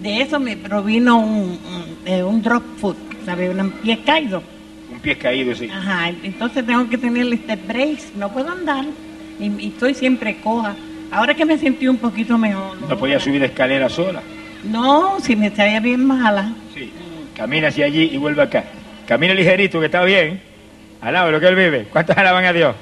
de 0.01 0.21
eso 0.21 0.39
me 0.39 0.55
provino 0.55 1.17
un, 1.17 1.59
un, 1.59 1.97
eh, 2.05 2.23
un 2.23 2.41
drop 2.41 2.63
foot, 2.77 2.97
¿sabes? 3.25 3.55
Un 3.57 3.71
pie 3.71 3.99
caído. 4.05 4.43
Un 4.91 4.99
pie 4.99 5.17
caído, 5.17 5.55
sí. 5.55 5.67
Ajá, 5.67 6.09
entonces 6.23 6.65
tengo 6.65 6.87
que 6.87 6.97
tener 6.97 7.33
este 7.33 7.55
brace, 7.55 8.11
no 8.15 8.31
puedo 8.31 8.51
andar 8.51 8.85
y, 9.39 9.45
y 9.45 9.67
estoy 9.67 9.93
siempre 9.93 10.37
coja. 10.41 10.75
Ahora 11.11 11.33
que 11.33 11.45
me 11.45 11.57
sentí 11.57 11.87
un 11.87 11.97
poquito 11.97 12.37
mejor. 12.37 12.77
No 12.81 12.97
podía 12.97 13.19
subir 13.19 13.43
escalera 13.43 13.89
sola. 13.89 14.21
No, 14.63 15.19
si 15.19 15.35
me 15.35 15.47
estaría 15.47 15.79
bien 15.79 16.05
mala. 16.05 16.51
Sí. 16.73 16.91
Camina 17.35 17.67
hacia 17.67 17.85
allí 17.85 18.09
y 18.11 18.17
vuelve 18.17 18.41
acá. 18.41 18.63
Camina 19.07 19.33
ligerito, 19.33 19.79
que 19.79 19.85
está 19.85 20.03
bien. 20.03 20.41
Alaba 21.01 21.29
lo 21.31 21.39
que 21.39 21.47
él 21.47 21.55
vive. 21.55 21.83
¿Cuántos 21.91 22.17
alaban 22.17 22.45
a 22.45 22.53
Dios? 22.53 22.75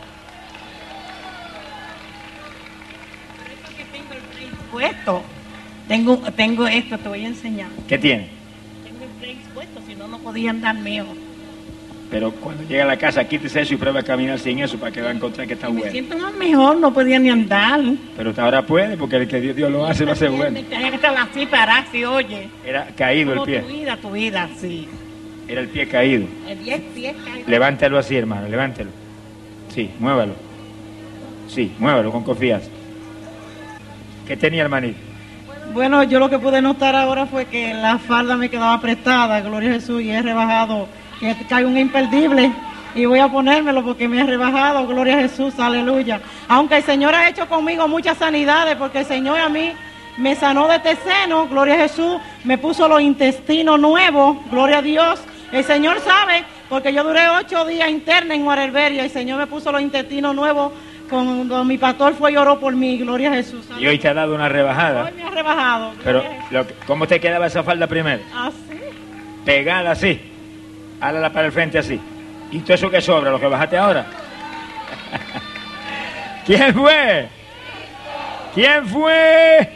Puesto. 4.72 5.22
Tengo, 5.88 6.18
tengo 6.36 6.68
esto, 6.68 6.98
te 6.98 7.10
voy 7.10 7.26
a 7.26 7.28
enseñar. 7.28 7.68
¿Qué 7.88 7.98
tiene? 7.98 8.30
Tengo 8.84 9.04
el 9.04 9.20
brace 9.20 9.50
puesto, 9.54 9.82
si 9.86 9.96
no, 9.96 10.08
no 10.08 10.18
podía 10.20 10.52
andar 10.52 10.76
mejor. 10.76 11.16
Pero 12.14 12.32
cuando 12.32 12.62
llega 12.64 12.84
a 12.84 12.86
la 12.86 12.98
casa, 12.98 13.28
quítese 13.28 13.62
eso 13.62 13.74
y 13.74 13.78
prueba 13.78 14.02
a 14.02 14.04
caminar 14.04 14.38
sin 14.38 14.60
eso 14.60 14.78
para 14.78 14.92
que 14.92 15.02
va 15.02 15.10
a 15.10 15.14
encontrar 15.14 15.48
que 15.48 15.56
está 15.56 15.68
Me 15.68 15.78
bueno. 15.78 15.92
siento 15.92 16.16
más 16.16 16.32
mejor, 16.36 16.78
no 16.78 16.94
podía 16.94 17.18
ni 17.18 17.32
andar. 17.32 17.82
Pero 18.16 18.32
ahora 18.38 18.62
puede, 18.62 18.96
porque 18.96 19.16
el 19.16 19.28
que 19.28 19.42
Dios, 19.42 19.56
Dios 19.56 19.72
lo 19.72 19.84
hace, 19.84 20.06
lo 20.06 20.12
hace 20.12 20.28
bueno. 20.30 20.60
Tenía 20.70 20.90
que 20.92 20.98
estar 20.98 21.18
así, 21.18 21.48
parar, 21.48 21.86
así, 21.88 22.06
oye. 22.06 22.50
Era 22.64 22.86
caído 22.96 23.34
el 23.34 23.42
pie. 23.42 23.62
tu 23.62 23.68
vida, 23.68 23.98
tu 23.98 24.12
vida, 24.12 24.48
sí. 24.58 24.88
Era 25.48 25.62
el 25.62 25.70
pie 25.70 25.88
caído. 25.88 26.28
El 26.48 26.64
10 26.64 26.82
pies 26.94 27.16
caído. 27.26 27.50
Levántelo 27.50 27.98
así, 27.98 28.16
hermano, 28.16 28.48
levántelo. 28.48 28.92
Sí, 29.70 29.90
muévalo. 29.98 30.36
Sí, 31.48 31.72
muévalo 31.80 32.12
con 32.12 32.24
confianza. 32.24 32.70
¿Qué 34.28 34.38
tenía, 34.38 34.62
hermanito? 34.62 35.00
Bueno, 35.74 36.04
yo 36.04 36.20
lo 36.20 36.30
que 36.30 36.38
pude 36.38 36.62
notar 36.62 36.96
ahora 36.96 37.26
fue 37.26 37.46
que 37.46 37.74
la 37.74 37.98
falda 37.98 38.38
me 38.38 38.50
quedaba 38.50 38.76
apretada, 38.76 39.42
gloria 39.42 39.72
a 39.72 39.74
Jesús, 39.74 40.04
y 40.04 40.12
he 40.12 40.22
rebajado, 40.22 40.88
que 41.20 41.36
cae 41.48 41.66
un 41.66 41.78
imperdible, 41.78 42.52
y 42.96 43.06
voy 43.06 43.20
a 43.20 43.28
ponérmelo 43.28 43.84
porque 43.84 44.08
me 44.08 44.20
he 44.20 44.24
rebajado, 44.24 44.86
gloria 44.86 45.18
a 45.18 45.22
Jesús, 45.22 45.58
aleluya. 45.60 46.22
Aunque 46.48 46.78
el 46.78 46.84
Señor 46.84 47.16
ha 47.16 47.28
hecho 47.28 47.48
conmigo 47.48 47.88
muchas 47.88 48.18
sanidades, 48.18 48.76
porque 48.76 49.00
el 49.00 49.06
Señor 49.06 49.40
a 49.40 49.50
mí 49.50 49.72
me 50.18 50.36
sanó 50.36 50.68
de 50.68 50.76
este 50.76 50.96
seno, 50.98 51.48
gloria 51.48 51.76
a 51.76 51.78
Jesús, 51.78 52.18
me 52.44 52.58
puso 52.58 52.88
los 52.88 53.02
intestinos 53.02 53.80
nuevos, 53.80 54.38
gloria 54.52 54.78
a 54.78 54.82
Dios. 54.82 55.20
El 55.52 55.64
Señor 55.64 56.00
sabe, 56.02 56.44
porque 56.70 56.94
yo 56.94 57.04
duré 57.04 57.30
ocho 57.30 57.66
días 57.66 57.90
interna 57.90 58.36
en 58.36 58.44
Guarelberia, 58.44 59.04
el 59.04 59.12
Señor 59.12 59.40
me 59.40 59.48
puso 59.48 59.72
los 59.72 59.82
intestinos 59.82 60.36
nuevos 60.36 60.72
cuando 61.10 61.64
mi 61.64 61.78
pastor 61.78 62.14
fue 62.16 62.32
y 62.32 62.38
oró 62.38 62.60
por 62.60 62.76
mí, 62.76 62.98
gloria 62.98 63.32
a 63.32 63.36
Jesús. 63.36 63.68
Y 63.80 63.86
hoy 63.86 64.00
te 64.00 64.08
ha 64.08 64.14
dado 64.14 64.34
una 64.34 64.50
rebajada. 64.50 65.06
Hoy 65.06 65.12
me 65.16 65.24
ha 65.24 65.30
rebajado. 65.30 65.94
Pero, 66.04 66.24
lo 66.50 66.66
¿cómo 66.88 67.08
te 67.08 67.20
quedaba 67.20 67.48
esa 67.48 67.64
falda 67.64 67.88
primero? 67.88 68.24
Así. 68.36 68.80
Pegada 69.46 69.92
así. 69.92 70.33
Hálala 71.04 71.30
para 71.32 71.48
el 71.48 71.52
frente 71.52 71.78
así. 71.78 72.00
¿Y 72.52 72.60
todo 72.60 72.76
eso 72.76 72.90
que 72.90 73.02
sobra, 73.02 73.32
lo 73.32 73.40
que 73.40 73.48
bajaste 73.48 73.78
ahora? 73.78 74.06
¿Quién 76.46 76.74
fue? 76.74 77.28
¿Quién 78.54 78.88
fue? 78.88 79.70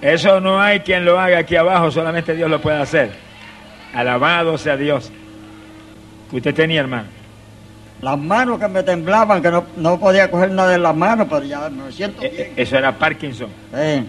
Eso 0.00 0.40
no 0.40 0.60
hay 0.60 0.80
quien 0.80 1.04
lo 1.04 1.18
haga 1.20 1.38
aquí 1.38 1.56
abajo, 1.56 1.90
solamente 1.90 2.34
Dios 2.34 2.48
lo 2.48 2.60
puede 2.60 2.80
hacer. 2.80 3.10
Alabado 3.94 4.56
sea 4.56 4.76
Dios. 4.76 5.12
¿Qué 6.30 6.36
usted 6.36 6.54
tenía, 6.54 6.80
hermano? 6.80 7.08
Las 8.00 8.16
manos 8.16 8.58
que 8.58 8.68
me 8.68 8.82
temblaban, 8.82 9.42
que 9.42 9.50
no, 9.50 9.64
no 9.76 10.00
podía 10.00 10.30
coger 10.30 10.52
nada 10.52 10.70
de 10.70 10.78
las 10.78 10.96
manos, 10.96 11.26
pero 11.28 11.42
ya 11.44 11.68
me 11.68 11.92
siento 11.92 12.22
Eh, 12.22 12.30
bien. 12.30 12.42
eh, 12.48 12.52
Eso 12.56 12.78
era 12.78 12.92
Parkinson. 12.96 13.48
Sí. 13.74 14.06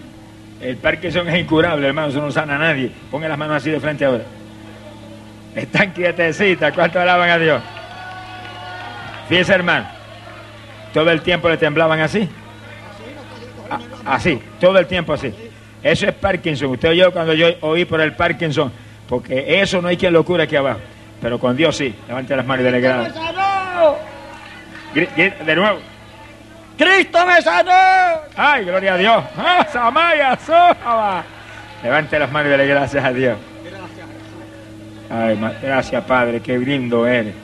El 0.62 0.76
Parkinson 0.76 1.28
es 1.28 1.40
incurable, 1.40 1.86
hermano, 1.88 2.08
eso 2.08 2.20
no 2.22 2.30
sana 2.30 2.54
a 2.54 2.58
nadie. 2.58 2.90
Ponga 3.10 3.28
las 3.28 3.36
manos 3.36 3.56
así 3.56 3.70
de 3.70 3.80
frente 3.80 4.04
ahora. 4.06 4.22
Están 5.54 5.92
quietecitas, 5.92 6.72
¿cuánto 6.72 6.98
alaban 7.00 7.28
a 7.30 7.38
Dios? 7.38 7.62
Fíjese, 9.28 9.52
hermano, 9.54 9.86
todo 10.94 11.10
el 11.10 11.20
tiempo 11.22 11.48
le 11.48 11.56
temblaban 11.56 12.00
así. 12.00 12.28
A- 13.70 14.14
así, 14.14 14.40
todo 14.60 14.78
el 14.78 14.86
tiempo 14.86 15.12
así. 15.12 15.32
Eso 15.82 16.06
es 16.06 16.14
Parkinson. 16.14 16.70
Usted 16.70 16.90
oyó 16.90 17.12
cuando 17.12 17.34
yo 17.34 17.48
oí 17.60 17.84
por 17.84 18.00
el 18.00 18.12
Parkinson, 18.14 18.72
porque 19.08 19.60
eso 19.60 19.82
no 19.82 19.88
hay 19.88 19.96
quien 19.96 20.12
lo 20.12 20.24
cure 20.24 20.44
aquí 20.44 20.56
abajo. 20.56 20.80
Pero 21.20 21.38
con 21.38 21.56
Dios 21.56 21.76
sí. 21.76 21.94
Levante 22.08 22.34
las 22.36 22.46
manos 22.46 22.62
y 22.62 22.64
dele 22.64 22.80
gracias. 22.80 23.14
De 25.46 25.56
nuevo. 25.56 25.78
¡Cristo 26.76 27.26
me 27.26 27.40
sanó! 27.42 27.70
¡Ay, 28.36 28.64
gloria 28.64 28.94
a 28.94 28.96
Dios! 28.96 29.24
¡Ah, 29.36 29.66
Samaya! 29.72 30.38
Levante 31.82 32.18
las 32.18 32.30
manos 32.32 32.48
y 32.48 32.50
dele 32.50 32.66
gracias 32.66 33.04
a 33.04 33.12
Dios. 33.12 33.36
Ay, 35.14 35.38
gracias, 35.60 36.02
Padre, 36.04 36.40
qué 36.40 36.58
lindo 36.58 37.06
eres. 37.06 37.34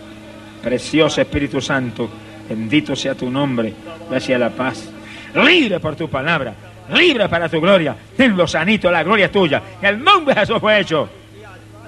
Precioso 0.63 1.21
Espíritu 1.21 1.61
Santo, 1.61 2.09
bendito 2.49 2.97
sea 2.97 3.15
tu 3.15 3.31
nombre. 3.31 3.75
Gracias 4.09 4.37
a 4.37 4.39
la 4.39 4.49
paz. 4.49 4.91
Libre 5.35 5.79
por 5.79 5.95
tu 5.95 6.09
palabra, 6.09 6.55
libre 6.95 7.29
para 7.29 7.47
tu 7.47 7.61
gloria. 7.61 7.95
Tenlo 8.17 8.47
sanito, 8.47 8.91
la 8.91 9.03
gloria 9.03 9.27
es 9.27 9.33
tuya. 9.33 9.63
En 9.83 9.89
el 9.89 10.03
nombre 10.03 10.35
de 10.35 10.41
Jesús 10.41 10.59
fue 10.59 10.81
hecho. 10.81 11.11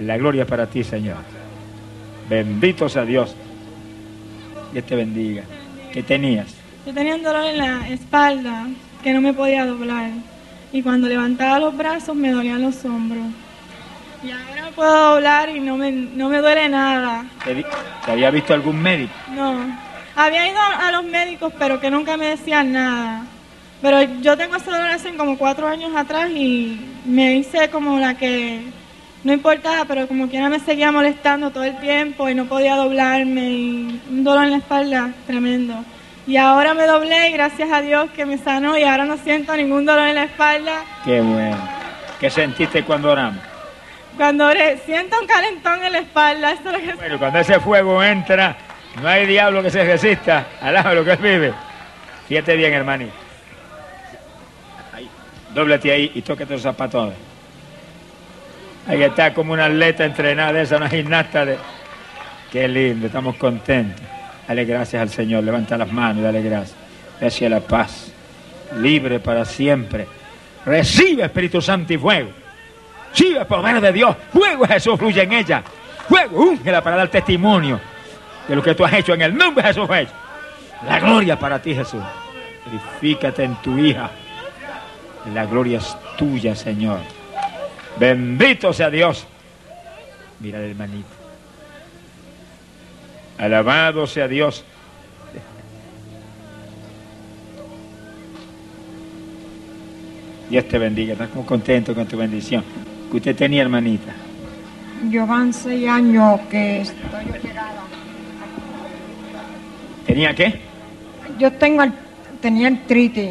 La 0.01 0.19
gloria 0.19 0.44
para 0.44 0.66
ti, 0.66 0.85
Señor. 0.85 1.16
Bendito 2.28 2.86
sea 2.86 3.07
Dios. 3.07 3.35
Dios 4.74 4.85
te 4.85 4.97
bendiga. 4.97 5.44
¿Qué 5.93 6.02
tenías? 6.02 6.55
Yo 6.86 6.93
tenía 6.93 7.15
un 7.15 7.23
dolor 7.23 7.44
en 7.47 7.57
la 7.57 7.89
espalda 7.89 8.66
que 9.02 9.15
no 9.15 9.23
me 9.23 9.32
podía 9.32 9.65
doblar. 9.65 10.11
Y 10.73 10.82
cuando 10.82 11.09
levantaba 11.09 11.59
los 11.59 11.74
brazos 11.74 12.15
me 12.15 12.31
dolían 12.32 12.61
los 12.61 12.85
hombros. 12.85 13.24
Y 14.22 14.30
ahora 14.30 14.70
puedo 14.74 15.14
doblar 15.14 15.48
y 15.48 15.60
no 15.60 15.76
me, 15.76 15.90
no 15.90 16.28
me 16.28 16.38
duele 16.38 16.68
nada. 16.68 17.24
¿Te, 17.44 17.55
di- 17.55 17.64
te 18.05 18.12
había 18.12 18.30
visto 18.30 18.52
algún 18.55 18.80
médico? 18.80 19.12
No. 19.30 19.59
Había 20.16 20.47
ido 20.48 20.59
a 20.60 20.90
los 20.92 21.05
médicos, 21.05 21.52
pero 21.59 21.80
que 21.80 21.90
nunca 21.90 22.16
me 22.16 22.26
decían 22.26 22.72
nada. 22.72 23.22
Pero 23.80 24.02
yo 24.20 24.36
tengo 24.36 24.56
ese 24.56 24.70
dolor 24.70 24.90
hace 24.90 25.14
como 25.16 25.38
cuatro 25.38 25.66
años 25.66 25.97
atrás 25.97 26.28
y 26.30 26.78
me 27.06 27.36
hice 27.36 27.70
como 27.70 27.98
la 27.98 28.14
que 28.14 28.60
no 29.24 29.32
importaba, 29.32 29.86
pero 29.86 30.06
como 30.06 30.28
quiera 30.28 30.51
me 30.51 30.59
seguía 30.60 30.92
molestando 30.92 31.51
todo 31.51 31.64
el 31.64 31.78
tiempo 31.80 32.28
y 32.28 32.34
no 32.34 32.44
podía 32.44 32.76
doblarme 32.76 33.48
y 33.51 34.01
un 34.10 34.22
dolor 34.24 34.44
en 34.44 34.51
la 34.51 34.56
espalda 34.59 35.10
tremendo. 35.26 35.74
Y 36.26 36.36
ahora 36.36 36.74
me 36.74 36.86
doblé 36.86 37.30
y 37.30 37.32
gracias 37.32 37.70
a 37.72 37.80
Dios 37.80 38.10
que 38.10 38.26
me 38.26 38.36
sanó 38.36 38.76
y 38.76 38.82
ahora 38.82 39.06
no 39.06 39.16
siento 39.16 39.56
ningún 39.56 39.86
dolor 39.86 40.09
en 40.09 40.16
la 40.16 40.24
espalda. 40.24 40.82
Qué 41.05 41.22
bueno. 41.22 41.56
¿Qué 42.20 42.28
sentiste 42.28 42.82
cuando 42.84 43.10
oramos? 43.12 43.42
Cuando 44.20 44.48
oré, 44.48 44.76
siento 44.84 45.18
un 45.18 45.26
calentón 45.26 45.82
en 45.82 45.92
la 45.92 45.98
espalda, 46.01 46.52
eso 46.52 46.68
es 46.68 46.84
lo 46.84 46.92
que 46.92 46.92
Bueno, 46.92 47.18
cuando 47.18 47.38
ese 47.38 47.59
fuego 47.59 48.05
entra, 48.05 48.55
no 49.01 49.09
hay 49.09 49.24
diablo 49.24 49.62
que 49.62 49.70
se 49.70 49.82
resista. 49.82 50.47
Alaba 50.60 50.92
lo 50.92 51.02
que 51.06 51.12
él 51.12 51.16
vive. 51.16 51.55
Fíjate 52.28 52.55
bien, 52.55 52.74
hermanito. 52.74 53.14
Ahí. 54.92 55.09
Dóblate 55.55 55.90
ahí 55.90 56.12
y 56.14 56.20
tócate 56.20 56.52
los 56.52 56.60
zapatos. 56.60 57.14
Ahí 58.86 59.02
está 59.02 59.32
como 59.32 59.55
una 59.55 59.64
atleta 59.64 60.05
entrenada, 60.05 60.60
esa 60.60 60.76
una 60.76 60.90
gimnasta 60.90 61.47
de... 61.47 61.56
Qué 62.52 62.68
lindo, 62.68 63.06
estamos 63.06 63.36
contentos. 63.36 64.02
Dale 64.47 64.66
gracias 64.66 65.01
al 65.01 65.09
Señor, 65.09 65.44
levanta 65.44 65.78
las 65.78 65.90
manos 65.90 66.18
y 66.18 66.24
dale 66.24 66.42
gracias. 66.42 66.76
Gracias 67.18 67.51
a 67.51 67.55
la 67.55 67.60
paz, 67.62 68.12
libre 68.76 69.18
para 69.18 69.47
siempre. 69.47 70.06
Recibe 70.66 71.24
Espíritu 71.24 71.62
Santo 71.62 71.94
y 71.94 71.97
fuego. 71.97 72.39
Recibe 73.11 73.45
poder 73.45 73.81
de 73.81 73.93
Dios. 73.93 74.16
Fuego 74.32 74.66
Jesús 74.66 74.99
fluye 74.99 75.23
en 75.23 75.32
ella. 75.32 75.62
Fuego, 76.09 76.41
úngela 76.41 76.82
para 76.82 76.97
dar 76.97 77.09
testimonio 77.09 77.81
de 78.49 78.57
lo 78.57 78.62
que 78.62 78.74
tú 78.74 78.85
has 78.85 78.93
hecho 78.93 79.15
en 79.15 79.23
el 79.23 79.37
nombre 79.37 79.62
de 79.62 79.69
Jesús. 79.69 79.89
Jesús. 79.89 80.15
La 80.87 80.99
gloria 80.99 81.39
para 81.39 81.61
ti, 81.61 81.74
Jesús. 81.74 82.03
Glorifícate 82.65 83.45
en 83.45 83.57
tu 83.57 83.78
hija. 83.78 84.11
La 85.35 85.45
gloria 85.45 85.78
es 85.78 85.97
tuya, 86.16 86.55
Señor. 86.55 87.01
Bendito 87.99 88.73
sea 88.73 88.91
Dios. 88.91 89.27
Mira 90.41 90.59
el 90.59 90.70
hermanito. 90.70 91.09
Alabado 93.39 94.07
sea 94.07 94.27
Dios. 94.27 94.65
Dios 100.49 100.66
te 100.66 100.78
bendiga. 100.78 101.12
Estás 101.12 101.32
muy 101.35 101.45
contento 101.45 101.95
con 101.95 102.07
tu 102.07 102.16
bendición. 102.16 102.65
Que 103.11 103.16
usted 103.16 103.37
tenía, 103.37 103.62
hermanita. 103.62 104.12
Yo 105.11 105.27
van 105.27 105.53
seis 105.53 105.89
años 105.89 106.41
que 106.51 106.82
estoy 106.82 107.24
operada. 107.28 107.82
¿Tenía 110.07 110.35
qué? 110.35 110.61
Yo 111.39 111.53
tengo, 111.53 111.85
tenía 112.41 112.69
artritis. 112.69 113.31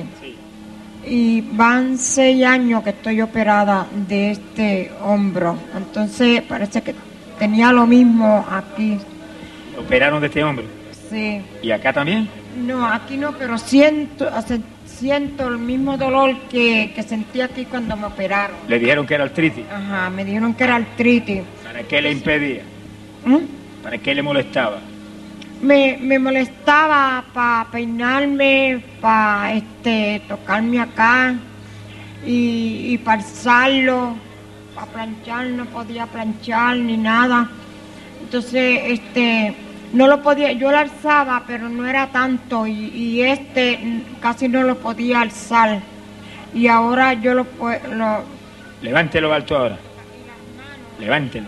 Y 1.06 1.42
van 1.42 1.98
seis 1.98 2.44
años 2.46 2.84
que 2.84 2.90
estoy 2.92 3.22
operada 3.22 3.88
de 4.08 4.32
este 4.32 4.92
hombro. 5.04 5.58
Entonces 5.76 6.42
parece 6.44 6.82
que 6.82 6.94
tenía 7.38 7.72
lo 7.72 7.88
mismo 7.88 8.46
aquí. 8.52 8.98
Operaron 9.78 10.20
de 10.22 10.28
este 10.28 10.44
hombre. 10.44 10.66
Sí. 11.10 11.42
¿Y 11.62 11.72
acá 11.72 11.94
también? 11.94 12.28
No, 12.66 12.86
aquí 12.86 13.18
no, 13.18 13.32
pero 13.32 13.58
siento, 13.58 14.28
hace- 14.28 14.60
siento 15.00 15.48
el 15.48 15.58
mismo 15.58 15.98
dolor 15.98 16.36
que, 16.50 16.92
que 16.94 17.04
sentí 17.04 17.40
aquí 17.42 17.66
cuando 17.66 17.96
me 17.96 18.08
operaron. 18.08 18.58
Le 18.68 18.80
dijeron 18.80 19.08
que 19.08 19.14
era 19.16 19.24
artritis. 19.24 19.66
Ajá, 19.72 20.10
me 20.10 20.26
dijeron 20.26 20.54
que 20.54 20.64
era 20.66 20.76
artritis. 20.76 21.42
¿Para 21.64 21.84
qué 21.84 22.02
le 22.02 22.12
impedía? 22.12 22.64
¿Mm? 23.26 23.38
¿Para 23.84 23.98
qué 23.98 24.14
le 24.14 24.22
molestaba? 24.22 24.80
Me, 25.62 25.98
me 26.02 26.20
molestaba 26.20 27.24
para 27.34 27.70
peinarme, 27.72 28.84
para 29.02 29.54
este, 29.54 30.22
tocarme 30.28 30.80
acá 30.80 31.36
y, 32.26 32.94
y 32.94 32.98
para 32.98 33.22
para 34.76 34.88
planchar, 34.88 35.48
no 35.48 35.66
podía 35.66 36.06
planchar 36.08 36.78
ni 36.78 36.98
nada. 36.98 37.50
Entonces, 38.22 38.82
este, 38.86 39.56
no 39.94 40.08
lo 40.08 40.22
podía, 40.22 40.52
yo 40.52 40.72
lo 40.72 40.78
alzaba, 40.78 41.44
pero 41.48 41.70
no 41.70 41.88
era 41.88 42.08
tanto 42.08 42.68
y, 42.68 42.72
y 42.90 43.22
este 43.22 43.80
casi 44.22 44.48
no 44.48 44.64
lo 44.64 44.78
podía 44.78 45.22
alzar. 45.22 45.80
Y 46.54 46.68
ahora 46.68 47.14
yo 47.14 47.34
lo, 47.34 47.46
lo 47.92 48.24
Levántelo 48.82 49.34
alto 49.34 49.58
ahora. 49.58 49.78
Levántelo. 51.00 51.48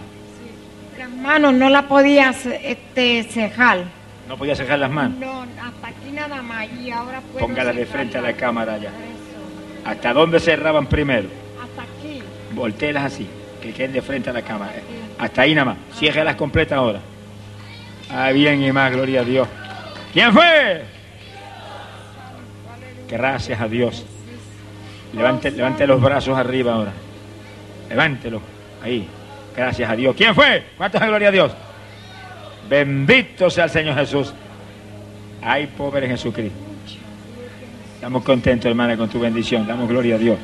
las 0.97 1.09
manos 1.09 1.53
no 1.53 1.69
la 1.69 1.83
podía 1.83 2.29
este, 2.63 3.23
cejar. 3.23 3.85
No 4.27 4.37
podía 4.37 4.55
cerrar 4.55 4.79
las 4.79 4.91
manos. 4.91 5.17
No, 5.17 5.41
hasta 5.41 5.87
aquí 5.87 6.11
nada 6.11 6.41
más 6.41 6.67
y 6.79 6.91
ahora 6.91 7.21
puedo 7.21 7.45
Póngala 7.45 7.73
de 7.73 7.85
frente 7.85 8.17
a 8.17 8.21
la 8.21 8.33
cámara 8.33 8.77
ya. 8.77 8.91
¿Hasta 9.85 10.13
dónde 10.13 10.39
cerraban 10.39 10.87
primero? 10.87 11.27
Hasta 11.61 11.81
aquí. 11.83 12.21
Voltéelas 12.53 13.05
así, 13.05 13.27
que 13.61 13.73
queden 13.73 13.93
de 13.93 14.01
frente 14.01 14.29
a 14.29 14.33
la 14.33 14.41
cámara. 14.41 14.73
Hasta 15.17 15.41
ahí 15.41 15.55
nada 15.55 15.65
más. 15.65 15.77
Ciérralas 15.97 16.35
completas 16.35 16.77
ahora. 16.77 16.99
Bien 18.33 18.61
y 18.63 18.71
más, 18.71 18.91
gloria 18.91 19.21
a 19.21 19.23
Dios. 19.23 19.47
¿Quién 20.13 20.33
fue? 20.33 20.83
Gracias 23.09 23.59
a 23.59 23.67
Dios. 23.67 24.05
Levante, 25.13 25.51
levante 25.51 25.85
los 25.85 26.01
brazos 26.01 26.37
arriba 26.37 26.73
ahora. 26.73 26.93
Levántelo. 27.89 28.41
Ahí. 28.81 29.07
Gracias 29.55 29.89
a 29.89 29.95
Dios. 29.95 30.15
¿Quién 30.15 30.33
fue? 30.33 30.63
¿Cuántos 30.77 31.01
gloria 31.01 31.27
a 31.27 31.31
Dios? 31.31 31.51
Bendito 32.69 33.49
sea 33.49 33.65
el 33.65 33.69
Señor 33.69 33.95
Jesús. 33.95 34.33
Ay, 35.41 35.67
pobre 35.67 36.07
Jesucristo. 36.07 36.57
Estamos 37.95 38.23
contentos, 38.23 38.69
hermana, 38.69 38.95
con 38.95 39.09
tu 39.09 39.19
bendición. 39.19 39.67
Damos 39.67 39.89
gloria 39.89 40.15
a 40.15 40.17
Dios. 40.17 40.37